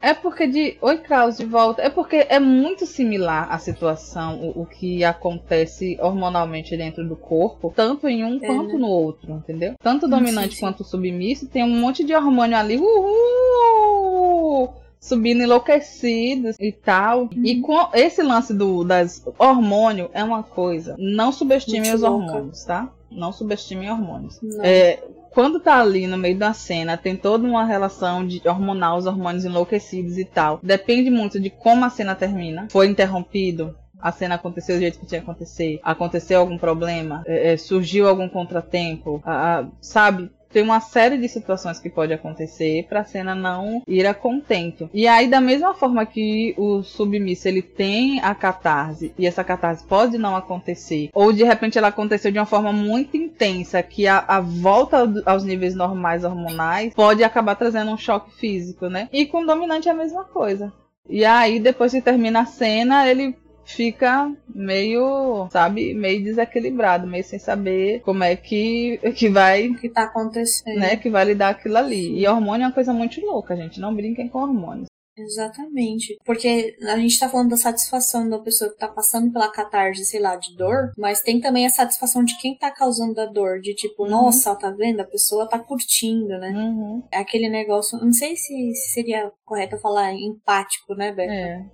É 0.00 0.14
porque 0.14 0.46
de. 0.46 0.76
Oi, 0.80 0.98
Kraus, 0.98 1.36
de 1.38 1.44
volta. 1.44 1.82
É 1.82 1.90
porque 1.90 2.24
é 2.28 2.38
muito 2.38 2.86
similar 2.86 3.48
a 3.50 3.58
situação, 3.58 4.38
o, 4.40 4.62
o 4.62 4.66
que 4.66 5.02
acontece 5.04 5.98
hormonalmente 6.00 6.76
dentro 6.76 7.06
do 7.06 7.16
corpo, 7.16 7.72
tanto 7.74 8.06
em 8.08 8.24
um 8.24 8.36
É, 8.36 8.46
quanto 8.46 8.74
né? 8.74 8.78
no 8.78 8.86
outro, 8.86 9.32
entendeu? 9.32 9.74
Tanto 9.82 10.06
o 10.06 10.08
dominante 10.08 10.50
sim, 10.50 10.54
sim. 10.56 10.60
quanto 10.60 10.80
o 10.80 10.84
submisso 10.84 11.48
tem 11.48 11.64
um 11.64 11.80
monte 11.80 12.04
de 12.04 12.14
hormônio 12.14 12.56
ali. 12.56 12.78
Uhul! 12.78 14.72
Subindo 15.00 15.42
enlouquecidos 15.42 16.56
e 16.60 16.72
tal. 16.72 17.22
Uhum. 17.22 17.28
E 17.44 17.60
com 17.60 17.88
esse 17.94 18.22
lance 18.22 18.52
do 18.54 18.84
das 18.84 19.24
hormônio 19.38 20.10
é 20.12 20.22
uma 20.22 20.42
coisa. 20.42 20.94
Não 20.98 21.32
subestimem 21.32 21.82
Muito 21.82 21.94
os 21.96 22.02
louca. 22.02 22.24
hormônios, 22.24 22.64
tá? 22.64 22.92
Não 23.10 23.32
subestimem 23.32 23.90
hormônios. 23.90 24.38
Não. 24.42 24.64
É, 24.64 25.02
quando 25.30 25.60
tá 25.60 25.80
ali 25.80 26.06
no 26.06 26.16
meio 26.16 26.36
da 26.38 26.52
cena, 26.52 26.96
tem 26.96 27.16
toda 27.16 27.46
uma 27.46 27.64
relação 27.64 28.26
de 28.26 28.40
hormonal, 28.46 28.98
os 28.98 29.06
hormônios 29.06 29.44
enlouquecidos 29.44 30.18
e 30.18 30.24
tal. 30.24 30.58
Depende 30.62 31.10
muito 31.10 31.38
de 31.40 31.50
como 31.50 31.84
a 31.84 31.90
cena 31.90 32.14
termina. 32.14 32.66
Foi 32.70 32.86
interrompido. 32.86 33.76
A 34.00 34.12
cena 34.12 34.36
aconteceu 34.36 34.76
do 34.76 34.80
jeito 34.80 34.98
que 34.98 35.06
tinha 35.06 35.20
que 35.20 35.28
acontecer. 35.28 35.80
Aconteceu 35.82 36.38
algum 36.40 36.56
problema. 36.56 37.22
é, 37.26 37.52
é, 37.52 37.56
surgiu 37.56 38.08
algum 38.08 38.28
contratempo. 38.28 39.20
a- 39.24 39.60
a- 39.60 39.66
sabe? 39.80 40.30
Tem 40.52 40.62
uma 40.62 40.80
série 40.80 41.18
de 41.18 41.28
situações 41.28 41.78
que 41.78 41.90
pode 41.90 42.12
acontecer 42.12 42.86
pra 42.88 43.04
cena 43.04 43.34
não 43.34 43.82
ir 43.86 44.06
a 44.06 44.14
contento. 44.14 44.88
E 44.94 45.06
aí, 45.06 45.28
da 45.28 45.40
mesma 45.40 45.74
forma 45.74 46.04
que 46.06 46.54
o 46.56 46.82
submisso 46.82 47.46
ele 47.48 47.62
tem 47.62 48.20
a 48.20 48.34
catarse, 48.34 49.12
e 49.18 49.26
essa 49.26 49.44
catarse 49.44 49.84
pode 49.84 50.16
não 50.18 50.34
acontecer, 50.36 51.10
ou 51.12 51.32
de 51.32 51.44
repente 51.44 51.76
ela 51.78 51.88
aconteceu 51.88 52.30
de 52.32 52.38
uma 52.38 52.46
forma 52.46 52.72
muito 52.72 53.16
intensa, 53.16 53.82
que 53.82 54.06
a, 54.06 54.24
a 54.26 54.40
volta 54.40 54.98
ao- 55.00 55.08
aos 55.34 55.44
níveis 55.44 55.74
normais 55.74 56.24
hormonais 56.24 56.94
pode 56.94 57.22
acabar 57.22 57.54
trazendo 57.54 57.90
um 57.90 57.98
choque 57.98 58.34
físico, 58.36 58.88
né? 58.88 59.08
E 59.12 59.26
com 59.26 59.42
o 59.42 59.46
dominante 59.46 59.88
é 59.88 59.92
a 59.92 59.94
mesma 59.94 60.24
coisa. 60.24 60.72
E 61.08 61.24
aí, 61.24 61.58
depois 61.58 61.92
que 61.92 62.00
termina 62.02 62.40
a 62.40 62.46
cena, 62.46 63.08
ele 63.08 63.34
fica 63.68 64.32
meio, 64.52 65.46
sabe, 65.50 65.94
meio 65.94 66.24
desequilibrado, 66.24 67.06
meio 67.06 67.22
sem 67.22 67.38
saber 67.38 68.00
como 68.00 68.24
é 68.24 68.34
que, 68.34 68.98
que 69.14 69.28
vai 69.28 69.68
O 69.68 69.76
que 69.78 69.88
tá 69.88 70.04
acontecendo? 70.04 70.78
né, 70.78 70.96
que 70.96 71.10
vai 71.10 71.24
lidar 71.26 71.50
aquilo 71.50 71.76
ali. 71.76 72.18
E 72.18 72.26
hormônio 72.26 72.64
é 72.64 72.66
uma 72.68 72.74
coisa 72.74 72.92
muito 72.92 73.20
louca, 73.20 73.54
gente. 73.54 73.78
Não 73.78 73.94
brinquem 73.94 74.28
com 74.28 74.38
hormônios. 74.40 74.88
Exatamente. 75.16 76.16
Porque 76.24 76.76
a 76.84 76.96
gente 76.96 77.18
tá 77.18 77.28
falando 77.28 77.50
da 77.50 77.56
satisfação 77.56 78.28
da 78.28 78.38
pessoa 78.38 78.70
que 78.70 78.78
tá 78.78 78.86
passando 78.86 79.32
pela 79.32 79.50
catarse, 79.50 80.04
sei 80.04 80.20
lá, 80.20 80.36
de 80.36 80.56
dor, 80.56 80.92
mas 80.96 81.20
tem 81.20 81.40
também 81.40 81.66
a 81.66 81.70
satisfação 81.70 82.22
de 82.24 82.38
quem 82.38 82.56
tá 82.56 82.70
causando 82.70 83.20
a 83.20 83.26
dor, 83.26 83.60
de 83.60 83.74
tipo, 83.74 84.04
Uhum. 84.04 84.10
nossa, 84.10 84.54
tá 84.54 84.70
vendo? 84.70 85.00
A 85.00 85.04
pessoa 85.04 85.48
tá 85.48 85.58
curtindo, 85.58 86.38
né? 86.38 86.50
Uhum. 86.50 87.02
É 87.10 87.18
aquele 87.18 87.48
negócio, 87.48 87.98
não 87.98 88.12
sei 88.12 88.36
se, 88.36 88.72
se 88.74 88.92
seria 88.94 89.30
correto 89.44 89.76
falar 89.78 90.12
empático, 90.14 90.94
né, 90.94 91.12
Beca? 91.12 91.32
É. 91.32 91.64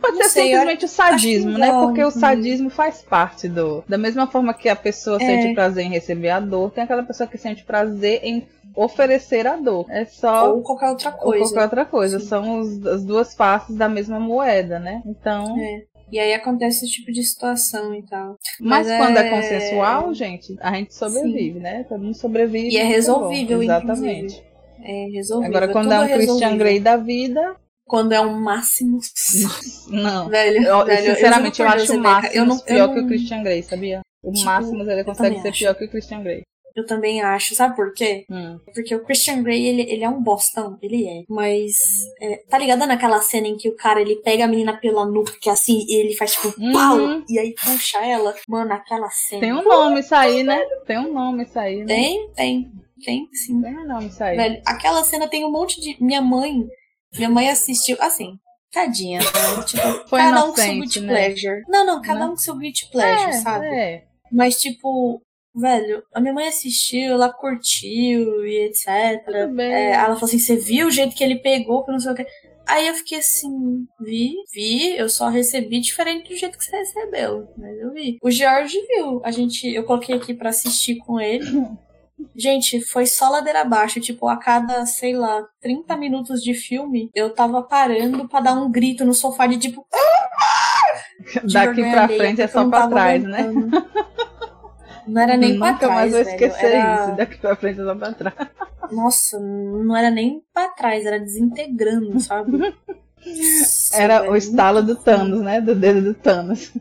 Pode 0.00 0.16
Não 0.16 0.22
ser 0.24 0.28
sei, 0.30 0.44
simplesmente 0.48 0.84
o 0.84 0.88
sadismo, 0.88 1.58
né? 1.58 1.70
Porque 1.72 2.00
o 2.02 2.06
uhum. 2.06 2.10
sadismo 2.10 2.70
faz 2.70 3.02
parte 3.02 3.48
do. 3.48 3.84
Da 3.88 3.98
mesma 3.98 4.26
forma 4.26 4.54
que 4.54 4.68
a 4.68 4.76
pessoa 4.76 5.16
É. 5.20 5.26
sente 5.26 5.54
prazer 5.54 5.84
em 5.84 5.90
receber 5.90 6.30
a 6.30 6.40
dor, 6.40 6.70
tem 6.70 6.84
aquela 6.84 7.02
pessoa 7.02 7.26
que 7.28 7.36
sente 7.36 7.64
prazer 7.64 8.20
em 8.22 8.46
oferecer 8.74 9.46
a 9.46 9.56
dor. 9.56 9.86
É 9.90 10.04
só. 10.04 10.54
Ou 10.54 10.62
qualquer 10.62 10.88
outra 10.90 11.10
ou 11.10 11.16
coisa. 11.18 11.44
qualquer 11.44 11.62
outra 11.64 11.84
coisa. 11.84 12.20
Sim. 12.20 12.26
São 12.26 12.60
os- 12.60 12.86
as 12.86 13.04
duas 13.04 13.34
faces 13.34 13.76
da 13.76 13.88
mesma 13.88 14.18
moeda, 14.18 14.78
né? 14.78 15.02
Então. 15.04 15.58
É. 15.60 15.82
E 16.10 16.18
aí 16.18 16.32
acontece 16.32 16.86
esse 16.86 16.94
tipo 16.94 17.12
de 17.12 17.22
situação 17.22 17.94
e 17.94 18.02
tal. 18.06 18.38
Mas, 18.60 18.86
Mas 18.86 18.96
quando 18.96 19.18
é... 19.18 19.26
é- 19.26 19.30
consensual, 19.30 20.14
gente, 20.14 20.56
a 20.60 20.72
gente 20.72 20.94
sobrevive, 20.94 21.58
né? 21.60 21.84
Todo 21.86 22.02
mundo 22.02 22.14
sobrevive. 22.16 22.70
E 22.70 22.78
é 22.78 22.84
resolvível, 22.84 23.62
Exatamente. 23.62 24.42
É 24.82 25.06
resolvido. 25.12 25.48
Agora, 25.50 25.68
quando 25.68 25.92
é 25.92 26.00
um 26.00 26.08
Christian 26.08 26.56
Grey 26.56 26.80
da 26.80 26.96
vida, 26.96 27.56
Quando 27.88 28.12
é 28.12 28.20
um 28.20 28.38
máximo. 28.38 29.00
não. 29.88 30.28
velho, 30.28 30.62
Eu, 30.64 30.84
velho, 30.84 31.14
sinceramente, 31.14 31.60
eu, 31.60 31.66
por 31.66 31.74
acho 31.74 31.86
Deus, 31.86 31.98
o 31.98 32.02
Máximos 32.02 32.34
eu 32.36 32.46
não, 32.46 32.56
eu 32.56 32.62
pior 32.64 32.86
não- 32.88 32.94
que 32.94 33.00
o 33.00 33.06
Christian 33.06 33.42
Grey, 33.42 33.62
sabia? 33.62 34.00
O 34.22 34.32
Tipo, 34.32 34.44
Máximos 34.46 34.88
ele 34.88 35.00
eu 35.00 35.04
consegue 35.04 35.40
ser 35.40 35.48
acho. 35.48 35.58
pior 35.58 35.74
que 35.74 35.84
o 35.84 35.90
Christian 35.90 36.22
Grey. 36.22 36.42
Eu 36.76 36.86
também 36.86 37.20
acho. 37.22 37.56
Sabe 37.56 37.74
por 37.74 37.92
quê? 37.92 38.24
Hum. 38.30 38.56
Porque 38.72 38.94
o 38.94 39.02
Christian 39.04 39.42
Grey, 39.42 39.66
ele, 39.66 39.82
ele 39.90 40.04
é 40.04 40.08
um 40.08 40.22
bostão. 40.22 40.78
Ele 40.80 41.08
é. 41.08 41.22
Mas, 41.28 41.76
é, 42.20 42.36
tá 42.48 42.56
ligado 42.56 42.86
naquela 42.86 43.20
cena 43.20 43.48
em 43.48 43.56
que 43.56 43.68
o 43.68 43.74
cara, 43.74 44.00
ele 44.00 44.16
pega 44.22 44.44
a 44.44 44.46
menina 44.46 44.76
pela 44.76 45.04
nuca, 45.04 45.32
que 45.40 45.48
é 45.48 45.52
assim, 45.52 45.84
e 45.88 45.96
ele 45.96 46.14
faz 46.14 46.34
tipo, 46.34 46.54
Uhum. 46.60 46.72
pau! 46.72 46.98
E 47.28 47.36
aí 47.38 47.52
puxa 47.54 47.98
ela. 48.04 48.32
Mano, 48.48 48.72
aquela 48.72 49.10
cena. 49.10 49.40
Tem 49.40 49.52
um 49.52 49.64
nome 49.64 50.00
isso 50.00 50.14
aí, 50.14 50.44
né? 50.44 50.62
Tem 50.86 50.98
um 50.98 51.12
nome 51.12 51.42
isso 51.44 51.58
aí, 51.58 51.78
né? 51.78 51.86
Tem, 51.86 52.30
tem. 52.36 52.70
Tem, 53.04 53.28
sim. 53.32 53.60
Tem 53.60 53.76
um 53.76 53.86
nome 53.86 54.06
isso 54.08 54.22
aí. 54.22 54.36
Velho, 54.36 54.60
aquela 54.66 55.02
cena 55.02 55.26
tem 55.26 55.44
um 55.44 55.50
monte 55.50 55.80
de. 55.80 55.96
Minha 56.00 56.20
mãe. 56.22 56.64
Minha 57.16 57.30
mãe 57.30 57.48
assistiu. 57.48 57.96
Assim, 58.00 58.38
tadinha, 58.72 59.20
né? 59.20 59.26
Tipo, 59.66 60.08
Foi 60.08 60.18
cada 60.18 60.44
um 60.44 60.48
com 60.50 60.56
seu 60.56 60.72
guilty 60.74 61.00
né? 61.00 61.08
pleasure. 61.08 61.62
Não, 61.68 61.86
não, 61.86 62.02
cada 62.02 62.20
Né? 62.20 62.26
um 62.26 62.30
com 62.30 62.36
seu 62.36 62.56
guilty 62.56 62.90
pleasure, 62.90 63.30
é, 63.30 63.32
sabe? 63.40 63.66
É. 63.66 64.04
Mas, 64.30 64.60
tipo, 64.60 65.20
velho, 65.54 66.02
a 66.14 66.20
minha 66.20 66.34
mãe 66.34 66.48
assistiu, 66.48 67.12
ela 67.12 67.32
curtiu 67.32 68.46
e 68.46 68.66
etc. 68.66 69.24
Tudo 69.24 69.54
bem. 69.54 69.72
É, 69.72 69.90
ela 69.92 70.14
falou 70.14 70.24
assim: 70.24 70.38
você 70.38 70.56
viu 70.56 70.88
o 70.88 70.90
jeito 70.90 71.14
que 71.16 71.24
ele 71.24 71.36
pegou, 71.40 71.84
que 71.84 71.92
não 71.92 71.98
sei 72.00 72.12
o 72.12 72.14
que. 72.14 72.26
Aí 72.66 72.86
eu 72.86 72.92
fiquei 72.94 73.18
assim, 73.20 73.86
vi, 73.98 74.34
vi, 74.52 74.94
eu 74.98 75.08
só 75.08 75.28
recebi 75.28 75.80
diferente 75.80 76.28
do 76.28 76.36
jeito 76.36 76.58
que 76.58 76.62
você 76.64 76.76
recebeu, 76.76 77.48
mas 77.56 77.78
eu 77.78 77.90
vi. 77.94 78.18
O 78.22 78.30
George 78.30 78.76
viu, 78.86 79.22
a 79.24 79.30
gente, 79.30 79.66
eu 79.66 79.84
coloquei 79.84 80.14
aqui 80.14 80.34
pra 80.34 80.50
assistir 80.50 80.96
com 80.96 81.18
ele. 81.18 81.46
Gente, 82.38 82.80
foi 82.80 83.04
só 83.04 83.28
ladeira 83.28 83.62
abaixo, 83.62 84.00
tipo, 84.00 84.28
a 84.28 84.36
cada, 84.36 84.86
sei 84.86 85.12
lá, 85.16 85.44
30 85.60 85.96
minutos 85.96 86.40
de 86.40 86.54
filme, 86.54 87.10
eu 87.12 87.34
tava 87.34 87.62
parando 87.64 88.28
pra 88.28 88.38
dar 88.40 88.54
um 88.54 88.70
grito 88.70 89.04
no 89.04 89.12
sofá 89.12 89.46
de 89.48 89.58
tipo, 89.58 89.84
de 91.44 91.52
Daqui 91.52 91.80
pra 91.80 92.04
alheia, 92.04 92.18
frente 92.20 92.40
é 92.42 92.46
só 92.46 92.68
pra 92.68 92.86
trás, 92.86 93.22
né? 93.24 93.40
aguentando. 93.40 93.86
Não 95.08 95.22
era 95.22 95.36
nem 95.38 95.58
pra 95.58 95.72
trás, 95.72 95.94
mais 95.94 96.12
vou 96.12 96.20
esquecer 96.20 96.66
Era- 96.66 97.06
isso. 97.06 97.16
Daqui 97.16 97.38
pra 97.38 97.56
frente 97.56 97.80
é 97.80 97.84
só 97.84 97.94
pra 97.94 98.12
trás. 98.12 98.34
Nossa, 98.92 99.38
não 99.40 99.94
era 99.96 100.10
nem 100.10 100.42
pra 100.52 100.68
trás, 100.68 101.04
era 101.04 101.18
desintegrando, 101.18 102.18
sabe? 102.20 102.56
Nossa, 103.26 103.96
Era 103.96 104.20
velho, 104.20 104.32
o 104.32 104.36
estalo 104.36 104.82
do. 104.82 104.94
Thanos, 104.96 105.40
né? 105.40 105.60
Do 105.60 105.74
dedo 105.74 106.00
do 106.02 106.14
Thanos. 106.14 106.72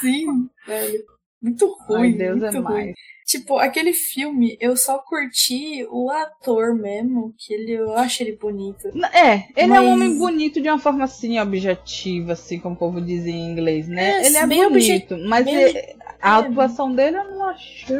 Sim, 0.00 0.48
velho. 0.66 1.02
Muito 1.42 1.66
ruim. 1.86 2.02
Ai, 2.02 2.12
Deus 2.12 2.42
é 2.42 2.50
ruim. 2.50 2.60
mais. 2.62 2.94
Tipo, 3.32 3.56
aquele 3.58 3.94
filme, 3.94 4.58
eu 4.60 4.76
só 4.76 4.98
curti 4.98 5.86
o 5.90 6.10
ator 6.10 6.74
mesmo, 6.74 7.32
que 7.38 7.54
ele, 7.54 7.72
eu 7.72 7.94
acho 7.96 8.22
ele 8.22 8.36
bonito. 8.36 8.88
É, 9.12 9.44
ele 9.56 9.72
é 9.72 9.80
um 9.80 9.84
Mas- 9.86 9.92
homem 9.94 10.18
bonito 10.18 10.60
de 10.60 10.68
uma 10.68 10.78
forma 10.78 11.04
assim, 11.04 11.38
objetiva, 11.40 12.32
assim, 12.34 12.58
como 12.58 12.74
o 12.74 12.78
povo 12.78 13.00
diz 13.00 13.24
em 13.24 13.50
inglês, 13.52 13.88
né? 13.88 14.22
É, 14.22 14.26
ele 14.26 14.36
é 14.36 14.46
bem 14.46 14.68
bonito, 14.68 15.16
mas 15.26 15.44
bem 15.46 15.54
ele- 15.54 15.96
a 16.20 16.36
é. 16.36 16.40
atuação 16.40 16.94
dele 16.94 17.16
eu 17.16 17.24
não 17.30 17.48
achei 17.48 17.96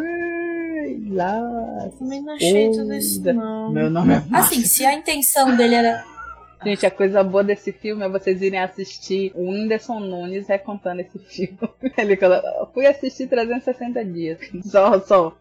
lá. 1.10 1.88
Também 1.98 2.20
não 2.22 2.34
achei 2.34 2.70
tudo 2.70 2.92
isso, 2.94 3.22
não. 3.32 3.72
Meu 3.72 3.88
nome 3.88 4.12
é 4.12 4.16
Assim, 4.16 4.28
Márcio. 4.30 4.66
se 4.66 4.84
a 4.84 4.92
intenção 4.94 5.56
dele 5.56 5.74
era. 5.76 6.04
Gente, 6.64 6.86
a 6.86 6.90
coisa 6.90 7.24
boa 7.24 7.42
desse 7.42 7.72
filme 7.72 8.04
é 8.04 8.08
vocês 8.08 8.40
irem 8.42 8.60
assistir 8.60 9.32
o 9.34 9.50
Whindersson 9.50 9.98
Nunes 10.00 10.46
recontando 10.46 11.00
esse 11.00 11.18
filme. 11.18 11.58
Ele 11.98 12.16
falou, 12.16 12.36
"Eu 12.36 12.66
fui 12.72 12.86
assistir 12.86 13.26
360 13.28 14.04
dias. 14.04 14.38
Só, 14.64 15.00
só. 15.00 15.36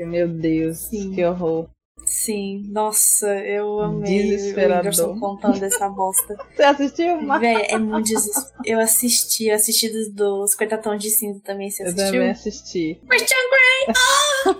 Meu 0.00 0.26
Deus, 0.28 0.78
Sim. 0.78 1.12
que 1.14 1.24
horror. 1.24 1.68
Sim, 2.04 2.64
nossa, 2.70 3.28
eu 3.44 3.80
amei 3.80 4.34
o. 4.34 4.38
Whindersson 4.56 5.20
contando 5.20 5.62
essa 5.62 5.88
bosta. 5.90 6.36
Você 6.56 6.62
assistiu? 6.62 7.18
Véi, 7.38 7.66
é 7.68 7.78
muito 7.78 8.06
desesperador. 8.06 8.62
Eu 8.64 8.80
assisti, 8.80 9.46
eu 9.46 9.54
assisti 9.54 9.88
dos, 9.90 10.08
dos 10.14 10.52
50 10.52 10.78
Tons 10.78 11.02
de 11.02 11.10
Cinza 11.10 11.40
também, 11.44 11.70
você 11.70 11.82
Eu 11.82 11.86
assistiu? 11.88 12.12
também 12.12 12.30
assisti. 12.30 13.00
Christian 13.08 13.36
Grey! 13.50 13.94
Ah! 13.96 14.54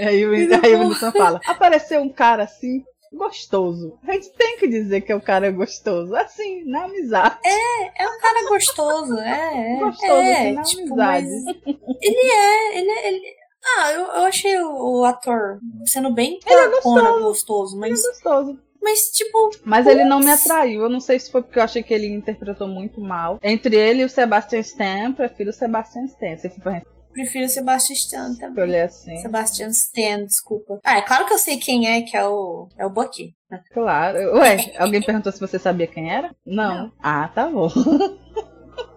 Aí, 0.00 0.26
o- 0.26 0.32
aí 0.64 0.74
o 0.76 0.94
fala: 1.12 1.40
apareceu 1.46 2.00
um 2.00 2.08
cara 2.08 2.44
assim, 2.44 2.82
gostoso. 3.12 3.98
A 4.06 4.12
gente 4.12 4.30
tem 4.32 4.56
que 4.58 4.68
dizer 4.68 5.00
que 5.02 5.12
o 5.12 5.20
cara 5.20 5.46
é 5.46 5.50
gostoso. 5.50 6.14
Assim, 6.14 6.64
na 6.64 6.84
amizade. 6.84 7.38
é 7.44 8.08
um 8.08 8.20
cara 8.20 8.48
gostoso, 8.48 9.18
é. 9.18 9.76
é, 9.76 9.78
Gostoso, 9.78 10.12
é, 10.12 10.32
assim, 10.32 10.52
na 10.52 10.62
tipo, 10.62 10.82
amizade. 10.82 11.26
mas 11.26 11.96
ele 12.02 12.30
é, 12.32 12.78
ele 12.78 12.90
é. 12.90 13.08
Ele... 13.08 13.40
Ah, 13.78 13.92
eu, 13.92 14.00
eu 14.00 14.24
achei 14.24 14.58
o, 14.62 15.00
o 15.00 15.04
ator 15.04 15.58
sendo 15.84 16.10
bem 16.10 16.40
Ele 16.46 16.54
é 16.60 16.68
porcona 16.70 17.18
gostoso, 17.20 17.76
Ele 17.76 17.86
é 17.86 17.90
mas, 17.90 18.02
gostoso. 18.06 18.58
mas 18.80 19.10
tipo, 19.10 19.50
Mas 19.66 19.86
ele 19.86 20.04
não 20.04 20.18
me 20.18 20.30
atraiu. 20.30 20.82
Eu 20.84 20.88
não 20.88 20.98
sei 21.00 21.18
se 21.18 21.30
foi 21.30 21.42
porque 21.42 21.58
eu 21.58 21.62
achei 21.62 21.82
que 21.82 21.92
ele 21.92 22.06
interpretou 22.06 22.66
muito 22.66 23.02
mal. 23.02 23.38
Entre 23.42 23.76
ele 23.76 24.00
e 24.00 24.04
o 24.06 24.08
Sebastian 24.08 24.60
Stan, 24.60 25.12
prefiro 25.12 25.50
o 25.50 25.52
Sebastian 25.52 26.04
Stan. 26.04 26.38
Se 26.38 26.48
for 26.48 26.62
pra 26.62 26.82
prefiro 27.12 27.46
o 27.46 27.48
Sebastian 27.48 27.94
Stan 27.94 28.34
também. 28.34 28.48
escolher 28.50 28.80
assim. 28.82 29.16
Sebastian 29.18 29.68
Stan, 29.68 30.24
desculpa. 30.24 30.80
Ah, 30.84 30.98
é 30.98 31.02
claro 31.02 31.26
que 31.26 31.32
eu 31.34 31.38
sei 31.38 31.56
quem 31.58 31.88
é, 31.88 32.02
que 32.02 32.16
é 32.16 32.26
o, 32.26 32.68
é 32.78 32.86
o 32.86 32.90
Bucky. 32.90 33.34
Claro. 33.72 34.18
Ué, 34.38 34.72
alguém 34.78 35.02
perguntou 35.02 35.32
se 35.32 35.40
você 35.40 35.58
sabia 35.58 35.86
quem 35.86 36.12
era? 36.12 36.30
Não. 36.46 36.74
Não. 36.84 36.92
Ah, 37.02 37.28
tá 37.34 37.46
bom. 37.48 37.68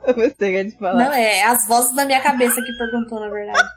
Eu 0.06 0.14
pensei 0.14 0.34
que 0.52 0.52
ia 0.52 0.70
te 0.70 0.78
falar. 0.78 1.06
Não, 1.06 1.14
é 1.14 1.44
as 1.44 1.66
vozes 1.66 1.96
da 1.96 2.06
minha 2.06 2.22
cabeça 2.22 2.62
que 2.62 2.78
perguntou, 2.78 3.20
na 3.20 3.30
verdade. 3.30 3.70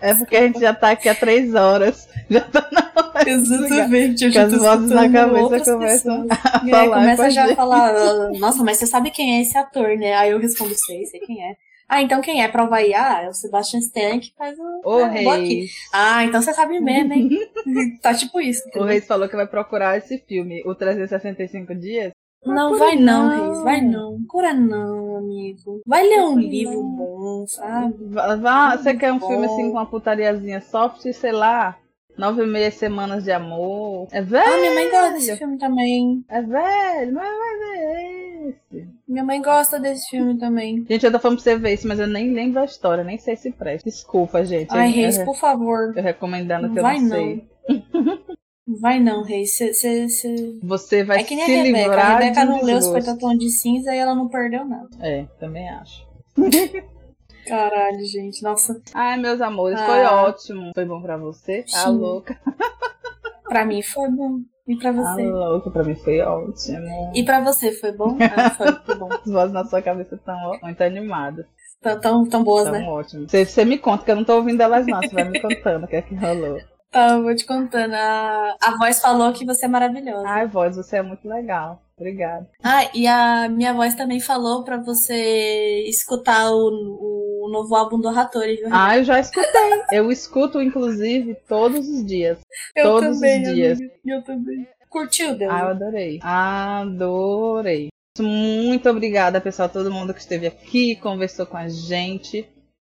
É 0.00 0.14
porque 0.14 0.36
a 0.36 0.42
gente 0.42 0.60
já 0.60 0.74
tá 0.74 0.90
aqui 0.90 1.08
há 1.08 1.14
três 1.14 1.54
horas. 1.54 2.08
Já 2.28 2.40
tá 2.40 2.68
na 2.72 2.92
hora. 2.94 3.30
Exatamente, 3.30 4.24
eu 4.24 4.30
Que 4.32 4.38
as 4.38 4.52
vozes 4.52 4.90
na 4.90 5.10
cabeça 5.10 5.72
começam 5.72 6.26
a 6.28 6.36
falar 6.36 6.84
com 6.84 6.90
começa 6.90 7.30
já 7.30 7.52
a 7.52 7.54
falar, 7.56 7.94
"Ah, 7.94 8.30
nossa, 8.38 8.62
mas 8.64 8.78
você 8.78 8.86
sabe 8.86 9.10
quem 9.10 9.38
é 9.38 9.42
esse 9.42 9.56
ator, 9.56 9.96
né? 9.96 10.14
Aí 10.14 10.30
eu 10.30 10.38
respondo, 10.38 10.74
sei, 10.74 11.04
sei 11.06 11.20
quem 11.20 11.42
é. 11.42 11.54
Ah, 11.92 12.00
então 12.00 12.22
quem 12.22 12.42
é? 12.42 12.48
Prova 12.48 12.76
aí. 12.76 12.94
Ah, 12.94 13.20
é 13.24 13.28
o 13.28 13.34
Sebastian 13.34 13.80
Stan 13.80 14.18
que 14.18 14.32
faz 14.34 14.58
o. 14.58 14.98
É, 14.98 15.28
aqui. 15.28 15.54
Reis. 15.56 15.72
Ah, 15.92 16.24
então 16.24 16.40
você 16.40 16.54
sabe 16.54 16.80
mesmo, 16.80 17.12
hein? 17.12 17.28
tá 18.00 18.14
tipo 18.14 18.40
isso. 18.40 18.62
O 18.64 18.68
entendeu? 18.68 18.88
Reis 18.88 19.06
falou 19.06 19.28
que 19.28 19.36
vai 19.36 19.46
procurar 19.46 19.98
esse 19.98 20.16
filme, 20.26 20.62
o 20.64 20.74
365 20.74 21.74
Dias. 21.74 22.10
Não, 22.46 22.78
vai 22.78 22.96
não, 22.96 23.28
não. 23.28 23.46
Reis, 23.46 23.62
vai 23.62 23.80
não. 23.82 24.18
Cura 24.26 24.54
não, 24.54 25.18
amigo. 25.18 25.82
Vai 25.86 26.02
ler 26.02 26.22
um 26.22 26.38
livro 26.38 26.82
não. 26.82 26.96
bom, 26.96 27.46
sabe? 27.46 27.94
Vá, 28.06 28.36
vá- 28.36 28.76
você 28.78 28.94
quer 28.94 29.12
um 29.12 29.18
bom. 29.18 29.28
filme 29.28 29.44
assim 29.44 29.64
com 29.64 29.72
uma 29.72 29.84
putariazinha 29.84 30.62
soft, 30.62 31.02
sei 31.12 31.32
lá, 31.32 31.76
nove 32.16 32.42
e 32.42 32.46
meia 32.46 32.70
semanas 32.70 33.24
de 33.24 33.32
amor. 33.32 34.08
É 34.12 34.20
velho. 34.22 34.44
Ah, 34.52 34.56
minha 34.58 34.74
mãe 34.74 34.90
gosta 34.90 35.12
desse 35.14 35.36
filme 35.36 35.58
também. 35.58 36.24
É 36.28 36.42
velho, 36.42 37.12
mas 37.14 37.28
vai 37.38 37.58
ver 37.58 38.48
esse. 38.72 38.88
Minha 39.08 39.24
mãe 39.24 39.42
gosta 39.42 39.78
desse 39.80 40.08
filme 40.10 40.38
também. 40.38 40.84
Gente, 40.88 41.04
eu 41.06 41.12
tô 41.12 41.18
falando 41.18 41.36
pra 41.38 41.44
você 41.44 41.56
ver 41.58 41.74
isso, 41.74 41.86
mas 41.88 41.98
eu 42.00 42.06
nem 42.06 42.32
lembro 42.32 42.60
a 42.60 42.64
história, 42.64 43.04
nem 43.04 43.18
sei 43.18 43.36
se 43.36 43.50
presta. 43.52 43.88
Desculpa, 43.88 44.44
gente. 44.44 44.68
Ai, 44.70 44.88
eu, 44.88 44.92
Reis, 44.94 45.18
eu, 45.18 45.24
por 45.24 45.36
favor. 45.36 45.92
eu 45.96 46.02
recomendando 46.02 46.70
que 46.70 46.78
eu 46.78 46.82
Vai 46.82 46.98
não 46.98 47.08
não. 47.08 47.16
sei. 47.16 47.44
Vai 48.80 49.00
não, 49.00 49.22
Reis. 49.24 49.56
Cê, 49.56 49.74
cê, 49.74 50.08
cê... 50.08 50.58
Você 50.62 51.02
vai 51.02 51.20
É 51.20 51.24
que 51.24 51.34
nem 51.34 51.44
a 51.44 51.62
Rebeca. 51.64 51.94
A 52.00 52.18
Rebeca 52.18 52.44
não 52.44 52.62
leu 52.62 52.76
os 52.78 52.84
desgosto. 52.84 53.00
50 53.10 53.20
tons 53.20 53.38
de 53.38 53.50
cinza 53.50 53.94
e 53.94 53.98
ela 53.98 54.14
não 54.14 54.28
perdeu 54.28 54.64
nada. 54.64 54.88
É, 55.00 55.24
também 55.40 55.68
acho. 55.68 56.06
Caralho, 57.46 58.04
gente. 58.04 58.42
Nossa, 58.42 58.80
Ai, 58.94 59.18
meus 59.18 59.40
amores, 59.40 59.80
Ah. 59.80 59.86
foi 59.86 60.04
ótimo. 60.04 60.70
Foi 60.74 60.84
bom 60.84 61.00
pra 61.02 61.16
você? 61.16 61.64
A 61.74 61.86
Sim. 61.86 61.98
louca. 61.98 62.38
pra 63.48 63.64
mim 63.64 63.82
foi 63.82 64.08
bom. 64.10 64.38
E 64.66 64.76
pra 64.76 64.90
A 64.90 64.92
você? 64.92 65.22
louca, 65.26 65.70
pra 65.70 65.82
mim 65.82 65.94
foi 65.96 66.20
ótimo. 66.20 67.10
E 67.14 67.24
pra 67.24 67.40
você 67.40 67.72
foi 67.72 67.92
bom? 67.92 68.16
Ah, 68.36 68.50
foi, 68.50 68.72
foi 68.86 68.94
bom. 68.96 69.08
As 69.12 69.30
vozes 69.30 69.52
na 69.52 69.64
sua 69.64 69.82
cabeça 69.82 70.14
estão 70.14 70.58
muito 70.62 70.80
animadas. 70.82 71.44
Tão, 71.80 72.00
tão, 72.00 72.28
tão 72.28 72.44
boas, 72.44 72.64
Tão 72.64 72.72
né? 72.74 72.84
ótimas. 72.88 73.28
Você, 73.30 73.44
você 73.44 73.64
me 73.64 73.76
conta, 73.76 74.04
que 74.04 74.10
eu 74.12 74.16
não 74.16 74.24
tô 74.24 74.36
ouvindo 74.36 74.60
elas 74.60 74.86
não. 74.86 75.00
Você 75.00 75.08
vai 75.14 75.24
me 75.28 75.40
contando 75.40 75.82
o 75.84 75.88
que 75.88 75.96
é 75.96 76.02
que 76.02 76.14
rolou. 76.14 76.60
Tá, 76.92 77.12
eu 77.12 77.22
vou 77.22 77.34
te 77.34 77.46
contando. 77.46 77.94
A, 77.94 78.56
a 78.62 78.76
voz 78.76 79.00
falou 79.00 79.32
que 79.32 79.46
você 79.46 79.64
é 79.64 79.68
maravilhosa. 79.68 80.28
Ai, 80.28 80.46
voz, 80.46 80.76
você 80.76 80.98
é 80.98 81.02
muito 81.02 81.26
legal. 81.26 81.82
Obrigada. 81.96 82.50
Ah, 82.62 82.90
e 82.94 83.06
a 83.06 83.48
minha 83.48 83.72
voz 83.72 83.94
também 83.94 84.20
falou 84.20 84.62
pra 84.62 84.76
você 84.76 85.84
escutar 85.88 86.50
o, 86.50 86.68
o 86.68 87.48
novo 87.50 87.74
álbum 87.74 87.98
do 87.98 88.08
Hattori, 88.08 88.56
viu? 88.56 88.68
Ah, 88.70 88.98
eu 88.98 89.04
já 89.04 89.18
escutei. 89.20 89.82
Eu 89.90 90.12
escuto, 90.12 90.60
inclusive, 90.60 91.34
todos 91.48 91.88
os 91.88 92.04
dias. 92.04 92.38
eu 92.76 92.84
todos 92.84 93.08
os 93.10 93.14
também, 93.20 93.42
dias. 93.42 93.78
amiga. 93.78 93.94
Eu 94.04 94.22
também. 94.22 94.68
Curtiu, 94.90 95.34
Deus? 95.34 95.50
Ah, 95.50 95.60
eu 95.60 95.68
adorei. 95.68 96.20
Adorei. 96.22 97.88
Muito 98.18 98.90
obrigada, 98.90 99.40
pessoal, 99.40 99.70
todo 99.70 99.90
mundo 99.90 100.12
que 100.12 100.20
esteve 100.20 100.46
aqui, 100.46 100.96
conversou 100.96 101.46
com 101.46 101.56
a 101.56 101.66
gente, 101.68 102.46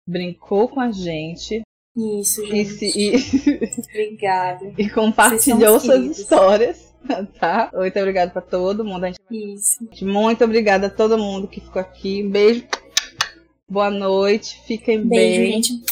brincou 0.05 0.67
com 0.67 0.81
a 0.81 0.91
gente 0.91 1.64
Isso, 1.95 2.43
e, 2.43 2.47
gente. 2.65 2.69
se- 2.73 2.93
e- 2.99 3.81
Obrigada. 3.89 4.73
e 4.77 4.89
compartilhou 4.89 5.79
suas 5.79 5.95
queridos. 5.97 6.19
histórias, 6.19 6.93
tá? 7.39 7.69
Muito 7.73 7.97
obrigada 7.99 8.31
pra 8.31 8.41
todo 8.41 8.83
mundo. 8.83 9.05
Isso. 9.31 9.87
Muito 10.01 10.43
obrigada 10.43 10.87
a 10.87 10.89
todo 10.89 11.17
mundo 11.17 11.47
que 11.47 11.61
ficou 11.61 11.81
aqui. 11.81 12.23
Um 12.23 12.29
beijo. 12.29 12.65
Boa 13.67 13.89
noite. 13.89 14.61
Fiquem 14.67 15.07
Beijo, 15.07 15.41
bem, 15.41 15.63
gente. 15.63 15.83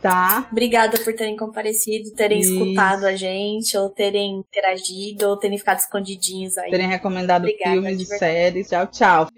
tá? 0.00 0.48
Obrigada 0.50 0.98
por 1.00 1.12
terem 1.14 1.36
comparecido, 1.36 2.10
terem 2.12 2.40
Isso. 2.40 2.52
escutado 2.54 3.04
a 3.04 3.14
gente, 3.16 3.76
ou 3.76 3.90
terem 3.90 4.36
interagido, 4.38 5.28
ou 5.28 5.36
terem 5.36 5.58
ficado 5.58 5.78
escondidinhos 5.80 6.56
aí. 6.56 6.70
Terem 6.70 6.88
recomendado 6.88 7.42
Obrigada, 7.42 7.72
filmes 7.72 8.00
e 8.00 8.06
séries. 8.06 8.68
Tchau, 8.68 8.86
tchau. 8.86 9.28